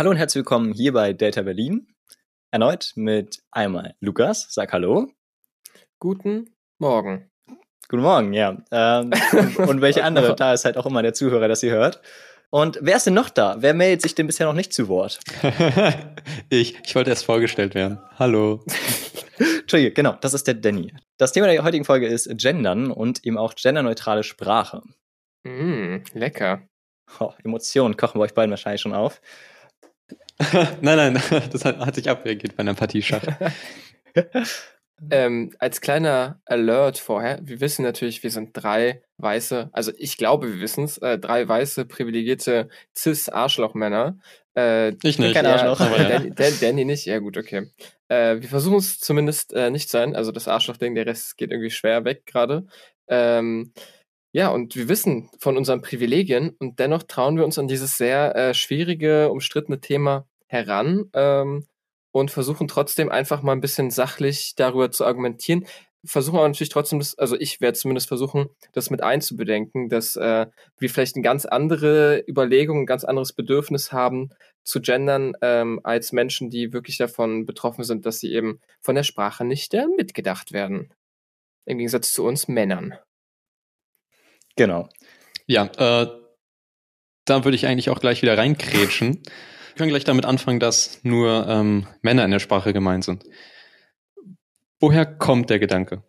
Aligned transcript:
Hallo 0.00 0.08
und 0.08 0.16
herzlich 0.16 0.40
willkommen 0.40 0.72
hier 0.72 0.94
bei 0.94 1.12
Data 1.12 1.42
Berlin. 1.42 1.86
Erneut 2.50 2.92
mit 2.96 3.42
einmal 3.50 3.96
Lukas. 4.00 4.46
Sag 4.48 4.72
Hallo. 4.72 5.12
Guten 5.98 6.54
Morgen. 6.78 7.30
Guten 7.86 8.02
Morgen, 8.02 8.32
ja. 8.32 8.56
Ähm, 8.70 9.12
und 9.58 9.82
welche 9.82 10.02
andere? 10.02 10.34
Da 10.36 10.54
ist 10.54 10.64
halt 10.64 10.78
auch 10.78 10.86
immer 10.86 11.02
der 11.02 11.12
Zuhörer, 11.12 11.48
das 11.48 11.62
ihr 11.62 11.72
hört. 11.72 12.00
Und 12.48 12.78
wer 12.80 12.96
ist 12.96 13.08
denn 13.08 13.12
noch 13.12 13.28
da? 13.28 13.56
Wer 13.58 13.74
meldet 13.74 14.00
sich 14.00 14.14
denn 14.14 14.26
bisher 14.26 14.46
noch 14.46 14.54
nicht 14.54 14.72
zu 14.72 14.88
Wort? 14.88 15.20
ich. 16.48 16.78
Ich 16.82 16.94
wollte 16.94 17.10
erst 17.10 17.26
vorgestellt 17.26 17.74
werden. 17.74 17.98
Hallo. 18.18 18.64
Entschuldige, 19.60 19.92
genau, 19.92 20.16
das 20.22 20.32
ist 20.32 20.46
der 20.46 20.54
Danny. 20.54 20.94
Das 21.18 21.32
Thema 21.32 21.46
der 21.46 21.62
heutigen 21.62 21.84
Folge 21.84 22.06
ist 22.06 22.26
Gendern 22.38 22.90
und 22.90 23.26
eben 23.26 23.36
auch 23.36 23.54
genderneutrale 23.54 24.22
Sprache. 24.22 24.80
Mm, 25.42 25.96
lecker. 26.14 26.62
Oh, 27.18 27.34
Emotionen 27.44 27.98
kochen 27.98 28.18
bei 28.18 28.24
euch 28.24 28.34
beiden 28.34 28.50
wahrscheinlich 28.50 28.80
schon 28.80 28.94
auf. 28.94 29.20
nein, 30.80 31.12
nein, 31.12 31.22
das 31.52 31.64
hat, 31.64 31.78
hat 31.78 31.94
sich 31.94 32.08
abreagiert 32.08 32.56
bei 32.56 32.60
einer 32.60 32.74
Partie 32.74 33.02
Schach. 33.02 33.22
ähm, 35.10 35.52
als 35.58 35.80
kleiner 35.80 36.40
Alert 36.46 36.98
vorher, 36.98 37.40
wir 37.42 37.60
wissen 37.60 37.82
natürlich, 37.82 38.22
wir 38.22 38.30
sind 38.30 38.50
drei 38.54 39.02
weiße, 39.18 39.70
also 39.72 39.92
ich 39.98 40.16
glaube, 40.16 40.52
wir 40.52 40.60
wissen 40.60 40.84
es, 40.84 40.98
äh, 40.98 41.18
drei 41.18 41.46
weiße, 41.46 41.84
privilegierte 41.84 42.68
Cis-Arschlochmänner. 42.96 44.18
Äh, 44.56 44.94
ich 45.02 45.18
nicht. 45.18 45.34
Kein 45.34 45.46
Arschloch. 45.46 45.80
Ja, 45.80 46.20
Danny, 46.20 46.54
Danny 46.60 46.84
nicht, 46.84 47.04
ja 47.04 47.18
gut, 47.18 47.36
okay. 47.36 47.70
Äh, 48.08 48.40
wir 48.40 48.48
versuchen 48.48 48.78
es 48.78 48.98
zumindest 48.98 49.52
äh, 49.52 49.70
nicht 49.70 49.90
sein, 49.90 50.16
also 50.16 50.32
das 50.32 50.48
Arschloch-Ding, 50.48 50.94
der 50.94 51.06
Rest 51.06 51.36
geht 51.36 51.50
irgendwie 51.50 51.70
schwer 51.70 52.04
weg 52.04 52.24
gerade. 52.26 52.66
Ähm, 53.08 53.72
ja, 54.32 54.48
und 54.48 54.76
wir 54.76 54.88
wissen 54.88 55.28
von 55.38 55.56
unseren 55.56 55.82
Privilegien 55.82 56.50
und 56.58 56.78
dennoch 56.78 57.02
trauen 57.02 57.36
wir 57.36 57.44
uns 57.44 57.58
an 57.58 57.66
dieses 57.66 57.96
sehr 57.96 58.34
äh, 58.36 58.54
schwierige, 58.54 59.28
umstrittene 59.30 59.80
Thema 59.80 60.26
heran 60.50 61.08
ähm, 61.14 61.66
und 62.12 62.30
versuchen 62.30 62.68
trotzdem 62.68 63.08
einfach 63.08 63.42
mal 63.42 63.52
ein 63.52 63.60
bisschen 63.60 63.90
sachlich 63.90 64.54
darüber 64.56 64.90
zu 64.90 65.04
argumentieren. 65.04 65.64
Versuchen 66.04 66.38
aber 66.38 66.48
natürlich 66.48 66.70
trotzdem, 66.70 66.98
das, 66.98 67.16
also 67.18 67.36
ich 67.38 67.60
werde 67.60 67.78
zumindest 67.78 68.08
versuchen, 68.08 68.48
das 68.72 68.90
mit 68.90 69.02
einzubedenken, 69.02 69.88
dass 69.88 70.16
äh, 70.16 70.46
wir 70.78 70.90
vielleicht 70.90 71.14
eine 71.14 71.22
ganz 71.22 71.44
andere 71.44 72.24
Überlegung, 72.26 72.80
ein 72.80 72.86
ganz 72.86 73.04
anderes 73.04 73.32
Bedürfnis 73.32 73.92
haben 73.92 74.30
zu 74.64 74.80
gendern, 74.80 75.34
ähm, 75.42 75.80
als 75.84 76.12
Menschen, 76.12 76.50
die 76.50 76.72
wirklich 76.72 76.96
davon 76.96 77.46
betroffen 77.46 77.84
sind, 77.84 78.06
dass 78.06 78.18
sie 78.18 78.32
eben 78.32 78.60
von 78.80 78.94
der 78.94 79.02
Sprache 79.02 79.44
nicht 79.44 79.72
äh, 79.74 79.86
mitgedacht 79.96 80.52
werden. 80.52 80.92
Im 81.66 81.78
Gegensatz 81.78 82.12
zu 82.12 82.24
uns 82.24 82.48
Männern. 82.48 82.94
Genau. 84.56 84.88
Ja, 85.46 85.66
äh, 85.66 86.06
da 87.26 87.44
würde 87.44 87.54
ich 87.54 87.66
eigentlich 87.66 87.90
auch 87.90 88.00
gleich 88.00 88.22
wieder 88.22 88.36
reinkrätschen. 88.36 89.22
Wir 89.70 89.76
können 89.76 89.90
gleich 89.90 90.04
damit 90.04 90.24
anfangen, 90.24 90.58
dass 90.58 90.98
nur 91.04 91.46
ähm, 91.48 91.86
Männer 92.02 92.24
in 92.24 92.32
der 92.32 92.40
Sprache 92.40 92.72
gemeint 92.72 93.04
sind. 93.04 93.24
Woher 94.80 95.06
kommt 95.06 95.48
der 95.48 95.60
Gedanke? 95.60 96.02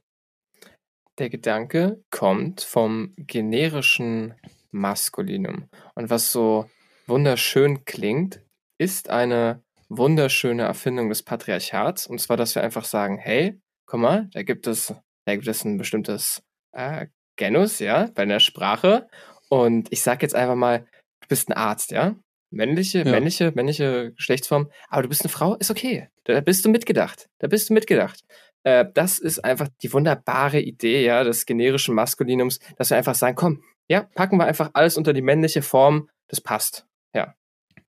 Der 1.20 1.30
Gedanke 1.30 2.04
kommt 2.10 2.62
vom 2.62 3.14
generischen 3.18 4.34
Maskulinum. 4.72 5.70
Und 5.94 6.10
was 6.10 6.32
so 6.32 6.70
wunderschön 7.06 7.86
klingt, 7.86 8.42
ist 8.80 9.10
eine 9.10 9.62
wunderschöne 9.90 10.64
Erfindung 10.64 11.10
des 11.10 11.22
Patriarchats. 11.22 12.08
Und 12.08 12.20
zwar, 12.20 12.38
dass 12.38 12.56
wir 12.56 12.64
einfach 12.64 12.86
sagen, 12.86 13.20
hey, 13.20 13.60
guck 13.86 14.00
mal, 14.00 14.30
da 14.34 14.42
gibt 14.42 14.66
es, 14.66 14.96
da 15.26 15.36
gibt 15.36 15.48
es 15.48 15.64
ein 15.64 15.78
bestimmtes 15.78 16.42
äh, 16.72 17.08
Genus, 17.36 17.80
ja, 17.80 18.10
bei 18.16 18.24
einer 18.24 18.40
Sprache. 18.40 19.08
Und 19.50 19.92
ich 19.92 20.02
sag 20.02 20.24
jetzt 20.24 20.36
einfach 20.36 20.56
mal, 20.56 20.88
du 21.20 21.28
bist 21.28 21.50
ein 21.50 21.54
Arzt, 21.54 21.92
ja? 21.92 22.16
Männliche, 22.52 23.00
ja. 23.00 23.12
männliche, 23.12 23.52
männliche 23.56 24.12
Geschlechtsform, 24.14 24.70
aber 24.90 25.04
du 25.04 25.10
bist 25.10 25.24
eine 25.24 25.30
Frau, 25.30 25.56
ist 25.56 25.72
okay. 25.72 26.10
Da 26.26 26.40
bist 26.42 26.66
du 26.66 26.70
mitgedacht. 26.70 27.30
Da 27.40 27.48
bist 27.48 27.70
du 27.70 27.74
mitgedacht. 27.74 28.20
Äh, 28.64 28.86
das 28.94 29.20
ist 29.20 29.44
einfach 29.44 29.70
die 29.82 29.92
wunderbare 29.94 30.60
Idee, 30.60 31.04
ja, 31.04 31.24
des 31.24 31.46
generischen 31.46 31.96
Maskulinums, 31.96 32.60
dass 32.78 32.90
wir 32.90 32.98
einfach 32.98 33.16
sagen, 33.16 33.36
komm, 33.36 33.64
ja, 33.88 34.04
packen 34.16 34.38
wir 34.38 34.46
einfach 34.46 34.72
alles 34.74 34.98
unter 34.98 35.14
die 35.14 35.22
männliche 35.22 35.62
Form, 35.62 36.10
das 36.28 36.42
passt. 36.42 36.86
Ja. 37.14 37.36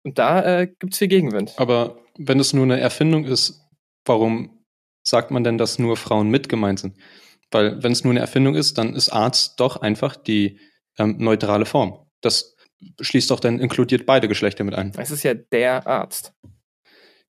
Und 0.03 0.17
da 0.17 0.61
äh, 0.61 0.67
gibt 0.67 0.93
es 0.93 0.99
viel 0.99 1.07
Gegenwind. 1.07 1.53
Aber 1.57 1.97
wenn 2.17 2.39
es 2.39 2.53
nur 2.53 2.63
eine 2.63 2.79
Erfindung 2.79 3.25
ist, 3.25 3.61
warum 4.05 4.63
sagt 5.03 5.31
man 5.31 5.43
denn, 5.43 5.57
dass 5.57 5.79
nur 5.79 5.97
Frauen 5.97 6.29
mit 6.29 6.49
gemeint 6.49 6.79
sind? 6.79 6.97
Weil 7.51 7.83
wenn 7.83 7.91
es 7.91 8.03
nur 8.03 8.11
eine 8.11 8.19
Erfindung 8.19 8.55
ist, 8.55 8.77
dann 8.77 8.95
ist 8.95 9.09
Arzt 9.09 9.59
doch 9.59 9.77
einfach 9.77 10.15
die 10.15 10.59
ähm, 10.97 11.17
neutrale 11.19 11.65
Form. 11.65 12.07
Das 12.21 12.55
schließt 12.99 13.31
doch 13.31 13.39
dann, 13.39 13.59
inkludiert 13.59 14.05
beide 14.05 14.27
Geschlechter 14.27 14.63
mit 14.63 14.75
ein. 14.75 14.91
Es 14.97 15.11
ist 15.11 15.23
ja 15.23 15.33
der 15.33 15.87
Arzt. 15.87 16.33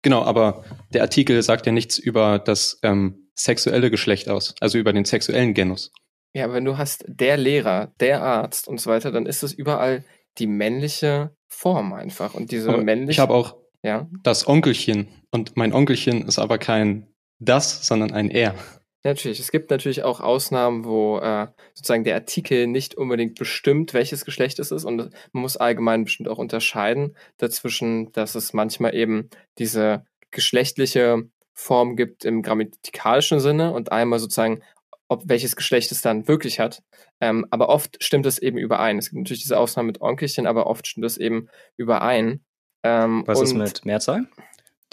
Genau, 0.02 0.24
aber 0.24 0.64
der 0.94 1.04
Artikel 1.04 1.42
sagt 1.44 1.66
ja 1.66 1.72
nichts 1.72 1.98
über 1.98 2.40
das 2.40 2.80
ähm, 2.84 3.30
sexuelle 3.36 3.92
Geschlecht 3.92 4.30
aus, 4.30 4.56
also 4.60 4.78
über 4.78 4.94
den 4.94 5.06
sexuellen 5.06 5.54
Genus. 5.54 5.92
Ja, 6.34 6.46
aber 6.46 6.54
wenn 6.54 6.66
du 6.66 6.78
hast 6.78 7.04
der 7.08 7.38
Lehrer, 7.38 7.94
der 8.00 8.24
Arzt 8.24 8.68
und 8.68 8.80
so 8.80 8.90
weiter, 8.90 9.12
dann 9.12 9.26
ist 9.26 9.44
es 9.44 9.54
überall 9.54 10.04
die 10.38 10.48
männliche 10.48 11.36
Form 11.48 11.94
einfach. 11.94 12.34
Und 12.34 12.52
diese 12.52 12.70
aber 12.70 12.84
männliche. 12.84 13.12
Ich 13.12 13.20
habe 13.20 13.34
auch 13.34 13.58
ja? 13.84 14.08
das 14.24 14.48
Onkelchen 14.48 15.08
und 15.32 15.58
mein 15.58 15.74
Onkelchen 15.74 16.28
ist 16.28 16.40
aber 16.40 16.58
kein 16.58 17.08
das, 17.40 17.86
sondern 17.86 18.12
ein 18.12 18.30
er. 18.30 18.56
Natürlich, 19.04 19.40
es 19.40 19.52
gibt 19.52 19.72
natürlich 19.72 20.04
auch 20.04 20.20
Ausnahmen, 20.20 20.86
wo 20.86 21.18
äh, 21.18 21.48
sozusagen 21.74 22.04
der 22.04 22.16
Artikel 22.16 22.68
nicht 22.68 22.96
unbedingt 22.96 23.38
bestimmt, 23.38 23.96
welches 23.96 24.26
Geschlecht 24.26 24.60
es 24.60 24.72
ist 24.72 24.86
und 24.86 24.98
man 25.32 25.42
muss 25.42 25.58
allgemein 25.58 26.04
bestimmt 26.04 26.30
auch 26.30 26.38
unterscheiden 26.38 27.16
dazwischen, 27.38 28.12
dass 28.12 28.36
es 28.36 28.54
manchmal 28.54 28.94
eben 28.94 29.30
diese 29.58 30.06
geschlechtliche 30.30 31.30
Form 31.54 31.96
gibt 31.96 32.26
im 32.26 32.44
grammatikalischen 32.44 33.40
Sinne 33.40 33.74
und 33.74 33.92
einmal 33.92 34.20
sozusagen, 34.20 34.62
ob 35.08 35.24
welches 35.26 35.56
Geschlecht 35.56 35.92
es 35.92 36.02
dann 36.02 36.28
wirklich 36.28 36.60
hat. 36.60 36.84
Ähm, 37.20 37.46
aber 37.50 37.70
oft 37.70 38.02
stimmt 38.04 38.26
es 38.26 38.38
eben 38.38 38.58
überein. 38.58 38.98
Es 38.98 39.10
gibt 39.10 39.18
natürlich 39.18 39.42
diese 39.42 39.58
Ausnahme 39.58 39.88
mit 39.88 40.02
Onkelchen, 40.02 40.48
aber 40.48 40.68
oft 40.68 40.88
stimmt 40.88 41.06
es 41.06 41.18
eben 41.18 41.50
überein. 41.76 42.44
Ähm, 42.84 43.24
Was 43.26 43.42
ist 43.42 43.54
mit 43.54 43.84
Mehrzahl? 43.84 44.28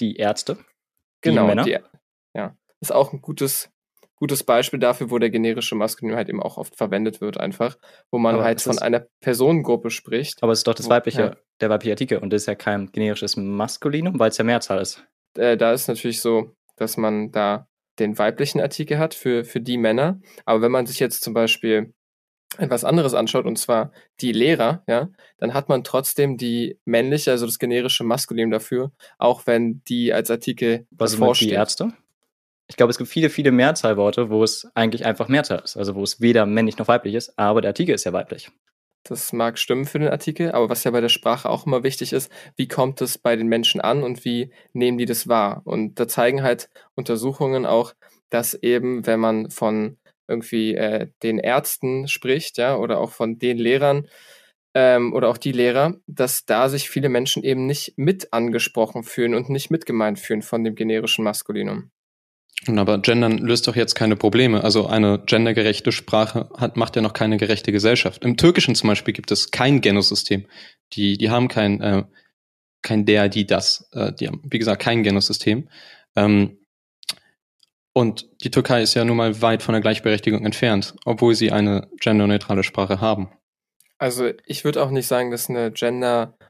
Die 0.01 0.17
Ärzte? 0.17 0.57
Die 0.57 1.31
genau, 1.31 1.47
Männer? 1.47 1.63
Die, 1.63 1.79
ja. 2.35 2.57
Ist 2.81 2.93
auch 2.93 3.13
ein 3.13 3.23
gutes 3.23 3.71
gutes 4.19 4.45
Beispiel 4.45 4.79
dafür, 4.79 5.11
wo 5.11 5.19
der 5.19 5.31
generische 5.31 5.75
Maskulin 5.75 6.17
halt 6.17 6.29
eben 6.29 6.43
auch 6.43 6.57
oft 6.57 6.77
verwendet 6.77 7.21
wird, 7.21 7.39
einfach, 7.39 7.77
wo 8.11 8.19
man 8.19 8.37
aber 8.37 8.45
halt 8.45 8.61
von 8.61 8.79
einer 8.79 9.07
Personengruppe 9.21 9.91
spricht. 9.91 10.43
Aber 10.43 10.53
es 10.53 10.61
ist 10.61 10.67
doch 10.67 10.75
das 10.75 10.89
weibliche, 10.89 11.23
ja. 11.23 11.37
der 11.61 11.71
weibliche 11.71 11.93
Artikel 11.93 12.19
und 12.19 12.33
das 12.33 12.43
ist 12.43 12.47
ja 12.47 12.55
kein 12.55 12.91
generisches 12.93 13.37
Maskulinum, 13.37 14.19
weil 14.19 14.31
es 14.31 14.39
ja 14.39 14.45
Mehrzahl 14.45 14.81
ist. 14.81 15.05
Äh, 15.37 15.57
da 15.57 15.73
ist 15.73 15.89
natürlich 15.89 16.21
so, 16.21 16.55
dass 16.77 16.97
man 16.97 17.33
da 17.33 17.69
den 17.99 18.19
weiblichen 18.19 18.61
Artikel 18.61 18.99
hat 18.99 19.15
für, 19.15 19.45
für 19.45 19.61
die 19.61 19.79
Männer. 19.79 20.21
Aber 20.45 20.63
wenn 20.63 20.71
man 20.71 20.87
sich 20.87 21.01
jetzt 21.01 21.23
zum 21.23 21.35
Beispiel 21.35 21.93
etwas 22.57 22.85
anderes 22.85 23.15
anschaut, 23.15 23.45
und 23.45 23.59
zwar 23.59 23.93
die 24.21 24.33
Lehrer, 24.33 24.83
ja, 24.87 25.11
dann 25.39 25.53
hat 25.53 25.69
man 25.69 25.85
trotzdem 25.85 26.37
die 26.39 26.79
männliche, 26.85 27.31
also 27.31 27.47
das 27.47 27.59
generische 27.59 28.05
Maskulin 28.05 28.51
dafür, 28.51 28.93
auch 29.19 29.47
wenn 29.47 29.83
die 29.89 30.13
als 30.13 30.31
Artikel 30.31 30.87
Was 30.91 31.13
sind 31.13 31.41
die 31.41 31.51
Ärzte? 31.51 31.93
Ich 32.69 32.77
glaube, 32.77 32.91
es 32.91 32.99
gibt 32.99 33.11
viele, 33.11 33.31
viele 33.31 33.51
Mehrzahlworte, 33.51 34.31
wo 34.31 34.45
es 34.45 34.69
eigentlich 34.75 35.07
einfach 35.07 35.29
Mehrzahl 35.29 35.61
ist. 35.65 35.77
Also 35.77 35.95
wo 35.95 36.03
es 36.03 36.21
weder 36.21 36.47
männlich 36.47 36.79
noch 36.79 36.89
weiblich 36.89 37.15
ist, 37.15 37.39
aber 37.39 37.63
der 37.63 37.71
Artikel 37.71 37.95
ist 37.95 38.05
ja 38.05 38.13
weiblich. 38.13 38.51
Das 39.05 39.33
mag 39.33 39.59
stimmen 39.59 39.87
für 39.87 39.99
den 39.99 40.09
Artikel, 40.09 40.53
aber 40.53 40.69
was 40.69 40.85
ja 40.85 40.91
bei 40.91 41.01
der 41.01 41.09
Sprache 41.09 41.49
auch 41.49 41.67
immer 41.67 41.83
wichtig 41.83 42.13
ist, 42.13 42.31
wie 42.57 42.69
kommt 42.69 43.01
es 43.01 43.17
bei 43.17 43.37
den 43.37 43.47
Menschen 43.47 43.81
an 43.81 44.03
und 44.03 44.25
wie 44.25 44.53
nehmen 44.75 44.99
die 44.99 45.07
das 45.07 45.29
wahr? 45.29 45.63
Und 45.65 45.99
da 45.99 46.07
zeigen 46.07 46.43
halt 46.43 46.69
Untersuchungen 46.95 47.65
auch, 47.65 47.95
dass 48.29 48.53
eben, 48.55 49.07
wenn 49.07 49.21
man 49.21 49.51
von 49.51 49.97
irgendwie 50.27 50.75
äh, 50.75 51.09
den 51.23 51.39
Ärzten 51.39 52.07
spricht, 52.07 52.59
ja, 52.59 52.77
oder 52.77 53.01
auch 53.01 53.13
von 53.13 53.39
den 53.39 53.57
Lehrern 53.57 54.09
ähm, 54.75 55.15
oder 55.15 55.31
auch 55.31 55.39
die 55.39 55.53
Lehrer, 55.53 55.95
dass 56.07 56.45
da 56.45 56.69
sich 56.69 56.91
viele 56.91 57.09
Menschen 57.09 57.43
eben 57.45 57.65
nicht 57.65 57.95
mit 57.97 58.35
angesprochen 58.35 59.05
fühlen 59.05 59.35
und 59.35 59.49
nicht 59.49 59.71
mitgemeint 59.71 60.19
fühlen 60.19 60.43
von 60.43 60.65
dem 60.65 60.75
generischen 60.75 61.25
Maskulinum. 61.25 61.91
Aber 62.67 62.99
Gendern 62.99 63.39
löst 63.39 63.69
doch 63.69 63.77
jetzt 63.77 63.95
keine 63.95 64.17
Probleme. 64.17 64.65
Also 64.65 64.87
eine 64.87 65.21
gendergerechte 65.25 65.93
Sprache 65.93 66.51
hat, 66.57 66.77
macht 66.77 66.97
ja 66.97 67.03
noch 67.03 67.13
keine 67.13 67.37
gerechte 67.37 67.73
Gesellschaft. 67.73 68.25
Im 68.25 68.37
Türkischen 68.37 68.75
zum 68.75 68.89
Beispiel 68.89 69.15
gibt 69.15 69.31
es 69.31 69.51
kein 69.51 69.81
Genussystem. 69.81 70.47
Die, 70.93 71.17
die 71.17 71.31
haben 71.31 71.49
kein, 71.49 71.81
äh, 71.81 72.05
kein 72.83 73.07
der, 73.07 73.29
die, 73.29 73.47
das. 73.47 73.89
Äh, 73.93 74.13
die 74.13 74.27
haben, 74.27 74.43
wie 74.45 74.59
gesagt, 74.59 74.83
kein 74.83 75.03
Genussystem. 75.03 75.69
Ähm, 76.17 76.59
und 77.93 78.29
die 78.45 78.51
Türkei 78.51 78.83
ist 78.83 78.95
ja 78.95 79.05
nun 79.05 79.17
mal 79.17 79.41
weit 79.41 79.63
von 79.63 79.73
der 79.73 79.81
Gleichberechtigung 79.81 80.45
entfernt, 80.45 80.95
obwohl 81.05 81.35
sie 81.35 81.53
eine 81.53 81.89
genderneutrale 82.01 82.63
Sprache 82.63 83.01
haben. 83.01 83.31
Also 83.99 84.31
ich 84.47 84.65
würde 84.65 84.83
auch 84.83 84.91
nicht 84.91 85.07
sagen, 85.07 85.31
dass 85.31 85.49
eine 85.49 85.73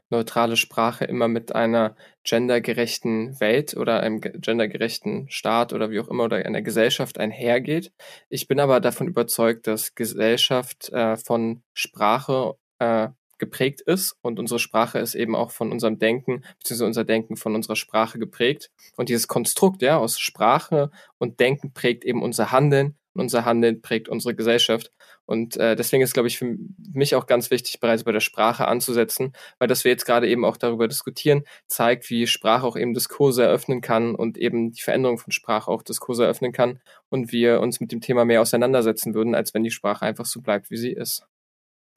genderneutrale 0.09 0.57
Sprache 0.57 1.05
immer 1.05 1.27
mit 1.27 1.53
einer 1.53 1.95
gendergerechten 2.23 3.39
Welt 3.39 3.77
oder 3.77 4.01
einem 4.01 4.19
gendergerechten 4.21 5.29
Staat 5.29 5.71
oder 5.71 5.91
wie 5.91 5.99
auch 5.99 6.07
immer 6.07 6.25
oder 6.25 6.37
einer 6.37 6.63
Gesellschaft 6.63 7.19
einhergeht. 7.19 7.91
Ich 8.27 8.47
bin 8.47 8.59
aber 8.59 8.79
davon 8.79 9.07
überzeugt, 9.07 9.67
dass 9.67 9.93
Gesellschaft 9.93 10.89
äh, 10.89 11.15
von 11.15 11.61
Sprache 11.73 12.55
äh, 12.79 13.09
geprägt 13.37 13.81
ist 13.81 14.17
und 14.21 14.39
unsere 14.39 14.59
Sprache 14.59 14.99
ist 14.99 15.15
eben 15.15 15.35
auch 15.35 15.51
von 15.51 15.71
unserem 15.71 15.99
Denken, 15.99 16.43
beziehungsweise 16.57 16.85
unser 16.85 17.05
Denken 17.05 17.37
von 17.37 17.55
unserer 17.55 17.77
Sprache 17.77 18.19
geprägt. 18.19 18.71
Und 18.97 19.09
dieses 19.09 19.27
Konstrukt, 19.27 19.81
ja, 19.81 19.97
aus 19.97 20.19
Sprache 20.19 20.89
und 21.19 21.39
Denken 21.39 21.71
prägt 21.71 22.03
eben 22.03 22.21
unser 22.21 22.51
Handeln 22.51 22.97
unser 23.19 23.45
Handeln 23.45 23.81
prägt 23.81 24.09
unsere 24.09 24.35
Gesellschaft. 24.35 24.91
Und 25.29 25.57
äh, 25.57 25.75
deswegen 25.75 26.01
ist, 26.01 26.15
glaube 26.15 26.27
ich, 26.27 26.39
für 26.39 26.57
mich 26.91 27.13
auch 27.13 27.27
ganz 27.27 27.51
wichtig, 27.51 27.79
bereits 27.79 28.03
bei 28.03 28.11
der 28.11 28.19
Sprache 28.19 28.67
anzusetzen, 28.67 29.33
weil 29.59 29.67
dass 29.67 29.83
wir 29.83 29.91
jetzt 29.91 30.05
gerade 30.05 30.27
eben 30.27 30.43
auch 30.43 30.57
darüber 30.57 30.87
diskutieren, 30.87 31.43
zeigt, 31.67 32.09
wie 32.09 32.25
Sprache 32.25 32.65
auch 32.65 32.75
eben 32.75 32.95
Diskurse 32.95 33.43
eröffnen 33.43 33.81
kann 33.81 34.15
und 34.15 34.39
eben 34.39 34.71
die 34.71 34.81
Veränderung 34.81 35.19
von 35.19 35.31
Sprache 35.31 35.69
auch 35.69 35.83
Diskurse 35.83 36.23
eröffnen 36.23 36.51
kann 36.51 36.81
und 37.09 37.31
wir 37.31 37.61
uns 37.61 37.79
mit 37.79 37.91
dem 37.91 38.01
Thema 38.01 38.25
mehr 38.25 38.41
auseinandersetzen 38.41 39.13
würden, 39.13 39.35
als 39.35 39.53
wenn 39.53 39.63
die 39.63 39.69
Sprache 39.69 40.03
einfach 40.03 40.25
so 40.25 40.41
bleibt, 40.41 40.71
wie 40.71 40.77
sie 40.77 40.93
ist. 40.93 41.27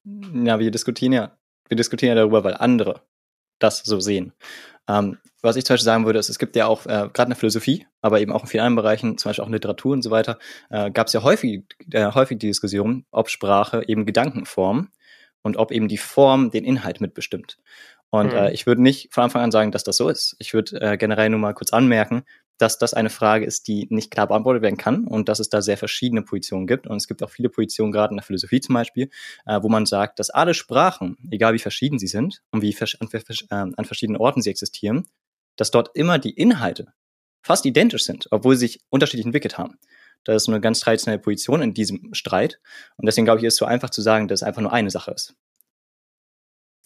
Ja, 0.05 0.59
wir 0.59 0.71
diskutieren 0.71 1.15
ja, 1.15 1.39
wir 1.69 1.79
diskutieren 1.79 2.11
ja 2.11 2.17
darüber, 2.17 2.45
weil 2.45 2.53
andere 2.53 3.01
das 3.63 3.79
so 3.79 4.01
sehen. 4.01 4.33
Ähm, 4.89 5.19
was 5.43 5.57
ich 5.57 5.65
zum 5.65 5.75
Beispiel 5.75 5.85
sagen 5.85 6.07
würde, 6.07 6.19
ist, 6.19 6.29
es 6.29 6.39
gibt 6.39 6.55
ja 6.57 6.67
auch, 6.67 6.87
äh, 6.87 7.09
gerade 7.13 7.25
in 7.25 7.31
der 7.31 7.37
Philosophie, 7.37 7.87
aber 8.01 8.21
eben 8.21 8.33
auch 8.33 8.43
in 8.43 8.49
vielen 8.49 8.65
anderen 8.65 8.85
Bereichen, 8.85 9.19
zum 9.19 9.31
Beispiel 9.31 9.43
auch 9.43 9.49
in 9.49 9.55
Literatur 9.55 9.93
und 9.93 10.03
so 10.03 10.11
weiter, 10.11 10.39
äh, 10.71 10.91
gab 10.91 11.09
es 11.09 11.13
ja 11.13 11.23
häufig, 11.23 11.65
äh, 11.91 12.13
häufig 12.13 12.39
die 12.39 12.47
Diskussion, 12.47 13.05
ob 13.11 13.29
Sprache 13.29 13.83
eben 13.87 14.07
Gedanken 14.07 14.47
formt 14.47 14.91
und 15.43 15.57
ob 15.57 15.73
eben 15.73 15.89
die 15.89 15.99
Form 15.99 16.51
den 16.51 16.65
Inhalt 16.65 17.01
mitbestimmt. 17.01 17.59
Und 18.11 18.33
mhm. 18.33 18.39
äh, 18.39 18.53
ich 18.53 18.67
würde 18.67 18.83
nicht 18.83 19.13
von 19.13 19.25
Anfang 19.25 19.43
an 19.43 19.51
sagen, 19.51 19.73
dass 19.73 19.85
das 19.85 19.97
so 19.97 20.09
ist. 20.09 20.37
Ich 20.39 20.53
würde 20.55 20.81
äh, 20.81 20.97
generell 20.97 21.31
nur 21.31 21.41
mal 21.41 21.55
kurz 21.55 21.73
anmerken, 21.73 22.23
dass 22.63 22.79
das 22.79 22.95
eine 22.95 23.11
Frage 23.11 23.45
ist, 23.45 23.67
die 23.67 23.89
nicht 23.91 24.13
klar 24.13 24.29
beantwortet 24.29 24.63
werden 24.63 24.77
kann 24.77 25.05
und 25.05 25.29
dass 25.29 25.41
es 25.41 25.49
da 25.49 25.61
sehr 25.61 25.77
verschiedene 25.77 26.23
Positionen 26.23 26.69
gibt. 26.69 26.87
Und 26.87 26.97
es 26.97 27.09
gibt 27.09 27.23
auch 27.25 27.31
viele 27.31 27.49
Positionen, 27.49 27.91
gerade 27.91 28.13
in 28.13 28.19
der 28.19 28.25
Philosophie 28.25 28.61
zum 28.61 28.75
Beispiel, 28.75 29.11
äh, 29.47 29.61
wo 29.61 29.69
man 29.69 29.85
sagt, 29.85 30.21
dass 30.21 30.31
alle 30.31 30.55
Sprachen, 30.55 31.19
egal 31.31 31.55
wie 31.55 31.59
verschieden 31.59 31.99
sie 31.99 32.07
sind 32.07 32.41
und 32.53 32.63
wie 32.63 32.77
an, 33.01 33.09
äh, 33.13 33.73
an 33.77 33.85
verschiedenen 33.85 34.21
Orten 34.21 34.43
sie 34.43 34.51
existieren, 34.51 35.09
dass 35.57 35.73
dort 35.73 35.91
immer 35.95 36.21
die 36.21 36.31
Inhalte 36.31 36.93
fast 37.43 37.67
identisch 37.67 38.05
sind, 38.05 38.29
obwohl 38.31 38.55
sie 38.55 38.69
sich 38.69 38.81
unterschiedlich 38.91 39.27
entwickelt 39.27 39.59
haben. 39.59 39.79
Das 40.23 40.43
ist 40.43 40.49
eine 40.49 40.61
ganz 40.61 40.79
traditionelle 40.79 41.21
Position 41.21 41.63
in 41.63 41.75
diesem 41.75 42.15
Streit. 42.15 42.61
Und 42.97 43.07
deswegen 43.07 43.25
glaube 43.25 43.41
ich, 43.41 43.45
ist 43.45 43.55
es 43.55 43.59
so 43.59 43.65
einfach 43.65 43.91
zu 43.91 44.03
sagen, 44.03 44.29
dass 44.29 44.43
es 44.43 44.47
einfach 44.47 44.63
nur 44.63 44.73
eine 44.73 44.91
Sache 44.91 45.11
ist. 45.11 45.35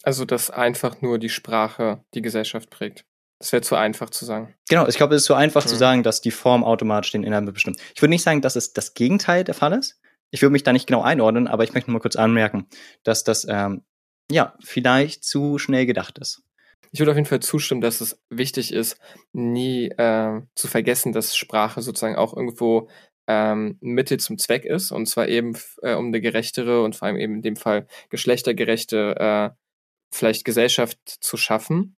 Also, 0.01 0.25
dass 0.25 0.49
einfach 0.49 1.01
nur 1.01 1.19
die 1.19 1.29
Sprache 1.29 2.03
die 2.15 2.21
Gesellschaft 2.21 2.71
prägt. 2.71 3.05
Das 3.39 3.51
wäre 3.51 3.61
zu 3.61 3.75
einfach 3.75 4.09
zu 4.09 4.25
sagen. 4.25 4.55
Genau, 4.69 4.87
ich 4.87 4.97
glaube, 4.97 5.15
es 5.15 5.21
ist 5.21 5.27
zu 5.27 5.35
einfach 5.35 5.63
mhm. 5.65 5.69
zu 5.69 5.75
sagen, 5.75 6.03
dass 6.03 6.21
die 6.21 6.31
Form 6.31 6.63
automatisch 6.63 7.11
den 7.11 7.23
Inhalt 7.23 7.51
bestimmt. 7.53 7.79
Ich 7.95 8.01
würde 8.01 8.09
nicht 8.09 8.23
sagen, 8.23 8.41
dass 8.41 8.55
es 8.55 8.73
das 8.73 8.93
Gegenteil 8.93 9.43
der 9.43 9.53
Fall 9.53 9.73
ist. 9.73 9.99
Ich 10.31 10.41
würde 10.41 10.51
mich 10.51 10.63
da 10.63 10.73
nicht 10.73 10.87
genau 10.87 11.01
einordnen, 11.01 11.47
aber 11.47 11.63
ich 11.63 11.73
möchte 11.73 11.89
nur 11.89 11.99
mal 11.99 12.01
kurz 12.01 12.15
anmerken, 12.15 12.67
dass 13.03 13.23
das 13.23 13.45
ähm, 13.49 13.83
ja 14.29 14.55
vielleicht 14.63 15.23
zu 15.23 15.57
schnell 15.57 15.85
gedacht 15.85 16.17
ist. 16.17 16.41
Ich 16.91 16.99
würde 16.99 17.11
auf 17.11 17.17
jeden 17.17 17.27
Fall 17.27 17.41
zustimmen, 17.41 17.81
dass 17.81 18.01
es 18.01 18.19
wichtig 18.29 18.73
ist, 18.73 18.97
nie 19.33 19.89
äh, 19.89 20.41
zu 20.55 20.67
vergessen, 20.67 21.13
dass 21.13 21.35
Sprache 21.35 21.81
sozusagen 21.81 22.15
auch 22.15 22.35
irgendwo 22.35 22.89
ähm, 23.27 23.77
Mittel 23.81 24.19
zum 24.19 24.37
Zweck 24.37 24.65
ist 24.65 24.91
und 24.91 25.05
zwar 25.05 25.27
eben 25.27 25.57
äh, 25.81 25.95
um 25.95 26.07
eine 26.07 26.21
gerechtere 26.21 26.83
und 26.83 26.95
vor 26.95 27.07
allem 27.07 27.17
eben 27.17 27.35
in 27.35 27.41
dem 27.41 27.55
Fall 27.55 27.87
geschlechtergerechte 28.09 29.15
äh, 29.19 29.49
vielleicht 30.13 30.45
Gesellschaft 30.45 30.97
zu 31.05 31.35
schaffen. 31.35 31.97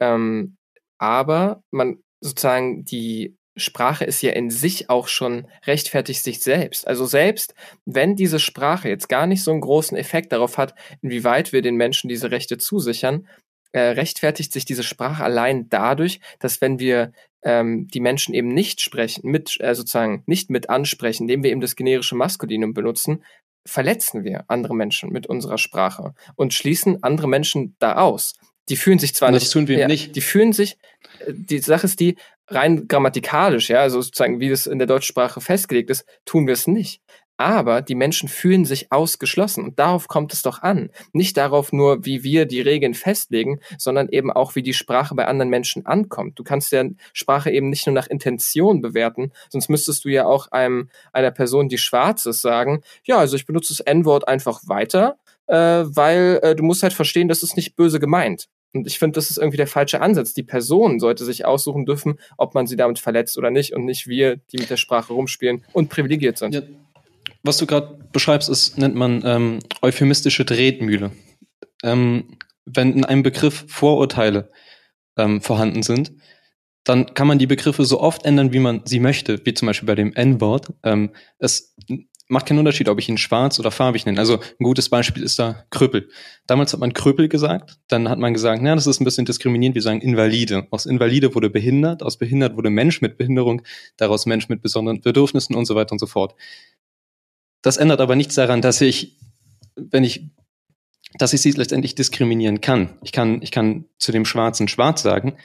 Ähm, 0.00 0.56
aber 1.00 1.62
man 1.70 1.98
sozusagen 2.20 2.84
die 2.84 3.36
Sprache 3.56 4.04
ist 4.04 4.22
ja 4.22 4.32
in 4.32 4.50
sich 4.50 4.90
auch 4.90 5.08
schon 5.08 5.48
rechtfertigt 5.66 6.22
sich 6.22 6.40
selbst. 6.40 6.86
Also 6.86 7.06
selbst 7.06 7.54
wenn 7.84 8.16
diese 8.16 8.38
Sprache 8.38 8.88
jetzt 8.88 9.08
gar 9.08 9.26
nicht 9.26 9.42
so 9.42 9.50
einen 9.50 9.62
großen 9.62 9.96
Effekt 9.96 10.32
darauf 10.32 10.58
hat, 10.58 10.74
inwieweit 11.02 11.52
wir 11.52 11.62
den 11.62 11.76
Menschen 11.76 12.08
diese 12.08 12.30
Rechte 12.30 12.58
zusichern, 12.58 13.26
äh, 13.72 13.80
rechtfertigt 13.80 14.52
sich 14.52 14.64
diese 14.64 14.82
Sprache 14.82 15.24
allein 15.24 15.68
dadurch, 15.68 16.20
dass 16.38 16.60
wenn 16.60 16.78
wir 16.78 17.12
ähm, 17.42 17.88
die 17.88 18.00
Menschen 18.00 18.34
eben 18.34 18.48
nicht 18.48 18.80
sprechen, 18.80 19.30
mit 19.30 19.56
äh, 19.60 19.74
sozusagen 19.74 20.22
nicht 20.26 20.50
mit 20.50 20.68
ansprechen, 20.68 21.24
indem 21.24 21.42
wir 21.42 21.50
eben 21.50 21.60
das 21.60 21.76
generische 21.76 22.14
Maskulinum 22.14 22.74
benutzen, 22.74 23.24
verletzen 23.66 24.24
wir 24.24 24.44
andere 24.48 24.74
Menschen 24.74 25.10
mit 25.10 25.26
unserer 25.26 25.58
Sprache 25.58 26.14
und 26.34 26.52
schließen 26.54 27.02
andere 27.02 27.28
Menschen 27.28 27.76
da 27.78 27.96
aus. 27.96 28.34
Die 28.68 28.76
fühlen 28.76 28.98
sich 28.98 29.14
zwar 29.14 29.32
das 29.32 29.42
nicht. 29.42 29.52
Tun 29.52 29.68
wir 29.68 29.78
ja, 29.78 29.88
nicht. 29.88 30.14
Die 30.14 30.20
fühlen 30.20 30.52
sich, 30.52 30.76
die 31.28 31.58
Sache 31.58 31.86
ist 31.86 32.00
die, 32.00 32.16
rein 32.48 32.88
grammatikalisch, 32.88 33.70
ja, 33.70 33.80
also 33.80 34.00
sozusagen, 34.00 34.40
wie 34.40 34.48
das 34.48 34.66
in 34.66 34.78
der 34.78 34.88
deutschen 34.88 35.08
Sprache 35.08 35.40
festgelegt 35.40 35.90
ist, 35.90 36.04
tun 36.24 36.46
wir 36.46 36.54
es 36.54 36.66
nicht 36.66 37.00
aber 37.40 37.80
die 37.80 37.94
Menschen 37.94 38.28
fühlen 38.28 38.66
sich 38.66 38.92
ausgeschlossen 38.92 39.64
und 39.64 39.78
darauf 39.78 40.08
kommt 40.08 40.34
es 40.34 40.42
doch 40.42 40.60
an. 40.60 40.90
Nicht 41.14 41.38
darauf 41.38 41.72
nur, 41.72 42.04
wie 42.04 42.22
wir 42.22 42.44
die 42.44 42.60
Regeln 42.60 42.92
festlegen, 42.92 43.60
sondern 43.78 44.10
eben 44.10 44.30
auch, 44.30 44.56
wie 44.56 44.62
die 44.62 44.74
Sprache 44.74 45.14
bei 45.14 45.26
anderen 45.26 45.48
Menschen 45.48 45.86
ankommt. 45.86 46.38
Du 46.38 46.44
kannst 46.44 46.70
ja 46.70 46.84
Sprache 47.14 47.50
eben 47.50 47.70
nicht 47.70 47.86
nur 47.86 47.94
nach 47.94 48.08
Intention 48.08 48.82
bewerten, 48.82 49.32
sonst 49.48 49.70
müsstest 49.70 50.04
du 50.04 50.10
ja 50.10 50.26
auch 50.26 50.48
einem, 50.48 50.90
einer 51.14 51.30
Person, 51.30 51.70
die 51.70 51.78
schwarz 51.78 52.26
ist, 52.26 52.42
sagen, 52.42 52.82
ja, 53.04 53.16
also 53.16 53.36
ich 53.36 53.46
benutze 53.46 53.72
das 53.72 53.80
N-Wort 53.80 54.28
einfach 54.28 54.60
weiter, 54.66 55.16
äh, 55.50 55.84
weil 55.96 56.38
äh, 56.42 56.54
du 56.54 56.62
musst 56.62 56.82
halt 56.82 56.92
verstehen, 56.92 57.28
das 57.28 57.42
ist 57.42 57.56
nicht 57.56 57.76
böse 57.76 57.98
gemeint. 57.98 58.48
Und 58.72 58.86
ich 58.86 59.00
finde, 59.00 59.16
das 59.16 59.30
ist 59.30 59.38
irgendwie 59.38 59.56
der 59.56 59.66
falsche 59.66 60.00
Ansatz. 60.00 60.32
Die 60.32 60.44
Person 60.44 61.00
sollte 61.00 61.24
sich 61.24 61.44
aussuchen 61.44 61.86
dürfen, 61.86 62.20
ob 62.38 62.54
man 62.54 62.68
sie 62.68 62.76
damit 62.76 63.00
verletzt 63.00 63.36
oder 63.36 63.50
nicht 63.50 63.74
und 63.74 63.84
nicht 63.84 64.06
wir, 64.06 64.36
die 64.36 64.58
mit 64.58 64.70
der 64.70 64.76
Sprache 64.76 65.12
rumspielen 65.12 65.64
und 65.72 65.88
privilegiert 65.88 66.38
sind. 66.38 66.54
Ja, 66.54 66.62
was 67.42 67.56
du 67.56 67.66
gerade 67.66 67.98
beschreibst, 68.12 68.48
ist, 68.48 68.78
nennt 68.78 68.94
man 68.94 69.22
ähm, 69.24 69.58
euphemistische 69.82 70.46
Tretmühle. 70.46 71.10
Ähm, 71.82 72.38
wenn 72.64 72.92
in 72.92 73.04
einem 73.04 73.24
Begriff 73.24 73.64
Vorurteile 73.66 74.50
ähm, 75.16 75.40
vorhanden 75.40 75.82
sind, 75.82 76.12
dann 76.84 77.12
kann 77.14 77.26
man 77.26 77.38
die 77.38 77.46
Begriffe 77.46 77.84
so 77.84 78.00
oft 78.00 78.24
ändern, 78.24 78.52
wie 78.52 78.58
man 78.60 78.82
sie 78.84 79.00
möchte, 79.00 79.44
wie 79.44 79.54
zum 79.54 79.66
Beispiel 79.66 79.86
bei 79.86 79.94
dem 79.96 80.12
N-Wort. 80.14 80.72
Ähm, 80.84 81.10
es 81.38 81.74
macht 82.30 82.46
keinen 82.46 82.58
Unterschied, 82.58 82.88
ob 82.88 82.98
ich 82.98 83.08
ihn 83.08 83.18
schwarz 83.18 83.58
oder 83.58 83.70
farbig 83.70 84.06
nenne. 84.06 84.18
Also 84.18 84.38
ein 84.38 84.64
gutes 84.64 84.88
Beispiel 84.88 85.22
ist 85.22 85.38
da 85.38 85.64
Krüppel. 85.70 86.08
Damals 86.46 86.72
hat 86.72 86.80
man 86.80 86.92
Krüppel 86.92 87.28
gesagt, 87.28 87.78
dann 87.88 88.08
hat 88.08 88.18
man 88.18 88.32
gesagt, 88.32 88.62
na, 88.62 88.74
das 88.74 88.86
ist 88.86 89.00
ein 89.00 89.04
bisschen 89.04 89.24
diskriminierend, 89.24 89.74
wir 89.74 89.82
sagen 89.82 90.00
Invalide. 90.00 90.66
Aus 90.70 90.86
Invalide 90.86 91.34
wurde 91.34 91.50
behindert, 91.50 92.02
aus 92.02 92.16
behindert 92.16 92.56
wurde 92.56 92.70
Mensch 92.70 93.00
mit 93.00 93.18
Behinderung, 93.18 93.62
daraus 93.96 94.26
Mensch 94.26 94.48
mit 94.48 94.62
besonderen 94.62 95.00
Bedürfnissen 95.00 95.54
und 95.56 95.66
so 95.66 95.74
weiter 95.74 95.92
und 95.92 95.98
so 95.98 96.06
fort. 96.06 96.34
Das 97.62 97.76
ändert 97.76 98.00
aber 98.00 98.16
nichts 98.16 98.34
daran, 98.36 98.62
dass 98.62 98.80
ich, 98.80 99.18
wenn 99.76 100.04
ich, 100.04 100.30
dass 101.18 101.32
ich 101.32 101.40
sie 101.42 101.50
letztendlich 101.50 101.94
diskriminieren 101.94 102.60
kann. 102.60 102.98
Ich 103.02 103.12
kann, 103.12 103.42
ich 103.42 103.50
kann 103.50 103.86
zu 103.98 104.12
dem 104.12 104.24
Schwarzen 104.24 104.68
schwarz 104.68 105.02
sagen 105.02 105.36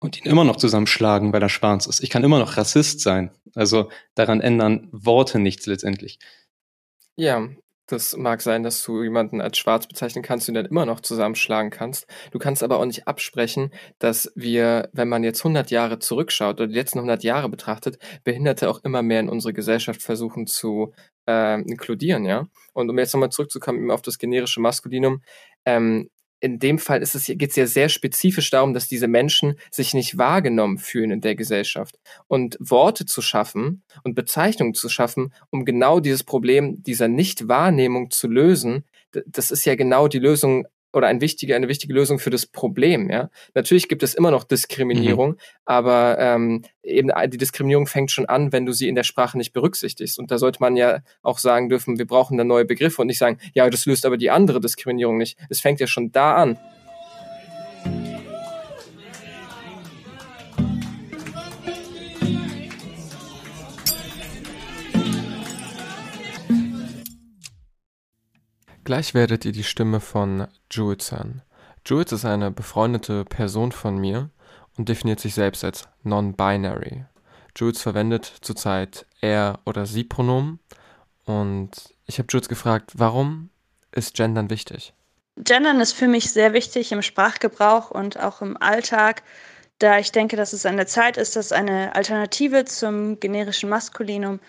und 0.00 0.18
ihn 0.18 0.30
immer 0.30 0.44
noch 0.44 0.56
zusammenschlagen, 0.56 1.32
weil 1.32 1.42
er 1.42 1.48
schwarz 1.48 1.86
ist. 1.86 2.02
Ich 2.02 2.10
kann 2.10 2.24
immer 2.24 2.38
noch 2.38 2.56
Rassist 2.56 3.00
sein. 3.00 3.30
Also 3.54 3.90
daran 4.14 4.40
ändern 4.40 4.88
Worte 4.90 5.38
nichts 5.38 5.66
letztendlich. 5.66 6.18
Ja, 7.16 7.48
das 7.86 8.16
mag 8.16 8.40
sein, 8.40 8.62
dass 8.62 8.82
du 8.82 9.02
jemanden 9.02 9.40
als 9.40 9.58
schwarz 9.58 9.86
bezeichnen 9.86 10.22
kannst 10.22 10.48
und 10.48 10.54
dann 10.54 10.66
immer 10.66 10.86
noch 10.86 11.00
zusammenschlagen 11.00 11.70
kannst. 11.70 12.06
Du 12.30 12.38
kannst 12.38 12.62
aber 12.62 12.78
auch 12.78 12.84
nicht 12.84 13.08
absprechen, 13.08 13.72
dass 13.98 14.32
wir, 14.36 14.88
wenn 14.92 15.08
man 15.08 15.24
jetzt 15.24 15.40
100 15.40 15.70
Jahre 15.70 15.98
zurückschaut 15.98 16.60
oder 16.60 16.68
die 16.68 16.74
letzten 16.74 16.98
100 16.98 17.24
Jahre 17.24 17.48
betrachtet, 17.48 17.98
Behinderte 18.24 18.70
auch 18.70 18.82
immer 18.84 19.02
mehr 19.02 19.20
in 19.20 19.28
unsere 19.28 19.52
Gesellschaft 19.52 20.02
versuchen 20.02 20.46
zu 20.46 20.92
äh, 21.26 21.60
inkludieren, 21.60 22.24
ja. 22.24 22.46
Und 22.72 22.88
um 22.88 22.98
jetzt 22.98 23.12
nochmal 23.12 23.30
zurückzukommen 23.30 23.90
auf 23.90 24.02
das 24.02 24.18
generische 24.18 24.60
Maskulinum, 24.60 25.22
ähm, 25.64 26.10
in 26.40 26.58
dem 26.58 26.78
Fall 26.78 27.02
ist 27.02 27.14
es, 27.14 27.26
geht 27.26 27.50
es 27.50 27.56
ja 27.56 27.66
sehr 27.66 27.88
spezifisch 27.88 28.50
darum, 28.50 28.74
dass 28.74 28.88
diese 28.88 29.08
Menschen 29.08 29.56
sich 29.70 29.94
nicht 29.94 30.18
wahrgenommen 30.18 30.78
fühlen 30.78 31.10
in 31.10 31.20
der 31.20 31.34
Gesellschaft. 31.34 31.98
Und 32.28 32.56
Worte 32.60 33.06
zu 33.06 33.22
schaffen 33.22 33.82
und 34.02 34.14
Bezeichnungen 34.14 34.74
zu 34.74 34.88
schaffen, 34.88 35.32
um 35.50 35.64
genau 35.64 36.00
dieses 36.00 36.24
Problem 36.24 36.82
dieser 36.82 37.08
Nichtwahrnehmung 37.08 38.10
zu 38.10 38.26
lösen, 38.26 38.84
das 39.26 39.50
ist 39.50 39.64
ja 39.64 39.74
genau 39.74 40.08
die 40.08 40.18
Lösung 40.18 40.66
oder 40.92 41.06
ein 41.06 41.20
wichtige, 41.20 41.54
eine 41.54 41.68
wichtige 41.68 41.92
Lösung 41.94 42.18
für 42.18 42.30
das 42.30 42.46
Problem. 42.46 43.10
Ja? 43.10 43.30
Natürlich 43.54 43.88
gibt 43.88 44.02
es 44.02 44.14
immer 44.14 44.30
noch 44.30 44.44
Diskriminierung, 44.44 45.30
mhm. 45.30 45.36
aber 45.64 46.18
ähm, 46.18 46.62
eben 46.82 47.10
die 47.28 47.38
Diskriminierung 47.38 47.86
fängt 47.86 48.10
schon 48.10 48.26
an, 48.26 48.52
wenn 48.52 48.66
du 48.66 48.72
sie 48.72 48.88
in 48.88 48.94
der 48.94 49.04
Sprache 49.04 49.38
nicht 49.38 49.52
berücksichtigst. 49.52 50.18
Und 50.18 50.30
da 50.30 50.38
sollte 50.38 50.60
man 50.60 50.76
ja 50.76 51.00
auch 51.22 51.38
sagen 51.38 51.68
dürfen, 51.68 51.98
wir 51.98 52.06
brauchen 52.06 52.36
da 52.38 52.44
neue 52.44 52.64
Begriffe 52.64 53.02
und 53.02 53.06
nicht 53.06 53.18
sagen, 53.18 53.38
ja, 53.54 53.68
das 53.70 53.86
löst 53.86 54.06
aber 54.06 54.16
die 54.16 54.30
andere 54.30 54.60
Diskriminierung 54.60 55.18
nicht. 55.18 55.38
Es 55.48 55.60
fängt 55.60 55.80
ja 55.80 55.86
schon 55.86 56.12
da 56.12 56.34
an. 56.34 56.58
Gleich 68.90 69.14
werdet 69.14 69.44
ihr 69.44 69.52
die 69.52 69.62
Stimme 69.62 70.00
von 70.00 70.48
Jules 70.68 71.12
hören. 71.12 71.42
Jules 71.86 72.10
ist 72.10 72.24
eine 72.24 72.50
befreundete 72.50 73.24
Person 73.24 73.70
von 73.70 73.98
mir 73.98 74.30
und 74.76 74.88
definiert 74.88 75.20
sich 75.20 75.34
selbst 75.34 75.62
als 75.62 75.84
non-binary. 76.02 77.04
Jules 77.54 77.80
verwendet 77.80 78.24
zurzeit 78.40 79.06
er 79.20 79.60
oder 79.64 79.86
sie 79.86 80.02
Pronomen 80.02 80.58
und 81.24 81.70
ich 82.06 82.18
habe 82.18 82.26
Jules 82.28 82.48
gefragt, 82.48 82.90
warum 82.96 83.50
ist 83.92 84.16
Gendern 84.16 84.50
wichtig? 84.50 84.92
Gendern 85.36 85.80
ist 85.80 85.92
für 85.92 86.08
mich 86.08 86.32
sehr 86.32 86.52
wichtig 86.52 86.90
im 86.90 87.02
Sprachgebrauch 87.02 87.92
und 87.92 88.18
auch 88.18 88.42
im 88.42 88.60
Alltag, 88.60 89.22
da 89.78 90.00
ich 90.00 90.10
denke, 90.10 90.34
dass 90.34 90.52
es 90.52 90.66
an 90.66 90.76
der 90.76 90.88
Zeit 90.88 91.16
ist, 91.16 91.36
dass 91.36 91.52
eine 91.52 91.94
Alternative 91.94 92.64
zum 92.64 93.20
generischen 93.20 93.68
Maskulinum 93.70 94.40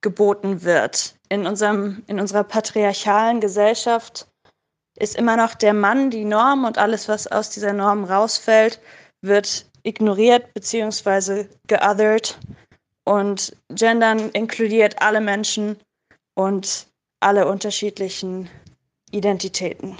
geboten 0.00 0.64
wird. 0.64 1.15
In, 1.28 1.46
unserem, 1.46 2.04
in 2.06 2.20
unserer 2.20 2.44
patriarchalen 2.44 3.40
Gesellschaft 3.40 4.28
ist 4.98 5.16
immer 5.16 5.36
noch 5.36 5.54
der 5.54 5.74
Mann 5.74 6.10
die 6.10 6.24
Norm 6.24 6.64
und 6.64 6.78
alles, 6.78 7.08
was 7.08 7.26
aus 7.26 7.50
dieser 7.50 7.72
Norm 7.72 8.04
rausfällt, 8.04 8.80
wird 9.22 9.66
ignoriert 9.82 10.54
bzw. 10.54 11.46
geothert. 11.66 12.38
Und 13.04 13.56
Gendern 13.68 14.30
inkludiert 14.30 15.00
alle 15.00 15.20
Menschen 15.20 15.76
und 16.34 16.86
alle 17.20 17.46
unterschiedlichen 17.46 18.48
Identitäten. 19.10 19.96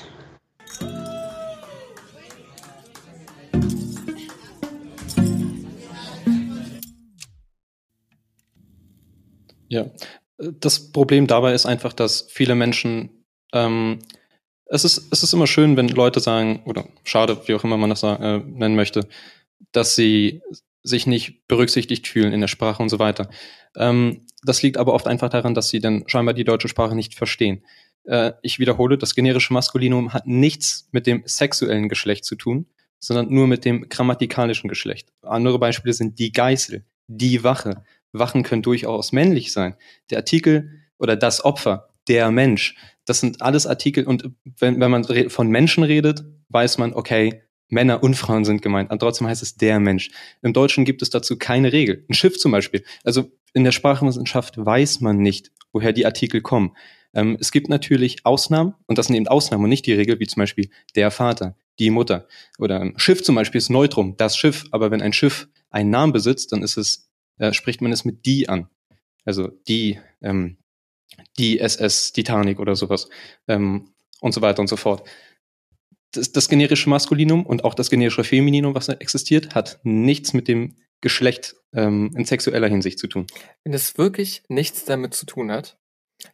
Ja, 9.69 9.85
das 10.39 10.93
Problem 10.93 11.27
dabei 11.27 11.55
ist 11.55 11.67
einfach, 11.67 11.93
dass 11.93 12.27
viele 12.31 12.55
Menschen, 12.55 13.25
ähm, 13.53 14.01
es 14.67 14.85
ist, 14.85 15.09
es 15.11 15.23
ist 15.23 15.33
immer 15.33 15.47
schön, 15.47 15.77
wenn 15.77 15.89
Leute 15.89 16.21
sagen, 16.21 16.63
oder 16.67 16.87
schade, 17.05 17.41
wie 17.47 17.55
auch 17.55 17.65
immer 17.65 17.77
man 17.77 17.91
das 17.91 18.03
äh, 18.03 18.39
nennen 18.39 18.77
möchte, 18.77 19.09
dass 19.73 19.95
sie 19.95 20.43
sich 20.83 21.07
nicht 21.07 21.47
berücksichtigt 21.49 22.07
fühlen 22.07 22.33
in 22.33 22.41
der 22.41 22.49
Sprache 22.49 22.83
und 22.83 22.89
so 22.89 22.99
weiter. 22.99 23.29
Ähm, 23.77 24.27
das 24.43 24.63
liegt 24.63 24.77
aber 24.77 24.95
oft 24.95 25.07
einfach 25.07 25.29
daran, 25.29 25.55
dass 25.55 25.69
sie 25.69 25.81
dann 25.81 26.05
scheinbar 26.07 26.35
die 26.35 26.45
deutsche 26.45 26.69
Sprache 26.69 26.95
nicht 26.95 27.15
verstehen. 27.15 27.65
Äh, 28.05 28.33
ich 28.43 28.59
wiederhole, 28.59 28.99
das 28.99 29.15
generische 29.15 29.53
Maskulinum 29.53 30.13
hat 30.13 30.27
nichts 30.27 30.89
mit 30.93 31.07
dem 31.07 31.23
sexuellen 31.27 31.89
Geschlecht 31.89 32.25
zu 32.25 32.37
tun, 32.37 32.67
sondern 32.99 33.33
nur 33.33 33.47
mit 33.47 33.65
dem 33.65 33.89
grammatikalischen 33.89 34.69
Geschlecht. 34.69 35.13
Andere 35.23 35.59
Beispiele 35.59 35.93
sind 35.93 36.19
die 36.19 36.33
Geißel, 36.33 36.85
die 37.09 37.43
Wache, 37.43 37.85
Wachen 38.19 38.43
können 38.43 38.63
durchaus 38.63 39.13
männlich 39.13 39.53
sein. 39.53 39.77
Der 40.11 40.19
Artikel 40.19 40.71
oder 40.99 41.17
das 41.17 41.45
Opfer, 41.45 41.89
der 42.09 42.31
Mensch, 42.31 42.77
das 43.05 43.21
sind 43.21 43.43
alles 43.43 43.67
Artikel 43.67 44.05
und 44.05 44.31
wenn, 44.59 44.81
wenn 44.81 44.91
man 44.91 45.05
von 45.29 45.49
Menschen 45.49 45.85
redet, 45.85 46.25
weiß 46.49 46.79
man, 46.79 46.93
okay, 46.95 47.43
Männer 47.69 48.03
und 48.03 48.15
Frauen 48.15 48.45
sind 48.45 48.63
gemeint. 48.63 48.91
Und 48.91 49.01
trotzdem 49.01 49.27
heißt 49.27 49.43
es 49.43 49.57
der 49.57 49.81
Mensch. 49.81 50.11
Im 50.43 50.53
Deutschen 50.53 50.85
gibt 50.85 51.03
es 51.03 51.11
dazu 51.11 51.37
keine 51.37 51.73
Regel. 51.73 52.05
Ein 52.09 52.15
Schiff 52.15 52.39
zum 52.39 52.53
Beispiel. 52.53 52.85
Also 53.03 53.31
in 53.55 53.65
der 53.65 53.73
Sprachwissenschaft 53.73 54.55
weiß 54.57 55.01
man 55.01 55.19
nicht, 55.19 55.51
woher 55.73 55.93
die 55.93 56.07
Artikel 56.07 56.43
kommen. 56.43 56.77
Ähm, 57.15 57.37
es 57.41 57.51
gibt 57.51 57.69
natürlich 57.69 58.25
Ausnahmen 58.25 58.75
und 58.87 58.99
das 58.99 59.07
sind 59.07 59.17
eben 59.17 59.29
Ausnahmen 59.29 59.65
und 59.65 59.71
nicht 59.71 59.87
die 59.87 59.95
Regel, 59.95 60.21
wie 60.21 60.27
zum 60.27 60.41
Beispiel 60.41 60.71
der 60.95 61.11
Vater, 61.11 61.57
die 61.79 61.91
Mutter. 61.91 62.29
Oder 62.59 62.81
ein 62.81 62.95
Schiff 62.99 63.23
zum 63.23 63.35
Beispiel 63.35 63.59
ist 63.59 63.71
Neutrum, 63.71 64.17
das 64.17 64.37
Schiff. 64.37 64.65
Aber 64.71 64.91
wenn 64.91 65.03
ein 65.03 65.13
Schiff 65.13 65.49
einen 65.71 65.91
Namen 65.91 66.13
besitzt, 66.13 66.53
dann 66.53 66.63
ist 66.63 66.77
es 66.77 67.06
äh, 67.39 67.53
spricht 67.53 67.81
man 67.81 67.93
es 67.93 68.05
mit 68.05 68.27
die 68.27 68.49
an. 68.49 68.69
Also 69.25 69.49
die, 69.69 69.99
ähm, 70.23 70.57
die 71.39 71.59
SS 71.59 72.13
Titanic 72.13 72.59
oder 72.61 72.77
sowas 72.77 73.09
ähm, 73.49 73.93
und 74.21 74.33
so 74.33 74.41
weiter 74.41 74.61
und 74.61 74.69
so 74.69 74.77
fort. 74.77 75.07
Das, 76.13 76.33
das 76.33 76.49
generische 76.49 76.89
Maskulinum 76.89 77.45
und 77.45 77.65
auch 77.65 77.75
das 77.75 77.91
generische 77.91 78.25
Femininum, 78.25 78.75
was 78.75 78.89
existiert, 78.89 79.55
hat 79.55 79.81
nichts 79.83 80.33
mit 80.33 80.49
dem 80.49 80.77
Geschlecht 81.01 81.57
ähm, 81.75 82.13
in 82.17 82.25
sexueller 82.25 82.69
Hinsicht 82.69 82.99
zu 82.99 83.07
tun. 83.07 83.27
Wenn 83.65 83.75
es 83.75 83.99
wirklich 83.99 84.43
nichts 84.49 84.85
damit 84.85 85.15
zu 85.15 85.27
tun 85.27 85.51
hat, 85.51 85.79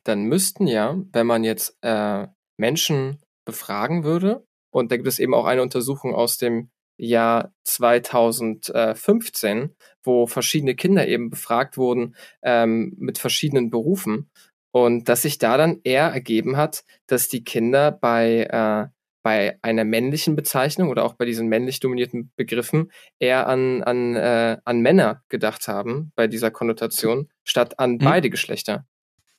dann 0.04 0.24
müssten 0.24 0.66
ja, 0.66 1.02
wenn 1.12 1.26
man 1.26 1.42
jetzt 1.42 1.76
äh, 1.82 2.28
Menschen 2.56 3.18
befragen 3.44 4.04
würde, 4.04 4.46
und 4.70 4.90
da 4.90 4.96
gibt 4.96 5.08
es 5.08 5.18
eben 5.18 5.34
auch 5.34 5.44
eine 5.44 5.62
Untersuchung 5.62 6.14
aus 6.14 6.38
dem 6.38 6.70
Jahr 7.02 7.52
2015, 7.64 9.74
wo 10.02 10.26
verschiedene 10.26 10.74
Kinder 10.74 11.06
eben 11.08 11.30
befragt 11.30 11.76
wurden 11.76 12.14
ähm, 12.42 12.94
mit 12.98 13.18
verschiedenen 13.18 13.70
Berufen 13.70 14.30
und 14.70 15.08
dass 15.08 15.22
sich 15.22 15.38
da 15.38 15.56
dann 15.56 15.80
eher 15.84 16.08
ergeben 16.08 16.56
hat, 16.56 16.84
dass 17.06 17.28
die 17.28 17.44
Kinder 17.44 17.90
bei 17.90 18.44
äh, 18.44 18.88
bei 19.22 19.58
einer 19.62 19.84
männlichen 19.84 20.34
Bezeichnung 20.34 20.88
oder 20.88 21.04
auch 21.04 21.14
bei 21.14 21.24
diesen 21.24 21.48
männlich 21.48 21.78
dominierten 21.78 22.32
Begriffen 22.36 22.90
eher 23.20 23.46
an, 23.46 23.84
an, 23.84 24.16
äh, 24.16 24.58
an 24.64 24.80
Männer 24.80 25.22
gedacht 25.28 25.68
haben 25.68 26.10
bei 26.16 26.26
dieser 26.26 26.50
Konnotation, 26.50 27.28
statt 27.44 27.78
an 27.78 27.92
mhm. 27.92 27.98
beide 27.98 28.30
Geschlechter. 28.30 28.84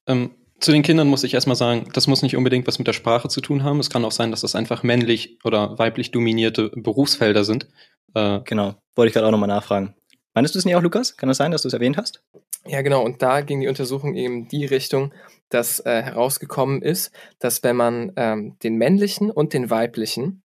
Ähm, 0.08 0.32
zu 0.63 0.72
den 0.72 0.82
Kindern 0.82 1.10
muss 1.10 1.25
ich 1.25 1.34
erstmal 1.34 1.58
sagen, 1.58 1.89
das 1.91 2.08
muss 2.08 2.22
nicht 2.22 2.38
unbedingt 2.38 2.65
was 2.67 2.77
mit 2.79 2.88
der 2.88 2.93
Sprache 2.93 3.27
zu 3.27 3.41
tun 3.41 3.63
haben. 3.63 3.82
Es 3.82 3.89
kann 3.89 4.05
auch 4.05 4.13
sein, 4.13 4.32
dass 4.32 4.41
das 4.41 4.55
einfach 4.55 4.82
männlich 4.82 5.38
oder 5.43 5.77
weiblich 5.77 6.12
dominierte 6.12 6.72
Berufsfelder 6.74 7.43
sind. 7.43 7.67
Äh, 8.13 8.39
genau, 8.46 8.75
wollte 8.96 9.10
ich 9.10 9.13
gerade 9.13 9.27
auch 9.27 9.32
nochmal 9.32 9.50
nachfragen. 9.50 9.93
Meinst 10.34 10.55
du 10.55 10.60
es 10.60 10.65
nicht 10.65 10.75
auch, 10.75 10.82
Lukas? 10.82 11.17
Kann 11.17 11.27
das 11.27 11.38
sein, 11.38 11.51
dass 11.51 11.63
du 11.63 11.67
es 11.67 11.74
erwähnt 11.74 11.98
hast? 11.98 12.24
Ja, 12.65 12.82
genau. 12.82 13.03
Und 13.03 13.22
da 13.22 13.41
ging 13.41 13.60
die 13.60 13.67
Untersuchung 13.67 14.15
eben 14.15 14.48
die 14.48 14.65
Richtung, 14.65 15.13
dass 15.50 15.82
äh, 15.82 16.01
herausgekommen 16.01 16.82
ist, 16.82 17.12
dass 17.39 17.62
wenn 17.63 17.75
man 17.75 18.13
ähm, 18.15 18.55
den 18.63 18.77
männlichen 18.77 19.29
und 19.32 19.53
den 19.53 19.70
weiblichen 19.70 20.43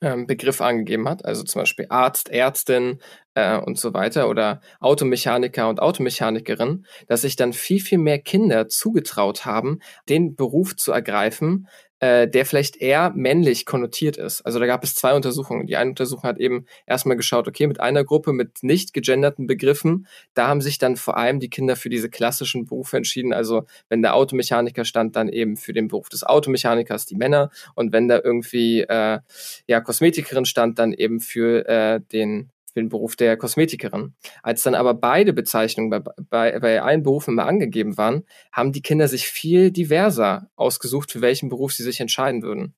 ähm, 0.00 0.26
Begriff 0.26 0.60
angegeben 0.60 1.08
hat, 1.08 1.24
also 1.24 1.42
zum 1.42 1.62
Beispiel 1.62 1.86
Arzt, 1.88 2.28
Ärztin 2.28 3.00
äh, 3.34 3.56
und 3.58 3.78
so 3.78 3.94
weiter 3.94 4.28
oder 4.28 4.60
Automechaniker 4.80 5.68
und 5.68 5.80
Automechanikerin, 5.80 6.84
dass 7.06 7.22
sich 7.22 7.36
dann 7.36 7.52
viel, 7.52 7.80
viel 7.80 7.98
mehr 7.98 8.18
Kinder 8.18 8.68
zugetraut 8.68 9.46
haben, 9.46 9.80
den 10.08 10.36
Beruf 10.36 10.76
zu 10.76 10.92
ergreifen, 10.92 11.68
äh, 12.00 12.28
der 12.28 12.44
vielleicht 12.44 12.76
eher 12.76 13.12
männlich 13.14 13.64
konnotiert 13.64 14.16
ist. 14.16 14.42
Also 14.42 14.58
da 14.58 14.66
gab 14.66 14.84
es 14.84 14.94
zwei 14.94 15.14
Untersuchungen. 15.14 15.66
Die 15.66 15.76
eine 15.76 15.90
Untersuchung 15.90 16.24
hat 16.24 16.38
eben 16.38 16.66
erstmal 16.86 17.16
geschaut, 17.16 17.48
okay, 17.48 17.66
mit 17.66 17.80
einer 17.80 18.04
Gruppe 18.04 18.32
mit 18.32 18.62
nicht 18.62 18.92
gegenderten 18.92 19.46
Begriffen, 19.46 20.06
da 20.34 20.48
haben 20.48 20.60
sich 20.60 20.78
dann 20.78 20.96
vor 20.96 21.16
allem 21.16 21.40
die 21.40 21.50
Kinder 21.50 21.76
für 21.76 21.88
diese 21.88 22.10
klassischen 22.10 22.66
Berufe 22.66 22.96
entschieden. 22.96 23.32
Also 23.32 23.66
wenn 23.88 24.02
der 24.02 24.14
Automechaniker 24.14 24.84
stand, 24.84 25.16
dann 25.16 25.28
eben 25.28 25.56
für 25.56 25.72
den 25.72 25.88
Beruf 25.88 26.08
des 26.08 26.22
Automechanikers 26.22 27.06
die 27.06 27.16
Männer 27.16 27.50
und 27.74 27.92
wenn 27.92 28.08
da 28.08 28.20
irgendwie 28.22 28.82
äh, 28.82 29.20
ja 29.66 29.80
Kosmetikerin 29.80 30.44
stand, 30.44 30.78
dann 30.78 30.92
eben 30.92 31.20
für 31.20 31.66
äh, 31.68 32.00
den 32.12 32.50
für 32.76 32.82
den 32.82 32.90
Beruf 32.90 33.16
der 33.16 33.38
Kosmetikerin. 33.38 34.12
Als 34.42 34.62
dann 34.62 34.74
aber 34.74 34.92
beide 34.92 35.32
Bezeichnungen 35.32 35.88
bei, 35.88 36.00
bei, 36.28 36.58
bei 36.60 36.82
allen 36.82 37.02
Berufen 37.02 37.30
immer 37.30 37.46
angegeben 37.46 37.96
waren, 37.96 38.24
haben 38.52 38.72
die 38.72 38.82
Kinder 38.82 39.08
sich 39.08 39.28
viel 39.28 39.70
diverser 39.70 40.50
ausgesucht, 40.56 41.10
für 41.10 41.22
welchen 41.22 41.48
Beruf 41.48 41.72
sie 41.72 41.82
sich 41.82 42.00
entscheiden 42.00 42.42
würden. 42.42 42.74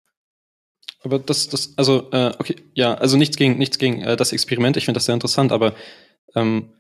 Aber 1.02 1.18
das, 1.18 1.48
das, 1.48 1.74
also, 1.76 2.12
äh, 2.12 2.32
okay, 2.38 2.54
ja, 2.74 2.94
also 2.94 3.16
nichts 3.16 3.36
gegen, 3.36 3.58
nichts 3.58 3.78
gegen 3.78 4.00
äh, 4.02 4.16
das 4.16 4.32
Experiment, 4.32 4.76
ich 4.76 4.84
finde 4.84 4.98
das 4.98 5.06
sehr 5.06 5.14
interessant, 5.14 5.50
aber 5.50 5.74
ähm, 6.36 6.74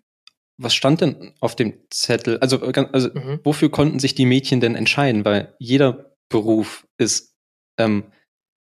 was 0.56 0.74
stand 0.74 1.00
denn 1.00 1.34
auf 1.40 1.56
dem 1.56 1.74
Zettel? 1.90 2.38
Also, 2.38 2.62
äh, 2.62 2.86
also 2.92 3.08
mhm. 3.12 3.40
wofür 3.42 3.68
konnten 3.68 3.98
sich 3.98 4.14
die 4.14 4.26
Mädchen 4.26 4.60
denn 4.60 4.76
entscheiden? 4.76 5.24
Weil 5.24 5.56
jeder 5.58 6.14
Beruf 6.28 6.86
ist 6.98 7.34
ähm, 7.78 8.12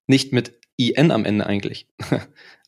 nicht 0.08 0.32
mit 0.32 0.57
IN 0.78 1.10
am 1.10 1.24
Ende 1.24 1.46
eigentlich. 1.46 1.86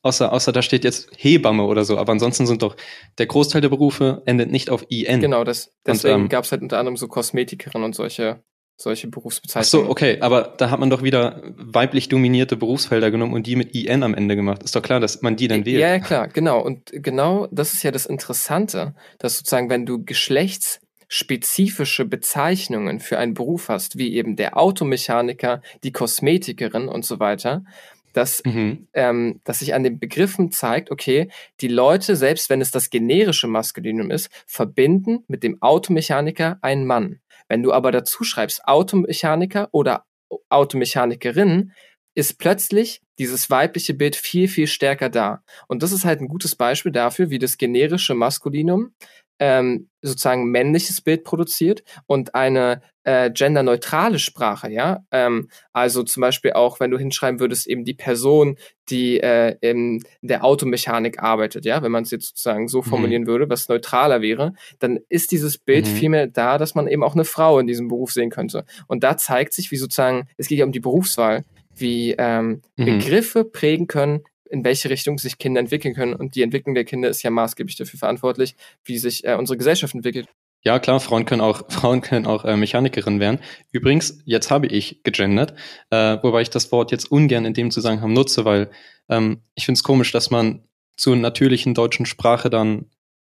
Außer, 0.03 0.33
außer 0.33 0.53
da 0.53 0.63
steht 0.63 0.85
jetzt 0.85 1.11
Hebamme 1.17 1.65
oder 1.65 1.85
so. 1.85 1.99
Aber 1.99 2.13
ansonsten 2.13 2.47
sind 2.47 2.63
doch, 2.63 2.75
der 3.19 3.27
Großteil 3.27 3.61
der 3.61 3.69
Berufe 3.69 4.23
endet 4.25 4.51
nicht 4.51 4.71
auf 4.71 4.87
IN. 4.89 5.21
Genau, 5.21 5.45
das, 5.45 5.75
deswegen 5.85 6.23
ähm, 6.23 6.31
gab 6.31 6.45
es 6.45 6.53
halt 6.53 6.63
unter 6.63 6.79
anderem 6.79 6.97
so 6.97 7.07
Kosmetikerin 7.07 7.83
und 7.83 7.95
solche, 7.95 8.43
solche 8.79 9.09
Berufsbezeichnungen. 9.09 9.85
Ach 9.85 9.89
so, 9.89 9.91
okay, 9.91 10.19
aber 10.23 10.55
da 10.57 10.71
hat 10.71 10.81
man 10.81 10.89
doch 10.89 11.03
wieder 11.03 11.43
weiblich 11.55 12.09
dominierte 12.09 12.57
Berufsfelder 12.57 13.11
genommen 13.11 13.35
und 13.35 13.47
die 13.47 13.57
mit 13.57 13.75
IN 13.75 14.03
am 14.03 14.15
Ende 14.15 14.37
gemacht. 14.37 14.63
Ist 14.63 14.75
doch 14.75 14.81
klar, 14.81 15.01
dass 15.01 15.21
man 15.21 15.37
die 15.37 15.49
dann 15.49 15.67
wählt. 15.67 15.81
Ja, 15.81 15.89
ja, 15.89 15.99
klar, 15.99 16.29
genau. 16.29 16.63
Und 16.63 16.91
genau 16.93 17.47
das 17.51 17.75
ist 17.75 17.83
ja 17.83 17.91
das 17.91 18.07
Interessante, 18.07 18.95
dass 19.19 19.37
sozusagen, 19.37 19.69
wenn 19.69 19.85
du 19.85 20.03
geschlechtsspezifische 20.03 22.07
Bezeichnungen 22.07 23.01
für 23.01 23.19
einen 23.19 23.35
Beruf 23.35 23.69
hast, 23.69 23.99
wie 23.99 24.15
eben 24.15 24.37
der 24.37 24.57
Automechaniker, 24.57 25.61
die 25.85 25.93
Kosmetikerin 25.93 26.89
und 26.89 27.05
so 27.05 27.21
weiter, 27.21 27.65
dass, 28.13 28.43
mhm. 28.45 28.89
ähm, 28.93 29.41
dass 29.45 29.61
sich 29.61 29.75
an 29.75 29.85
den 29.85 29.99
Begriffen 29.99 30.53
zeigt, 30.53 30.91
okay, 30.91 31.31
die 31.61 31.69
Leute, 31.69 32.17
selbst 32.17 32.51
wenn 32.51 32.61
es 32.61 32.71
das 32.71 32.91
generische 32.91 33.47
Maskulinum 33.47 34.11
ist, 34.11 34.31
verbinden 34.47 35.25
mit 35.29 35.43
dem 35.43 35.61
Automechaniker 35.63 36.59
einen 36.63 36.87
Mann. 36.87 37.21
Wenn 37.49 37.63
du 37.63 37.73
aber 37.73 37.91
dazu 37.93 38.25
schreibst 38.25 38.65
Automechaniker 38.65 39.69
oder 39.73 40.05
Automechanikerin, 40.49 41.73
ist 42.15 42.39
plötzlich 42.39 43.03
dieses 43.19 43.51
weibliche 43.51 43.95
Bild 43.95 44.17
viel, 44.17 44.49
viel 44.49 44.67
stärker 44.67 45.09
da. 45.09 45.43
Und 45.69 45.83
das 45.83 45.93
ist 45.93 46.05
halt 46.05 46.21
ein 46.21 46.29
gutes 46.29 46.57
Beispiel 46.57 46.93
dafür, 46.93 47.31
wie 47.31 47.39
das 47.39 47.59
generische 47.59 48.15
Maskulinum 48.15 48.93
ähm, 49.41 49.89
sozusagen 50.03 50.51
männliches 50.51 51.01
Bild 51.01 51.25
produziert 51.25 51.83
und 52.07 52.35
eine 52.35 52.83
äh, 53.03 53.31
genderneutrale 53.31 54.19
Sprache, 54.19 54.71
ja. 54.71 55.05
Ähm, 55.11 55.49
also 55.73 56.03
zum 56.03 56.21
Beispiel 56.21 56.53
auch, 56.53 56.79
wenn 56.79 56.91
du 56.91 56.99
hinschreiben 56.99 57.41
würdest, 57.41 57.67
eben 57.67 57.85
die 57.85 57.95
Person, 57.95 58.57
die 58.91 59.19
äh, 59.19 59.57
in 59.61 60.05
der 60.21 60.45
Automechanik 60.45 61.23
arbeitet, 61.23 61.65
ja, 61.65 61.83
wenn 61.83 61.91
man 61.91 62.05
es 62.05 62.11
jetzt 62.11 62.29
sozusagen 62.29 62.69
so 62.69 62.79
mhm. 62.79 62.85
formulieren 62.85 63.23
mhm. 63.23 63.29
würde, 63.29 63.51
was 63.51 63.69
neutraler 63.69 64.21
wäre, 64.21 64.53
dann 64.79 65.01
ist 65.09 65.33
dieses 65.33 65.59
Bild 65.59 65.87
mhm. 65.87 65.95
vielmehr 65.95 66.27
da, 66.27 66.59
dass 66.59 66.75
man 66.75 66.87
eben 66.87 67.03
auch 67.03 67.15
eine 67.15 67.25
Frau 67.25 67.59
in 67.59 67.67
diesem 67.67 67.89
Beruf 67.89 68.13
sehen 68.13 68.31
könnte. 68.31 68.65
Und 68.87 69.03
da 69.03 69.17
zeigt 69.17 69.55
sich, 69.55 69.71
wie 69.71 69.77
sozusagen, 69.77 70.29
es 70.37 70.47
geht 70.47 70.59
ja 70.59 70.67
um 70.67 70.73
die 70.73 70.81
Berufswahl, 70.81 71.45
wie 71.75 72.15
ähm, 72.19 72.61
Mhm. 72.81 72.99
Begriffe 72.99 73.45
prägen 73.45 73.87
können, 73.87 74.21
in 74.51 74.65
welche 74.65 74.91
Richtung 74.91 75.19
sich 75.19 75.39
Kinder 75.39 75.61
entwickeln 75.61 75.95
können. 75.95 76.15
Und 76.15 76.35
die 76.35 76.43
Entwicklung 76.43 76.75
der 76.75 76.85
Kinder 76.85 77.09
ist 77.09 77.23
ja 77.23 77.31
maßgeblich 77.31 77.77
dafür 77.77 77.99
verantwortlich, 77.99 78.57
wie 78.85 78.99
sich 78.99 79.25
äh, 79.25 79.35
unsere 79.35 79.57
Gesellschaft 79.57 79.95
entwickelt. 79.95 80.29
Ja, 80.63 80.79
klar, 80.79 81.01
Frauen 81.01 81.25
können 81.25 81.41
auch, 81.41 81.63
Frauen 81.71 82.03
können 82.03 82.27
auch 82.27 82.45
äh, 82.45 82.57
Mechanikerin 82.57 83.21
werden. 83.21 83.41
Übrigens, 83.73 84.21
jetzt 84.25 84.51
habe 84.51 84.67
ich 84.67 85.03
gegendert, 85.03 85.55
äh, 85.91 86.19
wobei 86.23 86.43
ich 86.43 86.51
das 86.51 86.71
Wort 86.73 86.91
jetzt 86.91 87.11
ungern 87.11 87.45
in 87.45 87.55
dem 87.55 87.71
Zusammenhang 87.71 88.13
nutze, 88.13 88.45
weil 88.45 88.71
ähm, 89.09 89.43
ich 89.55 89.65
finde 89.65 89.79
es 89.79 89.85
komisch, 89.85 90.13
dass 90.13 90.31
man 90.31 90.65
zur 90.97 91.17
natürlichen 91.17 91.73
deutschen 91.73 92.05
Sprache 92.05 92.51
dann 92.51 92.87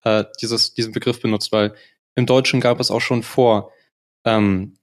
äh, 0.04 0.26
dieses, 0.42 0.74
diesen 0.74 0.94
Begriff 0.94 1.22
benutzt, 1.22 1.52
weil 1.52 1.74
im 2.16 2.26
Deutschen 2.26 2.62
gab 2.62 2.80
es 2.80 2.92
auch 2.92 3.02
schon 3.02 3.24
vor, 3.24 3.72
ähm, 4.24 4.78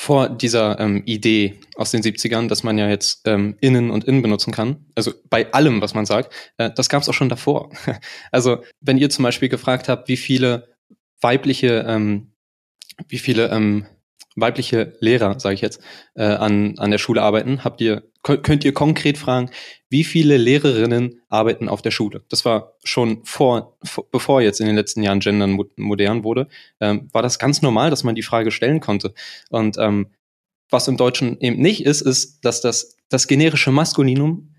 vor 0.00 0.30
dieser 0.30 0.80
ähm, 0.80 1.02
Idee 1.04 1.60
aus 1.76 1.90
den 1.90 2.00
70ern, 2.00 2.48
dass 2.48 2.62
man 2.62 2.78
ja 2.78 2.88
jetzt 2.88 3.20
ähm, 3.28 3.58
innen 3.60 3.90
und 3.90 4.04
innen 4.04 4.22
benutzen 4.22 4.50
kann, 4.50 4.86
also 4.94 5.12
bei 5.28 5.52
allem, 5.52 5.82
was 5.82 5.92
man 5.92 6.06
sagt, 6.06 6.32
äh, 6.56 6.70
das 6.74 6.88
gab 6.88 7.02
es 7.02 7.08
auch 7.10 7.12
schon 7.12 7.28
davor. 7.28 7.70
also 8.32 8.64
wenn 8.80 8.96
ihr 8.96 9.10
zum 9.10 9.24
Beispiel 9.24 9.50
gefragt 9.50 9.90
habt, 9.90 10.08
wie 10.08 10.16
viele 10.16 10.74
weibliche, 11.20 11.84
ähm, 11.86 12.32
wie 13.08 13.18
viele 13.18 13.50
ähm, 13.50 13.84
weibliche 14.40 14.96
Lehrer, 15.00 15.38
sage 15.38 15.54
ich 15.54 15.60
jetzt, 15.60 15.82
äh, 16.14 16.24
an, 16.24 16.78
an 16.78 16.90
der 16.90 16.98
Schule 16.98 17.22
arbeiten, 17.22 17.64
habt 17.64 17.80
ihr, 17.80 18.04
könnt 18.22 18.64
ihr 18.64 18.72
konkret 18.72 19.18
fragen, 19.18 19.50
wie 19.88 20.04
viele 20.04 20.36
Lehrerinnen 20.36 21.20
arbeiten 21.28 21.68
auf 21.68 21.82
der 21.82 21.90
Schule? 21.90 22.24
Das 22.28 22.44
war 22.44 22.74
schon 22.84 23.24
vor, 23.24 23.76
vor 23.82 24.10
bevor 24.10 24.42
jetzt 24.42 24.60
in 24.60 24.66
den 24.66 24.76
letzten 24.76 25.02
Jahren 25.02 25.20
Gendern 25.20 25.52
mo- 25.52 25.70
modern 25.76 26.24
wurde, 26.24 26.48
ähm, 26.80 27.08
war 27.12 27.22
das 27.22 27.38
ganz 27.38 27.62
normal, 27.62 27.90
dass 27.90 28.04
man 28.04 28.14
die 28.14 28.22
Frage 28.22 28.50
stellen 28.50 28.80
konnte. 28.80 29.14
Und 29.50 29.76
ähm, 29.78 30.08
was 30.70 30.86
im 30.86 30.96
Deutschen 30.96 31.40
eben 31.40 31.60
nicht 31.60 31.84
ist, 31.84 32.00
ist, 32.00 32.44
dass 32.44 32.60
das, 32.60 32.96
das 33.08 33.26
generische 33.26 33.72
Maskulinum 33.72 34.54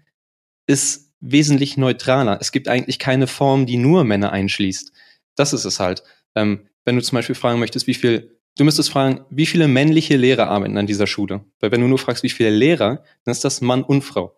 ist 0.68 1.14
wesentlich 1.22 1.78
neutraler. 1.78 2.40
Es 2.42 2.52
gibt 2.52 2.68
eigentlich 2.68 3.00
keine 3.00 3.28
Form, 3.28 3.66
die 3.66 3.78
nur 3.78 4.04
Männer 4.04 4.32
einschließt. 4.32 4.92
Das 5.36 5.54
ist 5.54 5.66
es 5.66 5.80
halt. 5.80 6.04
Ähm, 6.36 6.68
wenn 6.84 6.96
du 6.96 7.02
zum 7.02 7.16
Beispiel 7.16 7.36
fragen 7.36 7.60
möchtest, 7.60 7.88
wie 7.88 7.94
viel, 7.94 8.41
du 8.58 8.64
müsstest 8.64 8.92
fragen, 8.92 9.26
wie 9.30 9.46
viele 9.46 9.68
männliche 9.68 10.18
Lehrer 10.18 10.48
arbeiten 10.50 10.78
an 10.78 10.88
dieser 10.88 11.08
Schule? 11.08 11.46
Weil 11.60 11.72
wenn 11.72 11.82
du 11.82 11.88
nur 11.88 11.98
fragst, 11.98 12.24
wie 12.24 12.30
viele 12.30 12.50
Lehrer, 12.52 13.04
dann 13.24 13.32
ist 13.32 13.44
das 13.46 13.62
Mann 13.62 13.84
und 13.84 14.02
Frau. 14.04 14.38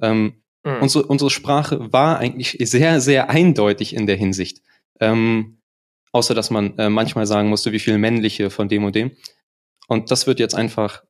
Ähm, 0.00 0.34
Mhm. 0.64 0.80
unsere, 0.82 1.06
unsere 1.06 1.30
Sprache 1.30 1.92
war 1.92 2.18
eigentlich 2.20 2.56
sehr, 2.60 3.00
sehr 3.00 3.28
eindeutig 3.30 3.96
in 3.96 4.06
der 4.06 4.14
Hinsicht. 4.16 4.62
Ähm, 5.00 5.58
außer 6.12 6.34
dass 6.34 6.50
man 6.50 6.78
äh, 6.78 6.88
manchmal 6.88 7.26
sagen 7.26 7.48
musste, 7.48 7.72
wie 7.72 7.80
viele 7.80 7.98
männliche 7.98 8.48
von 8.48 8.68
dem 8.68 8.84
und 8.84 8.94
dem. 8.94 9.10
Und 9.88 10.12
das 10.12 10.28
wird 10.28 10.38
jetzt 10.38 10.54
einfach 10.54 11.02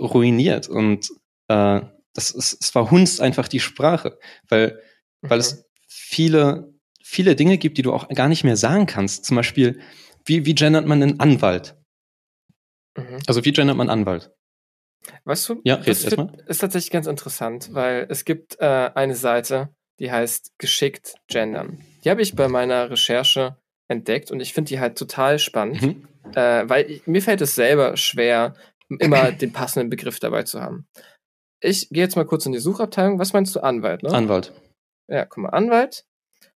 ruiniert. 0.00 0.68
Und 0.68 1.10
äh, 1.48 1.80
das 2.14 2.30
ist, 2.30 2.58
es 2.62 2.70
verhunzt 2.70 3.20
einfach 3.20 3.48
die 3.48 3.60
Sprache. 3.60 4.18
Weil, 4.48 4.80
weil 5.20 5.36
Mhm. 5.38 5.40
es 5.40 5.64
viele, 5.88 6.72
viele 7.02 7.36
Dinge 7.36 7.58
gibt, 7.58 7.76
die 7.78 7.82
du 7.82 7.92
auch 7.92 8.08
gar 8.08 8.28
nicht 8.28 8.44
mehr 8.44 8.56
sagen 8.56 8.86
kannst. 8.86 9.26
Zum 9.26 9.36
Beispiel, 9.36 9.78
wie, 10.24 10.46
wie 10.46 10.54
gendert 10.54 10.86
man 10.86 11.02
einen 11.02 11.20
Anwalt? 11.20 11.75
Mhm. 12.96 13.18
Also 13.26 13.44
wie 13.44 13.52
gendert 13.52 13.76
man 13.76 13.90
Anwalt? 13.90 14.30
Weißt 15.24 15.48
du, 15.48 15.60
Ja, 15.64 15.76
das 15.76 16.04
erst 16.04 16.16
mal. 16.16 16.28
find- 16.28 16.42
ist 16.48 16.58
tatsächlich 16.58 16.90
ganz 16.90 17.06
interessant, 17.06 17.72
weil 17.72 18.06
es 18.10 18.24
gibt 18.24 18.56
äh, 18.60 18.90
eine 18.94 19.14
Seite, 19.14 19.68
die 20.00 20.10
heißt 20.10 20.52
Geschickt 20.58 21.14
Gendern. 21.28 21.80
Die 22.04 22.10
habe 22.10 22.22
ich 22.22 22.34
bei 22.34 22.48
meiner 22.48 22.90
Recherche 22.90 23.56
entdeckt 23.88 24.30
und 24.30 24.40
ich 24.40 24.52
finde 24.52 24.70
die 24.70 24.80
halt 24.80 24.98
total 24.98 25.38
spannend, 25.38 25.82
Mhm. 25.82 26.08
äh, 26.34 26.68
weil 26.68 26.90
ich, 26.90 27.06
mir 27.06 27.22
fällt 27.22 27.40
es 27.40 27.54
selber 27.54 27.96
schwer, 27.96 28.54
immer 28.98 29.30
den 29.32 29.52
passenden 29.52 29.90
Begriff 29.90 30.18
dabei 30.18 30.42
zu 30.42 30.60
haben. 30.60 30.86
Ich 31.60 31.88
gehe 31.90 32.02
jetzt 32.02 32.16
mal 32.16 32.26
kurz 32.26 32.44
in 32.46 32.52
die 32.52 32.58
Suchabteilung. 32.58 33.18
Was 33.18 33.32
meinst 33.32 33.54
du, 33.54 33.60
Anwalt? 33.60 34.02
Ne? 34.02 34.10
Anwalt. 34.12 34.52
Ja, 35.08 35.24
guck 35.24 35.38
mal, 35.44 35.48
Anwalt. 35.50 36.04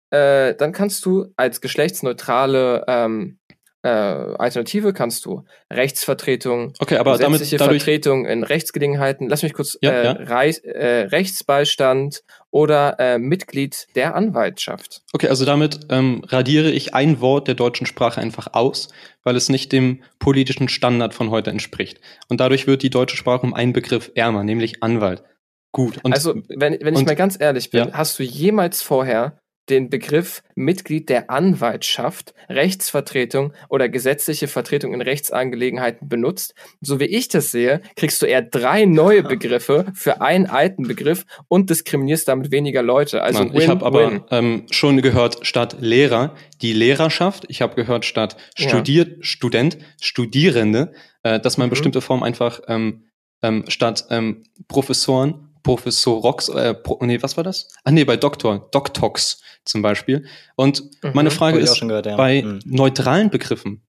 Äh, 0.10 0.56
dann 0.56 0.72
kannst 0.72 1.06
du 1.06 1.34
als 1.36 1.60
geschlechtsneutrale 1.62 2.86
ähm, 2.88 3.40
äh, 3.88 4.36
Alternative 4.38 4.92
kannst 4.94 5.26
du 5.26 5.44
Rechtsvertretung, 5.72 6.74
Okay, 6.80 6.98
aber 6.98 7.18
damit, 7.18 7.42
dadurch, 7.54 7.84
Vertretung 7.84 8.26
in 8.26 8.44
Rechtsgelegenheiten, 8.44 9.30
lass 9.30 9.44
mich 9.44 9.54
kurz, 9.54 9.78
Ja, 9.82 9.92
äh, 9.92 10.04
ja. 10.06 10.12
Reis, 10.14 10.60
äh, 10.60 11.08
Rechtsbeistand 11.10 12.24
oder 12.52 12.96
äh, 13.00 13.18
Mitglied 13.18 13.88
der 13.96 14.16
Anwaltschaft. 14.16 15.02
Okay, 15.14 15.28
also 15.30 15.46
damit 15.46 15.80
ähm, 15.90 16.24
radiere 16.28 16.72
ich 16.72 16.94
ein 16.94 17.22
Wort 17.22 17.48
der 17.48 17.56
deutschen 17.56 17.88
Sprache 17.88 18.20
einfach 18.20 18.54
aus, 18.54 18.90
weil 19.24 19.36
es 19.36 19.50
nicht 19.50 19.72
dem 19.72 20.04
politischen 20.20 20.70
Standard 20.70 21.14
von 21.14 21.30
heute 21.32 21.50
entspricht. 21.52 22.00
Und 22.30 22.40
dadurch 22.40 22.68
wird 22.68 22.84
die 22.84 22.90
deutsche 22.90 23.18
Sprache 23.18 23.46
um 23.46 23.54
einen 23.54 23.74
Begriff 23.74 24.12
ärmer, 24.16 24.44
nämlich 24.44 24.84
Anwalt. 24.84 25.24
Gut. 25.72 26.00
Und 26.04 26.14
also, 26.14 26.36
wenn, 26.50 26.78
wenn 26.82 26.94
ich 26.94 27.00
und- 27.00 27.06
mal 27.08 27.16
ganz 27.16 27.38
ehrlich 27.40 27.70
bin, 27.70 27.88
Ja. 27.90 27.94
hast 27.94 28.18
du 28.20 28.24
jemals 28.24 28.82
vorher 28.82 29.40
den 29.70 29.90
Begriff 29.90 30.44
Mitglied 30.56 31.10
der 31.10 31.30
Anwaltschaft, 31.30 32.34
Rechtsvertretung 32.50 33.54
oder 33.70 33.90
gesetzliche 33.90 34.48
Vertretung 34.48 34.94
in 34.94 35.02
Rechtsangelegenheiten 35.02 36.08
benutzt? 36.10 36.54
So 36.82 37.00
wie 37.00 37.06
ich 37.06 37.28
das 37.28 37.52
sehe, 37.52 37.82
kriegst 37.96 38.22
du 38.22 38.26
eher 38.26 38.42
drei 38.42 38.86
neue 38.86 39.24
Begriffe 39.24 39.86
für 39.94 40.22
einen 40.22 40.46
alten 40.48 40.84
Begriff 40.88 41.26
und 41.48 41.70
diskriminierst 41.70 42.28
damit 42.28 42.52
weniger 42.52 42.82
Leute. 42.84 43.22
Also 43.24 43.44
Mann, 43.44 43.56
ich 43.56 43.68
habe 43.68 43.86
aber 43.86 44.26
ähm, 44.32 44.66
schon 44.72 45.02
gehört 45.02 45.46
statt 45.46 45.78
Lehrer 45.80 46.36
die 46.62 46.74
Lehrerschaft. 46.74 47.46
Ich 47.50 47.62
habe 47.62 47.76
gehört 47.76 48.06
statt 48.06 48.38
Ja. 48.58 48.70
Studiert, 48.70 49.26
Student, 49.26 49.78
Studierende, 50.02 50.94
äh, 51.24 51.40
dass 51.40 51.58
man 51.58 51.68
Mhm. 51.68 51.72
bestimmte 51.72 52.02
Formen 52.02 52.24
einfach 52.24 52.62
ähm, 52.68 53.04
ähm, 53.44 53.66
statt 53.68 54.06
ähm, 54.10 54.44
Professoren, 54.68 55.47
Professorox, 55.68 56.48
äh, 56.50 56.74
Pro, 56.74 56.98
nee, 57.06 57.22
was 57.22 57.36
war 57.36 57.44
das? 57.44 57.68
Ah 57.84 57.92
nee, 57.92 58.06
bei 58.06 58.16
Doktor, 58.16 58.70
Doktox 58.72 59.42
zum 59.66 59.82
Beispiel. 59.82 60.26
Und 60.56 60.82
Mhm. 61.04 61.12
meine 61.14 61.30
Frage 61.32 61.60
ist, 61.60 61.80
gehört, 61.82 62.06
ja. 62.06 62.16
bei 62.16 62.42
Mhm. 62.42 62.60
neutralen 62.66 63.30
Begriffen, 63.30 63.86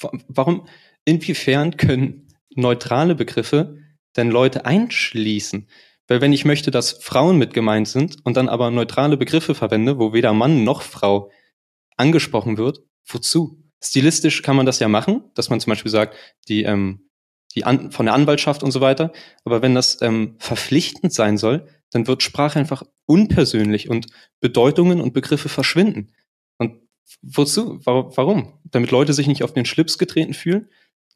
wa- 0.00 0.12
warum, 0.28 0.66
inwiefern 1.06 1.76
können 1.78 2.28
neutrale 2.54 3.14
Begriffe 3.14 3.78
denn 4.16 4.30
Leute 4.30 4.66
einschließen? 4.66 5.68
Weil 6.06 6.20
wenn 6.20 6.34
ich 6.34 6.44
möchte, 6.44 6.70
dass 6.70 6.92
Frauen 7.02 7.38
mit 7.38 7.54
gemeint 7.54 7.88
sind 7.88 8.16
und 8.24 8.36
dann 8.36 8.50
aber 8.50 8.70
neutrale 8.70 9.16
Begriffe 9.16 9.54
verwende, 9.54 9.98
wo 9.98 10.12
weder 10.12 10.34
Mann 10.34 10.64
noch 10.64 10.82
Frau 10.82 11.30
angesprochen 11.96 12.58
wird, 12.58 12.80
wozu? 13.06 13.58
Stilistisch 13.82 14.42
kann 14.42 14.54
man 14.56 14.66
das 14.66 14.78
ja 14.80 14.88
machen, 14.88 15.24
dass 15.34 15.48
man 15.50 15.60
zum 15.60 15.70
Beispiel 15.70 15.90
sagt, 15.90 16.14
die, 16.48 16.62
ähm, 16.64 17.08
die 17.54 17.64
An 17.64 17.90
von 17.92 18.06
der 18.06 18.14
Anwaltschaft 18.14 18.62
und 18.62 18.70
so 18.70 18.80
weiter. 18.80 19.12
Aber 19.44 19.62
wenn 19.62 19.74
das 19.74 20.00
ähm, 20.02 20.36
verpflichtend 20.38 21.12
sein 21.12 21.36
soll, 21.38 21.66
dann 21.90 22.06
wird 22.06 22.22
Sprache 22.22 22.58
einfach 22.58 22.82
unpersönlich 23.06 23.88
und 23.90 24.06
Bedeutungen 24.40 25.00
und 25.00 25.12
Begriffe 25.12 25.48
verschwinden. 25.48 26.12
Und 26.58 26.80
wozu? 27.20 27.80
Wa- 27.84 28.10
Warum? 28.14 28.58
Damit 28.64 28.90
Leute 28.90 29.12
sich 29.12 29.26
nicht 29.26 29.42
auf 29.42 29.52
den 29.52 29.66
Schlips 29.66 29.98
getreten 29.98 30.34
fühlen? 30.34 30.68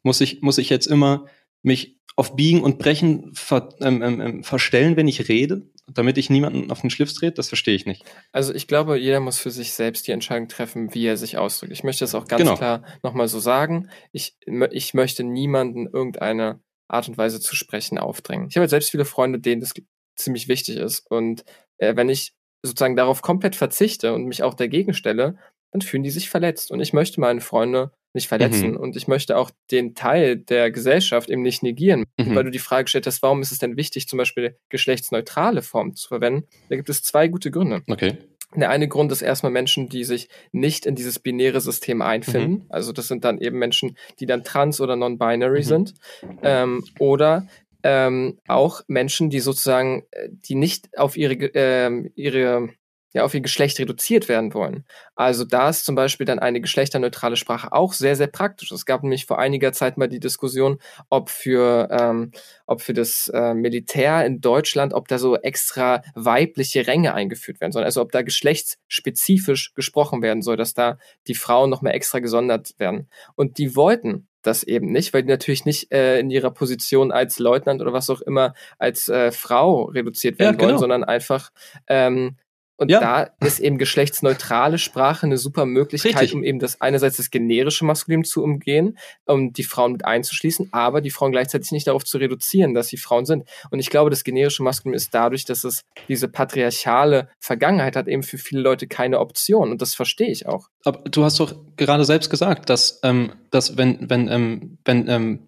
Muss 0.03 0.21
ich, 0.21 0.41
muss 0.41 0.57
ich 0.59 0.69
jetzt 0.69 0.85
immer 0.87 1.25
mich 1.63 1.97
auf 2.15 2.35
Biegen 2.35 2.61
und 2.61 2.77
Brechen 2.79 3.31
ver, 3.33 3.69
ähm, 3.81 4.01
ähm, 4.01 4.21
ähm, 4.21 4.43
verstellen, 4.43 4.95
wenn 4.95 5.07
ich 5.07 5.27
rede, 5.29 5.69
damit 5.91 6.17
ich 6.17 6.29
niemanden 6.29 6.69
auf 6.71 6.81
den 6.81 6.89
Schlips 6.89 7.13
trete? 7.13 7.33
Das 7.33 7.47
verstehe 7.47 7.75
ich 7.75 7.85
nicht. 7.85 8.03
Also 8.31 8.53
ich 8.53 8.67
glaube, 8.67 8.97
jeder 8.99 9.19
muss 9.19 9.39
für 9.39 9.51
sich 9.51 9.73
selbst 9.73 10.07
die 10.07 10.11
Entscheidung 10.11 10.47
treffen, 10.47 10.93
wie 10.93 11.05
er 11.05 11.17
sich 11.17 11.37
ausdrückt. 11.37 11.71
Ich 11.71 11.83
möchte 11.83 12.03
das 12.03 12.13
auch 12.15 12.27
ganz 12.27 12.41
Genau. 12.41 12.55
klar 12.55 12.83
nochmal 13.03 13.27
so 13.27 13.39
sagen. 13.39 13.89
Ich, 14.11 14.35
ich 14.71 14.93
möchte 14.93 15.23
niemanden 15.23 15.87
irgendeine 15.87 16.59
Art 16.89 17.07
und 17.07 17.17
Weise 17.17 17.39
zu 17.39 17.55
sprechen 17.55 17.97
aufdrängen. 17.97 18.47
Ich 18.49 18.55
habe 18.55 18.61
halt 18.63 18.69
selbst 18.69 18.91
viele 18.91 19.05
Freunde, 19.05 19.39
denen 19.39 19.61
das 19.61 19.73
ziemlich 20.15 20.47
wichtig 20.47 20.77
ist. 20.77 21.05
Und 21.09 21.43
äh, 21.77 21.95
wenn 21.95 22.09
ich 22.09 22.33
sozusagen 22.63 22.95
darauf 22.95 23.21
komplett 23.21 23.55
verzichte 23.55 24.13
und 24.13 24.25
mich 24.25 24.43
auch 24.43 24.53
dagegen 24.53 24.93
stelle, 24.93 25.37
dann 25.71 25.81
fühlen 25.81 26.03
die 26.03 26.09
sich 26.09 26.29
verletzt. 26.29 26.71
Und 26.71 26.79
ich 26.79 26.93
möchte 26.93 27.19
meine 27.21 27.41
Freunde 27.41 27.91
nicht 28.17 28.27
verletzen. 28.27 28.71
Mhm. 28.71 28.77
Und 28.77 28.97
ich 28.97 29.07
möchte 29.07 29.37
auch 29.37 29.49
den 29.71 29.95
Teil 29.95 30.35
der 30.35 30.71
Gesellschaft 30.71 31.29
eben 31.29 31.41
nicht 31.41 31.63
negieren. 31.63 32.03
Mhm. 32.19 32.35
Weil 32.35 32.43
du 32.43 32.51
die 32.51 32.59
Frage 32.59 32.83
gestellt 32.83 33.07
hast, 33.07 33.21
warum 33.23 33.41
ist 33.41 33.51
es 33.51 33.59
denn 33.59 33.77
wichtig, 33.77 34.07
zum 34.09 34.17
Beispiel 34.17 34.57
geschlechtsneutrale 34.69 35.61
Formen 35.61 35.95
zu 35.95 36.09
verwenden? 36.09 36.47
Da 36.69 36.75
gibt 36.75 36.89
es 36.89 37.03
zwei 37.03 37.29
gute 37.29 37.51
Gründe. 37.51 37.81
Okay. 37.87 38.17
Der 38.55 38.69
eine 38.69 38.87
Grund 38.87 39.11
ist 39.11 39.21
erstmal 39.21 39.51
Menschen, 39.51 39.89
die 39.89 40.03
sich 40.03 40.29
nicht 40.51 40.85
in 40.85 40.95
dieses 40.95 41.19
binäre 41.19 41.59
System 41.61 42.01
einfinden. 42.01 42.65
Also 42.69 42.91
das 42.93 43.07
sind 43.07 43.23
dann 43.25 43.39
eben 43.39 43.59
Menschen, 43.59 43.97
die 44.19 44.25
dann 44.25 44.43
trans 44.43 44.79
oder 44.81 44.95
non-binary 44.95 45.59
Mhm. 45.59 45.63
sind. 45.63 45.93
Ähm, 46.43 46.83
oder 46.99 47.47
ähm, 47.83 48.39
auch 48.47 48.81
Menschen, 48.87 49.29
die 49.29 49.39
sozusagen, 49.41 50.03
äh, 50.11 50.29
die 50.31 50.55
nicht 50.55 50.97
auf 50.97 51.17
ihre, 51.17 51.33
ähm, 51.53 52.11
ihre 52.15 52.69
ja, 53.17 53.25
auf 53.25 53.33
ihr 53.33 53.41
Geschlecht 53.41 53.79
reduziert 53.79 54.29
werden 54.29 54.53
wollen. 54.53 54.85
Also 55.15 55.43
da 55.43 55.69
ist 55.69 55.85
zum 55.85 55.95
Beispiel 55.95 56.25
dann 56.25 56.39
eine 56.39 56.61
geschlechterneutrale 56.61 57.35
Sprache 57.35 57.73
auch 57.73 57.93
sehr, 57.93 58.15
sehr 58.15 58.27
praktisch. 58.27 58.71
Es 58.71 58.85
gab 58.85 59.03
nämlich 59.03 59.25
vor 59.25 59.39
einiger 59.39 59.73
Zeit 59.73 59.97
mal 59.97 60.07
die 60.07 60.19
Diskussion, 60.19 60.79
ob 61.09 61.29
für, 61.29 61.89
ähm, 61.91 62.31
ob 62.65 62.81
für 62.81 62.93
das 62.93 63.29
äh, 63.33 63.53
Militär 63.53 64.25
in 64.25 64.41
Deutschland, 64.41 64.93
ob 64.93 65.07
da 65.07 65.17
so 65.17 65.35
extra 65.35 66.03
weibliche 66.15 66.87
Ränge 66.87 67.13
eingeführt 67.13 67.59
werden 67.59 67.71
sollen. 67.71 67.85
Also 67.85 68.01
ob 68.01 68.11
da 68.11 68.21
geschlechtsspezifisch 68.21 69.73
gesprochen 69.73 70.21
werden 70.21 70.41
soll, 70.41 70.57
dass 70.57 70.73
da 70.73 70.97
die 71.27 71.35
Frauen 71.35 71.69
noch 71.69 71.81
mehr 71.81 71.95
extra 71.95 72.19
gesondert 72.19 72.75
werden. 72.77 73.09
Und 73.35 73.57
die 73.57 73.75
wollten 73.75 74.27
das 74.47 74.63
eben 74.63 74.91
nicht, 74.91 75.13
weil 75.13 75.23
die 75.23 75.29
natürlich 75.29 75.65
nicht 75.65 75.91
äh, 75.91 76.19
in 76.19 76.31
ihrer 76.31 76.51
Position 76.51 77.11
als 77.11 77.37
Leutnant 77.37 77.81
oder 77.81 77.93
was 77.93 78.09
auch 78.09 78.21
immer 78.21 78.53
als 78.79 79.09
äh, 79.09 79.31
Frau 79.31 79.83
reduziert 79.85 80.39
werden 80.39 80.55
Ja, 80.55 80.59
wollen, 80.59 80.69
genau. 80.69 80.79
sondern 80.79 81.03
einfach 81.03 81.51
ähm, 81.87 82.37
und 82.77 82.89
Ja. 82.89 82.99
da 82.99 83.45
ist 83.45 83.59
eben 83.59 83.77
geschlechtsneutrale 83.77 84.77
Sprache 84.77 85.25
eine 85.25 85.37
super 85.37 85.65
Möglichkeit, 85.65 86.13
Richtig. 86.15 86.35
um 86.35 86.43
eben 86.43 86.59
das 86.59 86.79
einerseits 86.79 87.17
das 87.17 87.31
generische 87.31 87.85
Maskulin 87.85 88.23
zu 88.23 88.43
umgehen, 88.43 88.97
um 89.25 89.51
die 89.51 89.63
Frauen 89.63 89.93
mit 89.93 90.05
einzuschließen, 90.05 90.69
aber 90.71 91.01
die 91.01 91.09
Frauen 91.09 91.31
gleichzeitig 91.31 91.71
nicht 91.71 91.87
darauf 91.87 92.05
zu 92.05 92.17
reduzieren, 92.17 92.73
dass 92.73 92.87
sie 92.87 92.97
Frauen 92.97 93.25
sind. 93.25 93.45
Und 93.71 93.79
ich 93.79 93.89
glaube, 93.89 94.09
das 94.09 94.23
generische 94.23 94.63
Maskulin 94.63 94.95
ist 94.95 95.13
dadurch, 95.13 95.45
dass 95.45 95.63
es 95.63 95.83
diese 96.07 96.27
patriarchale 96.27 97.29
Vergangenheit 97.39 97.95
hat, 97.95 98.07
eben 98.07 98.23
für 98.23 98.37
viele 98.37 98.61
Leute 98.61 98.87
keine 98.87 99.19
Option. 99.19 99.71
Und 99.71 99.81
das 99.81 99.95
verstehe 99.95 100.29
ich 100.29 100.45
auch. 100.45 100.67
Aber 100.85 100.99
du 101.09 101.23
hast 101.23 101.39
doch 101.39 101.55
gerade 101.75 102.05
selbst 102.05 102.29
gesagt, 102.29 102.69
dass, 102.69 102.99
ähm, 103.03 103.33
dass 103.51 103.77
wenn, 103.77 104.09
wenn, 104.09 104.27
ähm, 104.27 104.77
wenn 104.85 105.07
ähm, 105.09 105.46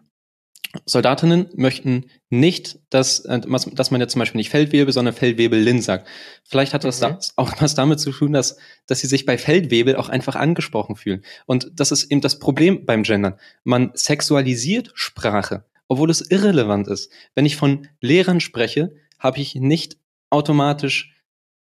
Soldatinnen 0.86 1.48
möchten 1.56 2.06
nicht, 2.30 2.78
dass, 2.91 3.22
äh, 3.22 3.39
dass 3.39 3.91
man 3.91 4.02
jetzt 4.02 4.12
zum 4.12 4.19
Beispiel 4.19 4.38
nicht 4.38 4.52
Feldwebel, 4.52 4.93
sondern 4.93 5.15
Feldwebelin 5.15 5.82
sagt. 5.82 6.08
Vielleicht 6.43 6.74
hat 6.76 6.84
das 6.84 7.00
Mhm. 7.00 7.06
da 7.06 7.19
auch 7.38 7.54
was 7.60 7.74
damit 7.74 8.00
zu 8.00 8.12
tun, 8.12 8.34
dass, 8.34 8.58
dass 8.86 9.00
sie 9.00 9.08
sich 9.08 9.26
bei 9.26 9.38
Feldwebel 9.38 9.95
auch 9.95 10.10
einfach 10.10 10.36
angesprochen 10.36 10.95
fühlen. 10.95 11.24
Und 11.48 11.72
das 11.74 11.91
ist 11.91 12.12
eben 12.12 12.22
das 12.22 12.38
Problem 12.38 12.86
beim 12.86 13.02
Gendern. 13.04 13.39
Man 13.63 13.91
sexualisiert 13.95 14.91
Sprache, 14.93 15.65
obwohl 15.88 16.12
es 16.12 16.22
irrelevant 16.22 16.88
ist. 16.88 17.12
Wenn 17.34 17.48
ich 17.48 17.56
von 17.56 17.88
Lehrern 18.00 18.39
spreche, 18.39 18.93
habe 19.17 19.39
ich 19.39 19.56
nicht 19.56 19.98
automatisch 20.30 21.15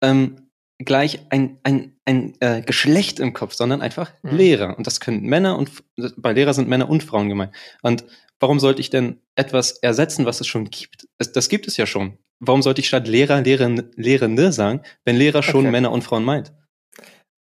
ähm, 0.02 0.50
gleich 0.78 1.20
ein, 1.30 1.58
ein, 1.64 1.96
ein 2.06 2.34
äh, 2.42 2.62
Geschlecht 2.62 3.20
im 3.22 3.32
Kopf, 3.34 3.54
sondern 3.54 3.82
einfach 3.82 4.12
Mhm. 4.24 4.36
Lehrer. 4.38 4.78
Und 4.78 4.88
das 4.88 5.00
können 5.00 5.24
Männer 5.24 5.58
und 5.58 5.72
bei 6.18 6.34
Lehrer 6.34 6.54
sind 6.54 6.68
Männer 6.68 6.90
und 6.90 7.02
Frauen 7.04 7.30
gemeint. 7.30 7.54
Und 7.82 8.04
warum 8.40 8.60
sollte 8.60 8.82
ich 8.82 8.90
denn 8.90 9.22
etwas 9.36 9.72
ersetzen, 9.74 10.26
was 10.26 10.42
es 10.42 10.48
schon 10.48 10.66
gibt? 10.70 11.08
Es, 11.18 11.32
das 11.32 11.50
gibt 11.50 11.68
es 11.68 11.78
ja 11.78 11.86
schon. 11.86 12.18
Warum 12.40 12.62
sollte 12.62 12.82
ich 12.82 12.88
statt 12.88 13.08
Lehrer, 13.08 13.42
Lehrerin, 13.42 13.92
Lehrende 13.96 14.52
sagen, 14.54 14.82
wenn 15.06 15.18
Lehrer 15.18 15.44
schon 15.44 15.62
Okay. 15.66 15.72
Männer 15.72 15.92
und 15.92 16.04
Frauen 16.04 16.24
meint? 16.24 16.54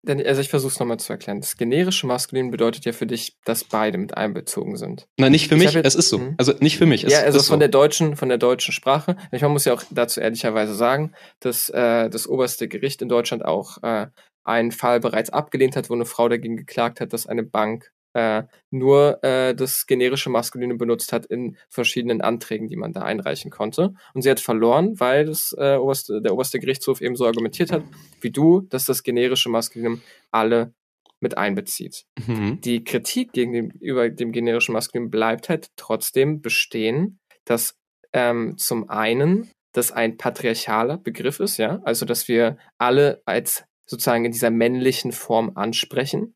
Denn, 0.06 0.24
also 0.24 0.40
ich 0.40 0.48
versuche 0.48 0.72
es 0.72 0.78
nochmal 0.78 0.98
zu 1.00 1.12
erklären. 1.12 1.40
Das 1.40 1.56
generische 1.56 2.06
Maskulin 2.06 2.50
bedeutet 2.52 2.84
ja 2.84 2.92
für 2.92 3.04
dich, 3.06 3.36
dass 3.44 3.64
beide 3.64 3.98
mit 3.98 4.16
einbezogen 4.16 4.76
sind. 4.76 5.06
Nein, 5.18 5.32
nicht 5.32 5.48
für 5.48 5.56
Ich 5.56 5.64
mich, 5.64 5.72
jetzt- 5.72 5.86
es 5.86 5.94
ist 5.96 6.08
so. 6.08 6.18
Mhm. 6.18 6.34
Also 6.38 6.54
nicht 6.60 6.78
für 6.78 6.86
mich, 6.86 7.04
es 7.04 7.12
ja, 7.12 7.20
also 7.22 7.38
ist 7.38 7.48
von 7.48 7.56
so. 7.56 7.58
der 7.58 7.68
deutschen, 7.68 8.16
von 8.16 8.28
der 8.28 8.38
deutschen 8.38 8.72
Sprache. 8.72 9.16
Ich 9.32 9.42
man 9.42 9.50
muss 9.50 9.64
ja 9.64 9.74
auch 9.74 9.82
dazu 9.90 10.20
ehrlicherweise 10.20 10.74
sagen, 10.74 11.12
dass 11.40 11.68
äh, 11.70 12.08
das 12.08 12.26
oberste 12.28 12.68
Gericht 12.68 13.02
in 13.02 13.08
Deutschland 13.08 13.44
auch 13.44 13.82
äh, 13.82 14.06
einen 14.44 14.70
Fall 14.72 15.00
bereits 15.00 15.30
abgelehnt 15.30 15.76
hat, 15.76 15.90
wo 15.90 15.94
eine 15.94 16.06
Frau 16.06 16.28
dagegen 16.28 16.56
geklagt 16.56 17.00
hat, 17.00 17.12
dass 17.12 17.26
eine 17.26 17.42
Bank 17.42 17.92
äh, 18.18 18.42
nur 18.70 19.22
äh, 19.22 19.54
das 19.54 19.86
generische 19.86 20.28
Maskuline 20.28 20.74
benutzt 20.74 21.12
hat 21.12 21.26
in 21.26 21.56
verschiedenen 21.68 22.20
Anträgen, 22.20 22.66
die 22.66 22.76
man 22.76 22.92
da 22.92 23.02
einreichen 23.02 23.50
konnte. 23.50 23.94
Und 24.12 24.22
sie 24.22 24.30
hat 24.30 24.40
verloren, 24.40 24.98
weil 24.98 25.26
das 25.26 25.54
äh, 25.56 25.76
oberste, 25.76 26.20
der 26.20 26.34
oberste 26.34 26.58
Gerichtshof 26.58 27.00
eben 27.00 27.14
so 27.14 27.26
argumentiert 27.26 27.70
hat, 27.70 27.84
wie 28.20 28.30
du, 28.30 28.62
dass 28.62 28.84
das 28.86 29.04
generische 29.04 29.48
Maskulinum 29.48 30.02
alle 30.32 30.72
mit 31.20 31.36
einbezieht 31.36 32.04
Mhm. 32.26 32.60
die 32.60 32.84
Kritik 32.84 33.32
gegenüber 33.32 34.08
dem 34.08 34.30
generischen 34.32 34.72
Maskulin 34.72 35.10
bleibt 35.10 35.48
halt 35.48 35.68
trotzdem 35.76 36.40
bestehen, 36.40 37.18
dass 37.44 37.76
ähm, 38.12 38.56
zum 38.56 38.88
einen 38.88 39.50
das 39.72 39.92
ein 39.92 40.16
patriarchaler 40.16 40.96
Begriff 40.96 41.40
ist, 41.40 41.56
ja, 41.56 41.80
also 41.84 42.04
dass 42.06 42.28
wir 42.28 42.56
alle 42.78 43.20
als 43.26 43.64
sozusagen 43.86 44.24
in 44.24 44.32
dieser 44.32 44.50
männlichen 44.50 45.12
Form 45.12 45.52
ansprechen. 45.56 46.34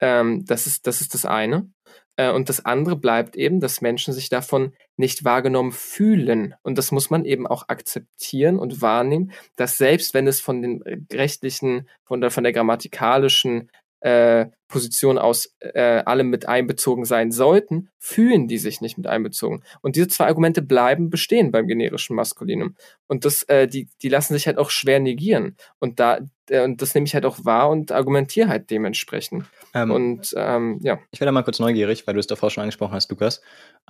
Ähm, 0.00 0.44
das 0.46 0.66
ist 0.66 0.86
das 0.86 1.00
ist 1.00 1.14
das 1.14 1.24
eine. 1.24 1.70
Äh, 2.16 2.32
und 2.32 2.48
das 2.48 2.64
andere 2.64 2.96
bleibt 2.96 3.36
eben, 3.36 3.60
dass 3.60 3.80
Menschen 3.80 4.12
sich 4.12 4.28
davon 4.28 4.72
nicht 4.96 5.24
wahrgenommen 5.24 5.72
fühlen. 5.72 6.54
Und 6.62 6.78
das 6.78 6.90
muss 6.92 7.10
man 7.10 7.24
eben 7.24 7.46
auch 7.46 7.68
akzeptieren 7.68 8.58
und 8.58 8.82
wahrnehmen, 8.82 9.32
dass 9.56 9.76
selbst 9.76 10.14
wenn 10.14 10.26
es 10.26 10.40
von 10.40 10.62
den 10.62 10.82
rechtlichen, 11.12 11.88
von 12.04 12.20
der, 12.20 12.30
von 12.30 12.44
der 12.44 12.52
grammatikalischen 12.52 13.70
äh, 14.00 14.46
Position 14.68 15.16
aus 15.18 15.54
äh, 15.60 16.02
alle 16.04 16.22
mit 16.24 16.48
einbezogen 16.48 17.04
sein 17.04 17.30
sollten, 17.30 17.88
fühlen 17.98 18.46
die 18.46 18.58
sich 18.58 18.80
nicht 18.80 18.98
mit 18.98 19.06
einbezogen. 19.06 19.62
Und 19.80 19.96
diese 19.96 20.08
zwei 20.08 20.26
Argumente 20.26 20.60
bleiben 20.62 21.08
bestehen 21.08 21.50
beim 21.50 21.66
generischen 21.66 22.16
Maskulinum. 22.16 22.76
Und 23.06 23.24
das, 23.24 23.42
äh, 23.44 23.66
die, 23.66 23.88
die 24.02 24.08
lassen 24.08 24.34
sich 24.34 24.46
halt 24.46 24.58
auch 24.58 24.70
schwer 24.70 25.00
negieren. 25.00 25.56
Und 25.78 25.98
da, 25.98 26.20
äh, 26.50 26.62
und 26.62 26.82
das 26.82 26.94
nehme 26.94 27.06
ich 27.06 27.14
halt 27.14 27.24
auch 27.24 27.44
wahr 27.44 27.70
und 27.70 27.92
argumentiere 27.92 28.48
halt 28.48 28.70
dementsprechend. 28.70 29.44
Ähm, 29.76 29.90
Und 29.90 30.34
ähm, 30.36 30.80
ja. 30.82 30.98
Ich 31.10 31.20
werde 31.20 31.32
mal 31.32 31.42
kurz 31.42 31.58
neugierig, 31.58 32.06
weil 32.06 32.14
du 32.14 32.20
es 32.20 32.26
davor 32.26 32.50
schon 32.50 32.62
angesprochen 32.62 32.94
hast, 32.94 33.10
Lukas. 33.10 33.42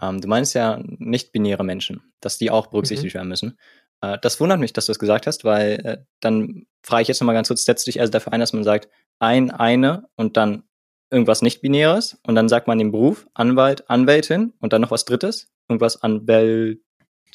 Ähm, 0.03 0.20
du 0.20 0.29
meinst 0.29 0.55
ja 0.55 0.81
nicht-binäre 0.83 1.64
Menschen, 1.64 2.03
dass 2.20 2.38
die 2.38 2.51
auch 2.51 2.66
berücksichtigt 2.66 3.14
werden 3.14 3.29
müssen. 3.29 3.59
Äh, 4.01 4.18
das 4.20 4.40
wundert 4.40 4.59
mich, 4.61 4.72
dass 4.72 4.87
du 4.87 4.92
es 4.92 4.99
gesagt 4.99 5.27
hast, 5.27 5.44
weil 5.44 5.72
äh, 5.85 5.99
dann 6.20 6.66
frage 6.83 7.03
ich 7.03 7.09
jetzt 7.09 7.20
nochmal 7.20 7.35
ganz 7.35 7.49
kurz, 7.49 7.64
setzt 7.64 7.87
du 7.87 7.90
dich 7.90 8.01
also 8.01 8.11
dafür 8.11 8.33
ein, 8.33 8.40
dass 8.40 8.53
man 8.53 8.64
sagt, 8.64 8.88
ein, 9.18 9.51
eine 9.51 10.09
und 10.16 10.37
dann 10.37 10.64
irgendwas 11.11 11.40
nicht-binäres 11.40 12.18
und 12.27 12.35
dann 12.35 12.49
sagt 12.49 12.66
man 12.66 12.79
den 12.79 12.90
Beruf, 12.90 13.29
Anwalt, 13.33 13.88
Anwältin 13.88 14.53
und 14.59 14.72
dann 14.72 14.83
noch 14.83 14.90
was 14.90 15.05
drittes, 15.05 15.49
irgendwas 15.68 16.03
Anwält, 16.03 16.81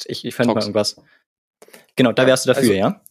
ich, 0.06 0.26
ich 0.26 0.36
fand 0.36 0.54
mal 0.54 0.60
irgendwas. 0.60 1.02
Genau, 1.96 2.12
da 2.12 2.28
wärst 2.28 2.46
du 2.46 2.50
dafür, 2.50 2.64
also- 2.64 2.74
ja? 2.74 3.02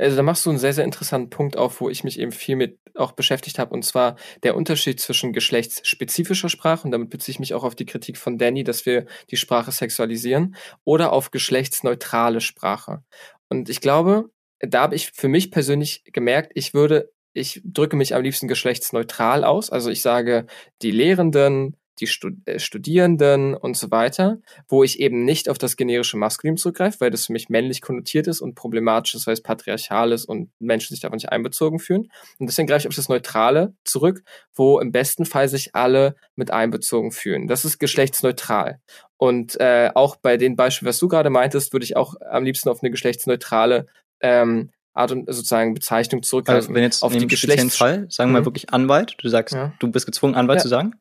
Also 0.00 0.16
da 0.16 0.22
machst 0.22 0.46
du 0.46 0.50
einen 0.50 0.58
sehr, 0.58 0.72
sehr 0.72 0.84
interessanten 0.84 1.28
Punkt 1.30 1.56
auf, 1.56 1.80
wo 1.80 1.90
ich 1.90 2.04
mich 2.04 2.18
eben 2.18 2.32
viel 2.32 2.56
mit 2.56 2.78
auch 2.94 3.12
beschäftigt 3.12 3.58
habe, 3.58 3.74
und 3.74 3.84
zwar 3.84 4.16
der 4.42 4.56
Unterschied 4.56 4.98
zwischen 4.98 5.32
geschlechtsspezifischer 5.32 6.48
Sprache, 6.48 6.84
und 6.84 6.90
damit 6.90 7.10
beziehe 7.10 7.34
ich 7.34 7.38
mich 7.38 7.54
auch 7.54 7.64
auf 7.64 7.74
die 7.74 7.86
Kritik 7.86 8.16
von 8.16 8.38
Danny, 8.38 8.64
dass 8.64 8.86
wir 8.86 9.06
die 9.30 9.36
Sprache 9.36 9.70
sexualisieren, 9.72 10.56
oder 10.84 11.12
auf 11.12 11.30
geschlechtsneutrale 11.30 12.40
Sprache. 12.40 13.04
Und 13.48 13.68
ich 13.68 13.80
glaube, 13.80 14.30
da 14.60 14.82
habe 14.82 14.94
ich 14.94 15.10
für 15.12 15.28
mich 15.28 15.50
persönlich 15.50 16.02
gemerkt, 16.04 16.52
ich 16.54 16.72
würde, 16.74 17.12
ich 17.32 17.60
drücke 17.64 17.96
mich 17.96 18.14
am 18.14 18.22
liebsten 18.22 18.48
geschlechtsneutral 18.48 19.44
aus. 19.44 19.70
Also 19.70 19.90
ich 19.90 20.02
sage, 20.02 20.46
die 20.82 20.90
Lehrenden, 20.90 21.76
die 21.98 22.06
Stud 22.06 22.34
äh, 22.46 22.58
Studierenden 22.58 23.54
und 23.54 23.76
so 23.76 23.90
weiter, 23.90 24.38
wo 24.68 24.82
ich 24.84 25.00
eben 25.00 25.24
nicht 25.24 25.48
auf 25.48 25.58
das 25.58 25.76
generische 25.76 26.16
Maskulin 26.16 26.56
zurückgreife, 26.56 27.00
weil 27.00 27.10
das 27.10 27.26
für 27.26 27.32
mich 27.32 27.48
männlich 27.48 27.80
konnotiert 27.82 28.26
ist 28.26 28.40
und 28.40 28.54
problematisch 28.54 29.14
ist, 29.14 29.26
weil 29.26 29.34
es 29.34 29.42
patriarchal 29.42 30.12
ist 30.12 30.24
und 30.24 30.50
Menschen 30.60 30.94
sich 30.94 31.00
davon 31.00 31.16
nicht 31.16 31.30
einbezogen 31.30 31.78
fühlen. 31.78 32.08
Und 32.38 32.46
deswegen 32.48 32.68
greife 32.68 32.80
ich 32.80 32.88
auf 32.88 32.94
das 32.94 33.08
Neutrale 33.08 33.74
zurück, 33.84 34.22
wo 34.54 34.78
im 34.78 34.92
besten 34.92 35.26
Fall 35.26 35.48
sich 35.48 35.74
alle 35.74 36.14
mit 36.36 36.50
einbezogen 36.50 37.12
fühlen. 37.12 37.48
Das 37.48 37.64
ist 37.64 37.78
geschlechtsneutral. 37.78 38.80
Und 39.16 39.60
äh, 39.60 39.90
auch 39.94 40.16
bei 40.16 40.36
den 40.38 40.56
Beispielen, 40.56 40.88
was 40.88 40.98
du 40.98 41.08
gerade 41.08 41.28
meintest, 41.30 41.72
würde 41.74 41.84
ich 41.84 41.96
auch 41.96 42.14
am 42.30 42.44
liebsten 42.44 42.68
auf 42.70 42.82
eine 42.82 42.90
geschlechtsneutrale 42.90 43.86
ähm, 44.20 44.70
Art 44.94 45.12
und 45.12 45.26
sozusagen 45.32 45.74
Bezeichnung 45.74 46.22
zurückgreifen. 46.22 46.56
Also 46.68 46.74
wenn 46.74 46.82
jetzt 46.82 47.02
auf 47.02 47.12
dem 47.12 47.28
speziellen 47.30 47.70
Fall, 47.70 48.06
sagen 48.10 48.30
wir 48.30 48.34
mal 48.34 48.40
Mhm. 48.40 48.44
wirklich 48.46 48.70
Anwalt, 48.72 49.14
du 49.18 49.28
sagst, 49.28 49.54
Ja. 49.54 49.72
du 49.78 49.88
bist 49.90 50.06
gezwungen, 50.06 50.34
Anwalt 50.34 50.58
Ja. 50.58 50.62
zu 50.62 50.68
sagen? 50.68 50.94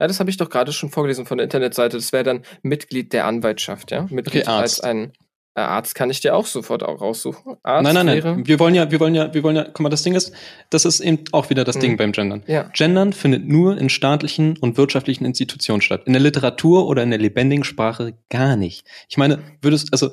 Ja, 0.00 0.06
das 0.06 0.20
habe 0.20 0.30
ich 0.30 0.36
doch 0.36 0.48
gerade 0.50 0.72
schon 0.72 0.90
vorgelesen 0.90 1.26
von 1.26 1.38
der 1.38 1.44
Internetseite. 1.44 1.96
Das 1.96 2.12
wäre 2.12 2.24
dann 2.24 2.42
Mitglied 2.62 3.12
der 3.12 3.26
Anwaltschaft, 3.26 3.90
ja? 3.90 4.02
Mitglied 4.10 4.44
Okay, 4.44 4.50
Arzt. 4.50 4.78
als 4.78 4.80
ein 4.80 5.12
äh, 5.54 5.60
Arzt 5.60 5.94
kann 5.96 6.08
ich 6.08 6.20
dir 6.20 6.36
auch 6.36 6.46
sofort 6.46 6.84
auch 6.84 7.00
raussuchen. 7.00 7.56
Arzt 7.64 7.82
Nein, 7.82 7.94
nein, 7.94 8.06
wäre, 8.06 8.34
nein. 8.36 8.46
Wir 8.46 8.60
wollen 8.60 8.74
ja, 8.76 8.90
wir 8.92 9.00
wollen 9.00 9.14
ja, 9.16 9.34
wir 9.34 9.42
wollen 9.42 9.56
ja, 9.56 9.64
guck 9.64 9.80
mal, 9.80 9.88
das 9.88 10.04
Ding 10.04 10.14
ist, 10.14 10.32
das 10.70 10.84
ist 10.84 11.00
eben 11.00 11.24
auch 11.32 11.50
wieder 11.50 11.64
das 11.64 11.76
Mhm. 11.76 11.80
Ding 11.80 11.96
beim 11.96 12.12
Gendern. 12.12 12.44
Ja. 12.46 12.70
Gendern 12.74 13.12
findet 13.12 13.44
nur 13.48 13.76
in 13.76 13.88
staatlichen 13.88 14.56
und 14.58 14.76
wirtschaftlichen 14.76 15.24
Institutionen 15.24 15.80
statt. 15.82 16.02
In 16.06 16.12
der 16.12 16.22
Literatur 16.22 16.86
oder 16.86 17.02
in 17.02 17.10
der 17.10 17.18
lebendigen 17.18 17.64
Sprache 17.64 18.14
gar 18.30 18.54
nicht. 18.56 18.86
Ich 19.08 19.16
meine, 19.16 19.40
würdest, 19.62 19.88
also, 19.92 20.10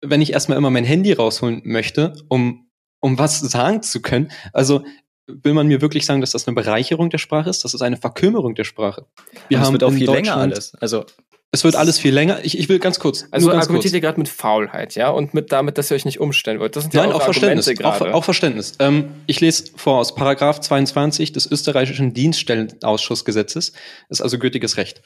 wenn 0.00 0.22
ich 0.22 0.32
erstmal 0.32 0.56
immer 0.56 0.70
mein 0.70 0.84
Handy 0.84 1.12
rausholen 1.12 1.60
möchte, 1.64 2.14
um, 2.28 2.70
um 3.00 3.18
was 3.18 3.40
sagen 3.40 3.82
zu 3.82 4.00
können, 4.00 4.30
also, 4.54 4.84
will 5.28 5.54
man 5.54 5.66
mir 5.68 5.80
wirklich 5.80 6.06
sagen, 6.06 6.20
dass 6.20 6.32
das 6.32 6.46
eine 6.48 6.54
Bereicherung 6.54 7.10
der 7.10 7.18
Sprache 7.18 7.50
ist? 7.50 7.64
Das 7.64 7.74
ist 7.74 7.82
eine 7.82 7.96
Verkümmerung 7.96 8.54
der 8.54 8.64
Sprache. 8.64 9.06
Wir 9.48 9.58
Und 9.58 9.62
es 9.62 9.66
haben 9.66 9.72
wird 9.74 9.84
auch 9.84 9.90
in 9.92 9.98
viel 9.98 10.06
länger 10.06 10.34
Deutschland- 10.34 10.52
alles. 10.54 10.74
Also 10.80 11.04
Es 11.50 11.64
wird 11.64 11.76
alles 11.76 11.98
viel 11.98 12.12
länger. 12.12 12.40
Ich, 12.44 12.58
ich 12.58 12.68
will 12.68 12.78
ganz 12.78 12.98
kurz. 12.98 13.26
Also 13.30 13.46
nur 13.46 13.54
ganz 13.54 13.64
argumentiert 13.64 13.92
kurz. 13.92 13.94
ihr 13.96 14.00
gerade 14.02 14.18
mit 14.18 14.28
Faulheit, 14.28 14.94
ja? 14.96 15.08
Und 15.08 15.32
mit 15.32 15.50
damit, 15.50 15.78
dass 15.78 15.90
ihr 15.90 15.94
euch 15.94 16.04
nicht 16.04 16.20
umstellen 16.20 16.60
wollt. 16.60 16.76
Das 16.76 16.84
sind 16.84 16.92
ja 16.92 17.00
Nein, 17.02 17.12
auch 17.12 17.20
auch 17.20 17.24
Verständnis. 17.24 17.68
Auch, 17.82 18.00
auch 18.02 18.24
Verständnis. 18.24 18.74
Ähm, 18.80 19.08
ich 19.26 19.40
lese 19.40 19.64
vor 19.76 19.96
aus 19.98 20.14
Paragraph 20.14 20.60
22 20.60 21.32
des 21.32 21.50
österreichischen 21.50 22.12
Dienststellenausschussgesetzes. 22.12 23.72
Das 24.08 24.18
ist 24.18 24.22
also 24.22 24.38
gültiges 24.38 24.76
Recht. 24.76 25.02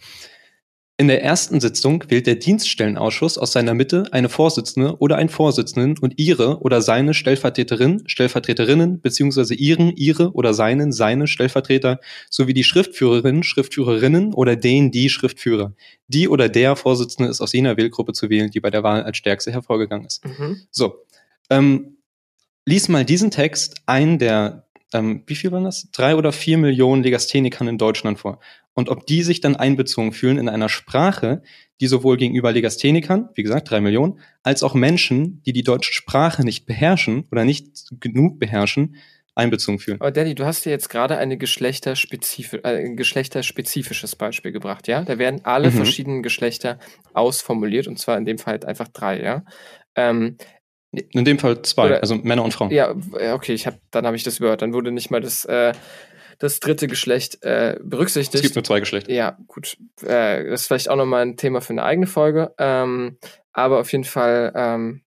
In 1.02 1.08
der 1.08 1.24
ersten 1.24 1.58
Sitzung 1.58 2.04
wählt 2.10 2.28
der 2.28 2.36
Dienststellenausschuss 2.36 3.36
aus 3.36 3.50
seiner 3.50 3.74
Mitte 3.74 4.04
eine 4.12 4.28
Vorsitzende 4.28 4.98
oder 4.98 5.16
einen 5.16 5.30
Vorsitzenden 5.30 5.98
und 5.98 6.14
ihre 6.16 6.60
oder 6.60 6.80
seine 6.80 7.12
Stellvertreterin, 7.12 8.04
Stellvertreterinnen 8.06 9.00
beziehungsweise 9.00 9.54
ihren, 9.54 9.96
ihre 9.96 10.30
oder 10.30 10.54
seinen, 10.54 10.92
seine 10.92 11.26
Stellvertreter 11.26 11.98
sowie 12.30 12.54
die 12.54 12.62
Schriftführerinnen, 12.62 13.42
Schriftführerinnen 13.42 14.32
oder 14.32 14.54
den, 14.54 14.92
die 14.92 15.08
Schriftführer. 15.08 15.74
Die 16.06 16.28
oder 16.28 16.48
der 16.48 16.76
Vorsitzende 16.76 17.28
ist 17.28 17.40
aus 17.40 17.52
jener 17.52 17.76
Wählgruppe 17.76 18.12
zu 18.12 18.30
wählen, 18.30 18.52
die 18.52 18.60
bei 18.60 18.70
der 18.70 18.84
Wahl 18.84 19.02
als 19.02 19.16
stärkste 19.16 19.50
hervorgegangen 19.50 20.06
ist. 20.06 20.24
Mhm. 20.24 20.60
So, 20.70 21.04
ähm, 21.50 21.96
lies 22.64 22.88
mal 22.88 23.04
diesen 23.04 23.32
Text 23.32 23.82
ein 23.86 24.20
der 24.20 24.68
ähm, 24.92 25.22
wie 25.26 25.34
viel 25.34 25.50
waren 25.52 25.64
das? 25.64 25.90
Drei 25.90 26.16
oder 26.16 26.32
vier 26.32 26.58
Millionen 26.58 27.02
Legasthenikern 27.02 27.66
in 27.66 27.78
Deutschland 27.78 28.18
vor. 28.18 28.40
Und 28.74 28.88
ob 28.88 29.06
die 29.06 29.22
sich 29.22 29.40
dann 29.40 29.54
einbezogen 29.56 30.12
fühlen 30.12 30.38
in 30.38 30.48
einer 30.48 30.68
Sprache, 30.68 31.42
die 31.80 31.86
sowohl 31.86 32.16
gegenüber 32.16 32.52
Legasthenikern, 32.52 33.28
wie 33.34 33.42
gesagt, 33.42 33.70
drei 33.70 33.80
Millionen, 33.80 34.20
als 34.42 34.62
auch 34.62 34.74
Menschen, 34.74 35.42
die 35.44 35.52
die 35.52 35.62
deutsche 35.62 35.92
Sprache 35.92 36.42
nicht 36.44 36.64
beherrschen 36.64 37.24
oder 37.30 37.44
nicht 37.44 37.90
genug 38.00 38.38
beherrschen, 38.38 38.96
einbezogen 39.34 39.78
fühlen. 39.78 40.00
Aber 40.00 40.10
Danny, 40.10 40.34
du 40.34 40.44
hast 40.44 40.64
ja 40.66 40.72
jetzt 40.72 40.88
gerade 40.90 41.16
eine 41.16 41.38
geschlechterspezifisch, 41.38 42.60
äh, 42.64 42.84
ein 42.84 42.96
geschlechterspezifisches 42.96 44.14
Beispiel 44.16 44.52
gebracht, 44.52 44.88
ja? 44.88 45.02
Da 45.04 45.18
werden 45.18 45.40
alle 45.44 45.68
Mhm. 45.70 45.74
verschiedenen 45.76 46.22
Geschlechter 46.22 46.78
ausformuliert 47.14 47.88
und 47.88 47.98
zwar 47.98 48.18
in 48.18 48.24
dem 48.26 48.38
Fall 48.38 48.52
halt 48.52 48.64
einfach 48.66 48.88
drei, 48.88 49.22
ja? 49.22 49.42
Ähm, 49.96 50.36
In 51.12 51.24
dem 51.24 51.38
Fall 51.38 51.62
zwei, 51.62 51.86
Oder- 51.86 52.00
also 52.02 52.16
Männer 52.16 52.44
und 52.44 52.52
Frauen. 52.52 52.70
ja, 52.70 52.94
okay, 53.32 53.54
ich 53.54 53.66
hab, 53.66 53.78
dann 53.90 54.04
habe 54.06 54.14
ich 54.16 54.24
das 54.24 54.38
überhört. 54.38 54.60
Dann 54.60 54.74
wurde 54.74 54.92
nicht 54.92 55.10
mal 55.10 55.22
das, 55.22 55.46
äh, 55.46 55.72
das 56.42 56.60
dritte 56.60 56.88
Geschlecht 56.88 57.42
äh, 57.44 57.74
es 57.74 57.78
berücksichtigt. 57.82 58.42
gibt 58.42 58.54
nur 58.56 58.64
zwei 58.64 58.80
Geschlechter. 58.80 59.12
Ja, 59.12 59.38
gut. 59.46 59.76
Äh, 60.02 60.44
das 60.50 60.62
ist 60.62 60.66
vielleicht 60.66 60.90
auch 60.90 60.96
nochmal 60.96 61.22
ein 61.22 61.36
Thema 61.36 61.60
für 61.60 61.70
eine 61.72 61.84
eigene 61.84 62.06
Folge. 62.06 62.54
Ähm, 62.58 63.18
aber 63.52 63.80
auf 63.80 63.92
jeden 63.92 64.04
Fall 64.04 64.52
ähm, 64.56 65.02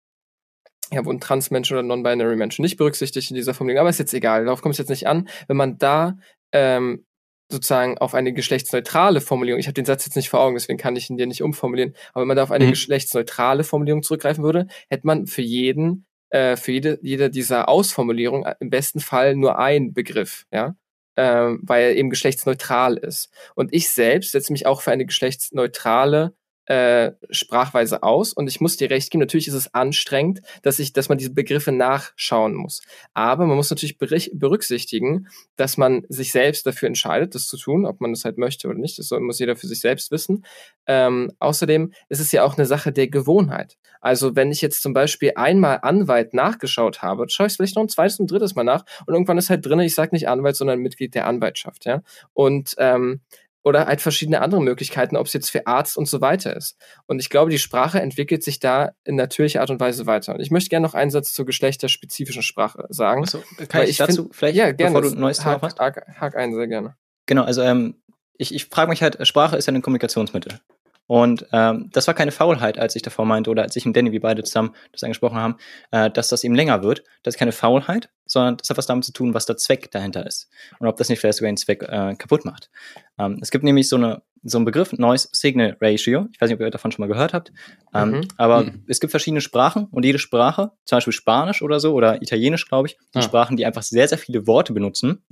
ja, 0.94 1.04
wurden 1.04 1.20
Transmenschen 1.20 1.76
oder 1.78 1.84
Non-Binary 1.86 2.36
Menschen 2.36 2.62
nicht 2.62 2.78
berücksichtigt 2.78 3.30
in 3.32 3.36
dieser 3.36 3.54
Formulierung. 3.54 3.82
Aber 3.82 3.90
ist 3.90 4.00
jetzt 4.00 4.14
egal, 4.14 4.46
darauf 4.46 4.62
kommt 4.62 4.74
es 4.76 4.80
jetzt 4.80 4.90
nicht 4.90 5.08
an. 5.08 5.28
Wenn 5.48 5.58
man 5.58 5.78
da 5.78 6.18
ähm, 6.52 7.06
sozusagen 7.52 7.98
auf 7.98 8.14
eine 8.14 8.34
geschlechtsneutrale 8.34 9.20
Formulierung, 9.20 9.60
ich 9.60 9.68
habe 9.68 9.74
den 9.74 9.86
Satz 9.86 10.06
jetzt 10.06 10.16
nicht 10.16 10.30
vor 10.30 10.40
Augen, 10.40 10.56
deswegen 10.56 10.78
kann 10.80 10.96
ich 10.96 11.10
ihn 11.10 11.18
dir 11.18 11.28
nicht 11.28 11.44
umformulieren, 11.44 11.94
aber 12.14 12.22
wenn 12.22 12.28
man 12.30 12.38
da 12.38 12.44
auf 12.44 12.52
eine 12.52 12.66
Mhm. 12.66 12.72
geschlechtsneutrale 12.72 13.64
Formulierung 13.64 14.04
zurückgreifen 14.04 14.44
würde, 14.44 14.68
hätte 14.90 15.06
man 15.06 15.28
für 15.28 15.42
jeden, 15.44 16.06
äh, 16.30 16.56
für 16.56 16.72
jede, 16.72 16.98
jede 17.04 17.30
dieser 17.30 17.68
Ausformulierungen 17.70 18.52
im 18.60 18.70
besten 18.72 19.00
Fall 19.00 19.36
nur 19.36 19.60
einen 19.60 19.94
Begriff, 19.94 20.46
ja 20.52 20.76
ähm, 21.18 21.60
weil 21.64 21.84
er 21.84 21.96
eben 21.96 22.10
geschlechtsneutral 22.10 22.98
ist. 22.98 23.30
Und 23.56 23.74
ich 23.74 23.90
selbst 23.90 24.32
setze 24.32 24.52
mich 24.52 24.66
auch 24.66 24.82
für 24.82 24.92
eine 24.92 25.06
geschlechtsneutrale 25.06 26.34
äh, 26.66 27.12
Sprachweise 27.30 28.04
aus 28.04 28.34
und 28.34 28.48
ich 28.48 28.62
muss 28.62 28.78
dir 28.78 28.90
recht 28.90 29.12
geben, 29.12 29.20
natürlich 29.20 29.48
ist 29.48 29.54
es 29.54 29.74
anstrengend, 29.74 30.42
dass 30.64 30.80
ich, 30.80 30.94
dass 30.94 31.10
man 31.10 31.18
diese 31.18 31.34
Begriffe 31.34 31.72
nachschauen 31.72 32.56
muss. 32.56 32.82
Aber 33.14 33.46
man 33.46 33.56
muss 33.56 33.70
natürlich 33.70 33.98
berücksichtigen, 33.98 35.28
dass 35.56 35.78
man 35.78 36.06
sich 36.10 36.32
selbst 36.32 36.66
dafür 36.66 36.88
entscheidet, 36.88 37.36
das 37.36 37.48
zu 37.48 37.58
tun, 37.58 37.86
ob 37.86 38.02
man 38.02 38.14
das 38.14 38.26
halt 38.26 38.38
möchte 38.38 38.68
oder 38.68 38.78
nicht. 38.78 39.00
Das 39.00 39.12
muss 39.12 39.40
jeder 39.40 39.56
für 39.56 39.68
sich 39.68 39.80
selbst 39.80 40.12
wissen. 40.12 40.46
Ähm, 40.88 41.32
außerdem 41.40 41.94
ist 42.10 42.20
es 42.20 42.32
ja 42.32 42.44
auch 42.44 42.58
eine 42.58 42.66
Sache 42.66 42.92
der 42.92 43.08
Gewohnheit. 43.08 43.78
Also 44.02 44.36
wenn 44.36 44.52
ich 44.52 44.62
jetzt 44.62 44.84
zum 44.84 44.94
Beispiel 44.94 45.32
einmal 45.36 45.80
Anwalt 45.82 46.34
nachgeschaut 46.34 47.02
habe, 47.02 47.26
schaue 47.30 47.48
ich 47.48 47.54
es 47.54 47.58
vielleicht 47.58 47.76
noch 47.76 47.84
ein 47.84 47.90
zweites 47.90 48.20
und 48.20 48.30
drittes 48.30 48.54
Mal 48.54 48.64
nach 48.64 48.86
und 49.08 49.14
irgendwann 49.14 49.38
ist 49.38 49.50
halt 49.50 49.66
drin, 49.66 49.80
ich 49.80 49.96
sage 49.96 50.14
nicht 50.14 50.28
Anwalt, 50.28 50.56
sondern 50.56 50.80
Mitglied 50.80 51.16
der 51.16 51.26
Anwaltschaft, 51.26 51.86
ja. 51.86 52.04
Und 52.34 52.76
ähm, 52.78 53.22
oder 53.66 53.88
halt 53.88 54.00
verschiedene 54.00 54.42
andere 54.42 54.62
Möglichkeiten, 54.62 55.18
ob 55.18 55.26
es 55.26 55.34
jetzt 55.34 55.50
für 55.50 55.66
Arzt 55.66 55.98
und 55.98 56.08
so 56.08 56.22
weiter 56.22 56.56
ist. 56.56 56.78
Und 57.08 57.20
ich 57.20 57.30
glaube, 57.30 57.50
die 57.50 57.58
Sprache 57.58 58.00
entwickelt 58.00 58.44
sich 58.44 58.60
da 58.60 58.92
in 59.04 59.16
natürlicher 59.16 59.62
Art 59.62 59.72
und 59.72 59.80
Weise 59.80 60.06
weiter. 60.06 60.36
Und 60.36 60.40
ich 60.42 60.52
möchte 60.52 60.70
gerne 60.70 60.86
noch 60.86 60.94
einen 60.94 61.10
Satz 61.10 61.34
zur 61.34 61.46
geschlechterspezifischen 61.46 62.44
Sprache 62.44 62.86
sagen. 62.90 63.24
Achso, 63.24 63.40
kann 63.68 63.84
ich, 63.84 63.90
ich 63.90 63.98
dazu 63.98 64.24
find- 64.26 64.36
vielleicht, 64.36 64.56
ja, 64.56 64.72
gerne. 64.72 64.94
bevor 64.94 65.02
du 65.10 65.16
ein 65.16 65.20
neues 65.20 65.40
Thema 65.40 65.54
Hack, 65.54 65.62
machst? 65.64 65.80
hack, 65.80 66.06
hack 66.20 66.36
ein, 66.38 66.54
sehr 66.54 66.68
gerne. 66.68 66.96
Genau, 67.26 67.44
also 67.44 67.64
ähm, 67.64 67.96
ich, 68.38 68.54
ich 68.54 68.66
frage 68.66 68.90
mich 68.90 69.02
halt, 69.02 69.26
Sprache 69.28 69.58
ist 69.58 69.66
ja 69.66 69.74
ein 69.74 69.82
Kommunikationsmittel. 69.82 70.60
Und 71.08 71.46
ähm, 71.52 71.90
das 71.94 72.08
war 72.08 72.14
keine 72.16 72.32
Faulheit, 72.32 72.80
als 72.80 72.96
ich 72.96 73.04
davor 73.04 73.26
meinte, 73.26 73.50
oder 73.52 73.62
als 73.64 73.76
ich 73.76 73.86
und 73.86 73.96
Danny, 73.96 74.12
wir 74.12 74.22
beide 74.22 74.44
zusammen 74.44 74.74
das 74.92 75.04
angesprochen 75.04 75.38
haben, 75.38 75.58
äh, 75.92 76.10
dass 76.10 76.30
das 76.30 76.44
eben 76.44 76.56
länger 76.56 76.82
wird. 76.82 77.04
Das 77.22 77.36
ist 77.36 77.40
keine 77.40 77.52
Faulheit, 77.52 78.10
sondern 78.26 78.58
das 78.58 78.70
hat 78.70 78.78
was 78.78 78.88
damit 78.88 79.06
zu 79.06 79.14
tun, 79.14 79.34
was 79.36 79.46
der 79.46 79.56
Zweck 79.58 79.92
dahinter 79.92 80.26
ist. 80.26 80.50
Und 80.80 80.88
ob 80.88 80.98
das 80.98 81.10
nicht 81.10 81.20
vielleicht 81.20 81.38
sogar 81.38 81.52
den 81.52 81.58
Zweck 81.58 81.84
äh, 81.84 82.16
kaputt 82.16 82.44
macht. 82.44 82.72
Ähm, 83.20 83.38
es 83.42 83.52
gibt 83.52 83.64
nämlich 83.64 83.88
so, 83.88 83.98
eine, 83.98 84.24
so 84.44 84.58
einen 84.58 84.66
Begriff, 84.66 84.94
Noise 84.94 85.30
Signal 85.32 85.78
Ratio. 85.80 86.28
Ich 86.34 86.42
weiß 86.42 86.50
nicht, 86.50 86.56
ob 86.56 86.62
ihr 86.62 86.72
davon 86.72 86.92
schon 86.92 87.04
mal 87.08 87.14
gehört 87.14 87.34
habt. 87.34 87.52
Ähm, 87.94 88.10
Mhm. 88.12 88.28
Aber 88.38 88.64
Mhm. 88.64 88.84
es 88.88 89.00
gibt 89.00 89.12
verschiedene 89.12 89.42
Sprachen 89.42 89.86
und 89.92 90.04
jede 90.06 90.18
Sprache, 90.18 90.72
zum 90.86 90.96
Beispiel 90.98 91.14
Spanisch 91.14 91.62
oder 91.62 91.80
so, 91.80 91.94
oder 91.94 92.22
Italienisch, 92.24 92.68
glaube 92.68 92.88
ich, 92.88 92.98
die 93.14 93.20
Ah. 93.20 93.22
Sprachen, 93.22 93.58
die 93.58 93.66
einfach 93.68 93.84
sehr, 93.84 94.08
sehr 94.08 94.18
viele 94.18 94.48
Worte 94.48 94.74
benutzen, 94.74 95.24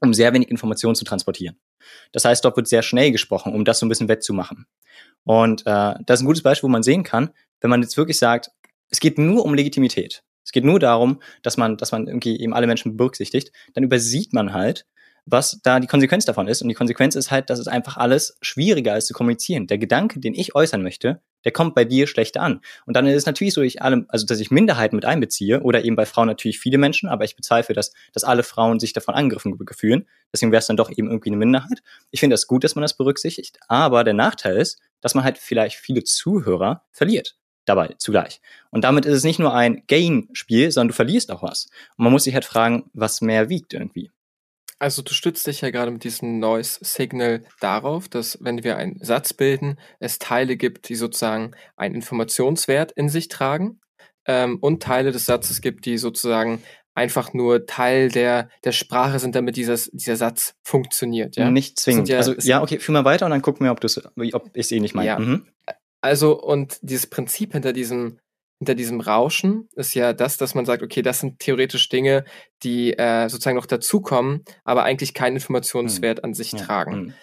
um 0.00 0.12
sehr 0.12 0.32
wenig 0.32 0.50
Informationen 0.50 0.96
zu 0.96 1.04
transportieren. 1.04 1.56
Das 2.12 2.24
heißt, 2.24 2.44
dort 2.44 2.56
wird 2.56 2.66
sehr 2.68 2.82
schnell 2.82 3.12
gesprochen, 3.12 3.54
um 3.54 3.64
das 3.64 3.78
so 3.78 3.86
ein 3.86 3.88
bisschen 3.88 4.08
wettzumachen. 4.08 4.66
Und 5.24 5.62
äh, 5.62 5.94
das 6.06 6.18
ist 6.18 6.22
ein 6.22 6.26
gutes 6.26 6.42
Beispiel, 6.42 6.68
wo 6.68 6.72
man 6.72 6.82
sehen 6.82 7.04
kann, 7.04 7.30
wenn 7.60 7.70
man 7.70 7.82
jetzt 7.82 7.96
wirklich 7.96 8.18
sagt, 8.18 8.50
es 8.88 9.00
geht 9.00 9.18
nur 9.18 9.44
um 9.44 9.54
Legitimität. 9.54 10.22
Es 10.44 10.52
geht 10.52 10.64
nur 10.64 10.80
darum, 10.80 11.20
dass 11.42 11.56
man, 11.56 11.76
dass 11.76 11.92
man 11.92 12.06
irgendwie 12.06 12.40
eben 12.40 12.54
alle 12.54 12.66
Menschen 12.66 12.96
berücksichtigt, 12.96 13.52
dann 13.74 13.84
übersieht 13.84 14.32
man 14.32 14.52
halt, 14.52 14.86
was 15.26 15.60
da 15.62 15.80
die 15.80 15.86
Konsequenz 15.86 16.24
davon 16.24 16.48
ist. 16.48 16.62
Und 16.62 16.68
die 16.68 16.74
Konsequenz 16.74 17.14
ist 17.14 17.30
halt, 17.30 17.50
dass 17.50 17.58
es 17.58 17.68
einfach 17.68 17.96
alles 17.96 18.36
schwieriger 18.40 18.96
ist 18.96 19.06
zu 19.06 19.14
kommunizieren. 19.14 19.66
Der 19.66 19.78
Gedanke, 19.78 20.20
den 20.20 20.34
ich 20.34 20.54
äußern 20.54 20.82
möchte, 20.82 21.20
der 21.44 21.52
kommt 21.52 21.74
bei 21.74 21.84
dir 21.84 22.06
schlechter 22.06 22.42
an. 22.42 22.60
Und 22.86 22.96
dann 22.96 23.06
ist 23.06 23.16
es 23.16 23.26
natürlich 23.26 23.54
so, 23.54 23.62
ich 23.62 23.80
alle, 23.80 24.04
also 24.08 24.26
dass 24.26 24.40
ich 24.40 24.50
Minderheiten 24.50 24.96
mit 24.96 25.04
einbeziehe 25.04 25.60
oder 25.62 25.84
eben 25.84 25.96
bei 25.96 26.04
Frauen 26.06 26.26
natürlich 26.26 26.58
viele 26.58 26.78
Menschen, 26.78 27.08
aber 27.08 27.24
ich 27.24 27.36
bezweifle, 27.36 27.74
dass, 27.74 27.92
dass 28.12 28.24
alle 28.24 28.42
Frauen 28.42 28.78
sich 28.78 28.92
davon 28.92 29.14
angegriffen 29.14 29.56
ge- 29.56 29.74
fühlen. 29.74 30.06
Deswegen 30.32 30.52
wäre 30.52 30.60
es 30.60 30.66
dann 30.66 30.76
doch 30.76 30.90
eben 30.90 31.08
irgendwie 31.08 31.30
eine 31.30 31.38
Minderheit. 31.38 31.82
Ich 32.10 32.20
finde 32.20 32.34
das 32.34 32.46
gut, 32.46 32.62
dass 32.64 32.74
man 32.74 32.82
das 32.82 32.96
berücksichtigt, 32.96 33.58
aber 33.68 34.04
der 34.04 34.14
Nachteil 34.14 34.56
ist, 34.56 34.80
dass 35.00 35.14
man 35.14 35.24
halt 35.24 35.38
vielleicht 35.38 35.76
viele 35.76 36.04
Zuhörer 36.04 36.84
verliert 36.92 37.36
dabei 37.64 37.94
zugleich. 37.98 38.40
Und 38.70 38.84
damit 38.84 39.06
ist 39.06 39.14
es 39.14 39.24
nicht 39.24 39.38
nur 39.38 39.54
ein 39.54 39.84
Gain-Spiel, 39.86 40.70
sondern 40.70 40.88
du 40.88 40.94
verlierst 40.94 41.30
auch 41.30 41.42
was. 41.42 41.68
Und 41.96 42.04
man 42.04 42.12
muss 42.12 42.24
sich 42.24 42.34
halt 42.34 42.44
fragen, 42.44 42.90
was 42.92 43.20
mehr 43.20 43.48
wiegt 43.48 43.74
irgendwie. 43.74 44.10
Also 44.80 45.02
du 45.02 45.12
stützt 45.12 45.46
dich 45.46 45.60
ja 45.60 45.70
gerade 45.70 45.90
mit 45.90 46.02
diesem 46.04 46.38
Noise 46.40 46.78
Signal 46.82 47.44
darauf, 47.60 48.08
dass 48.08 48.38
wenn 48.40 48.64
wir 48.64 48.76
einen 48.78 48.98
Satz 49.04 49.32
bilden, 49.34 49.78
es 50.00 50.18
Teile 50.18 50.56
gibt, 50.56 50.88
die 50.88 50.94
sozusagen 50.96 51.52
einen 51.76 51.94
Informationswert 51.94 52.90
in 52.92 53.08
sich 53.10 53.28
tragen 53.28 53.78
ähm, 54.26 54.58
und 54.60 54.82
Teile 54.82 55.12
des 55.12 55.26
Satzes 55.26 55.60
gibt, 55.60 55.84
die 55.84 55.98
sozusagen 55.98 56.62
einfach 56.94 57.34
nur 57.34 57.66
Teil 57.66 58.08
der, 58.10 58.48
der 58.64 58.72
Sprache 58.72 59.18
sind, 59.18 59.34
damit 59.34 59.56
dieser, 59.56 59.76
dieser 59.92 60.16
Satz 60.16 60.54
funktioniert. 60.62 61.36
Ja? 61.36 61.50
Nicht 61.50 61.78
zwingend. 61.78 62.08
ja- 62.08 62.16
also 62.18 62.32
ja, 62.40 62.62
okay, 62.62 62.78
führ 62.78 62.94
mal 62.94 63.04
weiter 63.04 63.26
und 63.26 63.30
dann 63.30 63.42
gucken 63.42 63.64
wir, 63.64 63.72
ob, 63.72 63.84
ob 63.84 64.56
ich 64.56 64.66
es 64.66 64.72
eh 64.72 64.80
nicht 64.80 64.94
meine. 64.94 65.06
Ja. 65.06 65.18
Mhm. 65.18 65.46
Also, 66.00 66.40
und 66.40 66.78
dieses 66.80 67.06
Prinzip 67.06 67.52
hinter 67.52 67.74
diesem, 67.74 68.18
hinter 68.60 68.74
diesem 68.74 69.00
Rauschen 69.00 69.68
ist 69.74 69.94
ja 69.94 70.12
das, 70.12 70.36
dass 70.36 70.54
man 70.54 70.66
sagt, 70.66 70.82
okay, 70.82 71.00
das 71.00 71.20
sind 71.20 71.38
theoretisch 71.38 71.88
Dinge, 71.88 72.24
die 72.62 72.92
äh, 72.92 73.28
sozusagen 73.28 73.56
noch 73.56 73.66
dazukommen, 73.66 74.44
aber 74.64 74.84
eigentlich 74.84 75.14
keinen 75.14 75.36
Informationswert 75.36 76.22
an 76.24 76.34
sich 76.34 76.52
Ja. 76.52 76.58
tragen. 76.58 76.94
Mhm. 77.00 77.14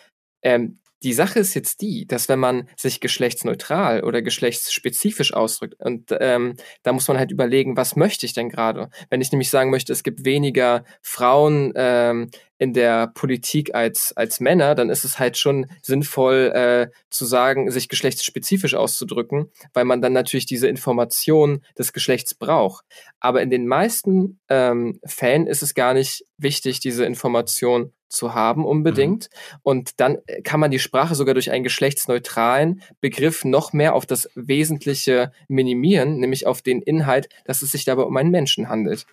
Ähm, 0.41 0.80
die 1.04 1.13
Sache 1.13 1.38
ist 1.38 1.54
jetzt 1.54 1.82
die, 1.82 2.08
dass 2.08 2.28
wenn 2.28 2.39
man 2.39 2.67
sich 2.76 3.00
geschlechtsneutral 3.00 4.04
oder 4.04 4.23
geschlechtsspezifisch 4.23 5.32
ausdrückt, 5.32 5.76
und 5.80 6.10
ähm, 6.19 6.56
da 6.82 6.91
muss 6.91 7.08
man 7.08 7.19
halt 7.19 7.32
überlegen, 7.32 7.78
was 7.78 7.95
möchte 7.95 8.26
ich 8.26 8.34
denn 8.34 8.50
gerade? 8.50 8.89
Wenn 9.12 9.21
ich 9.21 9.32
nämlich 9.32 9.52
sagen 9.52 9.69
möchte, 9.69 9.93
es 9.93 10.02
gibt 10.02 10.26
weniger 10.26 10.86
Frauen 11.04 11.71
ähm, 11.76 12.32
in 12.58 12.74
der 12.74 13.08
Politik 13.08 13.76
als, 13.76 14.13
als 14.15 14.39
Männer, 14.39 14.76
dann 14.76 14.89
ist 14.89 15.04
es 15.04 15.20
halt 15.20 15.38
schon 15.38 15.67
sinnvoll 15.82 16.52
äh, 16.54 16.88
zu 17.10 17.26
sagen, 17.26 17.70
sich 17.72 17.89
geschlechtsspezifisch 17.89 18.74
auszudrücken, 18.76 19.52
weil 19.74 19.86
man 19.86 20.02
dann 20.02 20.13
natürlich 20.13 20.46
diese 20.46 20.67
Information 20.67 21.63
des 21.78 21.93
Geschlechts 21.93 22.34
braucht. 22.34 22.86
Aber 23.20 23.41
in 23.41 23.50
den 23.50 23.67
meisten 23.67 24.39
ähm, 24.50 25.00
Fällen 25.06 25.48
ist 25.48 25.62
es 25.62 25.74
gar 25.74 25.93
nicht 25.93 26.26
wichtig, 26.38 26.80
diese 26.80 27.06
Information 27.06 27.93
zu 28.10 28.34
haben 28.34 28.65
unbedingt. 28.65 29.30
Und 29.63 30.00
dann 30.00 30.17
kann 30.43 30.60
man 30.60 30.72
die 30.72 30.80
Sprache 30.80 31.15
sogar 31.15 31.34
durch 31.34 31.52
einen 31.52 31.63
geschlechtsneutralen 31.63 32.82
Begriff 33.02 33.43
noch 33.43 33.74
mehr 33.74 33.96
auf 33.96 34.06
das 34.06 34.30
Wesentliche 34.36 35.32
minimieren, 35.48 36.17
nämlich 36.20 36.48
auf 36.48 36.62
den 36.62 36.82
Inhalt, 36.82 37.28
dass 37.46 37.62
es 37.62 37.72
sich 37.72 37.86
dabei 37.86 38.04
um 38.04 38.15
einen 38.15 38.32
Menschen 38.32 38.70
handelt. 38.70 39.06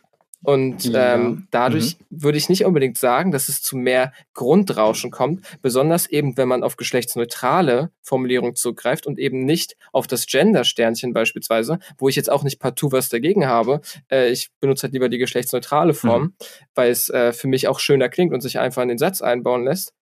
Und 0.44 0.84
Ja. 0.84 1.14
ähm, 1.14 1.48
dadurch 1.50 1.96
würde 2.10 2.38
ich 2.38 2.48
nicht 2.48 2.64
unbedingt 2.64 2.98
sagen, 2.98 3.32
dass 3.32 3.48
es 3.48 3.62
zu 3.62 3.76
mehr 3.76 4.12
Grundrauschen 4.34 5.10
kommt, 5.10 5.44
besonders 5.62 6.06
eben, 6.06 6.36
wenn 6.36 6.48
man 6.48 6.62
auf 6.62 6.76
geschlechtsneutrale 6.76 7.90
Formulierungen 8.02 8.54
zugreift 8.54 9.06
und 9.06 9.18
eben 9.18 9.44
nicht 9.44 9.76
auf 9.92 10.06
das 10.06 10.26
Gender-Sternchen 10.26 11.12
beispielsweise, 11.14 11.78
wo 11.98 12.08
ich 12.08 12.16
jetzt 12.16 12.30
auch 12.30 12.42
nicht 12.42 12.60
partout 12.60 12.92
was 12.92 13.08
dagegen 13.08 13.46
habe. 13.46 13.80
Äh, 14.10 14.30
ich 14.30 14.50
benutze 14.60 14.84
halt 14.84 14.92
lieber 14.92 15.08
die 15.08 15.18
geschlechtsneutrale 15.18 15.94
Form, 15.94 16.34
weil 16.74 16.90
es 16.90 17.08
äh, 17.08 17.32
für 17.32 17.48
mich 17.48 17.66
auch 17.66 17.80
schöner 17.80 18.08
klingt 18.08 18.32
und 18.34 18.42
sich 18.42 18.58
einfach 18.58 18.82
in 18.82 18.88
den 18.88 18.98
Satz 18.98 19.22
einbauen 19.22 19.64
lässt. 19.64 19.94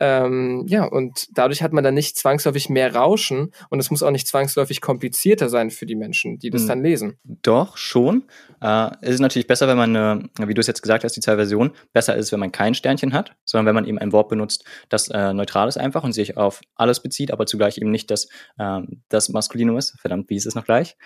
Ähm, 0.00 0.64
ja, 0.66 0.84
und 0.84 1.28
dadurch 1.32 1.62
hat 1.62 1.72
man 1.74 1.84
dann 1.84 1.94
nicht 1.94 2.16
zwangsläufig 2.18 2.70
mehr 2.70 2.94
Rauschen 2.94 3.52
und 3.68 3.78
es 3.80 3.90
muss 3.90 4.02
auch 4.02 4.10
nicht 4.10 4.26
zwangsläufig 4.26 4.80
komplizierter 4.80 5.50
sein 5.50 5.70
für 5.70 5.84
die 5.84 5.94
Menschen, 5.94 6.38
die 6.38 6.48
das 6.48 6.62
Mhm. 6.62 6.68
dann 6.68 6.82
lesen. 6.82 7.18
Doch, 7.24 7.76
schon. 7.76 8.24
Äh, 8.62 8.90
es 9.02 9.10
ist 9.14 9.20
natürlich 9.20 9.46
besser, 9.46 9.68
wenn 9.68 9.76
man, 9.76 9.94
eine, 9.94 10.28
wie 10.48 10.54
du 10.54 10.60
es 10.60 10.66
jetzt 10.66 10.82
gesagt 10.82 11.04
hast, 11.04 11.16
die 11.16 11.20
zwei 11.20 11.36
Versionen, 11.36 11.72
besser 11.92 12.16
ist, 12.16 12.32
wenn 12.32 12.40
man 12.40 12.50
kein 12.50 12.74
Sternchen 12.74 13.12
hat, 13.12 13.36
sondern 13.44 13.66
wenn 13.66 13.74
man 13.74 13.84
eben 13.84 13.98
ein 13.98 14.12
Wort 14.12 14.28
benutzt, 14.30 14.64
das 14.88 15.08
äh, 15.08 15.34
neutral 15.34 15.68
ist 15.68 15.76
einfach 15.76 16.02
und 16.02 16.12
sich 16.12 16.36
auf 16.38 16.60
alles 16.74 17.00
bezieht, 17.02 17.30
aber 17.30 17.44
zugleich 17.46 17.76
eben 17.76 17.90
nicht 17.90 18.10
das, 18.10 18.28
ähm, 18.58 19.02
das 19.10 19.28
Maskulinum 19.28 19.76
ist. 19.76 19.98
Verdammt, 20.00 20.30
wie 20.30 20.36
ist 20.36 20.46
es 20.46 20.54
noch 20.54 20.64
gleich? 20.64 20.96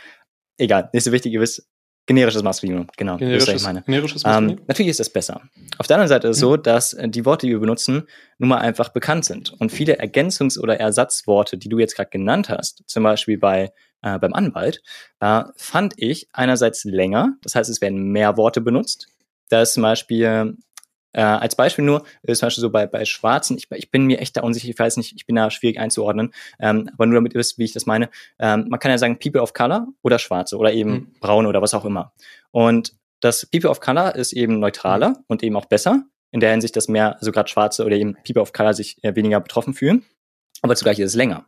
Egal, 0.56 0.88
nicht 0.92 1.02
so 1.02 1.10
wichtig, 1.10 1.32
ihr 1.32 1.40
wisst, 1.40 1.68
Generisches 2.06 2.42
Maskulinum, 2.42 2.86
genau. 2.98 3.16
Generisches, 3.16 3.46
das, 3.46 3.54
was 3.54 3.60
ich 3.62 3.66
meine. 3.66 3.82
generisches 3.82 4.24
Ähm, 4.24 4.30
Maskulinum? 4.30 4.64
natürlich 4.66 4.90
ist 4.90 5.00
es 5.00 5.10
besser. 5.10 5.40
Auf 5.78 5.86
der 5.86 5.96
anderen 5.96 6.08
Seite 6.08 6.28
ist 6.28 6.36
es 6.36 6.42
Mhm. 6.42 6.46
so, 6.46 6.56
dass 6.58 6.96
die 7.06 7.24
Worte, 7.24 7.46
die 7.46 7.52
wir 7.52 7.60
benutzen, 7.60 8.06
nun 8.38 8.48
mal 8.50 8.58
einfach 8.58 8.90
bekannt 8.90 9.24
sind. 9.24 9.52
Und 9.58 9.72
viele 9.72 9.98
Ergänzungs- 10.00 10.58
oder 10.58 10.78
Ersatzworte, 10.78 11.56
die 11.56 11.68
du 11.70 11.78
jetzt 11.78 11.96
gerade 11.96 12.10
genannt 12.10 12.50
hast, 12.50 12.82
zum 12.86 13.04
Beispiel 13.04 13.38
bei, 13.38 13.72
äh, 14.02 14.18
beim 14.18 14.34
Anwalt, 14.34 14.82
äh, 15.20 15.44
fand 15.56 15.94
ich 15.96 16.28
einerseits 16.34 16.84
länger. 16.84 17.36
Das 17.42 17.54
heißt, 17.54 17.70
es 17.70 17.80
werden 17.80 18.10
mehr 18.12 18.36
Worte 18.36 18.60
benutzt. 18.60 19.08
Da 19.48 19.62
ist 19.62 19.72
zum 19.74 19.82
Beispiel, 19.82 20.56
äh, 21.14 21.22
als 21.22 21.56
Beispiel 21.56 21.84
nur, 21.84 22.04
ist 22.22 22.40
zum 22.40 22.46
Beispiel 22.48 22.60
so 22.62 22.70
bei, 22.70 22.86
bei 22.86 23.04
Schwarzen, 23.06 23.56
ich, 23.56 23.68
ich 23.72 23.90
bin 23.90 24.04
mir 24.04 24.18
echt 24.20 24.36
da 24.36 24.42
unsicher, 24.42 24.68
ich 24.68 24.78
weiß 24.78 24.98
nicht, 24.98 25.14
ich 25.16 25.24
bin 25.26 25.36
da 25.36 25.50
schwierig 25.50 25.78
einzuordnen, 25.78 26.34
ähm, 26.60 26.90
aber 26.92 27.06
nur 27.06 27.14
damit 27.14 27.32
ihr 27.34 27.38
wisst, 27.38 27.56
wie 27.58 27.64
ich 27.64 27.72
das 27.72 27.86
meine. 27.86 28.10
Ähm, 28.38 28.66
man 28.68 28.78
kann 28.80 28.90
ja 28.90 28.98
sagen 28.98 29.18
People 29.18 29.40
of 29.40 29.52
Color 29.54 29.88
oder 30.02 30.18
Schwarze 30.18 30.58
oder 30.58 30.72
eben 30.72 30.90
Mhm. 30.92 31.12
Braune 31.20 31.48
oder 31.48 31.62
was 31.62 31.72
auch 31.72 31.84
immer. 31.86 32.12
Und 32.50 32.94
das 33.20 33.46
People 33.46 33.70
of 33.70 33.80
Color 33.80 34.14
ist 34.16 34.32
eben 34.34 34.58
neutraler 34.60 35.14
und 35.28 35.42
eben 35.42 35.56
auch 35.56 35.64
besser, 35.64 36.02
in 36.30 36.40
der 36.40 36.50
Hinsicht, 36.50 36.76
dass 36.76 36.88
mehr, 36.88 37.16
also 37.18 37.32
gerade 37.32 37.48
Schwarze 37.48 37.84
oder 37.86 37.96
eben 37.96 38.14
People 38.26 38.42
of 38.42 38.52
Color 38.52 38.74
sich 38.74 39.02
äh, 39.02 39.14
weniger 39.16 39.40
betroffen 39.40 39.72
fühlen. 39.72 40.04
Aber 40.62 40.74
zugleich 40.76 40.98
ist 40.98 41.10
es 41.12 41.14
länger. 41.14 41.46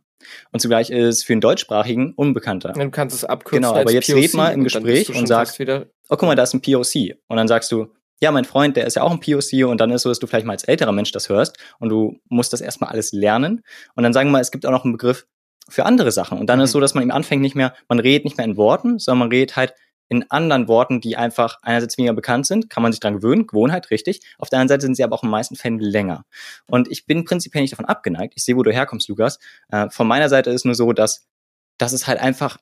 Und 0.53 0.61
zugleich 0.61 0.91
ist 0.91 1.19
es 1.19 1.25
für 1.25 1.35
den 1.35 1.41
Deutschsprachigen 1.41 2.15
unbekannter. 2.15 2.73
Du 2.73 2.91
kannst 2.91 3.15
es 3.15 3.25
abkürzen. 3.25 3.63
Genau, 3.63 3.75
aber 3.75 3.91
jetzt 3.93 4.07
POC 4.09 4.17
red 4.17 4.35
mal 4.35 4.49
im 4.53 4.61
und 4.61 4.65
Gespräch 4.65 5.09
und 5.11 5.15
schon 5.17 5.27
sag- 5.27 5.53
oh, 5.69 5.85
guck 6.09 6.23
mal, 6.23 6.35
da 6.37 6.43
ist 6.45 6.55
ein 6.55 6.63
POC. 6.63 7.17
Und 7.29 7.37
dann 7.37 7.49
sagst 7.49 7.71
du, 7.73 7.89
ja, 8.21 8.31
mein 8.33 8.45
Freund, 8.45 8.77
der 8.77 8.87
ist 8.87 8.97
ja 8.97 9.03
auch 9.03 9.11
ein 9.11 9.21
POC 9.21 9.67
und 9.69 9.81
dann 9.81 9.91
ist 9.91 10.03
so, 10.03 10.09
dass 10.09 10.19
du 10.19 10.27
vielleicht 10.27 10.47
mal 10.47 10.53
als 10.55 10.65
älterer 10.65 10.93
Mensch 10.93 11.13
das 11.13 11.29
hörst 11.29 11.59
und 11.79 11.91
du 11.91 12.19
musst 12.29 12.53
das 12.53 12.61
erstmal 12.61 12.91
alles 12.91 13.13
lernen. 13.13 13.63
Und 13.95 14.05
dann 14.05 14.13
sagen 14.13 14.29
wir 14.29 14.33
mal, 14.33 14.41
es 14.41 14.51
gibt 14.51 14.65
auch 14.67 14.71
noch 14.71 14.85
einen 14.85 14.93
Begriff 14.93 15.27
für 15.69 15.85
andere 15.85 16.13
Sachen. 16.13 16.39
Und 16.39 16.47
dann 16.47 16.61
ist 16.61 16.71
Mhm. 16.71 16.73
so, 16.73 16.81
dass 16.81 16.95
man 16.95 17.03
eben 17.03 17.11
anfängt 17.11 17.43
nicht 17.43 17.57
mehr, 17.57 17.75
man 17.89 17.99
redet 17.99 18.25
nicht 18.25 18.37
mehr 18.37 18.47
in 18.47 18.57
Worten, 18.57 18.99
sondern 18.99 19.29
man 19.29 19.29
redet 19.29 19.57
halt 19.57 19.75
in 20.09 20.31
anderen 20.31 20.69
Worten, 20.69 21.01
die 21.01 21.17
einfach 21.17 21.59
einerseits 21.63 21.99
weniger 21.99 22.15
bekannt 22.15 22.47
sind, 22.47 22.71
kann 22.71 22.83
man 22.83 22.93
sich 22.93 23.01
dran 23.01 23.15
gewöhnen, 23.15 23.47
Gewohnheit, 23.47 23.91
richtig. 23.91 24.21
Auf 24.39 24.49
der 24.49 24.61
anderen 24.61 24.69
Seite 24.69 24.87
sind 24.87 24.95
sie 24.95 25.03
aber 25.03 25.17
auch 25.17 25.25
in 25.25 25.27
den 25.27 25.33
meisten 25.33 25.57
Fällen 25.57 25.81
länger. 25.81 26.25
Und 26.69 26.89
ich 26.91 27.07
bin 27.07 27.25
prinzipiell 27.25 27.63
nicht 27.63 27.73
davon 27.73 27.87
abgeneigt. 27.87 28.35
Ich 28.37 28.45
sehe, 28.45 28.57
wo 28.57 28.63
du 28.63 28.73
herkommst, 28.73 29.09
Lukas. 29.09 29.41
Äh, 29.69 29.91
von 29.91 30.07
meiner 30.07 30.29
Seite 30.29 30.51
ist 30.51 30.65
nur 30.65 30.77
so, 30.77 30.93
dass, 30.93 31.27
dass 31.77 31.93
es 31.93 32.07
halt 32.07 32.21
einfach 32.21 32.59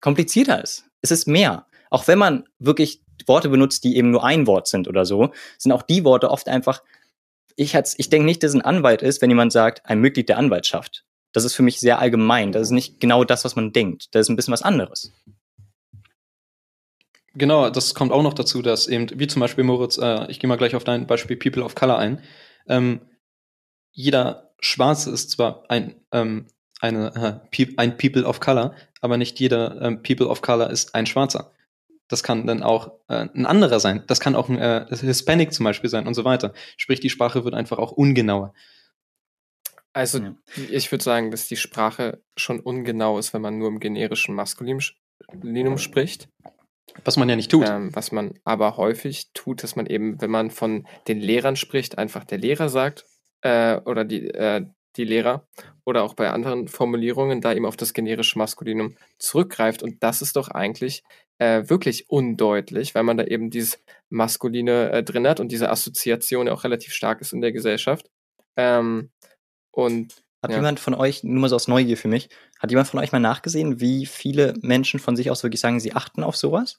komplizierter 0.00 0.62
ist. 0.62 0.86
Es 1.02 1.12
ist 1.12 1.28
mehr. 1.28 1.66
Auch 1.90 2.08
wenn 2.08 2.18
man 2.18 2.44
wirklich 2.58 3.00
Worte 3.26 3.48
benutzt, 3.48 3.84
die 3.84 3.96
eben 3.96 4.10
nur 4.10 4.24
ein 4.24 4.46
Wort 4.46 4.68
sind 4.68 4.88
oder 4.88 5.04
so, 5.04 5.32
sind 5.58 5.72
auch 5.72 5.82
die 5.82 6.04
Worte 6.04 6.30
oft 6.30 6.48
einfach, 6.48 6.82
ich, 7.56 7.74
ich 7.74 8.10
denke 8.10 8.26
nicht, 8.26 8.42
dass 8.42 8.54
ein 8.54 8.62
Anwalt 8.62 9.02
ist, 9.02 9.22
wenn 9.22 9.30
jemand 9.30 9.52
sagt, 9.52 9.84
ein 9.86 10.00
Mitglied 10.00 10.28
der 10.28 10.38
Anwaltschaft. 10.38 11.04
Das 11.32 11.44
ist 11.44 11.54
für 11.54 11.62
mich 11.62 11.80
sehr 11.80 11.98
allgemein. 11.98 12.52
Das 12.52 12.62
ist 12.62 12.70
nicht 12.70 13.00
genau 13.00 13.24
das, 13.24 13.44
was 13.44 13.56
man 13.56 13.72
denkt. 13.72 14.14
Das 14.14 14.22
ist 14.22 14.30
ein 14.30 14.36
bisschen 14.36 14.52
was 14.52 14.62
anderes. 14.62 15.12
Genau, 17.34 17.68
das 17.68 17.94
kommt 17.94 18.12
auch 18.12 18.22
noch 18.22 18.32
dazu, 18.32 18.62
dass 18.62 18.88
eben, 18.88 19.08
wie 19.18 19.26
zum 19.26 19.40
Beispiel 19.40 19.64
Moritz, 19.64 19.98
äh, 19.98 20.30
ich 20.30 20.40
gehe 20.40 20.48
mal 20.48 20.56
gleich 20.56 20.74
auf 20.74 20.84
dein 20.84 21.06
Beispiel 21.06 21.36
People 21.36 21.62
of 21.62 21.74
Color 21.74 21.98
ein. 21.98 22.22
Ähm, 22.66 23.02
jeder 23.92 24.54
Schwarze 24.60 25.10
ist 25.10 25.30
zwar 25.30 25.64
ein, 25.68 25.96
ähm, 26.12 26.46
eine, 26.80 27.42
äh, 27.52 27.66
ein 27.76 27.98
People 27.98 28.24
of 28.24 28.40
Color, 28.40 28.74
aber 29.02 29.18
nicht 29.18 29.38
jeder 29.38 29.80
ähm, 29.82 30.02
People 30.02 30.28
of 30.28 30.40
Color 30.40 30.70
ist 30.70 30.94
ein 30.94 31.04
Schwarzer. 31.04 31.52
Das 32.08 32.22
kann 32.22 32.46
dann 32.46 32.62
auch 32.62 32.92
äh, 33.08 33.26
ein 33.34 33.46
anderer 33.46 33.80
sein. 33.80 34.04
Das 34.06 34.20
kann 34.20 34.36
auch 34.36 34.48
ein 34.48 34.58
äh, 34.58 34.86
Hispanic 34.90 35.52
zum 35.52 35.64
Beispiel 35.64 35.90
sein 35.90 36.06
und 36.06 36.14
so 36.14 36.24
weiter. 36.24 36.52
Sprich, 36.76 37.00
die 37.00 37.10
Sprache 37.10 37.44
wird 37.44 37.54
einfach 37.54 37.78
auch 37.78 37.92
ungenauer. 37.92 38.54
Also 39.92 40.18
Ja. 40.18 40.34
ich 40.70 40.92
würde 40.92 41.02
sagen, 41.02 41.30
dass 41.30 41.48
die 41.48 41.56
Sprache 41.56 42.22
schon 42.36 42.60
ungenau 42.60 43.18
ist, 43.18 43.32
wenn 43.32 43.40
man 43.40 43.58
nur 43.58 43.68
im 43.68 43.80
generischen 43.80 44.34
Maskulinum 44.34 45.78
spricht. 45.78 46.28
Was 47.04 47.16
man 47.16 47.28
ja 47.28 47.36
nicht 47.36 47.50
tut. 47.50 47.68
Ähm, 47.68 47.94
was 47.94 48.12
man 48.12 48.34
aber 48.44 48.76
häufig 48.76 49.32
tut, 49.34 49.62
dass 49.62 49.74
man 49.74 49.86
eben, 49.86 50.20
wenn 50.20 50.30
man 50.30 50.50
von 50.50 50.86
den 51.08 51.20
Lehrern 51.20 51.56
spricht, 51.56 51.98
einfach 51.98 52.24
der 52.24 52.38
Lehrer 52.38 52.68
sagt 52.68 53.06
äh, 53.40 53.76
oder 53.80 54.04
die, 54.04 54.28
äh, 54.30 54.66
die 54.96 55.04
Lehrer 55.04 55.46
oder 55.84 56.02
auch 56.04 56.14
bei 56.14 56.30
anderen 56.30 56.68
Formulierungen 56.68 57.40
da 57.40 57.52
eben 57.52 57.66
auf 57.66 57.76
das 57.76 57.92
generische 57.92 58.38
Maskulinum 58.38 58.96
zurückgreift. 59.18 59.82
Und 59.82 60.02
das 60.02 60.22
ist 60.22 60.36
doch 60.36 60.48
eigentlich 60.48 61.02
äh, 61.38 61.68
wirklich 61.68 62.08
undeutlich, 62.10 62.94
weil 62.94 63.02
man 63.04 63.16
da 63.18 63.24
eben 63.24 63.50
dieses 63.50 63.82
Maskuline 64.10 64.90
äh, 64.92 65.02
drin 65.04 65.26
hat 65.28 65.40
und 65.40 65.52
diese 65.52 65.70
Assoziation 65.70 66.46
ja 66.48 66.52
auch 66.52 66.64
relativ 66.64 66.92
stark 66.92 67.20
ist 67.20 67.32
in 67.32 67.40
der 67.40 67.52
Gesellschaft. 67.52 68.10
Ähm, 68.56 69.10
und 69.72 70.22
Hat 70.42 70.50
Ja. 70.52 70.56
jemand 70.56 70.80
von 70.80 70.94
euch, 70.94 71.24
nur 71.24 71.40
mal 71.42 71.48
so 71.48 71.56
aus 71.56 71.68
Neugier 71.68 71.96
für 71.98 72.08
mich, 72.08 72.28
hat 72.60 72.70
jemand 72.70 72.88
von 72.88 73.00
euch 73.00 73.12
mal 73.12 73.18
nachgesehen, 73.20 73.80
wie 73.80 74.06
viele 74.06 74.54
Menschen 74.62 75.00
von 75.00 75.16
sich 75.16 75.30
aus 75.30 75.42
wirklich 75.42 75.60
sagen, 75.60 75.80
sie 75.80 75.92
achten 75.94 76.22
auf 76.24 76.36
sowas? 76.36 76.76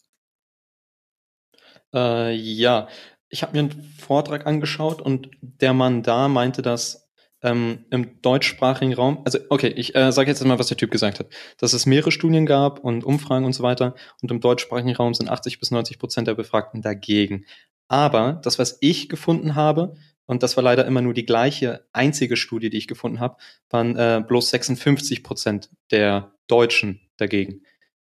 Äh, 1.94 2.34
ja, 2.36 2.88
ich 3.30 3.44
habe 3.44 3.54
mir 3.54 3.60
einen 3.72 3.84
Vortrag 4.00 4.46
angeschaut 4.46 5.02
und 5.02 5.30
der 5.42 5.74
Mann 5.74 6.04
da 6.04 6.28
meinte, 6.28 6.62
dass 6.62 7.07
ähm, 7.42 7.86
im 7.92 8.22
deutschsprachigen 8.22 8.94
Raum, 8.94 9.22
also 9.26 9.40
okay, 9.50 9.68
ich 9.68 9.96
äh, 9.96 10.12
sage 10.12 10.30
jetzt 10.30 10.44
mal, 10.44 10.60
was 10.60 10.68
der 10.68 10.78
Typ 10.78 10.92
gesagt 10.92 11.20
hat, 11.20 11.28
dass 11.58 11.74
es 11.74 11.86
mehrere 11.86 12.12
Studien 12.12 12.46
gab 12.46 12.80
und 12.80 13.04
Umfragen 13.04 13.46
und 13.46 13.54
so 13.54 13.64
weiter 13.64 13.96
und 14.22 14.32
im 14.32 14.40
deutschsprachigen 14.40 14.96
Raum 14.96 15.14
sind 15.14 15.30
80 15.30 15.60
bis 15.60 15.72
90 15.72 16.00
Prozent 16.00 16.28
der 16.28 16.36
Befragten 16.36 16.82
dagegen. 16.82 17.46
Aber 17.88 18.40
das, 18.44 18.60
was 18.60 18.78
ich 18.82 19.08
gefunden 19.08 19.56
habe, 19.56 19.96
und 20.26 20.44
das 20.44 20.58
war 20.58 20.64
leider 20.64 20.86
immer 20.86 21.02
nur 21.02 21.14
die 21.14 21.26
gleiche 21.26 21.86
einzige 21.94 22.36
Studie, 22.36 22.70
die 22.70 22.78
ich 22.78 22.88
gefunden 22.88 23.20
habe, 23.20 23.38
waren 23.70 23.96
äh, 23.96 24.22
bloß 24.28 24.50
56 24.50 25.24
Prozent 25.24 25.70
der 25.92 26.34
Deutschen 26.48 27.02
dagegen. 27.18 27.62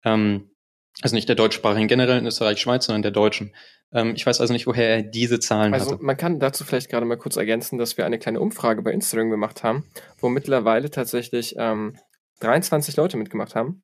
Ähm, 0.03 0.49
also 1.01 1.15
nicht 1.15 1.29
der 1.29 1.35
deutschsprachigen 1.35 1.87
generell 1.87 2.17
in 2.17 2.25
Österreich, 2.25 2.59
Schweiz, 2.59 2.85
sondern 2.85 3.03
der 3.03 3.11
Deutschen. 3.11 3.53
Ähm, 3.91 4.13
ich 4.15 4.25
weiß 4.25 4.39
also 4.41 4.53
nicht, 4.53 4.67
woher 4.67 4.89
er 4.89 5.01
diese 5.03 5.39
Zahlen 5.39 5.73
Also 5.73 5.93
hatte. 5.93 6.03
man 6.03 6.17
kann 6.17 6.39
dazu 6.39 6.63
vielleicht 6.63 6.89
gerade 6.89 7.05
mal 7.05 7.17
kurz 7.17 7.37
ergänzen, 7.37 7.77
dass 7.77 7.97
wir 7.97 8.05
eine 8.05 8.19
kleine 8.19 8.39
Umfrage 8.39 8.81
bei 8.81 8.91
Instagram 8.91 9.29
gemacht 9.29 9.63
haben, 9.63 9.85
wo 10.19 10.29
mittlerweile 10.29 10.89
tatsächlich 10.89 11.55
ähm, 11.57 11.97
23 12.41 12.95
Leute 12.97 13.17
mitgemacht 13.17 13.55
haben, 13.55 13.83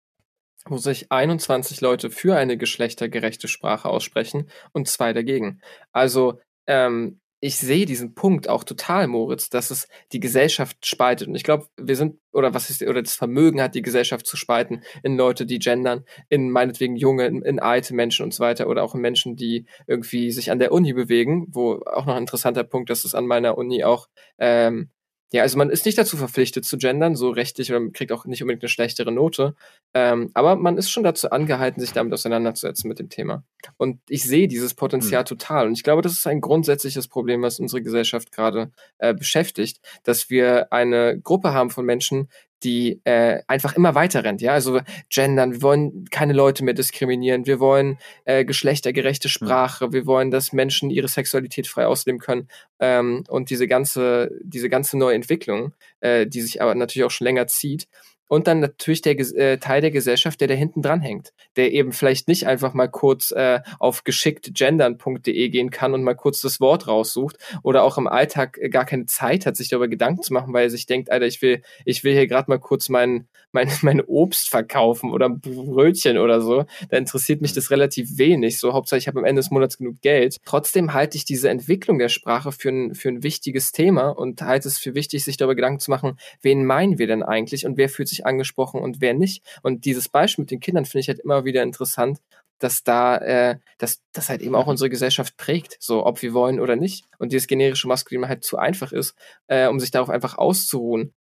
wo 0.66 0.78
sich 0.78 1.12
21 1.12 1.82
Leute 1.82 2.10
für 2.10 2.36
eine 2.36 2.58
geschlechtergerechte 2.58 3.48
Sprache 3.48 3.90
aussprechen 3.90 4.50
und 4.74 4.88
zwei 4.88 5.14
dagegen. 5.14 5.62
Also 5.92 6.40
ähm, 6.68 7.20
ich 7.40 7.58
sehe 7.58 7.86
diesen 7.86 8.16
Punkt 8.16 8.50
auch 8.50 8.64
total, 8.64 9.08
Moritz, 9.08 9.50
dass 9.50 9.70
es 9.70 9.88
die 10.12 10.20
Gesellschaft 10.20 10.86
spaltet. 10.86 11.28
Und 11.28 11.36
ich 11.36 11.44
glaube, 11.44 11.68
wir 11.78 11.96
sind, 11.96 12.18
oder 12.32 12.54
was 12.54 12.70
ist, 12.70 12.82
oder 12.82 13.02
das 13.02 13.16
Vermögen 13.16 13.62
hat, 13.62 13.76
die 13.76 13.82
Gesellschaft 13.82 14.26
zu 14.26 14.38
spalten 14.38 14.82
in 15.04 15.18
Leute, 15.18 15.46
die 15.46 15.60
gendern, 15.60 16.06
in 16.30 16.50
meinetwegen 16.50 16.96
junge, 16.96 17.28
in, 17.28 17.42
in 17.42 17.60
alte 17.60 17.94
Menschen 17.94 18.24
und 18.24 18.34
so 18.34 18.44
weiter, 18.44 18.68
oder 18.68 18.84
auch 18.84 18.96
in 18.96 19.02
Menschen, 19.02 19.36
die 19.36 19.66
irgendwie 19.86 20.32
sich 20.32 20.50
an 20.50 20.60
der 20.60 20.72
Uni 20.72 20.94
bewegen, 20.94 21.48
wo 21.50 21.82
auch 21.86 22.06
noch 22.06 22.16
ein 22.16 22.24
interessanter 22.24 22.64
Punkt, 22.64 22.90
dass 22.90 23.06
es 23.06 23.14
an 23.14 23.28
meiner 23.28 23.58
Uni 23.58 23.84
auch 23.84 24.08
ähm, 24.40 24.90
ja, 25.36 25.42
also 25.42 25.58
man 25.58 25.70
ist 25.70 25.86
nicht 25.86 25.98
dazu 25.98 26.16
verpflichtet 26.16 26.64
zu 26.64 26.78
gendern, 26.78 27.16
so 27.16 27.30
rechtlich, 27.30 27.70
oder 27.70 27.82
man 27.82 27.92
kriegt 27.92 28.12
auch 28.14 28.26
nicht 28.26 28.42
unbedingt 28.42 28.64
eine 28.64 28.70
schlechtere 28.70 29.12
Note. 29.12 29.54
Ähm, 29.94 30.32
aber 30.34 30.56
man 30.56 30.78
ist 30.78 30.90
schon 30.90 31.04
dazu 31.04 31.30
angehalten, 31.30 31.82
sich 31.82 31.92
damit 31.92 32.14
auseinanderzusetzen 32.14 32.88
mit 32.88 33.00
dem 33.00 33.10
Thema. 33.10 33.44
Und 33.76 34.00
ich 34.08 34.24
sehe 34.24 34.48
dieses 34.48 34.74
Potenzial 34.76 35.24
Mhm. 35.24 35.26
total. 35.26 35.68
Und 35.68 35.74
ich 35.74 35.84
glaube, 35.84 36.02
das 36.02 36.14
ist 36.14 36.26
ein 36.26 36.40
grundsätzliches 36.40 37.10
Problem, 37.10 37.42
was 37.42 37.60
unsere 37.60 37.82
Gesellschaft 37.82 38.32
gerade 38.32 38.72
äh, 38.98 39.14
beschäftigt, 39.14 39.82
dass 40.04 40.30
wir 40.30 40.72
eine 40.72 41.20
Gruppe 41.20 41.54
haben 41.54 41.70
von 41.70 41.86
Menschen, 41.86 42.30
die 42.64 43.02
äh, 43.04 43.42
einfach 43.48 43.76
immer 43.76 43.96
weiter 43.96 44.24
rennt. 44.24 44.42
Ja, 44.42 44.54
also 44.54 44.80
gendern, 45.10 45.54
wir 45.54 45.62
wollen 45.62 46.06
keine 46.12 46.34
Leute 46.34 46.64
mehr 46.64 46.74
diskriminieren, 46.74 47.46
wir 47.46 47.60
wollen 47.60 47.98
äh, 48.26 48.46
geschlechtergerechte 48.46 49.30
Sprache, 49.30 49.92
wir 49.92 50.06
wollen, 50.06 50.32
dass 50.32 50.54
Menschen 50.54 50.90
ihre 50.90 51.08
Sexualität 51.08 51.68
frei 51.68 51.86
ausleben 51.86 52.20
können 52.20 52.48
ähm, 52.80 53.24
und 53.28 53.50
diese 53.50 53.68
ganze, 53.68 54.32
diese 54.42 54.70
ganze 54.70 54.98
neue 54.98 55.16
Entwicklung, 55.16 55.74
äh, 56.00 56.26
die 56.26 56.42
sich 56.42 56.62
aber 56.62 56.76
natürlich 56.76 57.06
auch 57.06 57.12
schon 57.12 57.26
länger 57.26 57.48
zieht. 57.48 57.88
Und 58.28 58.48
dann 58.48 58.60
natürlich 58.60 59.02
der 59.02 59.18
äh, 59.20 59.58
Teil 59.58 59.82
der 59.82 59.92
Gesellschaft, 59.92 60.42
der 60.42 60.48
da 60.48 60.54
hinten 60.54 60.82
dran 60.82 61.02
hängt, 61.02 61.34
der 61.56 61.72
eben 61.72 61.92
vielleicht 61.92 62.28
nicht 62.28 62.48
einfach 62.48 62.74
mal 62.74 62.88
kurz 62.88 63.32
äh, 63.32 63.62
auf 63.80 64.04
geschicktgendern.de 64.04 65.50
gehen 65.50 65.70
kann 65.70 65.94
und 65.94 66.04
mal 66.04 66.16
kurz 66.16 66.42
das 66.42 66.60
Wort 66.60 66.88
raussucht 66.88 67.38
oder 67.64 67.84
auch 67.84 67.98
im 67.98 68.08
Alltag 68.08 68.58
äh, 68.60 68.70
gar 68.70 68.86
keine 68.86 69.06
Zeit 69.06 69.46
hat, 69.46 69.56
sich 69.56 69.70
darüber 69.70 69.88
Gedanken 69.88 70.24
zu 70.24 70.34
machen, 70.34 70.54
weil 70.54 70.64
er 70.64 70.70
sich 70.70 70.86
denkt, 70.86 71.12
Alter, 71.12 71.26
ich 71.26 71.42
will, 71.42 71.62
ich 71.86 72.04
will 72.04 72.14
hier 72.14 72.28
gerade 72.28 72.50
mal 72.50 72.60
kurz 72.60 72.90
mein, 72.90 73.28
mein, 73.52 73.70
mein 73.82 74.02
Obst 74.02 74.50
verkaufen 74.50 75.12
oder 75.12 75.28
ein 75.28 75.40
Brötchen 75.40 76.18
oder 76.18 76.42
so. 76.42 76.66
Da 76.90 76.98
interessiert 76.98 77.42
mich 77.42 77.54
das 77.54 77.72
relativ 77.72 78.18
wenig. 78.18 78.60
So, 78.60 78.74
Hauptsache, 78.74 78.98
ich 78.98 79.08
habe 79.08 79.20
am 79.20 79.26
Ende 79.26 79.42
des 79.42 79.52
Monats 79.52 79.78
genug 79.78 80.02
Geld. 80.02 80.38
Trotzdem 80.46 80.94
halte 80.94 81.18
ich 81.18 81.26
diese 81.26 81.50
Entwicklung 81.50 82.00
der 82.00 82.10
Sprache 82.10 82.52
für 82.52 82.70
ein, 82.70 82.96
für 82.96 83.10
ein 83.10 83.24
wichtiges 83.24 83.72
Thema 83.72 84.10
und 84.10 84.42
halte 84.42 84.68
es 84.68 84.78
für 84.78 84.96
wichtig, 84.96 85.24
sich 85.24 85.38
darüber 85.38 85.56
Gedanken 85.56 85.80
zu 85.80 85.92
machen, 85.92 86.18
wen 86.42 86.66
meinen 86.66 87.00
wir 87.00 87.08
denn 87.08 87.24
eigentlich 87.24 87.66
und 87.66 87.78
wer 87.78 87.90
fühlt 87.90 88.08
sich 88.08 88.15
angesprochen 88.24 88.82
und 88.82 89.02
wer 89.02 89.14
nicht. 89.14 89.44
Und 89.64 89.86
dieses 89.86 90.10
Beispiel 90.10 90.44
mit 90.44 90.52
den 90.52 90.60
Kindern 90.60 90.86
finde 90.86 91.02
ich 91.02 91.08
halt 91.08 91.20
immer 91.20 91.44
wieder 91.44 91.64
interessant, 91.64 92.20
dass 92.60 92.84
da, 92.84 93.18
äh, 93.18 93.58
dass 93.78 94.02
das 94.14 94.30
halt 94.30 94.42
eben 94.42 94.56
auch 94.56 94.68
unsere 94.68 94.90
Gesellschaft 94.90 95.36
prägt, 95.38 95.78
so 95.80 96.06
ob 96.06 96.22
wir 96.22 96.34
wollen 96.34 96.60
oder 96.60 96.76
nicht. 96.76 97.06
Und 97.18 97.32
dieses 97.32 97.48
generische 97.48 97.88
Maskulin 97.88 98.28
halt 98.28 98.44
zu 98.44 98.58
einfach 98.58 98.92
ist, 98.92 99.16
äh, 99.48 99.68
um 99.68 99.80
sich 99.80 99.92
darauf 99.92 100.10
einfach 100.10 100.38
auszuruhen. 100.38 101.14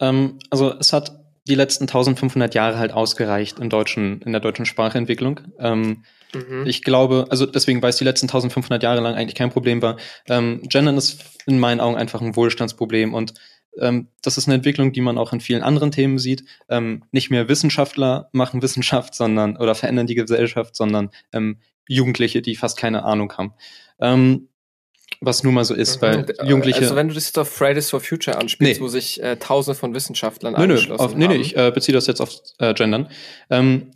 Ähm, 0.00 0.38
also 0.50 0.74
es 0.78 0.92
hat 0.92 1.18
die 1.48 1.54
letzten 1.54 1.84
1500 1.84 2.54
Jahre 2.54 2.78
halt 2.78 2.92
ausgereicht 2.92 3.58
in, 3.58 3.70
deutschen, 3.70 4.20
in 4.22 4.32
der 4.32 4.40
deutschen 4.40 4.66
Sprachentwicklung. 4.66 5.40
Ähm, 5.58 6.04
mhm. 6.34 6.66
Ich 6.66 6.82
glaube, 6.82 7.26
also 7.30 7.46
deswegen, 7.46 7.80
weil 7.82 7.90
es 7.90 7.96
die 7.96 8.04
letzten 8.04 8.26
1500 8.26 8.82
Jahre 8.82 9.00
lang 9.00 9.14
eigentlich 9.14 9.34
kein 9.34 9.50
Problem 9.50 9.80
war, 9.80 9.96
ähm, 10.28 10.60
Gendern 10.64 10.98
ist 10.98 11.24
in 11.46 11.58
meinen 11.58 11.80
Augen 11.80 11.96
einfach 11.96 12.20
ein 12.20 12.36
Wohlstandsproblem 12.36 13.14
und 13.14 13.32
ähm, 13.80 14.08
das 14.22 14.38
ist 14.38 14.46
eine 14.46 14.56
Entwicklung, 14.56 14.92
die 14.92 15.00
man 15.00 15.18
auch 15.18 15.32
in 15.32 15.40
vielen 15.40 15.62
anderen 15.62 15.90
Themen 15.90 16.18
sieht. 16.18 16.44
Ähm, 16.68 17.04
nicht 17.12 17.30
mehr 17.30 17.48
Wissenschaftler 17.48 18.28
machen 18.32 18.62
Wissenschaft, 18.62 19.14
sondern 19.14 19.56
oder 19.56 19.74
verändern 19.74 20.06
die 20.06 20.14
Gesellschaft, 20.14 20.76
sondern 20.76 21.10
ähm, 21.32 21.58
Jugendliche, 21.88 22.42
die 22.42 22.56
fast 22.56 22.78
keine 22.78 23.04
Ahnung 23.04 23.32
haben. 23.32 23.54
Ähm, 24.00 24.48
was 25.20 25.42
nun 25.42 25.54
mal 25.54 25.64
so 25.64 25.74
ist, 25.74 26.00
weil 26.00 26.18
mhm. 26.18 26.48
Jugendliche. 26.48 26.80
Also 26.80 26.94
wenn 26.94 27.08
du 27.08 27.14
das 27.14 27.26
jetzt 27.26 27.38
auf 27.38 27.48
Fridays 27.48 27.90
for 27.90 28.00
Future 28.00 28.38
anspielst, 28.38 28.80
nee. 28.80 28.84
wo 28.84 28.88
sich 28.88 29.20
äh, 29.22 29.36
tausende 29.36 29.78
von 29.78 29.94
Wissenschaftlern 29.94 30.54
nö, 30.54 30.66
nö, 30.66 30.94
auf, 30.94 31.14
nee, 31.14 31.26
Nee, 31.26 31.36
ich 31.36 31.56
äh, 31.56 31.72
beziehe 31.72 31.94
das 31.94 32.06
jetzt 32.06 32.20
auf 32.20 32.30
äh, 32.58 32.72
Gendern. 32.74 33.08
Ähm, 33.50 33.90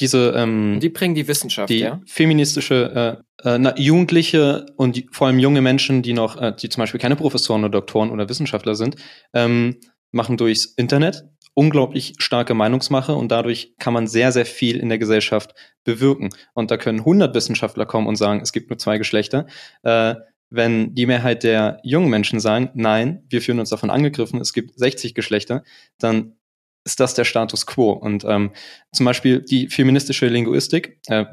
diese 0.00 0.34
ähm, 0.36 0.78
die 0.80 0.88
bringen 0.88 1.14
die 1.14 1.28
Wissenschaft, 1.28 1.70
die 1.70 1.80
ja? 1.80 2.00
feministische 2.06 3.22
äh, 3.42 3.48
äh, 3.48 3.58
na, 3.58 3.78
Jugendliche 3.78 4.66
und 4.76 4.96
die, 4.96 5.08
vor 5.10 5.26
allem 5.26 5.38
junge 5.38 5.62
Menschen, 5.62 6.02
die 6.02 6.12
noch, 6.12 6.40
äh, 6.40 6.52
die 6.54 6.68
zum 6.68 6.82
Beispiel 6.82 7.00
keine 7.00 7.16
Professoren 7.16 7.62
oder 7.62 7.80
Doktoren 7.80 8.10
oder 8.10 8.28
Wissenschaftler 8.28 8.74
sind, 8.74 8.96
ähm, 9.32 9.76
machen 10.10 10.36
durchs 10.36 10.66
Internet 10.66 11.24
unglaublich 11.58 12.12
starke 12.18 12.52
Meinungsmache 12.52 13.14
und 13.14 13.32
dadurch 13.32 13.74
kann 13.78 13.94
man 13.94 14.06
sehr, 14.06 14.30
sehr 14.30 14.44
viel 14.44 14.76
in 14.76 14.90
der 14.90 14.98
Gesellschaft 14.98 15.54
bewirken. 15.84 16.28
Und 16.52 16.70
da 16.70 16.76
können 16.76 16.98
100 16.98 17.34
Wissenschaftler 17.34 17.86
kommen 17.86 18.06
und 18.06 18.16
sagen, 18.16 18.40
es 18.42 18.52
gibt 18.52 18.68
nur 18.68 18.78
zwei 18.78 18.98
Geschlechter. 18.98 19.46
Äh, 19.82 20.16
wenn 20.50 20.94
die 20.94 21.06
Mehrheit 21.06 21.42
der 21.42 21.80
jungen 21.82 22.10
Menschen 22.10 22.40
sagen, 22.40 22.70
nein, 22.74 23.24
wir 23.30 23.40
fühlen 23.40 23.58
uns 23.58 23.70
davon 23.70 23.88
angegriffen, 23.88 24.38
es 24.40 24.52
gibt 24.52 24.78
60 24.78 25.14
Geschlechter, 25.14 25.64
dann 25.98 26.35
ist 26.86 27.00
das 27.00 27.14
der 27.14 27.24
Status 27.24 27.66
quo. 27.66 27.90
Und 27.90 28.24
ähm, 28.24 28.52
zum 28.92 29.04
Beispiel 29.04 29.42
die 29.42 29.68
feministische 29.68 30.28
Linguistik, 30.28 31.00
äh, 31.08 31.26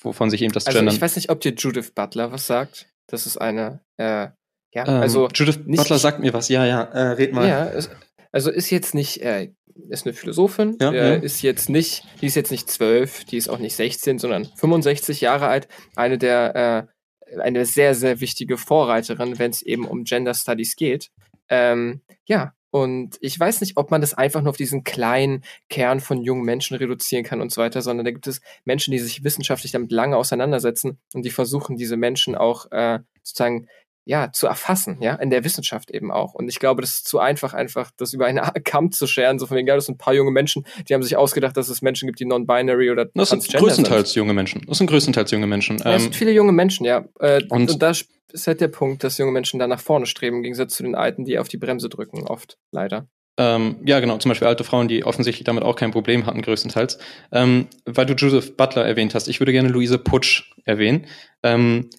wovon 0.00 0.28
sich 0.30 0.42
eben 0.42 0.52
das 0.52 0.66
also 0.66 0.82
Ich 0.82 1.00
weiß 1.00 1.16
nicht, 1.16 1.30
ob 1.30 1.40
dir 1.40 1.54
Judith 1.54 1.92
Butler 1.94 2.32
was 2.32 2.46
sagt. 2.46 2.88
Das 3.06 3.24
ist 3.24 3.38
eine, 3.38 3.80
äh, 3.96 4.28
ja, 4.74 4.86
ähm, 4.86 4.88
also. 4.88 5.28
Judith 5.32 5.60
Butler 5.64 5.98
sagt 5.98 6.18
mir 6.18 6.34
was, 6.34 6.48
ja, 6.48 6.66
ja, 6.66 6.82
äh, 6.82 7.12
red 7.12 7.32
mal. 7.32 7.48
Ja, 7.48 7.66
es, 7.66 7.88
also 8.32 8.50
ist 8.50 8.68
jetzt 8.70 8.94
nicht, 8.94 9.22
äh, 9.22 9.52
ist 9.88 10.06
eine 10.06 10.12
Philosophin, 10.12 10.76
ja, 10.80 10.90
äh, 10.90 10.96
ja. 10.96 11.14
ist 11.14 11.40
jetzt 11.42 11.68
nicht, 11.68 12.02
die 12.20 12.26
ist 12.26 12.34
jetzt 12.34 12.50
nicht 12.50 12.68
zwölf, 12.68 13.24
die 13.24 13.36
ist 13.36 13.48
auch 13.48 13.58
nicht 13.58 13.76
16, 13.76 14.18
sondern 14.18 14.46
65 14.56 15.20
Jahre 15.20 15.46
alt, 15.46 15.68
eine 15.94 16.18
der, 16.18 16.88
äh, 17.30 17.40
eine 17.40 17.64
sehr, 17.64 17.94
sehr 17.94 18.20
wichtige 18.20 18.58
Vorreiterin, 18.58 19.38
wenn 19.38 19.52
es 19.52 19.62
eben 19.62 19.86
um 19.86 20.02
Gender 20.02 20.34
Studies 20.34 20.74
geht. 20.74 21.10
Ähm, 21.48 22.02
ja, 22.24 22.55
und 22.70 23.16
ich 23.20 23.38
weiß 23.38 23.60
nicht, 23.60 23.76
ob 23.76 23.90
man 23.90 24.00
das 24.00 24.14
einfach 24.14 24.42
nur 24.42 24.50
auf 24.50 24.56
diesen 24.56 24.84
kleinen 24.84 25.42
Kern 25.68 26.00
von 26.00 26.22
jungen 26.22 26.44
Menschen 26.44 26.76
reduzieren 26.76 27.24
kann 27.24 27.40
und 27.40 27.52
so 27.52 27.60
weiter, 27.62 27.80
sondern 27.80 28.04
da 28.04 28.10
gibt 28.10 28.26
es 28.26 28.40
Menschen, 28.64 28.92
die 28.92 28.98
sich 28.98 29.24
wissenschaftlich 29.24 29.72
damit 29.72 29.92
lange 29.92 30.16
auseinandersetzen 30.16 30.98
und 31.14 31.24
die 31.24 31.30
versuchen, 31.30 31.76
diese 31.76 31.96
Menschen 31.96 32.34
auch 32.34 32.70
äh, 32.72 32.98
sozusagen 33.22 33.68
ja, 34.06 34.30
zu 34.32 34.46
erfassen, 34.46 34.98
ja, 35.00 35.16
in 35.16 35.30
der 35.30 35.42
Wissenschaft 35.42 35.90
eben 35.90 36.12
auch. 36.12 36.32
Und 36.32 36.48
ich 36.48 36.60
glaube, 36.60 36.80
das 36.80 36.92
ist 36.92 37.08
zu 37.08 37.18
einfach, 37.18 37.54
einfach 37.54 37.90
das 37.96 38.12
über 38.12 38.26
einen 38.26 38.40
Kamm 38.64 38.92
zu 38.92 39.08
scheren, 39.08 39.40
so 39.40 39.46
von 39.46 39.56
wegen, 39.56 39.66
ja, 39.66 39.74
das 39.74 39.86
sind 39.86 39.96
ein 39.96 39.98
paar 39.98 40.14
junge 40.14 40.30
Menschen, 40.30 40.64
die 40.88 40.94
haben 40.94 41.02
sich 41.02 41.16
ausgedacht, 41.16 41.56
dass 41.56 41.68
es 41.68 41.82
Menschen 41.82 42.06
gibt, 42.06 42.20
die 42.20 42.24
non-binary 42.24 42.90
oder 42.92 43.06
Das 43.06 43.30
sind 43.30 43.46
größtenteils 43.52 44.12
sind. 44.12 44.20
junge 44.20 44.32
Menschen. 44.32 44.62
Das 44.66 44.78
sind 44.78 44.86
größtenteils 44.86 45.32
junge 45.32 45.48
Menschen. 45.48 45.78
Ja, 45.78 45.94
es 45.96 46.02
sind 46.04 46.14
ähm, 46.14 46.18
viele 46.18 46.30
junge 46.30 46.52
Menschen, 46.52 46.86
ja. 46.86 47.04
Äh, 47.18 47.42
und, 47.48 47.68
und 47.72 47.82
da 47.82 47.90
ist 47.90 48.46
halt 48.46 48.60
der 48.60 48.68
Punkt, 48.68 49.02
dass 49.02 49.18
junge 49.18 49.32
Menschen 49.32 49.58
da 49.58 49.66
nach 49.66 49.80
vorne 49.80 50.06
streben, 50.06 50.36
im 50.36 50.42
Gegensatz 50.44 50.76
zu 50.76 50.84
den 50.84 50.94
Alten, 50.94 51.24
die 51.24 51.40
auf 51.40 51.48
die 51.48 51.58
Bremse 51.58 51.88
drücken, 51.88 52.28
oft, 52.28 52.58
leider. 52.70 53.08
Ähm, 53.38 53.76
ja, 53.84 53.98
genau, 53.98 54.18
zum 54.18 54.30
Beispiel 54.30 54.48
alte 54.48 54.64
Frauen, 54.64 54.86
die 54.88 55.04
offensichtlich 55.04 55.44
damit 55.44 55.64
auch 55.64 55.76
kein 55.76 55.90
Problem 55.90 56.26
hatten, 56.26 56.42
größtenteils. 56.42 56.98
Ähm, 57.32 57.66
weil 57.84 58.06
du 58.06 58.14
Joseph 58.14 58.56
Butler 58.56 58.86
erwähnt 58.86 59.14
hast, 59.14 59.28
ich 59.28 59.40
würde 59.40 59.52
gerne 59.52 59.68
Luise 59.68 59.98
Putsch 59.98 60.52
erwähnen. 60.64 61.06
Ähm, 61.42 61.90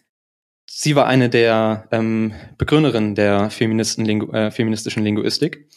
Sie 0.69 0.95
war 0.95 1.07
eine 1.07 1.29
der 1.29 1.87
ähm, 1.91 2.33
Begründerinnen 2.57 3.15
der 3.15 3.49
-Lingu 3.49 4.33
äh, 4.33 4.51
feministischen 4.51 5.03
Linguistik. 5.03 5.67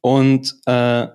Und 0.00 0.54
äh, 0.66 1.06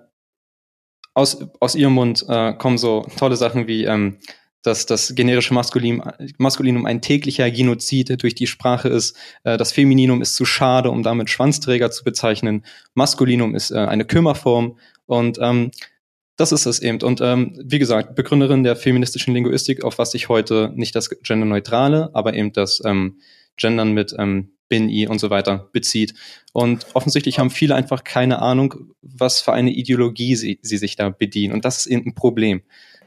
aus, 1.14 1.45
aus 1.60 1.76
ihrem 1.76 1.93
Mund 1.93 2.26
äh, 2.28 2.54
kommen 2.54 2.78
so 2.78 3.06
tolle 3.18 3.36
Sachen 3.36 3.68
wie, 3.68 3.86
ähm, 3.86 4.18
dass 4.64 4.86
das 4.86 5.16
generische 5.16 5.54
Maskulin, 5.54 6.04
Maskulinum 6.38 6.86
ein 6.86 7.02
täglicher 7.02 7.49
Genozid 7.49 8.22
durch 8.22 8.36
die 8.36 8.47
Sprache 8.47 8.89
ist. 8.89 9.18
Äh, 9.43 9.58
das 9.58 9.72
Femininum 9.72 10.22
ist 10.22 10.36
zu 10.36 10.45
schade, 10.45 10.91
um 10.91 11.04
damit 11.04 11.30
Schwanzträger 11.30 11.91
zu 11.91 12.04
bezeichnen. 12.04 12.66
Maskulinum 12.93 13.56
ist 13.56 13.72
äh, 13.72 13.78
eine 13.78 14.06
Kümmerform. 14.06 14.78
Und 15.06 15.38
ähm, 15.41 15.72
das 16.38 16.51
ist 16.51 16.65
es 16.65 16.82
eben. 16.82 17.01
Und 17.01 17.21
ähm, 17.21 17.59
wie 17.63 17.79
gesagt, 17.79 18.15
Begründerin 18.15 18.63
der 18.63 18.75
feministischen 18.75 19.34
Linguistik, 19.34 19.84
auf 19.84 19.97
was 19.97 20.11
sich 20.11 20.29
heute 20.29 20.71
nicht 20.75 20.95
das 20.95 21.09
Genderneutrale, 21.09 22.09
aber 22.13 22.34
eben 22.34 22.53
das 22.53 22.82
ähm, 22.86 23.19
Gendern 23.57 23.93
mit 23.93 24.15
ähm, 24.17 24.51
bin, 24.71 24.89
i 24.89 25.05
und 25.07 25.19
so 25.19 25.29
weiter 25.29 25.69
bezieht. 25.73 26.13
Und 26.53 26.88
offensichtlich 26.93 27.39
haben 27.39 27.49
viele 27.49 27.75
einfach 27.75 28.03
keine 28.03 28.41
Ahnung, 28.41 28.93
was 29.01 29.41
für 29.41 29.53
eine 29.53 29.71
Ideologie 29.71 30.36
sie, 30.36 30.59
sie 30.61 30.77
sich 30.77 30.95
da 30.95 31.09
bedienen. 31.09 31.53
Und 31.53 31.65
das 31.65 31.79
ist 31.79 31.88
eben 31.88 32.07
ein 32.07 32.15
Problem. 32.15 32.61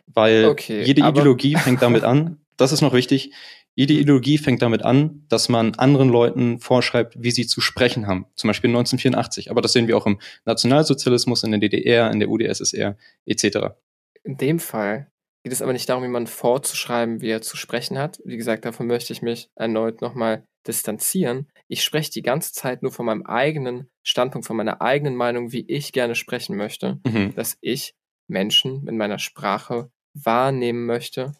Weil 0.06 0.44
okay, 0.44 0.84
jede 0.84 1.00
Ideologie 1.00 1.56
fängt 1.56 1.80
damit 1.82 2.04
an, 2.04 2.38
das 2.56 2.72
ist 2.72 2.82
noch 2.82 2.92
wichtig, 2.92 3.32
jede 3.74 3.94
Ideologie 3.94 4.38
fängt 4.38 4.62
damit 4.62 4.82
an, 4.82 5.24
dass 5.28 5.48
man 5.48 5.74
anderen 5.74 6.08
Leuten 6.08 6.60
vorschreibt, 6.60 7.16
wie 7.18 7.32
sie 7.32 7.46
zu 7.46 7.60
sprechen 7.60 8.06
haben. 8.06 8.26
Zum 8.36 8.48
Beispiel 8.48 8.70
1984. 8.70 9.50
Aber 9.50 9.62
das 9.62 9.72
sehen 9.72 9.88
wir 9.88 9.96
auch 9.96 10.06
im 10.06 10.20
Nationalsozialismus, 10.44 11.42
in 11.42 11.50
der 11.50 11.60
DDR, 11.60 12.10
in 12.10 12.20
der 12.20 12.28
UdSSR 12.28 12.96
etc. 13.26 13.74
In 14.22 14.36
dem 14.36 14.60
Fall 14.60 15.10
geht 15.42 15.52
es 15.52 15.60
aber 15.60 15.72
nicht 15.72 15.88
darum, 15.88 16.04
jemandem 16.04 16.32
vorzuschreiben, 16.32 17.20
wie 17.20 17.30
er 17.30 17.42
zu 17.42 17.56
sprechen 17.56 17.98
hat. 17.98 18.20
Wie 18.24 18.36
gesagt, 18.36 18.64
davon 18.64 18.86
möchte 18.86 19.12
ich 19.12 19.22
mich 19.22 19.50
erneut 19.56 20.00
nochmal 20.00 20.46
distanzieren. 20.66 21.48
Ich 21.68 21.82
spreche 21.82 22.10
die 22.10 22.22
ganze 22.22 22.52
Zeit 22.52 22.82
nur 22.82 22.92
von 22.92 23.06
meinem 23.06 23.26
eigenen 23.26 23.90
Standpunkt, 24.02 24.46
von 24.46 24.56
meiner 24.56 24.80
eigenen 24.80 25.16
Meinung, 25.16 25.52
wie 25.52 25.66
ich 25.68 25.92
gerne 25.92 26.14
sprechen 26.14 26.56
möchte, 26.56 27.00
mhm. 27.06 27.34
dass 27.34 27.58
ich 27.60 27.94
Menschen 28.28 28.84
mit 28.84 28.94
meiner 28.94 29.18
Sprache 29.18 29.90
wahrnehmen 30.14 30.86
möchte, 30.86 31.34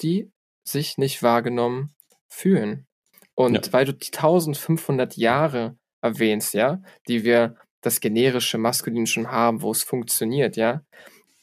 die 0.00 0.32
sich 0.64 0.98
nicht 0.98 1.22
wahrgenommen 1.22 1.94
fühlen. 2.28 2.86
Und 3.34 3.66
ja. 3.66 3.72
weil 3.72 3.84
du 3.84 3.92
die 3.92 4.12
1500 4.12 5.16
Jahre 5.16 5.76
erwähnst, 6.00 6.54
ja, 6.54 6.80
die 7.08 7.24
wir 7.24 7.56
das 7.80 8.00
generische 8.00 8.58
Maskulin 8.58 9.06
schon 9.06 9.30
haben, 9.30 9.62
wo 9.62 9.70
es 9.70 9.82
funktioniert, 9.82 10.56
ja, 10.56 10.82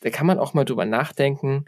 da 0.01 0.09
kann 0.09 0.27
man 0.27 0.39
auch 0.39 0.53
mal 0.53 0.65
drüber 0.65 0.85
nachdenken, 0.85 1.65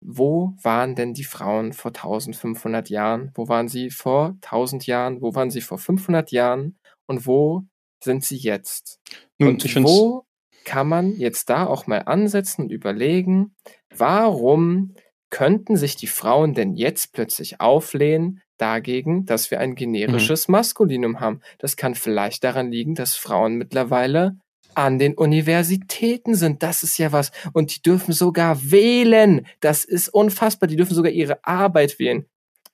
wo 0.00 0.52
waren 0.62 0.94
denn 0.94 1.14
die 1.14 1.24
Frauen 1.24 1.72
vor 1.72 1.90
1500 1.90 2.90
Jahren? 2.90 3.32
Wo 3.34 3.48
waren 3.48 3.68
sie 3.68 3.90
vor 3.90 4.36
1000 4.42 4.86
Jahren? 4.86 5.22
Wo 5.22 5.34
waren 5.34 5.50
sie 5.50 5.62
vor 5.62 5.78
500 5.78 6.30
Jahren? 6.30 6.78
Und 7.06 7.26
wo 7.26 7.64
sind 8.02 8.22
sie 8.22 8.36
jetzt? 8.36 9.00
Nun, 9.38 9.54
und 9.54 9.82
wo 9.82 10.26
kann 10.64 10.88
man 10.88 11.16
jetzt 11.16 11.48
da 11.48 11.66
auch 11.66 11.86
mal 11.86 12.00
ansetzen 12.00 12.62
und 12.62 12.72
überlegen, 12.72 13.54
warum 13.96 14.94
könnten 15.30 15.76
sich 15.76 15.96
die 15.96 16.06
Frauen 16.06 16.54
denn 16.54 16.74
jetzt 16.74 17.12
plötzlich 17.12 17.60
auflehnen 17.60 18.40
dagegen, 18.56 19.26
dass 19.26 19.50
wir 19.50 19.60
ein 19.60 19.70
mhm. 19.70 19.76
generisches 19.76 20.48
mhm. 20.48 20.52
Maskulinum 20.52 21.20
haben? 21.20 21.40
Das 21.58 21.76
kann 21.76 21.94
vielleicht 21.94 22.44
daran 22.44 22.70
liegen, 22.70 22.94
dass 22.94 23.16
Frauen 23.16 23.54
mittlerweile 23.54 24.36
an 24.74 24.98
den 24.98 25.14
Universitäten 25.14 26.34
sind. 26.34 26.62
Das 26.62 26.82
ist 26.82 26.98
ja 26.98 27.12
was. 27.12 27.30
Und 27.52 27.74
die 27.74 27.82
dürfen 27.82 28.12
sogar 28.12 28.70
wählen. 28.70 29.46
Das 29.60 29.84
ist 29.84 30.08
unfassbar. 30.08 30.68
Die 30.68 30.76
dürfen 30.76 30.94
sogar 30.94 31.12
ihre 31.12 31.44
Arbeit 31.44 31.98
wählen. 31.98 32.26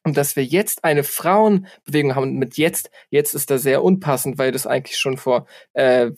Und 0.02 0.16
dass 0.16 0.34
wir 0.34 0.44
jetzt 0.44 0.84
eine 0.84 1.04
Frauenbewegung 1.04 2.14
haben, 2.14 2.38
mit 2.38 2.56
jetzt, 2.56 2.90
jetzt 3.10 3.34
ist 3.34 3.50
das 3.50 3.62
sehr 3.62 3.84
unpassend, 3.84 4.38
weil 4.38 4.50
das 4.50 4.66
eigentlich 4.66 4.96
schon 4.96 5.18
vor 5.18 5.46
äh, 5.74 6.10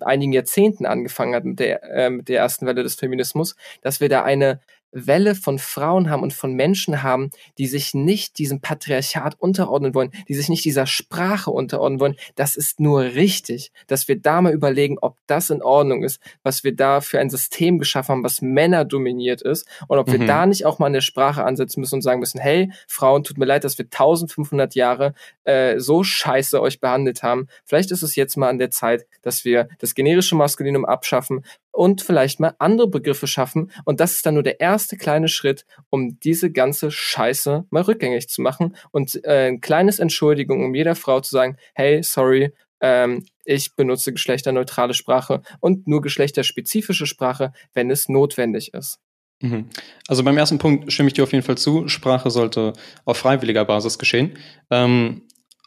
einigen 0.00 0.32
Jahrzehnten 0.32 0.86
angefangen 0.86 1.34
hat 1.34 1.44
mit 1.44 1.58
der, 1.58 1.82
äh, 1.82 2.10
mit 2.10 2.28
der 2.28 2.38
ersten 2.38 2.64
Welle 2.66 2.84
des 2.84 2.94
Feminismus, 2.94 3.56
dass 3.82 4.00
wir 4.00 4.08
da 4.08 4.22
eine 4.22 4.60
Welle 4.94 5.34
von 5.34 5.58
Frauen 5.58 6.08
haben 6.08 6.22
und 6.22 6.32
von 6.32 6.54
Menschen 6.54 7.02
haben, 7.02 7.30
die 7.58 7.66
sich 7.66 7.92
nicht 7.94 8.38
diesem 8.38 8.60
Patriarchat 8.60 9.34
unterordnen 9.38 9.94
wollen, 9.94 10.12
die 10.28 10.34
sich 10.34 10.48
nicht 10.48 10.64
dieser 10.64 10.86
Sprache 10.86 11.50
unterordnen 11.50 12.00
wollen. 12.00 12.16
Das 12.36 12.56
ist 12.56 12.80
nur 12.80 13.02
richtig, 13.02 13.72
dass 13.86 14.08
wir 14.08 14.20
da 14.20 14.40
mal 14.40 14.52
überlegen, 14.52 14.96
ob 15.00 15.18
das 15.26 15.50
in 15.50 15.62
Ordnung 15.62 16.04
ist, 16.04 16.20
was 16.42 16.64
wir 16.64 16.74
da 16.74 17.00
für 17.00 17.18
ein 17.18 17.30
System 17.30 17.78
geschaffen 17.78 18.12
haben, 18.12 18.24
was 18.24 18.40
Männer 18.40 18.84
dominiert 18.84 19.42
ist 19.42 19.66
und 19.88 19.98
ob 19.98 20.08
mhm. 20.08 20.12
wir 20.12 20.26
da 20.26 20.46
nicht 20.46 20.64
auch 20.64 20.78
mal 20.78 20.86
an 20.86 20.92
der 20.92 21.00
Sprache 21.00 21.44
ansetzen 21.44 21.80
müssen 21.80 21.96
und 21.96 22.02
sagen 22.02 22.20
müssen, 22.20 22.40
hey, 22.40 22.70
Frauen, 22.86 23.24
tut 23.24 23.38
mir 23.38 23.46
leid, 23.46 23.64
dass 23.64 23.78
wir 23.78 23.86
1500 23.86 24.74
Jahre 24.74 25.14
äh, 25.44 25.78
so 25.80 26.04
scheiße 26.04 26.60
euch 26.60 26.80
behandelt 26.80 27.22
haben. 27.22 27.48
Vielleicht 27.64 27.90
ist 27.90 28.02
es 28.02 28.16
jetzt 28.16 28.36
mal 28.36 28.48
an 28.48 28.58
der 28.58 28.70
Zeit, 28.70 29.06
dass 29.22 29.44
wir 29.44 29.68
das 29.78 29.94
generische 29.94 30.36
Maskulinum 30.36 30.84
abschaffen, 30.84 31.44
und 31.74 32.02
vielleicht 32.02 32.40
mal 32.40 32.54
andere 32.58 32.88
Begriffe 32.88 33.26
schaffen. 33.26 33.70
Und 33.84 34.00
das 34.00 34.12
ist 34.12 34.24
dann 34.24 34.34
nur 34.34 34.42
der 34.42 34.60
erste 34.60 34.96
kleine 34.96 35.28
Schritt, 35.28 35.66
um 35.90 36.18
diese 36.20 36.50
ganze 36.50 36.90
Scheiße 36.90 37.66
mal 37.70 37.82
rückgängig 37.82 38.28
zu 38.28 38.42
machen 38.42 38.76
und 38.92 39.22
äh, 39.24 39.48
ein 39.48 39.60
kleines 39.60 39.98
Entschuldigung, 39.98 40.64
um 40.64 40.74
jeder 40.74 40.94
Frau 40.94 41.20
zu 41.20 41.30
sagen, 41.32 41.56
hey, 41.74 42.02
sorry, 42.02 42.52
ähm, 42.80 43.24
ich 43.44 43.74
benutze 43.74 44.12
geschlechterneutrale 44.12 44.94
Sprache 44.94 45.42
und 45.60 45.86
nur 45.86 46.00
geschlechterspezifische 46.00 47.06
Sprache, 47.06 47.52
wenn 47.74 47.90
es 47.90 48.08
notwendig 48.08 48.72
ist. 48.72 49.00
Mhm. 49.40 49.68
Also 50.06 50.22
beim 50.22 50.38
ersten 50.38 50.58
Punkt 50.58 50.92
stimme 50.92 51.08
ich 51.08 51.14
dir 51.14 51.24
auf 51.24 51.32
jeden 51.32 51.44
Fall 51.44 51.58
zu. 51.58 51.88
Sprache 51.88 52.30
sollte 52.30 52.72
auf 53.04 53.16
freiwilliger 53.16 53.64
Basis 53.64 53.98
geschehen. 53.98 54.38
Ähm, 54.70 55.22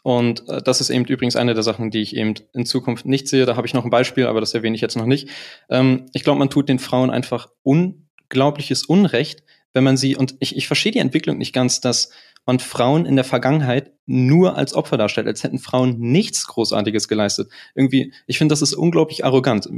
und 0.08 0.48
äh, 0.48 0.62
das 0.62 0.80
ist 0.80 0.88
eben 0.88 1.04
übrigens 1.04 1.36
eine 1.36 1.52
der 1.52 1.62
Sachen, 1.62 1.90
die 1.90 2.00
ich 2.00 2.16
eben 2.16 2.32
in 2.54 2.64
Zukunft 2.64 3.04
nicht 3.04 3.28
sehe. 3.28 3.44
Da 3.44 3.56
habe 3.56 3.66
ich 3.66 3.74
noch 3.74 3.84
ein 3.84 3.90
Beispiel, 3.90 4.26
aber 4.26 4.40
das 4.40 4.54
erwähne 4.54 4.74
ich 4.74 4.80
jetzt 4.80 4.96
noch 4.96 5.04
nicht. 5.04 5.28
Ähm, 5.68 6.06
ich 6.14 6.24
glaube, 6.24 6.38
man 6.38 6.48
tut 6.48 6.70
den 6.70 6.78
Frauen 6.78 7.10
einfach 7.10 7.50
unglaubliches 7.62 8.86
Unrecht, 8.86 9.42
wenn 9.74 9.84
man 9.84 9.98
sie, 9.98 10.16
und 10.16 10.34
ich, 10.40 10.56
ich 10.56 10.66
verstehe 10.66 10.92
die 10.92 10.98
Entwicklung 10.98 11.36
nicht 11.36 11.52
ganz, 11.52 11.82
dass 11.82 12.08
man 12.46 12.58
Frauen 12.58 13.04
in 13.04 13.16
der 13.16 13.24
Vergangenheit 13.26 13.92
nur 14.06 14.56
als 14.56 14.72
Opfer 14.72 14.96
darstellt, 14.96 15.26
als 15.26 15.44
hätten 15.44 15.58
Frauen 15.58 15.98
nichts 15.98 16.46
Großartiges 16.46 17.06
geleistet. 17.06 17.50
Irgendwie, 17.74 18.14
ich 18.26 18.38
finde, 18.38 18.54
das 18.54 18.62
ist 18.62 18.72
unglaublich 18.72 19.26
arrogant. 19.26 19.68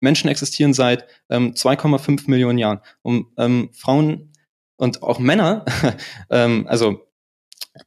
Menschen 0.00 0.30
existieren 0.30 0.74
seit 0.74 1.06
ähm, 1.30 1.52
2,5 1.52 2.28
Millionen 2.28 2.58
Jahren. 2.58 2.80
Und 3.02 3.26
ähm, 3.38 3.70
Frauen 3.72 4.32
und 4.74 5.04
auch 5.04 5.20
Männer, 5.20 5.64
ähm, 6.28 6.66
also 6.66 7.06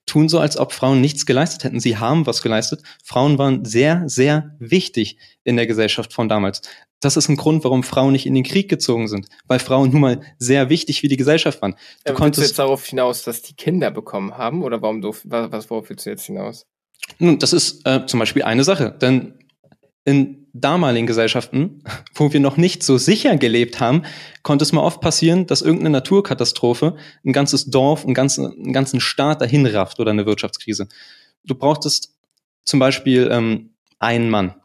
tun 0.05 0.29
so, 0.29 0.39
als 0.39 0.57
ob 0.57 0.73
Frauen 0.73 1.01
nichts 1.01 1.25
geleistet 1.25 1.63
hätten. 1.63 1.79
Sie 1.79 1.97
haben 1.97 2.25
was 2.25 2.41
geleistet. 2.41 2.83
Frauen 3.03 3.37
waren 3.37 3.65
sehr, 3.65 4.03
sehr 4.07 4.55
wichtig 4.59 5.17
in 5.43 5.55
der 5.55 5.67
Gesellschaft 5.67 6.13
von 6.13 6.27
damals. 6.27 6.61
Das 6.99 7.15
ist 7.15 7.29
ein 7.29 7.37
Grund, 7.37 7.63
warum 7.63 7.83
Frauen 7.83 8.11
nicht 8.11 8.25
in 8.25 8.33
den 8.33 8.43
Krieg 8.43 8.69
gezogen 8.69 9.07
sind, 9.07 9.27
weil 9.47 9.59
Frauen 9.59 9.91
nun 9.91 10.01
mal 10.01 10.21
sehr 10.39 10.69
wichtig 10.69 11.01
für 11.01 11.07
die 11.07 11.17
Gesellschaft 11.17 11.61
waren. 11.61 11.75
Du 12.03 12.11
ja, 12.11 12.13
konntest 12.13 12.41
du 12.41 12.47
jetzt 12.47 12.59
darauf 12.59 12.85
hinaus, 12.85 13.23
dass 13.23 13.43
die 13.43 13.53
Kinder 13.53 13.91
bekommen 13.91 14.35
haben 14.37 14.63
oder 14.63 14.81
warum 14.81 15.01
du 15.01 15.13
was 15.23 15.69
worauf 15.69 15.89
willst 15.89 16.05
du 16.05 16.09
jetzt 16.09 16.25
hinaus? 16.25 16.65
Nun, 17.19 17.39
das 17.39 17.53
ist 17.53 17.85
äh, 17.85 18.05
zum 18.07 18.19
Beispiel 18.19 18.43
eine 18.43 18.63
Sache, 18.63 18.95
denn 18.99 19.35
in 20.07 20.47
damaligen 20.53 21.05
Gesellschaften, 21.05 21.83
wo 22.15 22.31
wir 22.31 22.39
noch 22.39 22.55
nicht 22.55 22.81
so 22.81 22.97
sicher 22.97 23.35
gelebt 23.35 23.81
haben, 23.81 24.03
konnte 24.41 24.63
es 24.63 24.71
mal 24.71 24.81
oft 24.81 25.01
passieren, 25.01 25.47
dass 25.47 25.61
irgendeine 25.61 25.89
Naturkatastrophe 25.89 26.95
ein 27.25 27.33
ganzes 27.33 27.65
Dorf, 27.65 28.05
einen 28.05 28.13
ganzen, 28.13 28.45
einen 28.45 28.71
ganzen 28.71 29.01
Staat 29.01 29.41
dahin 29.41 29.65
rafft 29.65 29.99
oder 29.99 30.11
eine 30.11 30.25
Wirtschaftskrise. 30.25 30.87
Du 31.43 31.55
brauchtest 31.55 32.15
zum 32.63 32.79
Beispiel 32.79 33.27
ähm, 33.29 33.71
einen 33.99 34.29
Mann. 34.29 34.55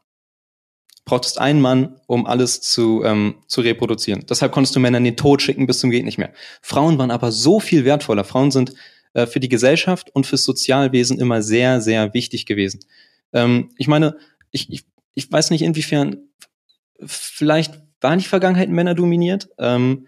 Brauchtest 1.05 1.41
einen 1.41 1.61
Mann, 1.61 1.97
um 2.07 2.25
alles 2.25 2.61
zu, 2.61 3.03
ähm, 3.05 3.35
zu 3.49 3.63
reproduzieren. 3.63 4.25
Deshalb 4.31 4.53
konntest 4.53 4.77
du 4.77 4.81
Männer 4.81 4.99
in 4.99 5.05
den 5.05 5.17
Tod 5.17 5.43
schicken 5.43 5.67
bis 5.67 5.81
zum 5.81 5.91
geht 5.91 6.05
nicht 6.05 6.19
mehr. 6.19 6.33
Frauen 6.61 6.99
waren 6.99 7.11
aber 7.11 7.33
so 7.33 7.59
viel 7.59 7.85
wertvoller. 7.85 8.23
Frauen 8.23 8.53
sind 8.53 8.75
äh, 9.15 9.27
für 9.27 9.41
die 9.41 9.49
Gesellschaft 9.49 10.15
und 10.15 10.25
fürs 10.25 10.45
Sozialwesen 10.45 11.19
immer 11.19 11.43
sehr, 11.43 11.81
sehr 11.81 12.15
wichtig 12.15 12.47
gewesen. 12.47 12.79
Ähm, 13.33 13.71
ich 13.77 13.89
meine, 13.89 14.17
ich, 14.53 14.71
ich 14.71 14.85
ich 15.15 15.31
weiß 15.31 15.51
nicht 15.51 15.63
inwiefern, 15.63 16.29
vielleicht 17.05 17.81
waren 18.01 18.19
die 18.19 18.25
Vergangenheit 18.25 18.69
Männer 18.69 18.95
dominiert, 18.95 19.49
ähm, 19.59 20.07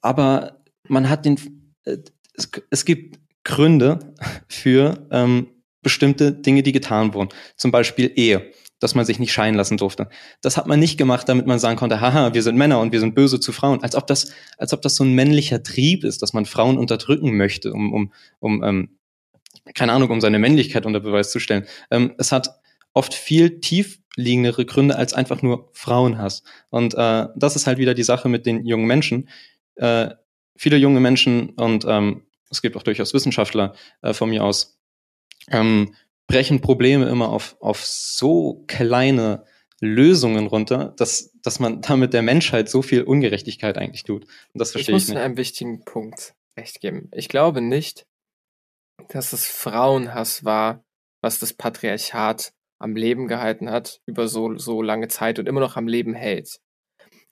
aber 0.00 0.62
man 0.88 1.08
hat 1.08 1.24
den, 1.24 1.38
äh, 1.84 1.98
es, 2.34 2.50
es, 2.70 2.84
gibt 2.84 3.18
Gründe 3.44 4.14
für 4.48 5.06
ähm, 5.10 5.48
bestimmte 5.82 6.32
Dinge, 6.32 6.62
die 6.62 6.72
getan 6.72 7.14
wurden. 7.14 7.30
Zum 7.56 7.70
Beispiel 7.70 8.12
Ehe, 8.14 8.50
dass 8.80 8.94
man 8.94 9.06
sich 9.06 9.18
nicht 9.18 9.32
scheiden 9.32 9.54
lassen 9.54 9.76
durfte. 9.76 10.08
Das 10.42 10.56
hat 10.56 10.66
man 10.66 10.80
nicht 10.80 10.98
gemacht, 10.98 11.28
damit 11.28 11.46
man 11.46 11.58
sagen 11.58 11.76
konnte, 11.76 12.00
haha, 12.00 12.34
wir 12.34 12.42
sind 12.42 12.56
Männer 12.56 12.80
und 12.80 12.92
wir 12.92 13.00
sind 13.00 13.14
böse 13.14 13.40
zu 13.40 13.52
Frauen. 13.52 13.82
Als 13.82 13.94
ob 13.94 14.06
das, 14.06 14.32
als 14.58 14.72
ob 14.72 14.82
das 14.82 14.96
so 14.96 15.04
ein 15.04 15.14
männlicher 15.14 15.62
Trieb 15.62 16.04
ist, 16.04 16.20
dass 16.22 16.32
man 16.32 16.44
Frauen 16.44 16.76
unterdrücken 16.76 17.36
möchte, 17.36 17.72
um, 17.72 17.92
um, 17.92 18.12
um 18.40 18.62
ähm, 18.62 18.98
keine 19.74 19.92
Ahnung, 19.92 20.10
um 20.10 20.20
seine 20.20 20.38
Männlichkeit 20.38 20.84
unter 20.84 21.00
Beweis 21.00 21.30
zu 21.30 21.40
stellen. 21.40 21.64
Ähm, 21.90 22.14
es 22.18 22.32
hat 22.32 22.60
oft 22.94 23.12
viel 23.12 23.60
tiefliegendere 23.60 24.64
Gründe 24.64 24.96
als 24.96 25.12
einfach 25.12 25.42
nur 25.42 25.68
Frauenhass. 25.72 26.42
Und 26.70 26.94
äh, 26.94 27.26
das 27.36 27.56
ist 27.56 27.66
halt 27.66 27.78
wieder 27.78 27.94
die 27.94 28.02
Sache 28.02 28.28
mit 28.28 28.46
den 28.46 28.64
jungen 28.64 28.86
Menschen. 28.86 29.28
Äh, 29.76 30.10
viele 30.56 30.76
junge 30.76 31.00
Menschen 31.00 31.50
und 31.50 31.84
ähm, 31.86 32.22
es 32.50 32.62
gibt 32.62 32.76
auch 32.76 32.82
durchaus 32.82 33.12
Wissenschaftler 33.12 33.74
äh, 34.02 34.14
von 34.14 34.30
mir 34.30 34.44
aus, 34.44 34.78
ähm, 35.50 35.94
brechen 36.26 36.60
Probleme 36.60 37.06
immer 37.06 37.28
auf, 37.28 37.56
auf 37.60 37.84
so 37.84 38.64
kleine 38.66 39.44
Lösungen 39.80 40.46
runter, 40.46 40.94
dass, 40.96 41.32
dass 41.42 41.58
man 41.58 41.82
damit 41.82 42.14
der 42.14 42.22
Menschheit 42.22 42.70
so 42.70 42.80
viel 42.80 43.02
Ungerechtigkeit 43.02 43.76
eigentlich 43.76 44.04
tut. 44.04 44.24
Und 44.24 44.60
das 44.60 44.72
verstehe 44.72 44.96
ich, 44.96 45.02
ich 45.02 45.08
nicht. 45.08 45.14
Ich 45.14 45.14
muss 45.14 45.24
einen 45.24 45.36
wichtigen 45.36 45.84
Punkt 45.84 46.34
recht 46.56 46.80
geben. 46.80 47.10
Ich 47.12 47.28
glaube 47.28 47.60
nicht, 47.60 48.06
dass 49.08 49.32
es 49.32 49.46
Frauenhass 49.46 50.44
war, 50.44 50.84
was 51.20 51.40
das 51.40 51.52
Patriarchat 51.52 52.54
am 52.80 52.96
Leben 52.96 53.28
gehalten 53.28 53.70
hat 53.70 54.00
über 54.06 54.28
so, 54.28 54.56
so 54.56 54.82
lange 54.82 55.08
Zeit 55.08 55.38
und 55.38 55.48
immer 55.48 55.60
noch 55.60 55.76
am 55.76 55.86
Leben 55.86 56.14
hält. 56.14 56.60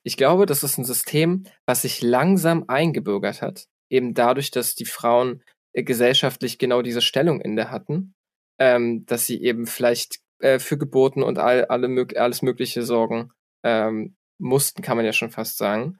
Ich 0.04 0.16
glaube, 0.16 0.46
das 0.46 0.62
ist 0.62 0.78
ein 0.78 0.84
System, 0.84 1.44
was 1.66 1.82
sich 1.82 2.02
langsam 2.02 2.64
eingebürgert 2.68 3.42
hat, 3.42 3.66
eben 3.90 4.14
dadurch, 4.14 4.50
dass 4.50 4.74
die 4.74 4.84
Frauen 4.84 5.42
äh, 5.72 5.82
gesellschaftlich 5.82 6.58
genau 6.58 6.82
diese 6.82 7.02
Stellung 7.02 7.40
inne 7.40 7.70
hatten, 7.70 8.14
ähm, 8.58 9.04
dass 9.06 9.26
sie 9.26 9.42
eben 9.42 9.66
vielleicht 9.66 10.20
äh, 10.40 10.58
für 10.58 10.78
Geburten 10.78 11.22
und 11.22 11.38
all, 11.38 11.66
alle, 11.66 12.06
alles 12.16 12.42
Mögliche 12.42 12.82
sorgen 12.82 13.30
ähm, 13.64 14.16
mussten, 14.40 14.82
kann 14.82 14.96
man 14.96 15.06
ja 15.06 15.12
schon 15.12 15.30
fast 15.30 15.56
sagen. 15.56 15.98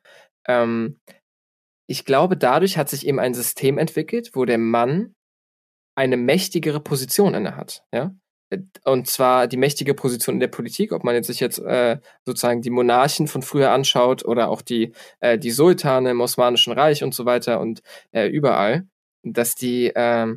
Ähm, 0.49 1.01
ich 1.89 2.05
glaube, 2.05 2.37
dadurch 2.37 2.77
hat 2.77 2.89
sich 2.89 3.07
eben 3.07 3.21
ein 3.21 3.35
System 3.35 3.79
entwickelt, 3.79 4.31
wo 4.35 4.45
der 4.45 4.59
Mann 4.59 5.15
eine 5.97 6.17
mächtigere 6.17 6.81
Position 6.81 7.35
inne 7.35 7.57
hat. 7.57 7.85
Ja? 7.93 8.15
Und 8.85 9.07
zwar 9.07 9.47
die 9.47 9.57
mächtige 9.57 9.95
Position 9.95 10.37
in 10.37 10.41
der 10.41 10.49
Politik, 10.49 10.93
ob 10.93 11.05
man 11.05 11.15
jetzt 11.15 11.27
sich 11.27 11.41
jetzt 11.41 11.59
äh, 11.59 11.99
sozusagen 12.25 12.63
die 12.63 12.71
Monarchen 12.71 13.29
von 13.29 13.43
früher 13.43 13.71
anschaut 13.71 14.25
oder 14.25 14.49
auch 14.49 14.63
die, 14.63 14.93
äh, 15.21 15.39
die 15.39 15.51
Sultane 15.51 16.11
im 16.11 16.21
Osmanischen 16.21 16.73
Reich 16.73 17.05
und 17.05 17.15
so 17.15 17.25
weiter 17.25 17.61
und 17.61 17.83
äh, 18.13 18.27
überall, 18.27 18.87
dass 19.23 19.55
die, 19.55 19.87
äh, 19.89 20.35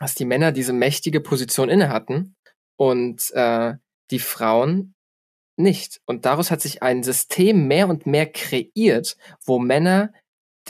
dass 0.00 0.14
die 0.14 0.24
Männer 0.24 0.52
diese 0.52 0.72
mächtige 0.72 1.20
Position 1.20 1.68
inne 1.68 1.88
hatten 1.88 2.36
und 2.76 3.30
äh, 3.32 3.74
die 4.10 4.18
Frauen 4.18 4.94
nicht. 5.56 6.00
Und 6.06 6.26
daraus 6.26 6.50
hat 6.50 6.60
sich 6.60 6.82
ein 6.82 7.02
System 7.02 7.66
mehr 7.66 7.88
und 7.88 8.06
mehr 8.06 8.26
kreiert, 8.26 9.16
wo 9.44 9.58
Männer 9.58 10.12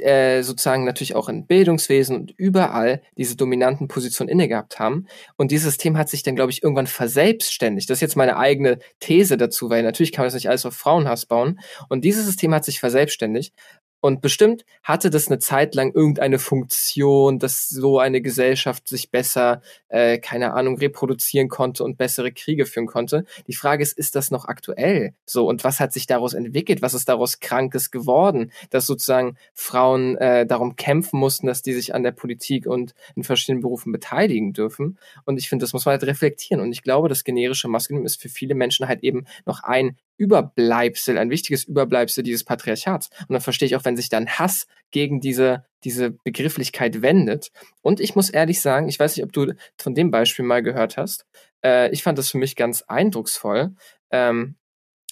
äh, 0.01 0.42
sozusagen 0.42 0.84
natürlich 0.84 1.14
auch 1.14 1.28
in 1.28 1.47
Bildungswesen 1.47 2.16
und 2.16 2.34
überall 2.36 3.03
diese 3.16 3.36
dominanten 3.36 3.88
Positionen 3.88 4.28
inne 4.28 4.49
gehabt 4.49 4.78
haben. 4.78 5.07
Und 5.36 5.51
dieses 5.51 5.66
System 5.66 5.97
hat 5.97 6.09
sich 6.09 6.22
dann, 6.22 6.36
glaube 6.36 6.53
ich, 6.53 6.62
irgendwann 6.62 6.86
verselbstständigt. 6.86 7.88
Das 7.90 7.99
ist 7.99 8.03
jetzt 8.03 8.16
meine 8.16 8.36
eigene 8.36 8.78
These 9.01 9.36
dazu, 9.36 9.70
weil 9.70 9.82
natürlich 9.82 10.12
kann 10.12 10.22
man 10.22 10.28
das 10.28 10.34
nicht 10.34 10.49
alles 10.49 10.66
auf 10.66 10.74
Frauenhass 10.74 11.26
bauen. 11.26 11.61
Und 11.88 12.05
dieses 12.05 12.26
System 12.26 12.55
hat 12.55 12.64
sich 12.64 12.80
verselbstständigt. 12.80 13.55
Und 14.01 14.20
bestimmt 14.20 14.64
hatte 14.82 15.11
das 15.11 15.28
eine 15.28 15.38
Zeit 15.38 15.74
lang 15.74 15.92
irgendeine 15.92 16.38
Funktion, 16.38 17.38
dass 17.38 17.68
so 17.68 17.99
eine 17.99 18.20
Gesellschaft 18.20 18.88
sich 18.88 19.11
besser, 19.11 19.62
äh, 19.88 20.18
keine 20.18 20.53
Ahnung, 20.53 20.78
reproduzieren 20.78 21.49
konnte 21.49 21.82
und 21.82 21.97
bessere 21.97 22.30
Kriege 22.32 22.66
führen 22.66 22.86
konnte. 22.86 23.24
Die 23.47 23.55
Frage 23.55 23.82
ist, 23.82 23.97
ist 23.99 24.14
das 24.14 24.30
noch 24.30 24.44
aktuell? 24.44 25.14
So, 25.24 25.49
und 25.49 25.64
was 25.64 25.80
hat 25.80 25.92
sich 25.92 26.07
daraus 26.07 26.34
entwickelt? 26.34 26.82
Was 26.82 26.94
ist 26.94 27.09
daraus 27.09 27.40
Krankes 27.40 27.90
geworden? 27.90 28.53
Dass 28.70 28.86
sozusagen 28.86 29.36
Frauen 29.55 30.16
äh, 30.18 30.47
darum 30.47 30.76
kämpfen 30.76 31.18
mussten, 31.18 31.47
dass 31.47 31.62
die 31.62 31.72
sich 31.72 31.94
an 31.94 32.03
der 32.03 32.12
Politik 32.12 32.66
und 32.66 32.94
in 33.16 33.24
verschiedenen 33.24 33.62
Berufen 33.62 33.92
beteiligen 33.92 34.53
dürfen. 34.53 34.99
Und 35.24 35.38
ich 35.38 35.49
finde, 35.49 35.64
das 35.64 35.72
muss 35.72 35.84
man 35.84 35.92
halt 35.92 36.05
reflektieren. 36.05 36.62
Und 36.62 36.70
ich 36.72 36.82
glaube, 36.82 37.09
das 37.09 37.24
generische 37.24 37.68
Maskulinum 37.68 38.07
ist 38.07 38.20
für 38.20 38.28
viele 38.28 38.55
Menschen 38.55 38.88
halt 38.88 39.03
eben 39.03 39.26
noch 39.47 39.62
ein 39.62 39.97
Überbleibsel, 40.16 41.18
ein 41.18 41.30
wichtiges 41.30 41.64
Überbleibsel 41.64 42.22
dieses 42.22 42.44
Patriarchats. 42.44 43.10
Und 43.20 43.32
dann 43.32 43.40
verstehe 43.40 43.66
ich 43.66 43.76
auch, 43.76 43.84
wenn 43.84 43.96
sich 43.96 44.08
dann 44.08 44.28
Hass 44.28 44.66
gegen 44.90 45.20
diese, 45.20 45.64
diese 45.84 46.10
Begrifflichkeit 46.10 47.02
wendet. 47.02 47.50
Und 47.82 48.00
ich 48.00 48.14
muss 48.14 48.30
ehrlich 48.30 48.60
sagen, 48.60 48.88
ich 48.88 48.98
weiß 48.98 49.16
nicht, 49.16 49.24
ob 49.24 49.32
du 49.32 49.52
von 49.78 49.94
dem 49.94 50.10
Beispiel 50.10 50.44
mal 50.44 50.62
gehört 50.62 50.96
hast. 50.96 51.26
Äh, 51.64 51.90
ich 51.90 52.02
fand 52.02 52.18
das 52.18 52.30
für 52.30 52.38
mich 52.38 52.56
ganz 52.56 52.82
eindrucksvoll. 52.82 53.74
Ähm, 54.10 54.56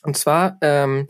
und 0.02 0.16
zwar, 0.16 0.58
ähm, 0.60 1.08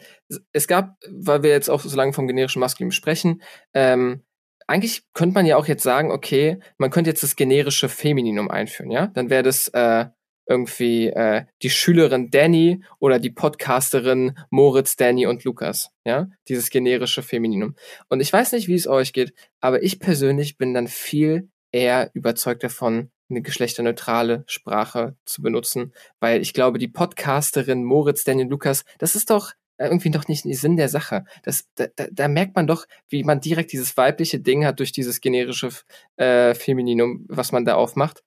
es 0.52 0.68
gab, 0.68 0.96
weil 1.10 1.42
wir 1.42 1.50
jetzt 1.50 1.68
auch 1.68 1.80
so 1.80 1.96
lange 1.96 2.12
vom 2.12 2.28
generischen 2.28 2.60
Maskulin 2.60 2.92
sprechen, 2.92 3.42
ähm, 3.74 4.22
eigentlich 4.66 5.02
könnte 5.12 5.34
man 5.34 5.46
ja 5.46 5.56
auch 5.56 5.66
jetzt 5.66 5.82
sagen, 5.82 6.10
okay, 6.10 6.58
man 6.78 6.90
könnte 6.90 7.10
jetzt 7.10 7.22
das 7.22 7.36
generische 7.36 7.88
Femininum 7.88 8.50
einführen, 8.50 8.90
ja? 8.90 9.08
Dann 9.08 9.28
wäre 9.30 9.42
das 9.42 9.68
äh, 9.68 10.06
irgendwie 10.46 11.08
äh, 11.08 11.44
die 11.62 11.70
Schülerin 11.70 12.30
Danny 12.30 12.84
oder 12.98 13.18
die 13.18 13.30
Podcasterin 13.30 14.36
Moritz, 14.50 14.96
Danny 14.96 15.26
und 15.26 15.44
Lukas, 15.44 15.90
ja, 16.04 16.28
dieses 16.48 16.70
generische 16.70 17.22
Femininum. 17.22 17.74
Und 18.08 18.20
ich 18.20 18.32
weiß 18.32 18.52
nicht, 18.52 18.68
wie 18.68 18.74
es 18.74 18.86
euch 18.86 19.12
geht, 19.12 19.32
aber 19.60 19.82
ich 19.82 20.00
persönlich 20.00 20.56
bin 20.56 20.74
dann 20.74 20.88
viel 20.88 21.48
eher 21.72 22.10
überzeugt 22.14 22.62
davon, 22.62 23.10
eine 23.30 23.42
geschlechterneutrale 23.42 24.44
Sprache 24.46 25.16
zu 25.24 25.42
benutzen, 25.42 25.92
weil 26.20 26.42
ich 26.42 26.52
glaube, 26.52 26.78
die 26.78 26.88
Podcasterin 26.88 27.84
Moritz, 27.84 28.24
Danny 28.24 28.42
und 28.42 28.50
Lukas, 28.50 28.84
das 28.98 29.16
ist 29.16 29.30
doch 29.30 29.52
irgendwie 29.78 30.10
doch 30.10 30.28
nicht 30.28 30.44
der 30.44 30.54
Sinn 30.54 30.76
der 30.76 30.88
Sache. 30.88 31.24
Das, 31.42 31.66
da, 31.74 31.86
da, 31.96 32.06
da 32.12 32.28
merkt 32.28 32.54
man 32.54 32.66
doch, 32.66 32.86
wie 33.08 33.24
man 33.24 33.40
direkt 33.40 33.72
dieses 33.72 33.96
weibliche 33.96 34.38
Ding 34.38 34.64
hat 34.64 34.78
durch 34.78 34.92
dieses 34.92 35.20
generische 35.20 35.70
äh, 36.16 36.54
Femininum, 36.54 37.24
was 37.28 37.50
man 37.50 37.64
da 37.64 37.74
aufmacht. 37.74 38.22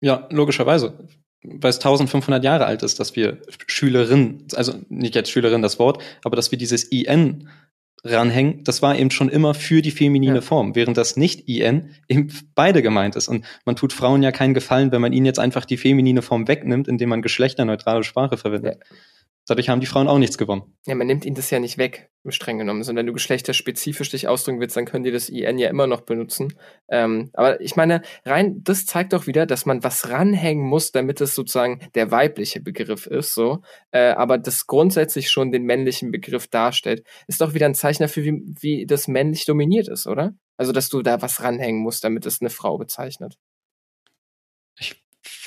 Ja, 0.00 0.28
logischerweise 0.30 1.08
weil 1.42 1.70
es 1.70 1.76
1500 1.76 2.42
Jahre 2.44 2.66
alt 2.66 2.82
ist, 2.82 3.00
dass 3.00 3.16
wir 3.16 3.38
Schülerin, 3.66 4.44
also 4.54 4.74
nicht 4.88 5.14
jetzt 5.14 5.30
Schülerin 5.30 5.62
das 5.62 5.78
Wort, 5.78 6.02
aber 6.24 6.36
dass 6.36 6.50
wir 6.50 6.58
dieses 6.58 6.84
IN 6.84 7.48
ranhängen, 8.04 8.64
das 8.64 8.82
war 8.82 8.98
eben 8.98 9.10
schon 9.10 9.28
immer 9.28 9.54
für 9.54 9.80
die 9.80 9.90
feminine 9.90 10.36
ja. 10.36 10.40
Form, 10.40 10.74
während 10.74 10.96
das 10.96 11.16
nicht 11.16 11.48
IN 11.48 11.90
eben 12.08 12.32
beide 12.54 12.82
gemeint 12.82 13.16
ist. 13.16 13.28
Und 13.28 13.44
man 13.64 13.76
tut 13.76 13.92
Frauen 13.92 14.22
ja 14.22 14.32
keinen 14.32 14.54
Gefallen, 14.54 14.92
wenn 14.92 15.00
man 15.00 15.12
ihnen 15.12 15.26
jetzt 15.26 15.38
einfach 15.38 15.64
die 15.64 15.76
feminine 15.76 16.22
Form 16.22 16.48
wegnimmt, 16.48 16.88
indem 16.88 17.10
man 17.10 17.22
geschlechterneutrale 17.22 18.02
Sprache 18.02 18.36
verwendet. 18.36 18.78
Ja. 18.80 18.96
Dadurch 19.52 19.68
haben 19.68 19.80
die 19.80 19.86
Frauen 19.86 20.08
auch 20.08 20.16
nichts 20.16 20.38
gewonnen. 20.38 20.62
Ja, 20.86 20.94
man 20.94 21.06
nimmt 21.06 21.26
ihnen 21.26 21.36
das 21.36 21.50
ja 21.50 21.60
nicht 21.60 21.76
weg, 21.76 22.10
streng 22.28 22.56
genommen. 22.56 22.84
Sondern 22.84 23.02
wenn 23.02 23.08
du 23.08 23.12
geschlechterspezifisch 23.12 24.08
dich 24.08 24.26
ausdrücken 24.26 24.60
willst, 24.60 24.78
dann 24.78 24.86
können 24.86 25.04
die 25.04 25.10
das 25.10 25.28
IN 25.28 25.58
ja 25.58 25.68
immer 25.68 25.86
noch 25.86 26.00
benutzen. 26.00 26.54
Ähm, 26.88 27.28
aber 27.34 27.60
ich 27.60 27.76
meine, 27.76 28.00
rein, 28.24 28.62
das 28.64 28.86
zeigt 28.86 29.12
doch 29.12 29.26
wieder, 29.26 29.44
dass 29.44 29.66
man 29.66 29.84
was 29.84 30.08
ranhängen 30.08 30.66
muss, 30.66 30.90
damit 30.90 31.20
es 31.20 31.34
sozusagen 31.34 31.80
der 31.94 32.10
weibliche 32.10 32.60
Begriff 32.60 33.06
ist, 33.06 33.34
so. 33.34 33.60
Äh, 33.90 34.12
aber 34.12 34.38
das 34.38 34.66
grundsätzlich 34.66 35.30
schon 35.30 35.52
den 35.52 35.64
männlichen 35.64 36.12
Begriff 36.12 36.48
darstellt, 36.48 37.04
ist 37.26 37.42
doch 37.42 37.52
wieder 37.52 37.66
ein 37.66 37.74
Zeichen 37.74 38.04
dafür, 38.04 38.24
wie, 38.24 38.42
wie 38.58 38.86
das 38.86 39.06
männlich 39.06 39.44
dominiert 39.44 39.88
ist, 39.88 40.06
oder? 40.06 40.32
Also, 40.56 40.72
dass 40.72 40.88
du 40.88 41.02
da 41.02 41.20
was 41.20 41.42
ranhängen 41.42 41.82
musst, 41.82 42.04
damit 42.04 42.24
es 42.24 42.40
eine 42.40 42.48
Frau 42.48 42.78
bezeichnet. 42.78 43.36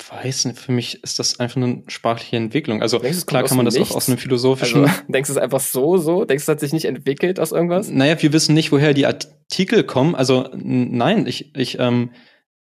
Weiß 0.08 0.44
nicht, 0.44 0.58
für 0.58 0.72
mich 0.72 1.02
ist 1.02 1.18
das 1.18 1.40
einfach 1.40 1.56
eine 1.56 1.82
sprachliche 1.88 2.36
Entwicklung. 2.36 2.80
Also 2.80 3.00
klar 3.00 3.42
kann 3.42 3.56
man 3.56 3.66
das 3.66 3.74
nichts? 3.74 3.90
auch 3.90 3.96
aus 3.96 4.08
einem 4.08 4.18
philosophischen. 4.18 4.84
Also, 4.84 5.02
denkst 5.08 5.28
du 5.28 5.32
es 5.32 5.38
einfach 5.38 5.60
so, 5.60 5.96
so? 5.96 6.24
Denkst 6.24 6.44
du, 6.44 6.52
es 6.52 6.54
hat 6.54 6.60
sich 6.60 6.72
nicht 6.72 6.84
entwickelt 6.84 7.40
aus 7.40 7.50
irgendwas? 7.50 7.88
Naja, 7.88 8.20
wir 8.20 8.32
wissen 8.32 8.54
nicht, 8.54 8.70
woher 8.70 8.94
die 8.94 9.06
Artikel 9.06 9.84
kommen. 9.84 10.14
Also 10.14 10.48
nein, 10.54 11.26
ich, 11.26 11.56
ich, 11.56 11.78
ähm, 11.80 12.10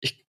ich, 0.01 0.25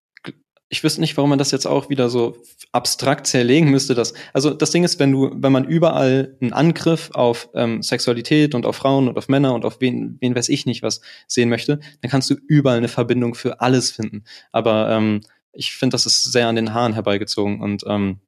ich 0.69 0.85
wüsste 0.85 1.01
nicht, 1.01 1.17
warum 1.17 1.31
man 1.31 1.39
das 1.39 1.51
jetzt 1.51 1.67
auch 1.67 1.89
wieder 1.89 2.11
so 2.11 2.37
abstrakt 2.71 3.27
zerlegen 3.27 3.71
müsste. 3.71 3.95
Dass, 3.95 4.15
also 4.33 4.51
das 4.51 4.71
Ding 4.71 4.85
ist, 4.85 5.01
wenn 5.01 5.11
du, 5.11 5.31
wenn 5.35 5.53
man 5.53 5.65
überall 5.65 6.37
einen 6.41 6.53
Angriff 6.53 7.11
auf 7.13 7.49
ähm, 7.55 7.83
Sexualität 7.83 8.55
und 8.55 8.67
auf 8.67 8.77
Frauen 8.77 9.09
und 9.09 9.19
auf 9.19 9.29
Männer 9.29 9.55
und 9.55 9.65
auf 9.65 9.81
wen, 9.81 10.17
wen 10.21 10.37
weiß 10.37 10.49
ich 10.49 10.65
nicht 10.65 10.85
was 10.85 11.01
sehen 11.27 11.49
möchte, 11.49 11.81
dann 12.03 12.11
kannst 12.11 12.31
du 12.31 12.37
überall 12.47 12.79
eine 12.79 12.89
Verbindung 12.89 13.35
für 13.35 13.61
alles 13.61 13.91
finden. 13.91 14.23
Aber 14.53 14.91
ähm, 14.91 15.23
ich 15.53 15.73
finde, 15.73 15.95
das 15.95 16.07
ist 16.07 16.25
sehr 16.33 16.49
an 16.49 16.57
den 16.57 16.75
Haaren 16.75 16.93
herbeigezogen. 16.93 17.61
Und 17.61 17.85
ähm, 17.87 18.21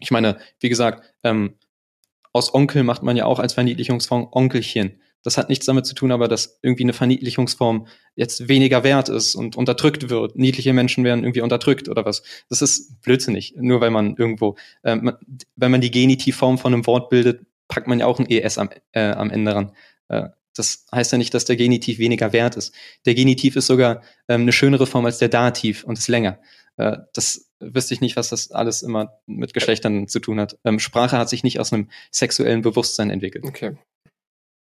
ich 0.00 0.10
meine, 0.10 0.38
wie 0.60 0.68
gesagt, 0.68 1.02
ähm, 1.24 1.54
aus 2.32 2.54
Onkel 2.54 2.84
macht 2.84 3.02
man 3.02 3.16
ja 3.16 3.26
auch 3.26 3.38
als 3.38 3.54
Verniedlichungsform 3.54 4.28
Onkelchen. 4.30 5.00
Das 5.22 5.36
hat 5.36 5.50
nichts 5.50 5.66
damit 5.66 5.84
zu 5.84 5.94
tun, 5.94 6.12
aber 6.12 6.28
dass 6.28 6.58
irgendwie 6.62 6.84
eine 6.84 6.94
Verniedlichungsform 6.94 7.86
jetzt 8.14 8.48
weniger 8.48 8.84
wert 8.84 9.10
ist 9.10 9.34
und 9.34 9.54
unterdrückt 9.56 10.08
wird. 10.08 10.36
Niedliche 10.36 10.72
Menschen 10.72 11.04
werden 11.04 11.24
irgendwie 11.24 11.42
unterdrückt 11.42 11.88
oder 11.88 12.04
was. 12.06 12.22
Das 12.48 12.62
ist 12.62 13.02
blödsinnig. 13.02 13.54
Nur 13.56 13.80
weil 13.80 13.90
man 13.90 14.16
irgendwo, 14.16 14.56
äh, 14.82 14.96
man, 14.96 15.16
wenn 15.56 15.70
man 15.70 15.82
die 15.82 15.90
Genitivform 15.90 16.56
von 16.56 16.72
einem 16.72 16.86
Wort 16.86 17.10
bildet, 17.10 17.44
packt 17.68 17.86
man 17.86 18.00
ja 18.00 18.06
auch 18.06 18.18
ein 18.18 18.30
ES 18.30 18.56
am, 18.56 18.70
äh, 18.92 19.10
am 19.10 19.30
Ende 19.30 19.54
ran. 19.54 19.72
Äh, 20.08 20.28
das 20.54 20.86
heißt 20.92 21.12
ja 21.12 21.18
nicht, 21.18 21.34
dass 21.34 21.44
der 21.44 21.56
Genitiv 21.56 21.98
weniger 21.98 22.32
wert 22.32 22.56
ist. 22.56 22.74
Der 23.06 23.14
Genitiv 23.14 23.56
ist 23.56 23.66
sogar 23.66 24.02
ähm, 24.28 24.42
eine 24.42 24.52
schönere 24.52 24.86
Form 24.86 25.04
als 25.04 25.18
der 25.18 25.28
Dativ 25.28 25.84
und 25.84 25.98
ist 25.98 26.08
länger. 26.08 26.38
Äh, 26.80 26.98
das 27.12 27.50
wüsste 27.60 27.92
ich 27.92 28.00
nicht, 28.00 28.16
was 28.16 28.30
das 28.30 28.50
alles 28.50 28.82
immer 28.82 29.20
mit 29.26 29.52
Geschlechtern 29.52 30.08
zu 30.08 30.18
tun 30.18 30.40
hat. 30.40 30.58
Ähm, 30.64 30.78
Sprache 30.78 31.18
hat 31.18 31.28
sich 31.28 31.44
nicht 31.44 31.60
aus 31.60 31.72
einem 31.72 31.90
sexuellen 32.10 32.62
Bewusstsein 32.62 33.10
entwickelt. 33.10 33.44
Okay. 33.44 33.76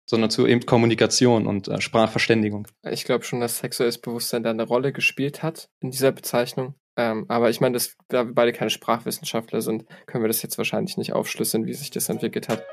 Sondern 0.09 0.31
zu 0.31 0.47
eben 0.47 0.64
Kommunikation 0.64 1.47
und 1.47 1.69
äh, 1.69 1.81
Sprachverständigung. 1.81 2.69
Ich 2.91 3.05
glaube 3.05 3.25
schon, 3.25 3.41
dass 3.41 3.59
sexuelles 3.59 3.99
Bewusstsein 3.99 4.43
da 4.43 4.51
eine 4.51 4.62
Rolle 4.62 4.93
gespielt 4.93 5.43
hat 5.43 5.69
in 5.81 5.91
dieser 5.91 6.12
Bezeichnung. 6.12 6.75
Ähm, 6.97 7.27
aber 7.29 7.51
ich 7.51 7.61
meine, 7.61 7.79
da 8.09 8.25
wir 8.25 8.33
beide 8.33 8.55
keine 8.55 8.71
Sprachwissenschaftler 8.71 9.61
sind, 9.61 9.85
können 10.07 10.25
wir 10.25 10.29
das 10.29 10.43
jetzt 10.43 10.57
wahrscheinlich 10.57 10.97
nicht 10.97 11.12
aufschlüsseln, 11.12 11.67
wie 11.67 11.75
sich 11.75 11.91
das 11.91 12.09
entwickelt 12.09 12.49
hat. 12.49 12.64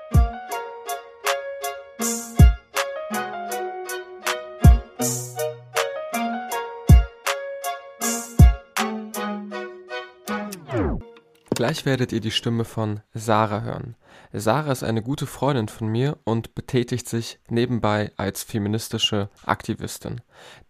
Gleich 11.63 11.85
werdet 11.85 12.11
ihr 12.11 12.19
die 12.19 12.29
Stimme 12.29 12.65
von 12.65 12.99
Sarah 13.13 13.61
hören. 13.61 13.95
Sarah 14.33 14.73
ist 14.73 14.83
eine 14.83 15.01
gute 15.01 15.25
Freundin 15.25 15.69
von 15.69 15.87
mir 15.87 16.17
und 16.25 16.55
betätigt 16.55 17.07
sich 17.07 17.39
nebenbei 17.49 18.11
als 18.17 18.43
feministische 18.43 19.29
Aktivistin. 19.45 20.19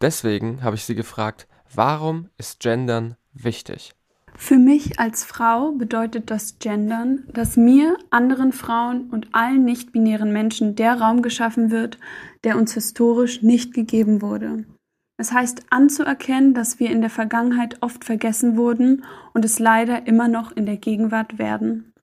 Deswegen 0.02 0.62
habe 0.62 0.76
ich 0.76 0.86
sie 0.86 0.94
gefragt, 0.94 1.48
warum 1.74 2.30
ist 2.38 2.60
Gendern 2.60 3.16
wichtig? 3.34 3.96
Für 4.36 4.60
mich 4.60 5.00
als 5.00 5.24
Frau 5.24 5.72
bedeutet 5.72 6.30
das 6.30 6.60
Gendern, 6.60 7.24
dass 7.34 7.58
mir, 7.58 7.98
anderen 8.12 8.52
Frauen 8.52 9.10
und 9.10 9.34
allen 9.34 9.66
nicht-binären 9.66 10.32
Menschen 10.32 10.76
der 10.76 11.02
Raum 11.02 11.24
geschaffen 11.24 11.72
wird, 11.72 11.98
der 12.44 12.56
uns 12.56 12.76
historisch 12.76 13.42
nicht 13.42 13.74
gegeben 13.74 14.22
wurde. 14.22 14.66
Es 15.18 15.32
heißt 15.32 15.66
anzuerkennen, 15.70 16.54
dass 16.54 16.80
wir 16.80 16.90
in 16.90 17.02
der 17.02 17.10
Vergangenheit 17.10 17.78
oft 17.82 18.04
vergessen 18.04 18.58
wurden 18.58 19.04
und 19.34 19.46
es 19.46 19.60
leider 19.60 20.08
immer 20.08 20.28
noch 20.28 20.52
in 20.52 20.66
der 20.66 20.78
Gegenwart 20.78 21.38
werden. 21.38 21.94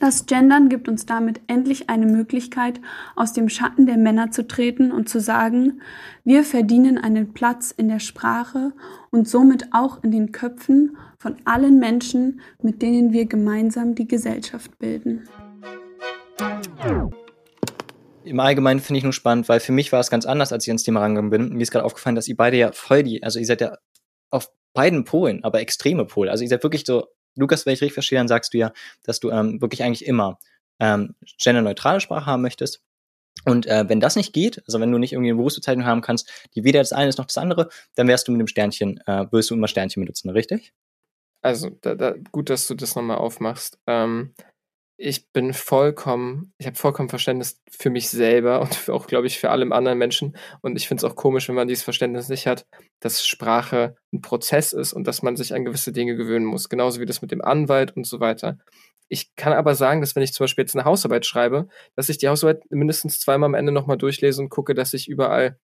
Das 0.00 0.26
Gendern 0.26 0.68
gibt 0.68 0.88
uns 0.88 1.06
damit 1.06 1.40
endlich 1.46 1.88
eine 1.88 2.06
Möglichkeit, 2.06 2.80
aus 3.16 3.32
dem 3.32 3.48
Schatten 3.48 3.86
der 3.86 3.96
Männer 3.96 4.30
zu 4.30 4.46
treten 4.46 4.90
und 4.90 5.08
zu 5.08 5.20
sagen, 5.20 5.80
wir 6.24 6.42
verdienen 6.42 6.98
einen 6.98 7.32
Platz 7.32 7.70
in 7.70 7.88
der 7.88 8.00
Sprache 8.00 8.72
und 9.10 9.28
somit 9.28 9.68
auch 9.72 10.02
in 10.02 10.10
den 10.10 10.32
Köpfen 10.32 10.96
von 11.18 11.36
allen 11.44 11.78
Menschen, 11.78 12.40
mit 12.62 12.82
denen 12.82 13.12
wir 13.12 13.26
gemeinsam 13.26 13.94
die 13.94 14.08
Gesellschaft 14.08 14.78
bilden 14.78 15.28
im 18.24 18.40
Allgemeinen 18.40 18.80
finde 18.80 18.98
ich 18.98 19.04
nur 19.04 19.12
spannend, 19.12 19.48
weil 19.48 19.60
für 19.60 19.72
mich 19.72 19.92
war 19.92 20.00
es 20.00 20.10
ganz 20.10 20.26
anders, 20.26 20.52
als 20.52 20.66
ich 20.66 20.70
ins 20.70 20.82
Thema 20.82 21.00
rangegangen 21.00 21.30
bin. 21.30 21.48
Mir 21.50 21.62
ist 21.62 21.70
gerade 21.70 21.84
aufgefallen, 21.84 22.16
dass 22.16 22.28
ihr 22.28 22.36
beide 22.36 22.56
ja 22.56 22.72
voll 22.72 23.02
die, 23.02 23.22
also 23.22 23.38
ihr 23.38 23.46
seid 23.46 23.60
ja 23.60 23.76
auf 24.30 24.50
beiden 24.72 25.04
Polen, 25.04 25.44
aber 25.44 25.60
extreme 25.60 26.04
Pole. 26.04 26.30
Also 26.30 26.42
ihr 26.42 26.48
seid 26.48 26.62
wirklich 26.62 26.84
so, 26.84 27.06
Lukas, 27.36 27.66
wenn 27.66 27.74
ich 27.74 27.80
richtig 27.80 27.94
verstehe, 27.94 28.18
dann 28.18 28.28
sagst 28.28 28.54
du 28.54 28.58
ja, 28.58 28.72
dass 29.02 29.20
du 29.20 29.30
ähm, 29.30 29.60
wirklich 29.60 29.82
eigentlich 29.82 30.06
immer 30.06 30.38
ähm, 30.80 31.14
genderneutrale 31.38 32.00
Sprache 32.00 32.26
haben 32.26 32.42
möchtest. 32.42 32.82
Und 33.44 33.66
äh, 33.66 33.88
wenn 33.88 34.00
das 34.00 34.16
nicht 34.16 34.32
geht, 34.32 34.62
also 34.66 34.80
wenn 34.80 34.90
du 34.90 34.98
nicht 34.98 35.12
irgendwie 35.12 35.30
eine 35.30 35.36
Berufsbezeichnung 35.36 35.84
haben 35.84 36.00
kannst, 36.00 36.30
die 36.54 36.64
weder 36.64 36.80
das 36.80 36.92
eine 36.92 37.08
ist 37.08 37.18
noch 37.18 37.26
das 37.26 37.38
andere, 37.38 37.68
dann 37.94 38.08
wärst 38.08 38.26
du 38.28 38.32
mit 38.32 38.40
dem 38.40 38.46
Sternchen, 38.46 39.00
äh, 39.06 39.26
würdest 39.30 39.50
du 39.50 39.54
immer 39.54 39.68
Sternchen 39.68 40.02
benutzen, 40.02 40.30
richtig? 40.30 40.72
Also, 41.42 41.70
da, 41.82 41.94
da, 41.94 42.14
gut, 42.32 42.48
dass 42.48 42.66
du 42.68 42.74
das 42.74 42.94
nochmal 42.94 43.18
aufmachst. 43.18 43.78
Ähm, 43.86 44.34
ich 44.96 45.32
bin 45.32 45.52
vollkommen, 45.52 46.52
ich 46.58 46.66
habe 46.66 46.76
vollkommen 46.76 47.08
Verständnis 47.08 47.60
für 47.68 47.90
mich 47.90 48.08
selber 48.10 48.60
und 48.60 48.88
auch, 48.88 49.06
glaube 49.06 49.26
ich, 49.26 49.38
für 49.38 49.50
alle 49.50 49.70
anderen 49.74 49.98
Menschen. 49.98 50.36
Und 50.62 50.76
ich 50.76 50.86
finde 50.86 51.04
es 51.04 51.10
auch 51.10 51.16
komisch, 51.16 51.48
wenn 51.48 51.56
man 51.56 51.68
dieses 51.68 51.84
Verständnis 51.84 52.28
nicht 52.28 52.46
hat, 52.46 52.66
dass 53.00 53.26
Sprache 53.26 53.96
ein 54.12 54.20
Prozess 54.20 54.72
ist 54.72 54.92
und 54.92 55.06
dass 55.06 55.22
man 55.22 55.36
sich 55.36 55.54
an 55.54 55.64
gewisse 55.64 55.92
Dinge 55.92 56.16
gewöhnen 56.16 56.46
muss. 56.46 56.68
Genauso 56.68 57.00
wie 57.00 57.06
das 57.06 57.22
mit 57.22 57.32
dem 57.32 57.42
Anwalt 57.42 57.96
und 57.96 58.06
so 58.06 58.20
weiter. 58.20 58.58
Ich 59.08 59.34
kann 59.36 59.52
aber 59.52 59.74
sagen, 59.74 60.00
dass 60.00 60.16
wenn 60.16 60.22
ich 60.22 60.32
zum 60.32 60.44
Beispiel 60.44 60.62
jetzt 60.62 60.74
eine 60.74 60.84
Hausarbeit 60.84 61.26
schreibe, 61.26 61.68
dass 61.94 62.08
ich 62.08 62.18
die 62.18 62.28
Hausarbeit 62.28 62.62
mindestens 62.70 63.20
zweimal 63.20 63.48
am 63.48 63.54
Ende 63.54 63.72
nochmal 63.72 63.98
durchlese 63.98 64.40
und 64.40 64.48
gucke, 64.48 64.74
dass 64.74 64.94
ich 64.94 65.08
überall 65.08 65.58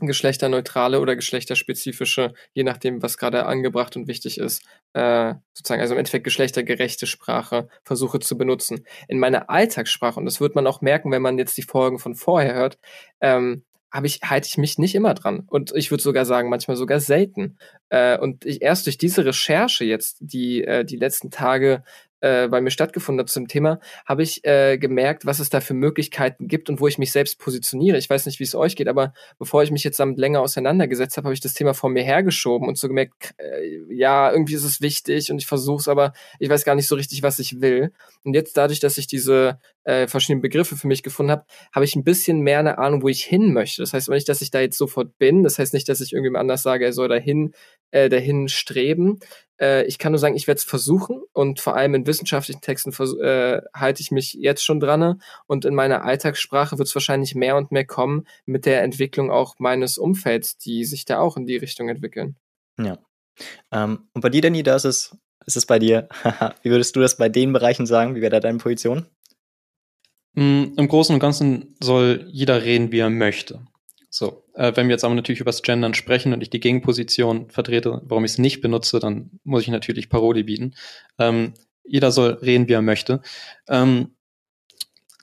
geschlechterneutrale 0.00 1.00
oder 1.00 1.16
geschlechterspezifische, 1.16 2.32
je 2.54 2.64
nachdem, 2.64 3.02
was 3.02 3.18
gerade 3.18 3.46
angebracht 3.46 3.96
und 3.96 4.08
wichtig 4.08 4.38
ist, 4.38 4.62
äh, 4.94 5.34
sozusagen, 5.52 5.80
also 5.80 5.94
im 5.94 5.98
Endeffekt 5.98 6.24
geschlechtergerechte 6.24 7.06
Sprache 7.06 7.68
versuche 7.84 8.18
zu 8.20 8.36
benutzen. 8.38 8.86
In 9.08 9.18
meiner 9.18 9.50
Alltagssprache, 9.50 10.18
und 10.18 10.26
das 10.26 10.40
wird 10.40 10.54
man 10.54 10.66
auch 10.66 10.80
merken, 10.80 11.10
wenn 11.10 11.22
man 11.22 11.38
jetzt 11.38 11.56
die 11.56 11.62
Folgen 11.62 11.98
von 11.98 12.14
vorher 12.14 12.54
hört, 12.54 12.78
ähm, 13.20 13.64
habe 13.92 14.06
ich, 14.06 14.20
halte 14.24 14.48
ich 14.48 14.56
mich 14.56 14.78
nicht 14.78 14.94
immer 14.94 15.12
dran. 15.12 15.44
Und 15.46 15.72
ich 15.74 15.90
würde 15.90 16.02
sogar 16.02 16.24
sagen, 16.24 16.48
manchmal 16.48 16.78
sogar 16.78 16.98
selten. 16.98 17.58
Äh, 17.90 18.18
und 18.18 18.46
ich 18.46 18.62
erst 18.62 18.86
durch 18.86 18.96
diese 18.96 19.24
Recherche 19.26 19.84
jetzt, 19.84 20.16
die 20.20 20.64
äh, 20.64 20.84
die 20.84 20.96
letzten 20.96 21.30
Tage 21.30 21.84
äh, 22.22 22.48
bei 22.48 22.60
mir 22.60 22.70
stattgefunden 22.70 23.20
hat 23.20 23.30
zum 23.30 23.48
Thema, 23.48 23.80
habe 24.06 24.22
ich 24.22 24.44
äh, 24.44 24.78
gemerkt, 24.78 25.26
was 25.26 25.40
es 25.40 25.50
da 25.50 25.60
für 25.60 25.74
Möglichkeiten 25.74 26.46
gibt 26.46 26.70
und 26.70 26.80
wo 26.80 26.86
ich 26.86 26.96
mich 26.96 27.12
selbst 27.12 27.38
positioniere. 27.38 27.98
Ich 27.98 28.08
weiß 28.08 28.26
nicht, 28.26 28.38
wie 28.38 28.44
es 28.44 28.54
euch 28.54 28.76
geht, 28.76 28.88
aber 28.88 29.12
bevor 29.38 29.62
ich 29.62 29.72
mich 29.72 29.82
jetzt 29.82 29.98
damit 29.98 30.18
länger 30.18 30.40
auseinandergesetzt 30.40 31.16
habe, 31.16 31.26
habe 31.26 31.34
ich 31.34 31.40
das 31.40 31.54
Thema 31.54 31.74
vor 31.74 31.90
mir 31.90 32.04
hergeschoben 32.04 32.68
und 32.68 32.78
so 32.78 32.88
gemerkt, 32.88 33.34
äh, 33.38 33.92
ja, 33.92 34.30
irgendwie 34.30 34.54
ist 34.54 34.64
es 34.64 34.80
wichtig 34.80 35.30
und 35.32 35.38
ich 35.38 35.46
versuche 35.46 35.80
es, 35.80 35.88
aber 35.88 36.12
ich 36.38 36.48
weiß 36.48 36.64
gar 36.64 36.76
nicht 36.76 36.86
so 36.86 36.94
richtig, 36.94 37.22
was 37.22 37.38
ich 37.40 37.60
will. 37.60 37.92
Und 38.22 38.34
jetzt 38.34 38.56
dadurch, 38.56 38.78
dass 38.78 38.98
ich 38.98 39.08
diese 39.08 39.58
äh, 39.84 40.06
verschiedenen 40.06 40.42
Begriffe 40.42 40.76
für 40.76 40.86
mich 40.86 41.02
gefunden 41.02 41.32
habe, 41.32 41.44
habe 41.72 41.84
ich 41.84 41.96
ein 41.96 42.04
bisschen 42.04 42.40
mehr 42.40 42.60
eine 42.60 42.78
Ahnung, 42.78 43.02
wo 43.02 43.08
ich 43.08 43.24
hin 43.24 43.52
möchte. 43.52 43.82
Das 43.82 43.92
heißt 43.92 44.08
aber 44.08 44.14
nicht, 44.14 44.28
dass 44.28 44.42
ich 44.42 44.50
da 44.50 44.60
jetzt 44.60 44.78
sofort 44.78 45.18
bin. 45.18 45.42
Das 45.42 45.58
heißt 45.58 45.74
nicht, 45.74 45.88
dass 45.88 46.00
ich 46.00 46.12
irgendjemand 46.12 46.42
anders 46.42 46.62
sage, 46.62 46.84
er 46.84 46.92
soll 46.92 47.08
dahin, 47.08 47.52
äh, 47.90 48.08
dahin 48.08 48.48
streben. 48.48 49.18
Äh, 49.60 49.84
ich 49.84 49.98
kann 49.98 50.12
nur 50.12 50.18
sagen, 50.18 50.34
ich 50.34 50.46
werde 50.46 50.58
es 50.58 50.64
versuchen 50.64 51.22
und 51.32 51.60
vor 51.60 51.76
allem 51.76 51.94
in 51.94 52.06
wissenschaftlichen 52.06 52.60
Texten 52.60 52.90
äh, 53.22 53.62
halte 53.74 54.02
ich 54.02 54.10
mich 54.10 54.34
jetzt 54.34 54.64
schon 54.64 54.80
dran 54.80 55.20
und 55.46 55.64
in 55.64 55.74
meiner 55.74 56.04
Alltagssprache 56.04 56.78
wird 56.78 56.88
es 56.88 56.94
wahrscheinlich 56.94 57.34
mehr 57.34 57.56
und 57.56 57.72
mehr 57.72 57.86
kommen 57.86 58.26
mit 58.44 58.66
der 58.66 58.82
Entwicklung 58.82 59.30
auch 59.30 59.54
meines 59.58 59.98
Umfelds, 59.98 60.56
die 60.58 60.84
sich 60.84 61.04
da 61.04 61.20
auch 61.20 61.36
in 61.36 61.46
die 61.46 61.56
Richtung 61.56 61.88
entwickeln. 61.88 62.36
Ja. 62.78 62.98
Ähm, 63.70 64.08
und 64.12 64.20
bei 64.20 64.28
dir, 64.28 64.42
Danny, 64.42 64.62
da 64.62 64.76
ist 64.76 64.84
es 64.84 65.16
ist 65.46 65.56
es 65.56 65.66
bei 65.66 65.78
dir? 65.78 66.08
Wie 66.62 66.70
würdest 66.70 66.94
du 66.96 67.00
das 67.00 67.16
bei 67.16 67.28
den 67.28 67.52
Bereichen 67.52 67.86
sagen? 67.86 68.14
Wie 68.14 68.20
wäre 68.20 68.30
da 68.30 68.40
deine 68.40 68.58
Position? 68.58 69.06
Mm, 70.34 70.74
Im 70.76 70.88
Großen 70.88 71.14
und 71.14 71.20
Ganzen 71.20 71.76
soll 71.80 72.28
jeder 72.30 72.62
reden, 72.62 72.92
wie 72.92 73.00
er 73.00 73.10
möchte. 73.10 73.60
So, 74.14 74.44
äh, 74.52 74.72
wenn 74.76 74.88
wir 74.88 74.92
jetzt 74.92 75.04
aber 75.04 75.14
natürlich 75.14 75.40
über 75.40 75.48
das 75.48 75.62
Gendern 75.62 75.94
sprechen 75.94 76.34
und 76.34 76.42
ich 76.42 76.50
die 76.50 76.60
Gegenposition 76.60 77.48
vertrete, 77.48 78.02
warum 78.04 78.26
ich 78.26 78.32
es 78.32 78.38
nicht 78.38 78.60
benutze, 78.60 79.00
dann 79.00 79.30
muss 79.42 79.62
ich 79.62 79.68
natürlich 79.68 80.10
Paroli 80.10 80.42
bieten. 80.42 80.74
Ähm, 81.18 81.54
jeder 81.82 82.12
soll 82.12 82.32
reden, 82.42 82.68
wie 82.68 82.74
er 82.74 82.82
möchte. 82.82 83.22
Ähm, 83.68 84.14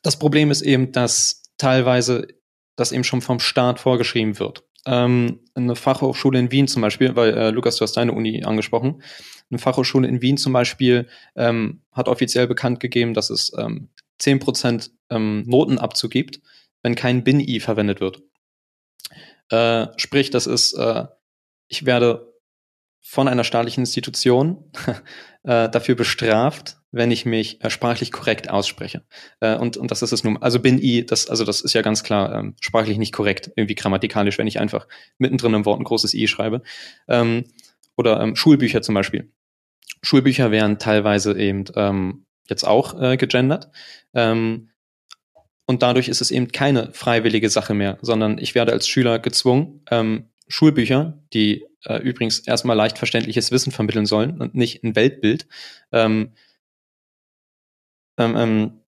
das 0.02 0.18
Problem 0.18 0.50
ist 0.50 0.64
eben, 0.64 0.92
dass 0.92 1.44
teilweise 1.60 2.30
das 2.76 2.92
eben 2.92 3.04
schon 3.04 3.22
vom 3.22 3.40
Staat 3.40 3.80
vorgeschrieben 3.80 4.40
wird. 4.40 4.64
Ähm, 4.88 5.42
eine 5.54 5.76
Fachhochschule 5.76 6.40
in 6.40 6.52
Wien 6.52 6.68
zum 6.68 6.82
Beispiel, 6.82 7.16
weil 7.16 7.38
äh, 7.38 7.50
Lukas, 7.52 7.76
du 7.76 7.84
hast 7.84 7.96
deine 7.96 8.14
Uni 8.14 8.44
angesprochen, 8.44 9.04
eine 9.52 9.60
Fachhochschule 9.60 10.08
in 10.08 10.24
Wien 10.24 10.38
zum 10.38 10.52
Beispiel 10.52 11.08
ähm, 11.36 11.82
hat 11.92 12.08
offiziell 12.08 12.48
bekannt 12.48 12.80
gegeben, 12.80 13.14
dass 13.14 13.30
es 13.30 13.52
ähm, 13.56 13.90
10% 14.20 14.90
ähm, 15.12 15.44
Notenabzug 15.46 16.10
gibt, 16.10 16.42
wenn 16.82 16.96
kein 16.96 17.24
Bin-I 17.24 17.60
verwendet 17.60 18.02
wird. 18.02 18.24
Äh, 19.50 19.88
sprich, 19.98 20.30
das 20.30 20.48
ist, 20.48 20.74
äh, 20.74 21.06
ich 21.68 21.86
werde 21.86 22.34
von 23.02 23.28
einer 23.28 23.44
staatlichen 23.44 23.82
Institution 23.82 24.72
äh, 25.44 25.70
dafür 25.70 25.96
bestraft, 25.96 26.78
wenn 26.92 27.12
ich 27.12 27.26
mich 27.26 27.64
äh, 27.64 27.70
sprachlich 27.70 28.12
korrekt 28.12 28.50
ausspreche. 28.50 29.04
Äh, 29.40 29.56
und, 29.56 29.78
und 29.78 29.92
das 29.92 30.02
ist 30.02 30.12
es 30.12 30.24
nun. 30.24 30.38
Also 30.38 30.60
bin 30.60 30.80
i, 30.80 31.06
das, 31.06 31.28
also 31.28 31.46
das 31.46 31.62
ist 31.62 31.74
ja 31.74 31.82
ganz 31.82 32.04
klar 32.04 32.34
ähm, 32.36 32.56
sprachlich 32.60 32.98
nicht 32.98 33.14
korrekt, 33.14 33.52
irgendwie 33.56 33.76
grammatikalisch, 33.76 34.38
wenn 34.38 34.48
ich 34.48 34.60
einfach 34.60 34.88
mittendrin 35.18 35.54
im 35.54 35.66
Wort 35.66 35.80
ein 35.80 35.86
großes 35.86 36.14
i 36.14 36.28
schreibe. 36.28 36.62
Ähm, 37.08 37.46
oder 37.96 38.20
ähm, 38.22 38.36
Schulbücher 38.36 38.82
zum 38.82 38.96
Beispiel. 38.96 39.32
Schulbücher 40.02 40.52
werden 40.52 40.80
teilweise 40.80 41.38
eben 41.38 41.66
ähm, 41.76 42.26
jetzt 42.48 42.66
auch 42.66 43.00
äh, 43.00 43.18
gegendert. 43.18 43.70
Ähm, 44.14 44.70
und 45.70 45.84
dadurch 45.84 46.08
ist 46.08 46.20
es 46.20 46.32
eben 46.32 46.52
keine 46.52 46.92
freiwillige 46.94 47.48
Sache 47.48 47.76
mehr, 47.76 48.00
sondern 48.02 48.40
ich 48.40 48.56
werde 48.56 48.72
als 48.72 48.88
Schüler 48.88 49.20
gezwungen, 49.20 49.84
ähm, 49.92 50.26
Schulbücher, 50.48 51.22
die 51.32 51.64
äh, 51.86 52.02
übrigens 52.02 52.40
erstmal 52.40 52.76
leicht 52.76 52.98
verständliches 52.98 53.52
Wissen 53.52 53.72
vermitteln 53.72 54.08
sollen 54.08 54.42
und 54.42 54.56
nicht 54.56 54.84
ein 54.84 54.96
Weltbild. 54.96 55.46
Ähm, 55.92 56.32
ähm, 58.18 58.36
ähm, 58.36 58.82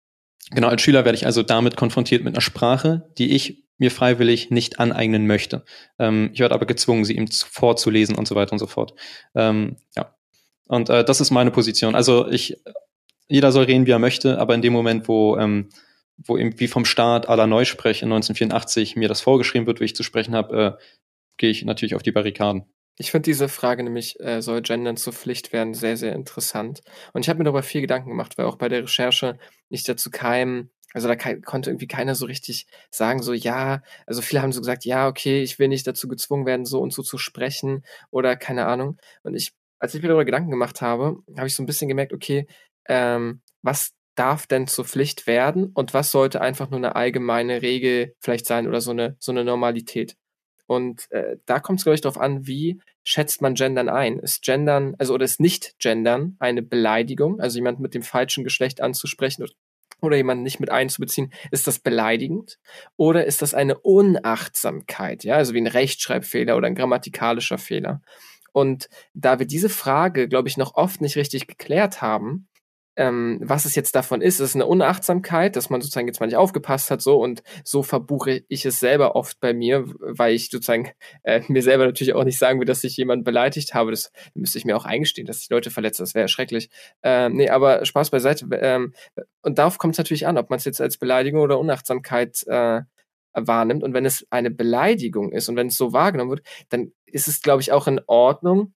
genau, 0.53 0.69
als 0.69 0.81
Schüler 0.81 1.05
werde 1.05 1.17
ich 1.17 1.27
also 1.27 1.43
damit 1.43 1.75
konfrontiert 1.75 2.23
mit 2.23 2.35
einer 2.35 2.41
Sprache, 2.41 3.11
die 3.19 3.35
ich 3.35 3.65
mir 3.79 3.91
freiwillig 3.91 4.53
nicht 4.53 4.79
aneignen 4.79 5.27
möchte. 5.27 5.65
Ähm, 5.99 6.31
ich 6.33 6.39
werde 6.39 6.55
aber 6.55 6.67
gezwungen, 6.67 7.05
sie 7.05 7.17
ihm 7.17 7.27
vorzulesen 7.27 8.15
und 8.15 8.29
so 8.29 8.37
weiter 8.37 8.53
und 8.53 8.61
so 8.61 8.69
fort. 8.69 8.95
Ähm, 9.35 9.79
ja. 9.97 10.15
Und 10.69 10.91
äh, 10.91 11.05
das 11.05 11.21
ist 11.21 11.33
meine 11.33 11.51
Position. 11.51 11.97
Also 11.97 12.29
ich, 12.29 12.63
jeder 13.27 13.51
soll 13.51 13.65
reden, 13.65 13.87
wie 13.87 13.91
er 13.91 13.99
möchte, 13.99 14.39
aber 14.39 14.55
in 14.55 14.63
dem 14.63 14.73
Moment, 14.73 15.09
wo 15.09 15.37
ähm, 15.39 15.71
wo 16.19 16.37
eben 16.37 16.59
wie 16.59 16.69
vom 16.69 16.85
Staat 16.85 17.29
aller 17.29 17.47
Neusprech 17.47 18.03
in 18.03 18.13
1984 18.13 18.97
mir 18.97 19.09
das 19.09 19.21
vorgeschrieben 19.21 19.67
wird, 19.67 19.81
wie 19.81 19.85
ich 19.85 19.97
zu 19.97 20.03
sprechen 20.03 20.35
habe, 20.35 20.79
äh, 20.79 20.83
gehe 21.37 21.51
ich 21.51 21.65
natürlich 21.65 21.95
auf 21.95 22.03
die 22.03 22.13
Barrikaden. 22.13 22.65
Ich 23.01 23.13
finde 23.13 23.27
diese 23.27 23.49
Frage 23.49 23.85
nämlich, 23.85 24.19
äh, 24.19 24.43
soll 24.43 24.61
Gendern 24.61 24.97
zur 24.97 25.13
Pflicht 25.13 25.53
werden, 25.53 25.73
sehr, 25.73 25.97
sehr 25.97 26.15
interessant. 26.15 26.83
Und 27.13 27.25
ich 27.25 27.29
habe 27.29 27.39
mir 27.39 27.45
darüber 27.45 27.63
viel 27.63 27.81
Gedanken 27.81 28.09
gemacht, 28.11 28.37
weil 28.37 28.47
auch 28.47 28.57
bei 28.57 28.69
der 28.69 28.83
Recherche 28.83 29.39
nicht 29.69 29.89
dazu 29.89 30.11
keinem, 30.11 30.71
also 30.95 31.07
da 31.07 31.15
konnte 31.17 31.71
irgendwie 31.71 31.87
keiner 31.87 32.17
so 32.17 32.27
richtig 32.27 32.67
sagen, 32.91 33.23
so 33.23 33.33
ja, 33.33 33.83
also 34.07 34.21
viele 34.21 34.43
haben 34.43 34.53
so 34.53 34.61
gesagt, 34.61 34.85
ja, 34.85 35.07
okay, 35.07 35.43
ich 35.43 35.61
will 35.61 35.69
nicht 35.69 35.87
dazu 35.87 36.09
gezwungen 36.09 36.45
werden, 36.45 36.67
so 36.67 36.81
und 36.81 36.93
so 36.93 37.03
zu 37.03 37.19
sprechen 37.19 37.85
oder 38.11 38.35
keine 38.37 38.67
Ahnung. 38.67 38.99
Und 39.23 39.35
ich, 39.37 39.53
als 39.79 39.95
ich 39.95 40.03
mir 40.03 40.09
darüber 40.09 40.25
Gedanken 40.25 40.51
gemacht 40.51 40.81
habe, 40.81 41.19
habe 41.37 41.47
ich 41.47 41.55
so 41.55 41.63
ein 41.63 41.67
bisschen 41.67 41.89
gemerkt, 41.89 42.13
okay, 42.13 42.49
ähm, 42.89 43.43
was 43.63 43.93
darf 44.19 44.47
denn 44.47 44.67
zur 44.67 44.85
Pflicht 44.85 45.27
werden 45.27 45.71
und 45.75 45.95
was 45.95 46.11
sollte 46.11 46.41
einfach 46.41 46.71
nur 46.71 46.79
eine 46.79 46.97
allgemeine 46.97 47.63
Regel 47.63 48.15
vielleicht 48.21 48.47
sein 48.47 48.67
oder 48.67 48.81
so 48.81 48.91
eine, 48.91 49.17
so 49.19 49.33
eine 49.33 49.45
Normalität. 49.45 50.17
Und 50.67 51.11
äh, 51.11 51.37
da 51.47 51.61
kommt 51.61 51.81
es, 51.81 51.85
glaube 51.85 51.95
ich, 51.95 52.03
darauf 52.03 52.19
an, 52.19 52.47
wie 52.47 52.81
schätzt 53.03 53.41
man 53.41 53.55
Gendern 53.55 53.89
ein? 53.89 54.19
Ist 54.19 54.43
Gendern, 54.43 54.95
also 54.99 55.15
oder 55.15 55.25
ist 55.25 55.41
Nicht-Gendern 55.41 56.37
eine 56.41 56.63
Beleidigung, 56.63 57.41
also 57.41 57.57
jemand 57.57 57.81
mit 57.81 57.95
dem 57.95 58.03
falschen 58.03 58.45
Geschlecht 58.45 58.83
anzusprechen 58.83 59.47
oder 60.03 60.17
jemanden 60.17 60.43
nicht 60.43 60.61
mit 60.61 60.71
einzubeziehen, 60.71 61.33
ist 61.51 61.67
das 61.67 61.79
beleidigend? 61.79 62.59
Oder 62.97 63.25
ist 63.25 63.41
das 63.41 63.55
eine 63.55 63.79
Unachtsamkeit, 63.79 65.25
ja, 65.25 65.37
also 65.37 65.55
wie 65.55 65.61
ein 65.61 65.67
Rechtschreibfehler 65.67 66.57
oder 66.57 66.67
ein 66.67 66.75
grammatikalischer 66.75 67.59
Fehler? 67.59 68.03
Und 68.53 68.89
da 69.15 69.39
wir 69.39 69.47
diese 69.47 69.69
Frage, 69.69 70.29
glaube 70.29 70.49
ich, 70.49 70.57
noch 70.57 70.75
oft 70.75 71.01
nicht 71.01 71.17
richtig 71.17 71.47
geklärt 71.47 72.03
haben, 72.03 72.49
ähm, 72.99 73.39
was 73.41 73.65
es 73.65 73.77
jetzt 73.77 73.95
davon 73.95 74.21
ist. 74.21 74.41
Ist 74.41 74.57
eine 74.57 74.67
Unachtsamkeit, 74.67 75.55
dass 75.55 75.71
man 75.71 75.81
sozusagen 75.81 76.09
jetzt 76.09 76.19
mal 76.19 76.27
nicht 76.27 76.37
aufgepasst 76.37 76.91
hat, 76.91 77.01
so 77.01 77.23
und 77.23 77.43
so 77.65 77.85
verbuche 77.85 78.43
ich 78.49 78.67
es 78.67 78.81
selber 78.81 79.15
oft 79.15 79.39
bei 79.41 79.55
mir, 79.55 79.85
weil 80.01 80.35
ich 80.35 80.51
sozusagen 80.51 80.91
äh, 81.23 81.41
mir 81.49 81.63
selber 81.63 81.87
natürlich 81.87 82.15
auch 82.15 82.25
nicht 82.25 82.39
sagen 82.39 82.59
will, 82.59 82.67
dass 82.67 82.83
ich 82.85 82.97
jemanden 82.97 83.25
beleidigt 83.25 83.73
habe. 83.73 83.93
Das 83.93 84.11
müsste 84.35 84.59
ich 84.59 84.65
mir 84.65 84.77
auch 84.77 84.85
eingestehen, 84.85 85.27
dass 85.27 85.41
ich 85.41 85.49
Leute 85.49 85.71
verletze. 85.71 86.03
Das 86.03 86.15
wäre 86.15 86.29
schrecklich. 86.29 86.71
Ähm, 87.05 87.37
nee, 87.37 87.49
aber 87.49 87.87
Spaß 87.87 88.11
beiseite. 88.11 88.47
Ähm, 88.61 88.93
und 89.43 89.59
darauf 89.59 89.79
kommt 89.79 89.95
es 89.95 89.99
natürlich 89.99 90.27
an, 90.27 90.37
ob 90.37 90.51
man 90.51 90.59
es 90.59 90.65
jetzt 90.65 90.81
als 90.81 90.97
Beleidigung 90.99 91.41
oder 91.41 91.61
Unachtsamkeit 91.61 92.45
äh, 92.49 92.83
wahrnimmt. 93.33 93.85
Und 93.85 93.95
wenn 93.95 94.07
es 94.07 94.27
eine 94.31 94.51
Beleidigung 94.51 95.31
ist 95.31 95.49
und 95.49 95.55
wenn 95.55 95.69
es 95.69 95.77
so 95.77 95.93
wahrgenommen 95.93 96.31
wird, 96.31 96.43
dann 96.71 96.93
ist 97.07 97.29
es, 97.29 97.43
glaube 97.43 97.63
ich, 97.63 97.71
auch 97.71 97.87
in 97.87 98.01
Ordnung, 98.09 98.75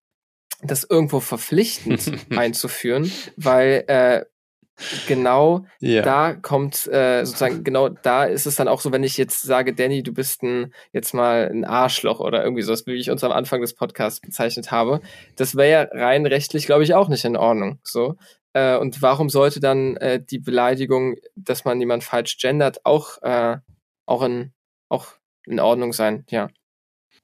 das 0.63 0.85
irgendwo 0.85 1.21
verpflichtend 1.21 2.13
einzuführen, 2.37 3.11
weil 3.37 3.85
äh, 3.87 4.25
genau 5.07 5.65
yeah. 5.83 6.03
da 6.03 6.35
kommt 6.35 6.87
äh, 6.87 7.25
sozusagen 7.25 7.63
genau 7.63 7.89
da 7.89 8.25
ist 8.25 8.47
es 8.47 8.57
dann 8.57 8.69
auch 8.69 8.81
so, 8.81 8.91
wenn 8.93 9.05
ich 9.05 9.17
jetzt 9.17 9.43
sage, 9.43 9.75
Danny, 9.75 10.03
du 10.03 10.13
bist 10.13 10.43
ein 10.43 10.73
jetzt 10.93 11.15
mal 11.15 11.49
ein 11.49 11.65
Arschloch 11.65 12.21
oder 12.21 12.43
irgendwie 12.43 12.63
so, 12.63 12.75
wie 12.87 12.95
ich 12.95 13.11
uns 13.11 13.23
am 13.23 13.33
Anfang 13.33 13.61
des 13.61 13.75
Podcasts 13.75 14.21
bezeichnet 14.21 14.71
habe, 14.71 15.01
das 15.37 15.57
wäre 15.57 15.71
ja 15.71 15.83
rein 15.93 16.27
rechtlich, 16.27 16.67
glaube 16.67 16.85
ich, 16.85 16.95
auch 16.95 17.09
nicht 17.09 17.25
in 17.25 17.37
Ordnung. 17.37 17.79
So 17.83 18.17
äh, 18.55 18.77
und 18.77 19.03
warum 19.03 19.29
sollte 19.29 19.61
dann 19.61 19.97
äh, 19.97 20.23
die 20.23 20.39
Beleidigung, 20.39 21.17
dass 21.37 21.65
man 21.65 21.81
jemand 21.81 22.05
falsch 22.05 22.39
gendert, 22.39 22.85
auch 22.85 23.21
äh, 23.23 23.59
auch 24.07 24.23
in 24.23 24.53
auch 24.89 25.09
in 25.47 25.61
Ordnung 25.61 25.93
sein? 25.93 26.25
Ja. 26.29 26.49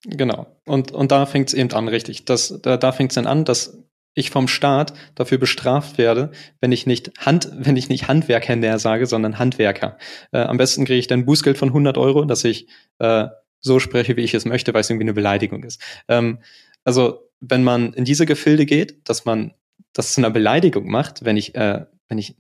Genau. 0.05 0.47
Und, 0.65 0.93
und 0.93 1.11
da 1.11 1.27
fängt 1.27 1.49
es 1.49 1.55
eben 1.55 1.73
an, 1.73 1.89
richtig. 1.89 2.25
Das, 2.25 2.61
da 2.63 2.77
da 2.77 2.93
fängt 2.93 3.11
es 3.11 3.17
dann 3.17 3.27
an, 3.27 3.45
dass 3.45 3.79
ich 4.15 4.31
vom 4.31 4.49
Staat 4.49 4.95
dafür 5.15 5.39
bestraft 5.39 5.97
werde, 5.97 6.33
wenn 6.61 6.73
ich 6.73 6.87
nicht 6.87 7.13
Hand, 7.19 7.51
wenn 7.53 7.77
ich 7.77 7.89
nicht 7.89 8.09
Handwerker 8.09 8.57
näher 8.57 8.79
sage, 8.79 9.07
sondern 9.07 9.39
Handwerker. 9.39 9.97
Äh, 10.33 10.39
am 10.41 10.57
besten 10.57 10.85
kriege 10.85 10.99
ich 10.99 11.07
dann 11.07 11.25
Bußgeld 11.25 11.57
von 11.57 11.69
100 11.69 11.99
Euro, 11.99 12.25
dass 12.25 12.45
ich 12.45 12.69
äh, 12.99 13.27
so 13.61 13.79
spreche, 13.79 14.17
wie 14.17 14.23
ich 14.23 14.35
es 14.35 14.45
möchte, 14.45 14.75
weil 14.75 14.81
es 14.81 14.91
irgendwie 14.91 15.05
eine 15.05 15.15
Beleidigung 15.15 15.63
ist. 15.63 15.81
Ähm, 16.09 16.41
also 16.85 17.29
wenn 17.41 17.63
man 17.63 17.93
in 17.93 18.05
diese 18.05 18.27
Gefilde 18.27 18.67
geht, 18.67 19.09
dass 19.09 19.25
man 19.25 19.55
das 19.93 20.15
zu 20.15 20.21
einer 20.21 20.31
Beleidigung 20.31 20.91
macht, 20.91 21.25
wenn 21.25 21.37
ich 21.37 21.55
äh, 21.55 21.87
wenn 22.09 22.19
ich 22.19 22.37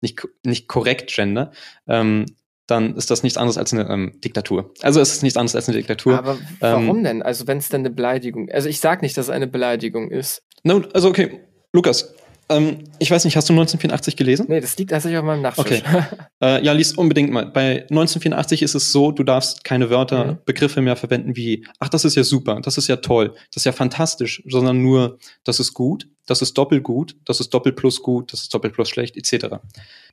nicht 0.00 0.20
nicht 0.44 0.68
korrekt 0.68 1.14
gender, 1.14 1.52
ähm, 1.86 2.26
dann 2.66 2.96
ist 2.96 3.10
das 3.10 3.22
nichts 3.22 3.36
anderes 3.36 3.58
als 3.58 3.72
eine 3.72 3.88
ähm, 3.88 4.12
Diktatur. 4.24 4.72
Also 4.82 5.00
es 5.00 5.12
ist 5.12 5.22
nichts 5.22 5.36
anderes 5.36 5.56
als 5.56 5.68
eine 5.68 5.76
Diktatur. 5.76 6.18
Aber 6.18 6.38
warum 6.60 6.98
ähm, 6.98 7.04
denn? 7.04 7.22
Also 7.22 7.46
wenn 7.46 7.58
es 7.58 7.68
denn 7.68 7.82
eine 7.82 7.90
Beleidigung, 7.90 8.48
also 8.50 8.68
ich 8.68 8.80
sag 8.80 9.02
nicht, 9.02 9.16
dass 9.16 9.26
es 9.26 9.30
eine 9.30 9.46
Beleidigung 9.46 10.10
ist. 10.10 10.42
No, 10.62 10.82
also 10.92 11.08
okay, 11.08 11.40
Lukas, 11.72 12.14
ähm, 12.48 12.84
ich 12.98 13.10
weiß 13.10 13.24
nicht, 13.24 13.36
hast 13.36 13.48
du 13.48 13.52
1984 13.52 14.16
gelesen? 14.16 14.46
Nee, 14.48 14.60
das 14.60 14.76
liegt 14.76 14.90
tatsächlich 14.90 15.18
auf 15.18 15.24
meinem 15.24 15.42
Nachtisch. 15.42 15.64
Okay. 15.64 15.82
äh, 16.42 16.64
ja, 16.64 16.72
lies 16.72 16.92
unbedingt 16.92 17.30
mal. 17.30 17.46
Bei 17.46 17.82
1984 17.82 18.62
ist 18.62 18.74
es 18.74 18.92
so, 18.92 19.12
du 19.12 19.22
darfst 19.22 19.64
keine 19.64 19.90
Wörter, 19.90 20.24
mhm. 20.24 20.38
Begriffe 20.44 20.80
mehr 20.82 20.96
verwenden 20.96 21.36
wie, 21.36 21.66
ach, 21.78 21.88
das 21.88 22.04
ist 22.04 22.14
ja 22.14 22.24
super, 22.24 22.60
das 22.60 22.78
ist 22.78 22.88
ja 22.88 22.96
toll, 22.96 23.34
das 23.50 23.62
ist 23.62 23.64
ja 23.64 23.72
fantastisch, 23.72 24.42
sondern 24.46 24.82
nur, 24.82 25.18
das 25.44 25.60
ist 25.60 25.72
gut, 25.74 26.08
das 26.26 26.42
ist 26.42 26.56
doppelt 26.56 26.82
gut, 26.82 27.16
das 27.24 27.40
ist 27.40 27.52
doppelt 27.52 27.76
plus 27.76 28.02
gut, 28.02 28.32
das 28.32 28.42
ist 28.42 28.54
doppelt 28.54 28.74
plus 28.74 28.88
schlecht, 28.88 29.16
etc. 29.16 29.56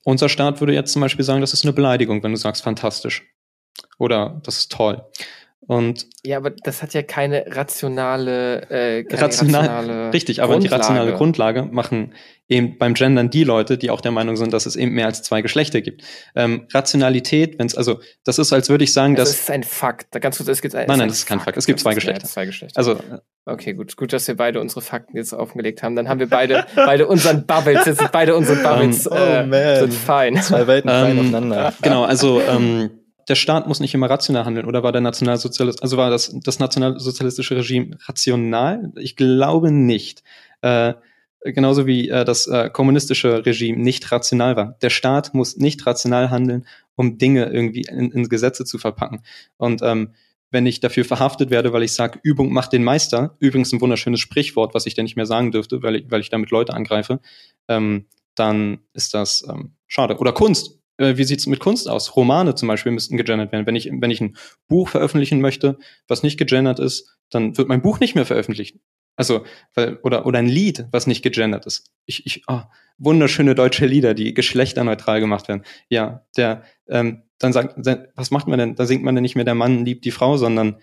Unser 0.03 0.29
Staat 0.29 0.59
würde 0.59 0.73
jetzt 0.73 0.93
zum 0.93 1.01
Beispiel 1.01 1.25
sagen, 1.25 1.41
das 1.41 1.53
ist 1.53 1.63
eine 1.63 1.73
Beleidigung, 1.73 2.23
wenn 2.23 2.31
du 2.31 2.37
sagst 2.37 2.63
fantastisch. 2.63 3.23
Oder 3.97 4.41
das 4.43 4.57
ist 4.57 4.71
toll. 4.71 5.03
Und 5.69 6.07
ja, 6.23 6.37
aber 6.37 6.49
das 6.49 6.81
hat 6.81 6.95
ja 6.95 7.03
keine 7.03 7.45
rationale, 7.45 8.63
äh, 8.71 9.03
keine 9.03 9.21
rational, 9.21 9.67
rationale 9.67 10.13
richtig, 10.13 10.41
aber 10.41 10.53
Grundlage. 10.53 10.67
die 10.67 10.81
rationale 10.81 11.13
Grundlage 11.13 11.61
machen 11.61 12.15
eben 12.47 12.79
beim 12.79 12.95
Gendern 12.95 13.29
die 13.29 13.43
Leute, 13.43 13.77
die 13.77 13.91
auch 13.91 14.01
der 14.01 14.09
Meinung 14.09 14.35
sind, 14.35 14.51
dass 14.51 14.65
es 14.65 14.75
eben 14.75 14.93
mehr 14.93 15.05
als 15.05 15.21
zwei 15.21 15.43
Geschlechter 15.43 15.81
gibt. 15.81 16.01
Ähm, 16.35 16.65
Rationalität, 16.73 17.59
wenn 17.59 17.67
es 17.67 17.75
also, 17.75 17.99
das 18.23 18.39
ist, 18.39 18.51
als 18.51 18.69
würde 18.69 18.83
ich 18.83 18.93
sagen, 18.93 19.13
also 19.13 19.21
dass 19.21 19.29
es 19.29 19.41
ist 19.41 19.51
ein 19.51 19.61
Fakt. 19.61 20.07
Da 20.09 20.17
ganz 20.17 20.37
kurz, 20.37 20.49
es 20.49 20.63
gibt 20.63 20.73
ein, 20.73 20.87
nein, 20.87 20.97
nein, 20.97 21.07
das 21.07 21.19
ist 21.19 21.27
kein 21.27 21.39
Fakt. 21.39 21.55
Es 21.55 21.67
gibt 21.67 21.79
zwei 21.79 21.93
Geschlechter. 21.93 22.27
zwei 22.27 22.47
Geschlechter. 22.47 22.75
Also 22.75 22.99
okay, 23.45 23.73
gut, 23.73 23.95
gut, 23.95 24.11
dass 24.11 24.27
wir 24.27 24.35
beide 24.35 24.61
unsere 24.61 24.81
Fakten 24.81 25.17
jetzt 25.17 25.33
aufgelegt 25.33 25.83
haben. 25.83 25.95
Dann 25.95 26.09
haben 26.09 26.19
wir 26.19 26.29
beide, 26.29 26.65
beide 26.75 27.05
unseren 27.05 27.45
Bubbles, 27.45 27.85
jetzt 27.85 27.99
sind 27.99 28.11
beide 28.11 28.35
unsere 28.35 28.57
Bubbles 28.63 29.05
um, 29.05 29.15
äh, 29.15 29.43
oh 29.43 29.45
man. 29.45 29.79
sind 29.81 29.93
fein. 29.93 30.41
Zwei 30.41 30.65
Welten 30.65 30.89
fein 30.89 31.11
ähm, 31.11 31.19
aufeinander. 31.19 31.73
Genau, 31.83 32.05
also 32.05 32.41
ähm, 32.41 32.89
der 33.29 33.35
Staat 33.35 33.67
muss 33.67 33.79
nicht 33.79 33.93
immer 33.93 34.09
rational 34.09 34.45
handeln 34.45 34.65
oder 34.65 34.83
war 34.83 34.91
der 34.91 35.01
Nationalsozialist, 35.01 35.81
also 35.83 35.97
war 35.97 36.09
das, 36.09 36.35
das 36.43 36.59
nationalsozialistische 36.59 37.55
Regime 37.55 37.97
rational? 38.07 38.91
Ich 38.97 39.15
glaube 39.15 39.71
nicht. 39.71 40.23
Äh, 40.61 40.95
genauso 41.41 41.85
wie 41.85 42.09
äh, 42.09 42.25
das 42.25 42.47
äh, 42.47 42.69
kommunistische 42.69 43.45
Regime 43.45 43.77
nicht 43.77 44.11
rational 44.11 44.55
war. 44.55 44.77
Der 44.81 44.89
Staat 44.89 45.33
muss 45.33 45.57
nicht 45.57 45.85
rational 45.85 46.29
handeln, 46.29 46.65
um 46.95 47.17
Dinge 47.17 47.45
irgendwie 47.45 47.83
in, 47.83 48.11
in 48.11 48.27
Gesetze 48.27 48.65
zu 48.65 48.77
verpacken. 48.77 49.21
Und 49.57 49.81
ähm, 49.83 50.13
wenn 50.51 50.65
ich 50.65 50.79
dafür 50.79 51.05
verhaftet 51.05 51.51
werde, 51.51 51.71
weil 51.71 51.83
ich 51.83 51.93
sage, 51.93 52.19
Übung 52.23 52.51
macht 52.51 52.73
den 52.73 52.83
Meister, 52.83 53.35
übrigens 53.39 53.71
ein 53.71 53.81
wunderschönes 53.81 54.19
Sprichwort, 54.19 54.73
was 54.73 54.87
ich 54.87 54.95
denn 54.95 55.03
nicht 55.03 55.15
mehr 55.15 55.27
sagen 55.27 55.51
dürfte, 55.51 55.83
weil 55.83 55.97
ich, 55.97 56.11
weil 56.11 56.21
ich 56.21 56.29
damit 56.29 56.49
Leute 56.49 56.73
angreife, 56.73 57.19
ähm, 57.67 58.07
dann 58.35 58.79
ist 58.93 59.13
das 59.13 59.45
ähm, 59.47 59.73
schade. 59.87 60.17
Oder 60.17 60.33
Kunst. 60.33 60.78
Äh, 60.99 61.17
wie 61.17 61.23
sieht's 61.23 61.47
mit 61.47 61.59
Kunst 61.59 61.89
aus? 61.89 62.15
Romane 62.15 62.55
zum 62.55 62.67
Beispiel 62.67 62.91
müssten 62.91 63.17
gegendert 63.17 63.51
werden. 63.51 63.65
Wenn 63.65 63.75
ich, 63.75 63.89
wenn 63.91 64.11
ich 64.11 64.21
ein 64.21 64.35
Buch 64.67 64.89
veröffentlichen 64.89 65.41
möchte, 65.41 65.77
was 66.07 66.23
nicht 66.23 66.37
gegendert 66.37 66.79
ist, 66.79 67.17
dann 67.29 67.57
wird 67.57 67.69
mein 67.69 67.81
Buch 67.81 67.99
nicht 67.99 68.15
mehr 68.15 68.25
veröffentlicht. 68.25 68.77
Also, 69.15 69.45
weil, 69.73 69.97
oder, 70.03 70.25
oder 70.25 70.39
ein 70.39 70.47
Lied, 70.47 70.85
was 70.91 71.07
nicht 71.07 71.23
gegendert 71.23 71.65
ist. 71.65 71.91
Ich, 72.05 72.25
ich, 72.25 72.43
oh, 72.47 72.61
wunderschöne 72.97 73.55
deutsche 73.55 73.85
Lieder, 73.85 74.13
die 74.13 74.33
geschlechterneutral 74.33 75.19
gemacht 75.19 75.47
werden. 75.47 75.63
Ja, 75.89 76.25
der, 76.37 76.63
ähm, 76.87 77.23
dann 77.37 77.53
sagt, 77.53 77.75
was 78.15 78.31
macht 78.31 78.47
man 78.47 78.59
denn? 78.59 78.75
Da 78.75 78.85
singt 78.85 79.03
man 79.03 79.15
denn 79.15 79.21
nicht 79.21 79.35
mehr 79.35 79.45
der 79.45 79.55
Mann 79.55 79.85
liebt 79.85 80.05
die 80.05 80.11
Frau, 80.11 80.37
sondern 80.37 80.81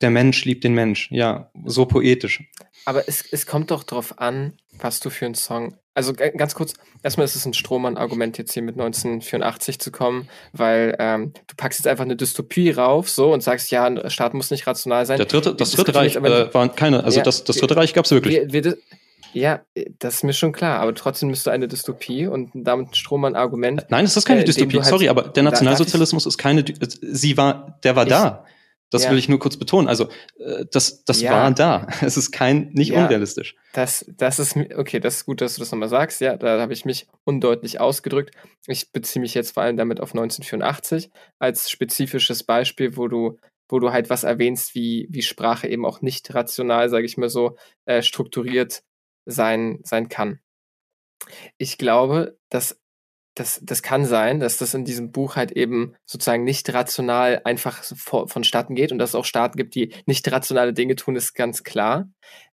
der 0.00 0.10
Mensch 0.10 0.44
liebt 0.44 0.64
den 0.64 0.74
Mensch. 0.74 1.10
Ja, 1.10 1.50
so 1.64 1.86
poetisch. 1.86 2.42
Aber 2.84 3.08
es, 3.08 3.24
es 3.30 3.46
kommt 3.46 3.70
doch 3.70 3.84
drauf 3.84 4.18
an, 4.18 4.56
was 4.78 5.00
du 5.00 5.10
für 5.10 5.26
einen 5.26 5.34
Song. 5.34 5.78
Also 5.94 6.12
ganz 6.12 6.56
kurz, 6.56 6.74
erstmal 7.04 7.24
ist 7.24 7.36
es 7.36 7.46
ein 7.46 7.54
Strohmann-Argument, 7.54 8.36
jetzt 8.36 8.52
hier 8.52 8.62
mit 8.62 8.74
1984 8.74 9.78
zu 9.78 9.92
kommen, 9.92 10.28
weil 10.52 10.96
ähm, 10.98 11.32
du 11.46 11.54
packst 11.56 11.78
jetzt 11.78 11.86
einfach 11.86 12.04
eine 12.04 12.16
Dystopie 12.16 12.70
rauf 12.72 13.08
so 13.08 13.32
und 13.32 13.42
sagst, 13.42 13.70
ja, 13.70 13.84
ein 13.84 14.10
Staat 14.10 14.34
muss 14.34 14.50
nicht 14.50 14.66
rational 14.66 15.06
sein. 15.06 15.18
Der 15.18 15.26
dritte, 15.26 15.54
das 15.54 15.70
Dritte 15.70 15.94
Reich 15.94 16.16
äh, 16.16 16.52
waren 16.52 16.74
keine, 16.74 17.04
also 17.04 17.18
ja, 17.18 17.24
das, 17.24 17.44
das 17.44 17.56
Dritte 17.56 17.76
Reich 17.76 17.94
gab 17.94 18.06
es 18.06 18.10
wirklich. 18.10 18.52
Wir, 18.52 18.64
wir, 18.64 18.76
ja, 19.34 19.60
das 20.00 20.16
ist 20.16 20.24
mir 20.24 20.32
schon 20.32 20.52
klar, 20.52 20.80
aber 20.80 20.94
trotzdem 20.94 21.28
müsste 21.28 21.52
eine 21.52 21.68
Dystopie 21.68 22.26
und 22.26 22.50
damit 22.54 22.90
ein 22.90 22.94
Strohmann-Argument. 22.94 23.86
Nein, 23.88 24.04
es 24.04 24.16
ist 24.16 24.24
keine 24.24 24.42
äh, 24.42 24.44
Dystopie, 24.44 24.78
halt, 24.78 24.86
sorry, 24.86 25.08
aber 25.08 25.22
der 25.22 25.44
Nationalsozialismus 25.44 26.26
ist 26.26 26.38
keine, 26.38 26.64
sie 27.02 27.36
war, 27.36 27.78
der 27.84 27.94
war 27.94 28.04
ich, 28.04 28.10
da. 28.10 28.44
Das 28.94 29.04
ja. 29.04 29.10
will 29.10 29.18
ich 29.18 29.28
nur 29.28 29.40
kurz 29.40 29.56
betonen. 29.56 29.88
Also 29.88 30.08
äh, 30.38 30.64
das, 30.70 31.04
das 31.04 31.20
ja. 31.20 31.32
war 31.32 31.50
da. 31.50 31.88
Es 32.00 32.16
ist 32.16 32.30
kein 32.30 32.70
nicht 32.74 32.92
ja. 32.92 33.02
unrealistisch. 33.02 33.56
Das, 33.72 34.04
das 34.16 34.38
ist 34.38 34.56
okay. 34.76 35.00
Das 35.00 35.16
ist 35.16 35.26
gut, 35.26 35.40
dass 35.40 35.56
du 35.56 35.60
das 35.60 35.72
nochmal 35.72 35.88
sagst. 35.88 36.20
Ja, 36.20 36.36
da 36.36 36.60
habe 36.60 36.72
ich 36.72 36.84
mich 36.84 37.08
undeutlich 37.24 37.80
ausgedrückt. 37.80 38.36
Ich 38.68 38.92
beziehe 38.92 39.20
mich 39.20 39.34
jetzt 39.34 39.54
vor 39.54 39.64
allem 39.64 39.76
damit 39.76 39.98
auf 40.00 40.12
1984 40.12 41.10
als 41.40 41.70
spezifisches 41.70 42.44
Beispiel, 42.44 42.96
wo 42.96 43.08
du 43.08 43.36
wo 43.68 43.80
du 43.80 43.92
halt 43.92 44.10
was 44.10 44.24
erwähnst, 44.24 44.74
wie, 44.74 45.08
wie 45.10 45.22
Sprache 45.22 45.66
eben 45.66 45.86
auch 45.86 46.02
nicht 46.02 46.34
rational, 46.34 46.90
sage 46.90 47.06
ich 47.06 47.16
mal 47.16 47.30
so, 47.30 47.56
äh, 47.86 48.02
strukturiert 48.02 48.84
sein, 49.24 49.80
sein 49.82 50.08
kann. 50.08 50.38
Ich 51.56 51.78
glaube, 51.78 52.38
dass 52.50 52.78
das, 53.34 53.60
das 53.62 53.82
kann 53.82 54.04
sein, 54.04 54.40
dass 54.40 54.58
das 54.58 54.74
in 54.74 54.84
diesem 54.84 55.10
Buch 55.10 55.36
halt 55.36 55.52
eben 55.52 55.94
sozusagen 56.06 56.44
nicht 56.44 56.72
rational 56.72 57.40
einfach 57.44 57.82
vonstatten 57.82 58.74
geht 58.74 58.92
und 58.92 58.98
dass 58.98 59.10
es 59.10 59.14
auch 59.14 59.24
Staaten 59.24 59.56
gibt, 59.56 59.74
die 59.74 59.92
nicht 60.06 60.30
rationale 60.30 60.72
Dinge 60.72 60.96
tun, 60.96 61.16
ist 61.16 61.34
ganz 61.34 61.64
klar. 61.64 62.08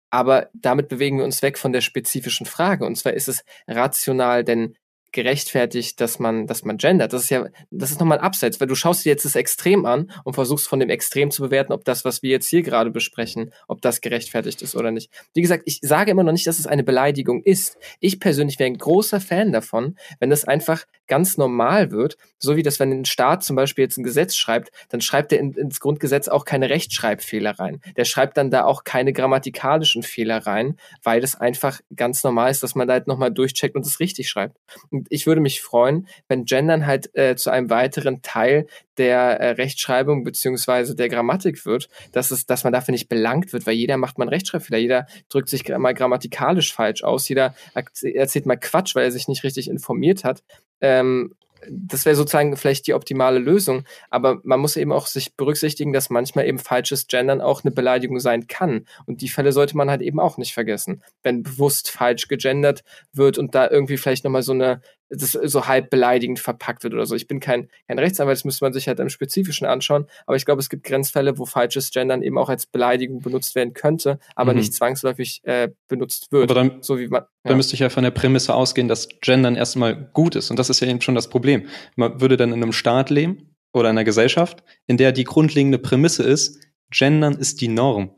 Aber 0.09 0.49
damit 0.53 0.87
bewegen 0.87 1.17
wir 1.17 1.25
uns 1.25 1.41
weg 1.41 1.57
von 1.57 1.73
der 1.73 1.81
spezifischen 1.81 2.45
Frage. 2.45 2.85
Und 2.85 2.95
zwar 2.95 3.13
ist 3.13 3.27
es 3.27 3.43
rational 3.67 4.43
denn 4.43 4.75
gerechtfertigt, 5.15 5.99
dass 6.01 6.19
man, 6.19 6.45
dass 6.45 6.63
man 6.63 6.77
gendert. 6.77 7.13
Das 7.13 7.23
ist 7.23 7.29
ja, 7.29 7.47
das 7.71 7.89
ist 7.89 7.99
nochmal 7.99 8.19
ein 8.19 8.23
Abseits, 8.23 8.59
weil 8.59 8.67
du 8.67 8.75
schaust 8.75 9.05
dir 9.05 9.09
jetzt 9.09 9.25
das 9.25 9.35
Extrem 9.35 9.85
an 9.85 10.11
und 10.23 10.33
versuchst 10.33 10.67
von 10.67 10.79
dem 10.79 10.89
Extrem 10.89 11.31
zu 11.31 11.41
bewerten, 11.41 11.73
ob 11.73 11.85
das, 11.85 12.05
was 12.05 12.21
wir 12.21 12.29
jetzt 12.29 12.47
hier 12.49 12.61
gerade 12.61 12.91
besprechen, 12.91 13.51
ob 13.67 13.81
das 13.81 14.01
gerechtfertigt 14.01 14.61
ist 14.61 14.75
oder 14.75 14.91
nicht. 14.91 15.09
Wie 15.33 15.41
gesagt, 15.41 15.63
ich 15.65 15.79
sage 15.81 16.11
immer 16.11 16.23
noch 16.23 16.33
nicht, 16.33 16.45
dass 16.45 16.59
es 16.59 16.67
eine 16.67 16.83
Beleidigung 16.83 17.41
ist. 17.43 17.77
Ich 17.99 18.19
persönlich 18.19 18.59
wäre 18.59 18.69
ein 18.69 18.77
großer 18.77 19.21
Fan 19.21 19.51
davon, 19.51 19.95
wenn 20.19 20.29
das 20.29 20.43
einfach 20.43 20.85
ganz 21.07 21.37
normal 21.37 21.91
wird, 21.91 22.17
so 22.37 22.55
wie 22.57 22.63
das, 22.63 22.79
wenn 22.79 22.91
ein 22.91 23.05
Staat 23.05 23.43
zum 23.43 23.55
Beispiel 23.55 23.83
jetzt 23.83 23.97
ein 23.97 24.03
Gesetz 24.03 24.35
schreibt, 24.35 24.71
dann 24.89 25.01
schreibt 25.01 25.31
er 25.31 25.39
in, 25.39 25.53
ins 25.53 25.79
Grundgesetz 25.79 26.27
auch 26.27 26.45
keine 26.45 26.69
Rechtschreibfehler 26.69 27.57
rein. 27.57 27.81
Der 27.95 28.05
schreibt 28.05 28.37
dann 28.37 28.51
da 28.51 28.65
auch 28.65 28.83
keine 28.83 29.13
grammatikalischen 29.13 30.03
Fehler 30.03 30.45
rein, 30.45 30.77
weil 31.03 31.23
es 31.23 31.35
einfach 31.35 31.79
ganz 31.95 32.23
normal 32.23 32.51
ist, 32.51 32.63
dass 32.63 32.75
man 32.75 32.87
da 32.87 32.93
halt 32.93 33.07
nochmal 33.07 33.31
durchcheckt 33.31 33.75
und 33.75 33.85
es 33.85 33.99
richtig 33.99 34.29
schreibt. 34.29 34.57
Und 34.89 35.04
ich 35.09 35.27
würde 35.27 35.41
mich 35.41 35.61
freuen, 35.61 36.07
wenn 36.27 36.45
Gendern 36.45 36.85
halt 36.85 37.15
äh, 37.15 37.35
zu 37.35 37.49
einem 37.49 37.69
weiteren 37.69 38.21
Teil 38.21 38.67
der 38.97 39.39
äh, 39.39 39.49
Rechtschreibung 39.51 40.23
beziehungsweise 40.23 40.95
der 40.95 41.09
Grammatik 41.09 41.65
wird, 41.65 41.89
dass 42.11 42.31
es, 42.31 42.45
dass 42.45 42.63
man 42.63 42.73
dafür 42.73 42.91
nicht 42.91 43.09
belangt 43.09 43.53
wird, 43.53 43.65
weil 43.65 43.75
jeder 43.75 43.97
macht 43.97 44.17
mal 44.17 44.29
Rechtschreibfehler, 44.29 44.79
jeder 44.79 45.07
drückt 45.29 45.49
sich 45.49 45.67
mal 45.67 45.93
grammatikalisch 45.93 46.73
falsch 46.73 47.03
aus, 47.03 47.27
jeder 47.27 47.55
erzählt 47.73 48.45
mal 48.45 48.57
Quatsch, 48.57 48.95
weil 48.95 49.05
er 49.05 49.11
sich 49.11 49.27
nicht 49.27 49.43
richtig 49.43 49.69
informiert 49.69 50.23
hat. 50.23 50.43
Ähm, 50.81 51.35
das 51.69 52.05
wäre 52.05 52.15
sozusagen 52.15 52.55
vielleicht 52.57 52.87
die 52.87 52.93
optimale 52.93 53.39
Lösung. 53.39 53.83
Aber 54.09 54.39
man 54.43 54.59
muss 54.59 54.77
eben 54.77 54.91
auch 54.91 55.07
sich 55.07 55.35
berücksichtigen, 55.35 55.93
dass 55.93 56.09
manchmal 56.09 56.47
eben 56.47 56.59
falsches 56.59 57.07
Gendern 57.07 57.41
auch 57.41 57.63
eine 57.63 57.71
Beleidigung 57.71 58.19
sein 58.19 58.47
kann. 58.47 58.85
Und 59.05 59.21
die 59.21 59.29
Fälle 59.29 59.51
sollte 59.51 59.77
man 59.77 59.89
halt 59.89 60.01
eben 60.01 60.19
auch 60.19 60.37
nicht 60.37 60.53
vergessen. 60.53 61.03
Wenn 61.23 61.43
bewusst 61.43 61.91
falsch 61.91 62.27
gegendert 62.27 62.83
wird 63.13 63.37
und 63.37 63.55
da 63.55 63.69
irgendwie 63.69 63.97
vielleicht 63.97 64.23
nochmal 64.23 64.43
so 64.43 64.53
eine 64.53 64.81
das 65.09 65.31
so 65.31 65.67
halb 65.67 65.89
beleidigend 65.89 66.39
verpackt 66.39 66.83
wird 66.83 66.93
oder 66.93 67.05
so. 67.05 67.15
Ich 67.15 67.27
bin 67.27 67.39
kein, 67.39 67.69
kein 67.87 67.99
Rechtsanwalt, 67.99 68.37
das 68.37 68.45
müsste 68.45 68.65
man 68.65 68.73
sich 68.73 68.87
halt 68.87 68.99
im 68.99 69.09
Spezifischen 69.09 69.67
anschauen, 69.67 70.07
aber 70.25 70.35
ich 70.35 70.45
glaube, 70.45 70.59
es 70.59 70.69
gibt 70.69 70.83
Grenzfälle, 70.83 71.37
wo 71.37 71.45
falsches 71.45 71.91
Gendern 71.91 72.23
eben 72.23 72.37
auch 72.37 72.49
als 72.49 72.65
Beleidigung 72.65 73.21
benutzt 73.21 73.55
werden 73.55 73.73
könnte, 73.73 74.19
aber 74.35 74.53
mhm. 74.53 74.59
nicht 74.59 74.73
zwangsläufig 74.73 75.41
äh, 75.43 75.69
benutzt 75.87 76.31
wird. 76.31 76.49
Aber 76.49 76.55
dann, 76.55 76.81
so 76.81 76.97
wie 76.97 77.07
man, 77.07 77.21
ja. 77.21 77.27
dann 77.43 77.57
müsste 77.57 77.73
ich 77.75 77.79
ja 77.79 77.89
von 77.89 78.03
der 78.03 78.11
Prämisse 78.11 78.55
ausgehen, 78.55 78.87
dass 78.87 79.07
Gendern 79.21 79.55
erstmal 79.55 79.95
gut 80.13 80.35
ist 80.35 80.49
und 80.49 80.57
das 80.57 80.69
ist 80.69 80.79
ja 80.79 80.87
eben 80.87 81.01
schon 81.01 81.15
das 81.15 81.29
Problem. 81.29 81.67
Man 81.95 82.21
würde 82.21 82.37
dann 82.37 82.51
in 82.51 82.61
einem 82.61 82.73
Staat 82.73 83.09
leben 83.09 83.55
oder 83.73 83.89
in 83.89 83.97
einer 83.97 84.05
Gesellschaft, 84.05 84.63
in 84.87 84.97
der 84.97 85.11
die 85.11 85.23
grundlegende 85.23 85.77
Prämisse 85.77 86.23
ist, 86.23 86.63
Gendern 86.91 87.35
ist 87.35 87.61
die 87.61 87.67
Norm. 87.67 88.15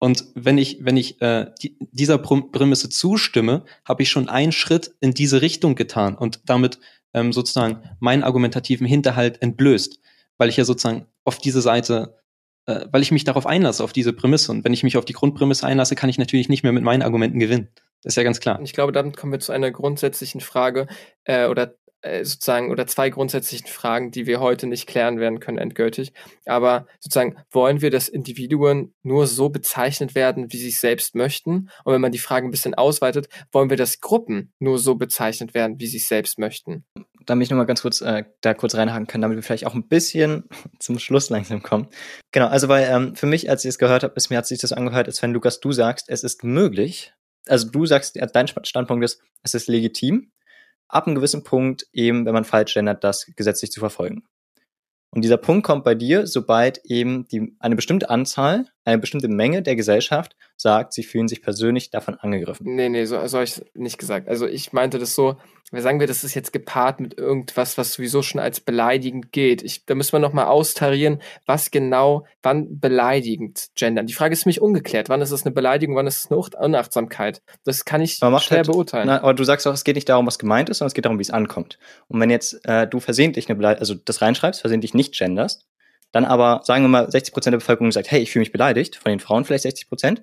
Und 0.00 0.24
wenn 0.34 0.56
ich, 0.56 0.78
wenn 0.80 0.96
ich 0.96 1.20
äh, 1.20 1.52
die, 1.62 1.76
dieser 1.92 2.16
Prämisse 2.16 2.88
zustimme, 2.88 3.64
habe 3.84 4.02
ich 4.02 4.10
schon 4.10 4.30
einen 4.30 4.50
Schritt 4.50 4.92
in 5.00 5.12
diese 5.12 5.42
Richtung 5.42 5.74
getan 5.74 6.16
und 6.16 6.40
damit 6.46 6.80
ähm, 7.12 7.32
sozusagen 7.34 7.82
meinen 8.00 8.22
argumentativen 8.24 8.86
Hinterhalt 8.86 9.42
entblößt, 9.42 10.00
weil 10.38 10.48
ich 10.48 10.56
ja 10.56 10.64
sozusagen 10.64 11.06
auf 11.24 11.36
diese 11.36 11.60
Seite, 11.60 12.16
äh, 12.64 12.86
weil 12.90 13.02
ich 13.02 13.12
mich 13.12 13.24
darauf 13.24 13.46
einlasse, 13.46 13.84
auf 13.84 13.92
diese 13.92 14.14
Prämisse. 14.14 14.50
Und 14.52 14.64
wenn 14.64 14.72
ich 14.72 14.82
mich 14.82 14.96
auf 14.96 15.04
die 15.04 15.12
Grundprämisse 15.12 15.66
einlasse, 15.66 15.96
kann 15.96 16.08
ich 16.08 16.16
natürlich 16.16 16.48
nicht 16.48 16.62
mehr 16.62 16.72
mit 16.72 16.82
meinen 16.82 17.02
Argumenten 17.02 17.38
gewinnen. 17.38 17.68
Das 18.02 18.12
ist 18.12 18.16
ja 18.16 18.22
ganz 18.22 18.40
klar. 18.40 18.58
Ich 18.62 18.72
glaube, 18.72 18.92
damit 18.92 19.18
kommen 19.18 19.32
wir 19.32 19.40
zu 19.40 19.52
einer 19.52 19.70
grundsätzlichen 19.70 20.40
Frage 20.40 20.86
äh, 21.24 21.46
oder 21.46 21.74
sozusagen 22.02 22.70
oder 22.70 22.86
zwei 22.86 23.10
grundsätzlichen 23.10 23.66
Fragen, 23.66 24.10
die 24.10 24.26
wir 24.26 24.40
heute 24.40 24.66
nicht 24.66 24.86
klären 24.86 25.20
werden 25.20 25.40
können 25.40 25.58
endgültig. 25.58 26.12
Aber 26.46 26.86
sozusagen 26.98 27.36
wollen 27.50 27.82
wir, 27.82 27.90
dass 27.90 28.08
Individuen 28.08 28.94
nur 29.02 29.26
so 29.26 29.50
bezeichnet 29.50 30.14
werden, 30.14 30.52
wie 30.52 30.56
sie 30.56 30.68
es 30.68 30.80
selbst 30.80 31.14
möchten? 31.14 31.70
Und 31.84 31.92
wenn 31.92 32.00
man 32.00 32.12
die 32.12 32.18
Frage 32.18 32.46
ein 32.46 32.50
bisschen 32.50 32.74
ausweitet, 32.74 33.28
wollen 33.52 33.70
wir, 33.70 33.76
dass 33.76 34.00
Gruppen 34.00 34.52
nur 34.58 34.78
so 34.78 34.94
bezeichnet 34.94 35.54
werden, 35.54 35.78
wie 35.78 35.86
sie 35.86 35.98
es 35.98 36.08
selbst 36.08 36.38
möchten? 36.38 36.84
Damit 37.26 37.44
ich 37.44 37.50
nochmal 37.50 37.66
ganz 37.66 37.82
kurz 37.82 38.00
äh, 38.00 38.24
da 38.40 38.54
kurz 38.54 38.74
reinhaken 38.74 39.06
kann, 39.06 39.20
damit 39.20 39.36
wir 39.36 39.42
vielleicht 39.42 39.66
auch 39.66 39.74
ein 39.74 39.86
bisschen 39.86 40.44
zum 40.78 40.98
Schluss 40.98 41.28
langsam 41.28 41.62
kommen. 41.62 41.88
Genau, 42.32 42.46
also 42.46 42.68
weil 42.68 42.88
ähm, 42.90 43.14
für 43.14 43.26
mich, 43.26 43.50
als 43.50 43.64
ich 43.64 43.68
es 43.70 43.78
gehört 43.78 44.02
habe, 44.04 44.14
ist 44.16 44.30
mir 44.30 44.38
hat 44.38 44.46
sich 44.46 44.58
das 44.58 44.72
angehört, 44.72 45.06
als 45.06 45.20
wenn 45.22 45.32
Lukas, 45.32 45.60
du 45.60 45.72
sagst, 45.72 46.08
es 46.08 46.24
ist 46.24 46.44
möglich, 46.44 47.12
also 47.46 47.68
du 47.70 47.84
sagst, 47.86 48.18
dein 48.32 48.48
Standpunkt 48.48 49.04
ist, 49.04 49.20
es 49.42 49.54
ist 49.54 49.68
legitim, 49.68 50.30
ab 50.92 51.06
einem 51.06 51.16
gewissen 51.16 51.44
Punkt 51.44 51.86
eben, 51.92 52.26
wenn 52.26 52.34
man 52.34 52.44
falsch 52.44 52.74
gendert, 52.74 53.04
das 53.04 53.26
gesetzlich 53.36 53.70
zu 53.70 53.80
verfolgen. 53.80 54.24
Und 55.12 55.22
dieser 55.22 55.38
Punkt 55.38 55.66
kommt 55.66 55.84
bei 55.84 55.94
dir, 55.94 56.26
sobald 56.26 56.84
eben 56.84 57.26
die, 57.28 57.56
eine 57.58 57.76
bestimmte 57.76 58.10
Anzahl, 58.10 58.66
eine 58.84 58.98
bestimmte 58.98 59.28
Menge 59.28 59.62
der 59.62 59.76
Gesellschaft 59.76 60.36
sagt, 60.56 60.92
sie 60.92 61.02
fühlen 61.02 61.28
sich 61.28 61.42
persönlich 61.42 61.90
davon 61.90 62.14
angegriffen. 62.14 62.74
Nee, 62.74 62.88
nee, 62.88 63.04
so, 63.04 63.26
so 63.26 63.38
habe 63.38 63.44
ich 63.44 63.62
nicht 63.74 63.98
gesagt. 63.98 64.28
Also 64.28 64.46
ich 64.46 64.72
meinte 64.72 64.98
das 64.98 65.14
so, 65.14 65.36
sagen 65.72 66.00
wir, 66.00 66.06
das 66.06 66.24
ist 66.24 66.34
jetzt 66.34 66.52
gepaart 66.52 67.00
mit 67.00 67.16
irgendwas, 67.16 67.78
was 67.78 67.92
sowieso 67.92 68.22
schon 68.22 68.40
als 68.40 68.60
beleidigend 68.60 69.32
gilt. 69.32 69.62
Ich, 69.62 69.86
da 69.86 69.94
müssen 69.94 70.12
wir 70.12 70.18
nochmal 70.18 70.46
austarieren, 70.46 71.22
was 71.46 71.70
genau, 71.70 72.26
wann 72.42 72.80
beleidigend 72.80 73.68
gendern. 73.76 74.06
Die 74.06 74.12
Frage 74.12 74.32
ist 74.32 74.42
für 74.42 74.48
mich 74.48 74.60
ungeklärt. 74.60 75.08
Wann 75.08 75.22
ist 75.22 75.30
es 75.30 75.44
eine 75.44 75.54
Beleidigung, 75.54 75.94
wann 75.94 76.06
ist 76.06 76.24
es 76.24 76.30
eine 76.30 76.40
Unachtsamkeit? 76.40 77.42
Das 77.64 77.84
kann 77.84 78.00
ich 78.00 78.16
schwer 78.16 78.30
halt, 78.30 78.66
beurteilen. 78.66 79.06
Na, 79.06 79.22
aber 79.22 79.34
du 79.34 79.44
sagst 79.44 79.66
auch, 79.66 79.74
es 79.74 79.84
geht 79.84 79.94
nicht 79.94 80.08
darum, 80.08 80.26
was 80.26 80.38
gemeint 80.38 80.68
ist, 80.68 80.78
sondern 80.78 80.88
es 80.88 80.94
geht 80.94 81.04
darum, 81.04 81.18
wie 81.18 81.22
es 81.22 81.30
ankommt. 81.30 81.78
Und 82.08 82.20
wenn 82.20 82.30
jetzt 82.30 82.60
äh, 82.64 82.86
du 82.86 82.98
versehentlich 82.98 83.48
eine 83.48 83.56
Beleidigung, 83.56 83.80
also 83.80 83.94
das 83.94 84.20
reinschreibst, 84.22 84.60
versehentlich 84.60 84.94
nicht 84.94 85.16
genderst, 85.16 85.66
dann 86.12 86.24
aber, 86.24 86.60
sagen 86.64 86.84
wir 86.84 86.88
mal, 86.88 87.10
60 87.10 87.32
Prozent 87.32 87.52
der 87.52 87.58
Bevölkerung 87.58 87.92
sagt, 87.92 88.10
hey, 88.10 88.20
ich 88.20 88.30
fühle 88.30 88.42
mich 88.42 88.52
beleidigt, 88.52 88.96
von 88.96 89.10
den 89.10 89.20
Frauen 89.20 89.44
vielleicht 89.44 89.64
60%, 89.64 89.88
Prozent, 89.88 90.22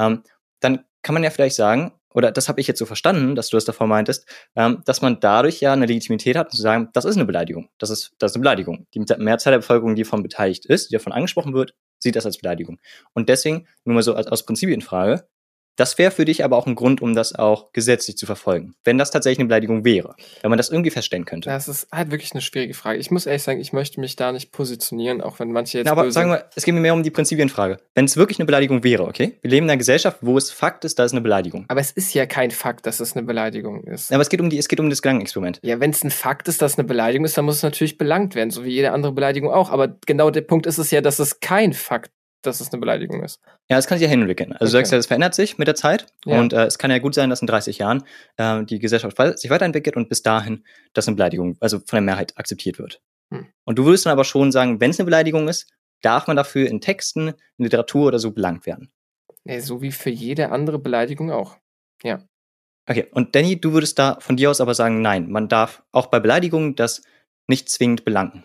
ähm, 0.00 0.22
dann 0.60 0.84
kann 1.02 1.14
man 1.14 1.22
ja 1.22 1.30
vielleicht 1.30 1.56
sagen, 1.56 1.92
oder 2.14 2.30
das 2.30 2.48
habe 2.48 2.60
ich 2.60 2.68
jetzt 2.68 2.78
so 2.78 2.86
verstanden, 2.86 3.34
dass 3.34 3.48
du 3.48 3.56
das 3.56 3.64
davor 3.64 3.88
meintest, 3.88 4.26
ähm, 4.54 4.82
dass 4.86 5.02
man 5.02 5.18
dadurch 5.20 5.60
ja 5.60 5.72
eine 5.72 5.86
Legitimität 5.86 6.36
hat, 6.36 6.52
zu 6.52 6.62
sagen, 6.62 6.88
das 6.92 7.04
ist 7.04 7.16
eine 7.16 7.24
Beleidigung. 7.24 7.68
Das 7.78 7.90
ist, 7.90 8.12
das 8.18 8.30
ist 8.30 8.36
eine 8.36 8.42
Beleidigung. 8.42 8.86
Die 8.94 9.00
Mehrzahl 9.18 9.50
der 9.50 9.58
Bevölkerung, 9.58 9.96
die 9.96 10.04
davon 10.04 10.22
beteiligt 10.22 10.64
ist, 10.64 10.90
die 10.90 10.94
davon 10.94 11.12
angesprochen 11.12 11.54
wird, 11.54 11.74
sieht 11.98 12.14
das 12.14 12.24
als 12.24 12.38
Beleidigung. 12.38 12.78
Und 13.14 13.28
deswegen, 13.28 13.66
nur 13.84 13.96
mal 13.96 14.02
so 14.02 14.14
als, 14.14 14.28
aus 14.28 14.46
Prinzipienfrage, 14.46 15.26
Das 15.76 15.98
wäre 15.98 16.10
für 16.10 16.24
dich 16.24 16.44
aber 16.44 16.56
auch 16.56 16.66
ein 16.66 16.74
Grund, 16.74 17.02
um 17.02 17.14
das 17.14 17.34
auch 17.34 17.72
gesetzlich 17.72 18.16
zu 18.16 18.26
verfolgen, 18.26 18.74
wenn 18.84 18.96
das 18.98 19.10
tatsächlich 19.10 19.40
eine 19.40 19.48
Beleidigung 19.48 19.84
wäre, 19.84 20.14
wenn 20.42 20.50
man 20.50 20.56
das 20.56 20.70
irgendwie 20.70 20.90
feststellen 20.90 21.24
könnte. 21.24 21.50
Das 21.50 21.66
ist 21.66 21.88
halt 21.92 22.10
wirklich 22.10 22.32
eine 22.32 22.40
schwierige 22.42 22.74
Frage. 22.74 22.98
Ich 22.98 23.10
muss 23.10 23.26
ehrlich 23.26 23.42
sagen, 23.42 23.60
ich 23.60 23.72
möchte 23.72 24.00
mich 24.00 24.16
da 24.16 24.30
nicht 24.32 24.52
positionieren, 24.52 25.20
auch 25.20 25.38
wenn 25.40 25.50
manche 25.50 25.78
jetzt. 25.78 25.86
Na, 25.86 25.92
aber 25.92 26.10
sagen 26.12 26.30
wir, 26.30 26.44
es 26.54 26.64
geht 26.64 26.74
mir 26.74 26.80
mehr 26.80 26.94
um 26.94 27.02
die 27.02 27.10
Prinzipienfrage. 27.10 27.78
Wenn 27.94 28.04
es 28.04 28.16
wirklich 28.16 28.38
eine 28.38 28.46
Beleidigung 28.46 28.84
wäre, 28.84 29.04
okay? 29.04 29.38
Wir 29.42 29.50
leben 29.50 29.66
in 29.66 29.70
einer 29.70 29.78
Gesellschaft, 29.78 30.18
wo 30.20 30.38
es 30.38 30.50
Fakt 30.50 30.84
ist, 30.84 30.98
da 30.98 31.04
ist 31.04 31.12
eine 31.12 31.20
Beleidigung. 31.20 31.64
aber 31.68 31.80
es 31.80 31.90
ist 31.90 32.14
ja 32.14 32.26
kein 32.26 32.50
Fakt, 32.50 32.86
dass 32.86 33.00
es 33.00 33.16
eine 33.16 33.24
Beleidigung 33.26 33.82
ist. 33.84 34.12
Aber 34.12 34.22
es 34.22 34.28
geht 34.28 34.40
um 34.40 34.50
die, 34.50 34.58
es 34.58 34.68
geht 34.68 34.80
um 34.80 34.90
das 34.90 35.02
Gedankenexperiment. 35.02 35.58
Ja, 35.62 35.80
wenn 35.80 35.90
es 35.90 36.04
ein 36.04 36.10
Fakt 36.10 36.48
ist, 36.48 36.62
dass 36.62 36.72
es 36.72 36.78
eine 36.78 36.86
Beleidigung 36.86 37.24
ist, 37.24 37.36
dann 37.36 37.44
muss 37.44 37.56
es 37.56 37.62
natürlich 37.62 37.98
belangt 37.98 38.34
werden, 38.34 38.50
so 38.50 38.64
wie 38.64 38.70
jede 38.70 38.92
andere 38.92 39.12
Beleidigung 39.12 39.50
auch. 39.50 39.70
Aber 39.70 39.96
genau 40.06 40.30
der 40.30 40.42
Punkt 40.42 40.66
ist 40.66 40.78
es 40.78 40.90
ja, 40.90 41.00
dass 41.00 41.18
es 41.18 41.40
kein 41.40 41.72
Fakt, 41.72 42.10
dass 42.46 42.60
es 42.60 42.72
eine 42.72 42.80
Beleidigung 42.80 43.22
ist. 43.22 43.40
Ja, 43.68 43.76
das 43.76 43.86
kann 43.86 43.98
sich 43.98 44.04
ja 44.04 44.10
hinentwickeln. 44.10 44.52
Also 44.52 44.64
du 44.64 44.66
Okay. 44.66 44.82
sagst 44.84 44.92
ja, 44.92 44.98
das 44.98 45.06
verändert 45.06 45.34
sich 45.34 45.58
mit 45.58 45.68
der 45.68 45.74
Zeit. 45.74 46.06
Ja. 46.24 46.38
Und 46.40 46.52
äh, 46.52 46.64
es 46.64 46.78
kann 46.78 46.90
ja 46.90 46.98
gut 46.98 47.14
sein, 47.14 47.30
dass 47.30 47.40
in 47.40 47.46
30 47.46 47.78
Jahren 47.78 48.04
äh, 48.36 48.64
die 48.64 48.78
Gesellschaft 48.78 49.16
sich 49.38 49.50
weiterentwickelt 49.50 49.96
und 49.96 50.08
bis 50.08 50.22
dahin 50.22 50.64
das 50.92 51.08
eine 51.08 51.16
Beleidigung, 51.16 51.56
also 51.60 51.78
von 51.78 51.96
der 51.96 52.02
Mehrheit 52.02 52.36
akzeptiert 52.36 52.78
wird. 52.78 53.00
Hm. 53.32 53.46
Und 53.64 53.78
du 53.78 53.84
würdest 53.84 54.06
dann 54.06 54.12
aber 54.12 54.24
schon 54.24 54.52
sagen, 54.52 54.80
wenn 54.80 54.90
es 54.90 54.98
eine 54.98 55.04
Beleidigung 55.06 55.48
ist, 55.48 55.70
darf 56.02 56.26
man 56.26 56.36
dafür 56.36 56.68
in 56.68 56.80
Texten, 56.80 57.28
in 57.28 57.64
Literatur 57.64 58.08
oder 58.08 58.18
so 58.18 58.30
belangt 58.30 58.66
werden. 58.66 58.92
Nee, 59.44 59.60
so 59.60 59.82
wie 59.82 59.92
für 59.92 60.10
jede 60.10 60.50
andere 60.50 60.78
Beleidigung 60.78 61.30
auch. 61.30 61.56
Okay, 62.86 63.06
und 63.12 63.34
Danny, 63.34 63.58
du 63.58 63.72
würdest 63.72 63.98
da 63.98 64.18
von 64.20 64.36
dir 64.36 64.50
aus 64.50 64.60
aber 64.60 64.74
sagen, 64.74 65.00
nein, 65.00 65.30
man 65.30 65.48
darf 65.48 65.82
auch 65.90 66.06
bei 66.06 66.20
Beleidigungen 66.20 66.74
das 66.76 67.02
nicht 67.46 67.70
zwingend 67.70 68.04
belangen. 68.04 68.44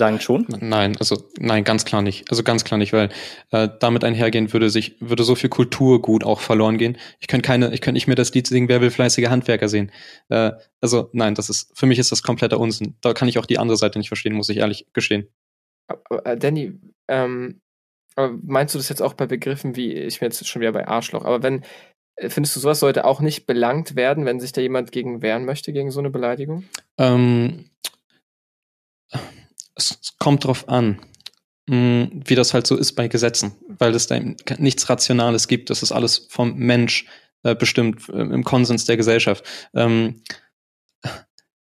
Sagen 0.00 0.18
schon? 0.18 0.46
Nein, 0.60 0.96
also 0.98 1.28
nein, 1.38 1.62
ganz 1.62 1.84
klar 1.84 2.00
nicht. 2.00 2.30
Also 2.30 2.42
ganz 2.42 2.64
klar 2.64 2.78
nicht, 2.78 2.94
weil 2.94 3.10
äh, 3.50 3.68
damit 3.80 4.02
einhergehen 4.02 4.50
würde 4.50 4.70
sich 4.70 4.96
würde 4.98 5.24
so 5.24 5.34
viel 5.34 5.50
Kulturgut 5.50 6.24
auch 6.24 6.40
verloren 6.40 6.78
gehen. 6.78 6.96
Ich 7.18 7.28
könnte 7.28 7.46
keine, 7.46 7.74
ich 7.74 7.82
könnte 7.82 7.96
nicht 7.96 8.06
mehr 8.06 8.16
das 8.16 8.32
Lied 8.32 8.46
singen, 8.46 8.70
wer 8.70 8.80
will 8.80 8.90
fleißige 8.90 9.28
Handwerker 9.28 9.68
sehen. 9.68 9.92
Äh, 10.30 10.52
also 10.80 11.10
nein, 11.12 11.34
das 11.34 11.50
ist 11.50 11.76
für 11.78 11.84
mich 11.84 11.98
ist 11.98 12.10
das 12.12 12.22
kompletter 12.22 12.58
Unsinn. 12.58 12.96
Da 13.02 13.12
kann 13.12 13.28
ich 13.28 13.38
auch 13.38 13.44
die 13.44 13.58
andere 13.58 13.76
Seite 13.76 13.98
nicht 13.98 14.08
verstehen, 14.08 14.32
muss 14.32 14.48
ich 14.48 14.56
ehrlich 14.56 14.86
gestehen. 14.94 15.28
Aber, 15.86 16.24
äh, 16.24 16.38
Danny, 16.38 16.80
ähm, 17.08 17.60
meinst 18.42 18.74
du 18.74 18.78
das 18.78 18.88
jetzt 18.88 19.02
auch 19.02 19.12
bei 19.12 19.26
Begriffen 19.26 19.76
wie, 19.76 19.92
ich 19.92 20.20
bin 20.20 20.30
jetzt 20.30 20.48
schon 20.48 20.60
wieder 20.62 20.72
bei 20.72 20.88
Arschloch, 20.88 21.26
aber 21.26 21.42
wenn, 21.42 21.62
äh, 22.16 22.30
findest 22.30 22.56
du 22.56 22.60
sowas 22.60 22.80
sollte 22.80 23.04
auch 23.04 23.20
nicht 23.20 23.44
belangt 23.44 23.96
werden, 23.96 24.24
wenn 24.24 24.40
sich 24.40 24.52
da 24.52 24.62
jemand 24.62 24.92
gegen 24.92 25.20
wehren 25.20 25.44
möchte, 25.44 25.74
gegen 25.74 25.90
so 25.90 26.00
eine 26.00 26.08
Beleidigung? 26.08 26.64
Ähm, 26.96 27.69
es 29.74 30.14
kommt 30.18 30.44
drauf 30.44 30.68
an, 30.68 31.00
mh, 31.66 32.08
wie 32.12 32.34
das 32.34 32.54
halt 32.54 32.66
so 32.66 32.76
ist 32.76 32.92
bei 32.92 33.08
Gesetzen, 33.08 33.52
weil 33.68 33.94
es 33.94 34.06
da 34.06 34.18
nichts 34.58 34.88
Rationales 34.88 35.48
gibt. 35.48 35.70
Das 35.70 35.82
ist 35.82 35.92
alles 35.92 36.26
vom 36.30 36.54
Mensch 36.56 37.06
äh, 37.42 37.54
bestimmt, 37.54 38.08
äh, 38.08 38.20
im 38.20 38.44
Konsens 38.44 38.84
der 38.84 38.96
Gesellschaft. 38.96 39.44
Ähm, 39.74 40.22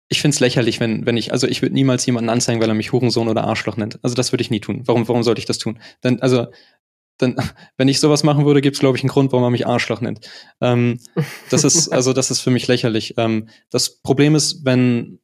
ich 0.09 0.21
finde 0.21 0.35
es 0.35 0.41
lächerlich, 0.41 0.79
wenn, 0.79 1.07
wenn 1.07 1.17
ich, 1.17 1.33
also 1.33 1.47
ich 1.47 1.63
würde 1.63 1.75
niemals 1.75 2.05
jemanden 2.05 2.29
anzeigen, 2.29 2.61
weil 2.61 2.69
er 2.69 2.75
mich 2.75 2.93
Hurensohn 2.93 3.29
oder 3.29 3.45
Arschloch 3.45 3.79
nennt. 3.79 3.99
Also 4.03 4.15
das 4.15 4.31
würde 4.31 4.43
ich 4.43 4.51
nie 4.51 4.61
tun. 4.61 4.83
Warum, 4.85 5.09
warum 5.09 5.23
sollte 5.23 5.39
ich 5.39 5.47
das 5.47 5.57
tun? 5.57 5.79
Denn, 6.05 6.21
also, 6.21 6.49
dann, 7.17 7.37
wenn 7.79 7.89
ich 7.89 7.99
sowas 7.99 8.23
machen 8.23 8.45
würde, 8.45 8.61
gibt 8.61 8.77
es, 8.77 8.81
glaube 8.81 8.99
ich, 8.99 9.03
einen 9.03 9.09
Grund, 9.09 9.33
warum 9.33 9.45
er 9.45 9.51
mich 9.51 9.67
Arschloch 9.67 10.03
nennt. 10.03 10.29
Ähm, 10.61 11.01
das 11.49 11.65
ist, 11.65 11.89
also 11.89 12.13
das 12.13 12.31
ist 12.31 12.41
für 12.41 12.51
mich 12.51 12.69
lächerlich. 12.69 13.15
Ähm, 13.17 13.49
das 13.71 14.03
Problem 14.03 14.35
ist, 14.35 14.65
wenn, 14.67 15.19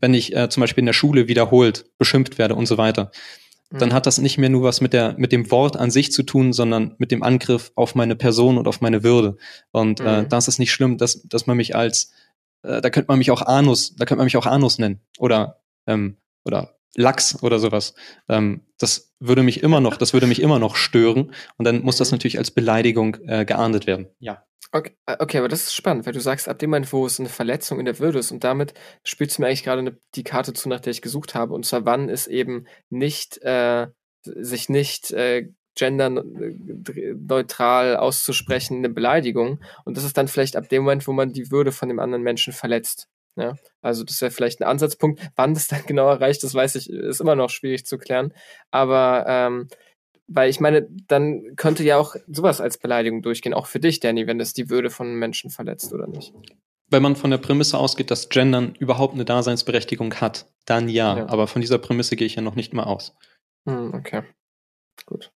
wenn 0.00 0.14
ich 0.14 0.34
äh, 0.34 0.48
zum 0.48 0.60
Beispiel 0.62 0.82
in 0.82 0.86
der 0.86 0.92
Schule 0.92 1.28
wiederholt 1.28 1.86
beschimpft 1.98 2.38
werde 2.38 2.54
und 2.54 2.66
so 2.66 2.76
weiter, 2.78 3.10
dann 3.70 3.88
Mhm. 3.88 3.92
hat 3.94 4.06
das 4.06 4.18
nicht 4.18 4.38
mehr 4.38 4.50
nur 4.50 4.62
was 4.62 4.80
mit 4.80 4.92
der 4.92 5.14
mit 5.18 5.32
dem 5.32 5.50
Wort 5.50 5.76
an 5.76 5.90
sich 5.90 6.12
zu 6.12 6.22
tun, 6.22 6.52
sondern 6.52 6.94
mit 6.98 7.10
dem 7.10 7.22
Angriff 7.22 7.72
auf 7.74 7.94
meine 7.94 8.14
Person 8.16 8.58
und 8.58 8.68
auf 8.68 8.80
meine 8.80 9.02
Würde. 9.02 9.36
Und 9.72 10.00
äh, 10.00 10.22
Mhm. 10.22 10.28
da 10.28 10.38
ist 10.38 10.48
es 10.48 10.58
nicht 10.58 10.72
schlimm, 10.72 10.98
dass 10.98 11.22
dass 11.22 11.46
man 11.46 11.56
mich 11.56 11.74
als 11.74 12.12
äh, 12.62 12.80
da 12.80 12.90
könnte 12.90 13.08
man 13.08 13.18
mich 13.18 13.30
auch 13.30 13.42
Anus, 13.42 13.94
da 13.96 14.04
könnte 14.04 14.18
man 14.18 14.26
mich 14.26 14.36
auch 14.36 14.46
Anus 14.46 14.78
nennen 14.78 15.00
oder 15.18 15.60
ähm, 15.86 16.16
oder 16.44 16.76
Lachs 16.96 17.42
oder 17.42 17.58
sowas. 17.58 17.94
Ähm, 18.28 18.60
das 18.78 19.12
würde 19.26 19.42
mich 19.42 19.62
immer 19.62 19.80
noch, 19.80 19.96
das 19.96 20.12
würde 20.12 20.26
mich 20.26 20.42
immer 20.42 20.58
noch 20.58 20.76
stören 20.76 21.32
und 21.56 21.64
dann 21.64 21.82
muss 21.82 21.96
das 21.96 22.10
Mhm. 22.10 22.16
natürlich 22.16 22.38
als 22.38 22.50
Beleidigung 22.50 23.16
äh, 23.26 23.44
geahndet 23.44 23.86
werden. 23.86 24.08
Ja. 24.18 24.44
Okay, 24.72 24.92
äh, 25.06 25.16
okay, 25.20 25.38
aber 25.38 25.48
das 25.48 25.64
ist 25.64 25.74
spannend, 25.74 26.06
weil 26.06 26.12
du 26.12 26.20
sagst, 26.20 26.48
ab 26.48 26.58
dem 26.58 26.70
Moment, 26.70 26.92
wo 26.92 27.06
es 27.06 27.20
eine 27.20 27.28
Verletzung 27.28 27.78
in 27.78 27.84
der 27.84 27.98
Würde 28.00 28.18
ist 28.18 28.32
und 28.32 28.42
damit 28.42 28.74
spielst 29.04 29.38
du 29.38 29.42
mir 29.42 29.48
eigentlich 29.48 29.62
gerade 29.62 29.80
eine, 29.80 29.96
die 30.14 30.24
Karte 30.24 30.52
zu, 30.52 30.68
nach 30.68 30.80
der 30.80 30.90
ich 30.90 31.02
gesucht 31.02 31.34
habe. 31.34 31.54
Und 31.54 31.64
zwar, 31.64 31.84
wann 31.84 32.08
ist 32.08 32.26
eben 32.26 32.66
nicht, 32.90 33.38
äh, 33.42 33.86
sich 34.22 34.68
nicht 34.68 35.12
äh, 35.12 35.48
genderneutral 35.76 37.96
auszusprechen 37.96 38.78
eine 38.78 38.88
Beleidigung. 38.88 39.60
Und 39.84 39.96
das 39.96 40.04
ist 40.04 40.16
dann 40.16 40.28
vielleicht 40.28 40.56
ab 40.56 40.68
dem 40.68 40.84
Moment, 40.84 41.06
wo 41.06 41.12
man 41.12 41.32
die 41.32 41.50
Würde 41.50 41.72
von 41.72 41.88
dem 41.88 41.98
anderen 41.98 42.22
Menschen 42.22 42.52
verletzt. 42.52 43.08
Ja, 43.36 43.56
also 43.82 44.04
das 44.04 44.20
wäre 44.20 44.30
vielleicht 44.30 44.60
ein 44.60 44.68
Ansatzpunkt. 44.68 45.20
Wann 45.36 45.54
das 45.54 45.68
dann 45.68 45.82
genau 45.86 46.08
erreicht, 46.08 46.42
das 46.42 46.54
weiß 46.54 46.76
ich, 46.76 46.90
ist 46.90 47.20
immer 47.20 47.34
noch 47.34 47.50
schwierig 47.50 47.86
zu 47.86 47.98
klären. 47.98 48.32
Aber 48.70 49.24
ähm, 49.28 49.68
weil 50.26 50.48
ich 50.48 50.60
meine, 50.60 50.88
dann 51.06 51.54
könnte 51.56 51.84
ja 51.84 51.98
auch 51.98 52.16
sowas 52.26 52.60
als 52.60 52.78
Beleidigung 52.78 53.22
durchgehen, 53.22 53.54
auch 53.54 53.66
für 53.66 53.80
dich, 53.80 54.00
Danny, 54.00 54.26
wenn 54.26 54.40
es 54.40 54.54
die 54.54 54.70
Würde 54.70 54.90
von 54.90 55.14
Menschen 55.14 55.50
verletzt 55.50 55.92
oder 55.92 56.06
nicht. 56.06 56.32
Wenn 56.88 57.02
man 57.02 57.16
von 57.16 57.30
der 57.30 57.38
Prämisse 57.38 57.78
ausgeht, 57.78 58.10
dass 58.10 58.28
Gendern 58.28 58.74
überhaupt 58.78 59.14
eine 59.14 59.24
Daseinsberechtigung 59.24 60.14
hat, 60.14 60.46
dann 60.64 60.88
ja. 60.88 61.18
Ja. 61.18 61.28
Aber 61.28 61.46
von 61.46 61.60
dieser 61.60 61.78
Prämisse 61.78 62.16
gehe 62.16 62.26
ich 62.26 62.36
ja 62.36 62.42
noch 62.42 62.54
nicht 62.54 62.72
mal 62.72 62.84
aus. 62.84 63.14
Hm, 63.66 63.94
okay. 63.94 64.22
Gut. 65.06 65.32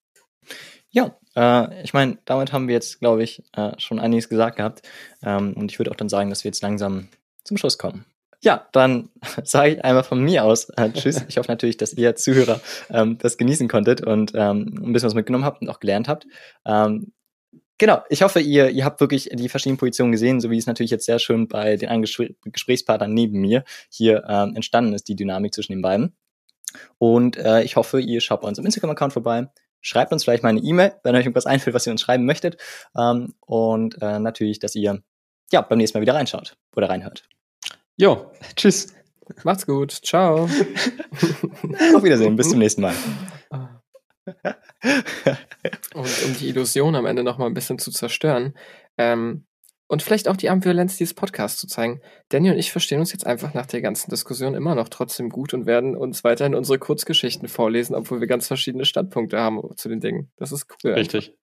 Ja, 0.90 1.18
äh, 1.36 1.84
ich 1.84 1.94
meine, 1.94 2.18
damit 2.26 2.54
haben 2.54 2.68
wir 2.68 2.76
jetzt, 2.76 3.00
glaube 3.00 3.24
ich, 3.24 3.44
äh, 3.54 3.72
schon 3.80 4.00
einiges 4.00 4.30
gesagt 4.30 4.58
gehabt. 4.58 4.88
Ähm, 5.22 5.54
und 5.54 5.72
ich 5.72 5.80
würde 5.80 5.92
auch 5.92 5.96
dann 5.96 6.10
sagen, 6.10 6.30
dass 6.30 6.44
wir 6.44 6.50
jetzt 6.50 6.62
langsam 6.62 7.10
zum 7.48 7.58
Schluss 7.58 7.78
kommen. 7.78 8.06
Ja, 8.42 8.68
dann 8.72 9.10
sage 9.44 9.74
ich 9.74 9.84
einmal 9.84 10.04
von 10.04 10.22
mir 10.22 10.44
aus 10.44 10.70
äh, 10.70 10.92
Tschüss. 10.92 11.26
Ich 11.28 11.38
hoffe 11.38 11.52
natürlich, 11.52 11.78
dass 11.78 11.94
ihr 11.94 12.16
Zuhörer 12.16 12.62
ähm, 12.90 13.18
das 13.18 13.38
genießen 13.38 13.68
konntet 13.68 14.02
und 14.06 14.34
ähm, 14.36 14.76
ein 14.84 14.94
bisschen 14.94 15.08
was 15.08 15.16
mitgenommen 15.16 15.46
habt 15.46 15.62
und 15.62 15.70
auch 15.70 15.80
gelernt 15.80 16.08
habt. 16.08 16.28
Ähm, 16.66 17.14
genau, 17.78 18.04
ich 18.10 18.22
hoffe, 18.22 18.40
ihr, 18.40 18.70
ihr 18.70 18.86
habt 18.86 19.02
wirklich 19.02 19.30
die 19.34 19.50
verschiedenen 19.50 19.78
Positionen 19.78 20.12
gesehen, 20.12 20.40
so 20.40 20.52
wie 20.52 20.58
es 20.58 20.68
natürlich 20.68 20.92
jetzt 20.92 21.06
sehr 21.06 21.20
schön 21.20 21.48
bei 21.48 21.78
den 21.78 21.90
einen 21.90 22.04
Gespr 22.04 22.28
Gesprächspartnern 22.44 23.14
neben 23.14 23.40
mir 23.40 23.64
hier 23.90 24.24
ähm, 24.28 24.56
entstanden 24.56 24.94
ist, 24.94 25.08
die 25.08 25.16
Dynamik 25.16 25.54
zwischen 25.54 25.74
den 25.74 25.82
beiden. 25.82 26.16
Und 27.00 27.38
äh, 27.38 27.64
ich 27.64 27.76
hoffe, 27.76 28.00
ihr 28.00 28.22
schaut 28.22 28.42
bei 28.42 28.48
uns 28.48 28.60
im 28.60 28.66
Instagram-Account 28.66 29.14
vorbei. 29.14 29.48
Schreibt 29.82 30.12
uns 30.12 30.24
vielleicht 30.24 30.44
mal 30.44 30.50
eine 30.50 30.60
E-Mail, 30.60 30.94
wenn 31.04 31.16
euch 31.16 31.22
irgendwas 31.22 31.46
einfällt, 31.46 31.74
was 31.74 31.88
ihr 31.88 31.92
uns 31.92 32.02
schreiben 32.02 32.26
möchtet. 32.26 32.58
Ähm, 32.96 33.34
und 33.40 34.00
äh, 34.02 34.20
natürlich, 34.20 34.60
dass 34.60 34.76
ihr 34.76 35.02
ja 35.52 35.62
beim 35.62 35.78
nächsten 35.78 35.98
Mal 35.98 36.02
wieder 36.02 36.16
reinschaut 36.16 36.58
oder 36.76 36.90
reinhört. 36.90 37.28
Jo, 38.00 38.32
tschüss. 38.56 38.94
Macht's 39.44 39.66
gut. 39.66 39.92
Ciao. 39.92 40.44
Auf 41.96 42.04
Wiedersehen, 42.04 42.36
bis 42.36 42.50
zum 42.50 42.60
nächsten 42.60 42.84
Mal. 42.84 42.94
Und 45.96 46.24
um 46.26 46.38
die 46.40 46.50
Illusion 46.50 46.96
am 46.96 47.08
Ende 47.08 47.24
noch 47.24 47.40
mal 47.40 47.48
ein 47.48 47.56
bisschen 47.56 47.80
zu 47.80 47.90
zerstören 47.90 48.54
ähm, 49.00 49.47
und 49.88 50.02
vielleicht 50.04 50.28
auch 50.28 50.38
die 50.38 50.50
Ambivalenz 50.50 50.98
dieses 50.98 51.14
Podcasts 51.14 51.60
zu 51.60 51.68
zeigen. 51.68 52.02
Danny 52.30 52.50
und 52.52 52.58
ich 52.58 52.72
verstehen 52.72 53.00
uns 53.00 53.12
jetzt 53.14 53.26
einfach 53.26 53.54
nach 53.54 53.66
der 53.66 53.82
ganzen 53.82 54.10
Diskussion 54.10 54.54
immer 54.54 54.76
noch 54.76 54.90
trotzdem 54.90 55.30
gut 55.30 55.54
und 55.54 55.66
werden 55.66 55.96
uns 55.96 56.24
weiterhin 56.24 56.56
unsere 56.56 56.78
Kurzgeschichten 56.78 57.48
vorlesen, 57.48 57.96
obwohl 57.96 58.20
wir 58.20 58.28
ganz 58.28 58.48
verschiedene 58.48 58.86
Standpunkte 58.86 59.40
haben 59.40 59.62
zu 59.76 59.88
den 59.90 60.00
Dingen. 60.02 60.30
Das 60.38 60.52
ist 60.52 60.68
cool. 60.84 60.92
Richtig. 60.94 61.34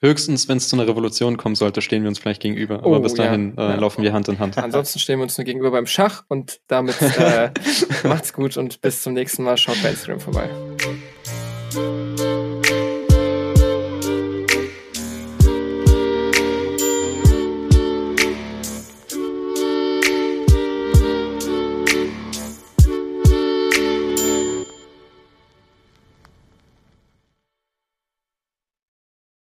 Höchstens, 0.00 0.48
wenn 0.48 0.58
es 0.58 0.68
zu 0.68 0.76
einer 0.76 0.86
Revolution 0.86 1.38
kommen 1.38 1.54
sollte, 1.54 1.80
stehen 1.80 2.02
wir 2.02 2.08
uns 2.10 2.18
vielleicht 2.18 2.42
gegenüber. 2.42 2.80
Aber 2.80 2.98
Oh, 2.98 3.00
bis 3.00 3.14
dahin 3.14 3.54
ja. 3.56 3.68
äh, 3.68 3.72
Ja. 3.72 3.80
laufen 3.80 4.02
wir 4.02 4.12
Hand 4.12 4.28
in 4.28 4.38
Hand. 4.38 4.58
Ansonsten 4.58 4.98
stehen 4.98 5.18
wir 5.18 5.22
uns 5.22 5.38
nur 5.38 5.46
gegenüber 5.46 5.70
beim 5.70 5.86
Schach 5.86 6.24
und 6.28 6.60
damit 6.68 7.00
äh, 7.00 7.50
macht's 8.04 8.34
gut 8.34 8.58
und 8.58 8.82
bis 8.82 9.02
zum 9.02 9.14
nächsten 9.14 9.42
Mal. 9.42 9.56
Schaut 9.56 9.82
bei 9.82 9.90
Instagram 9.90 10.20
vorbei. 10.20 10.50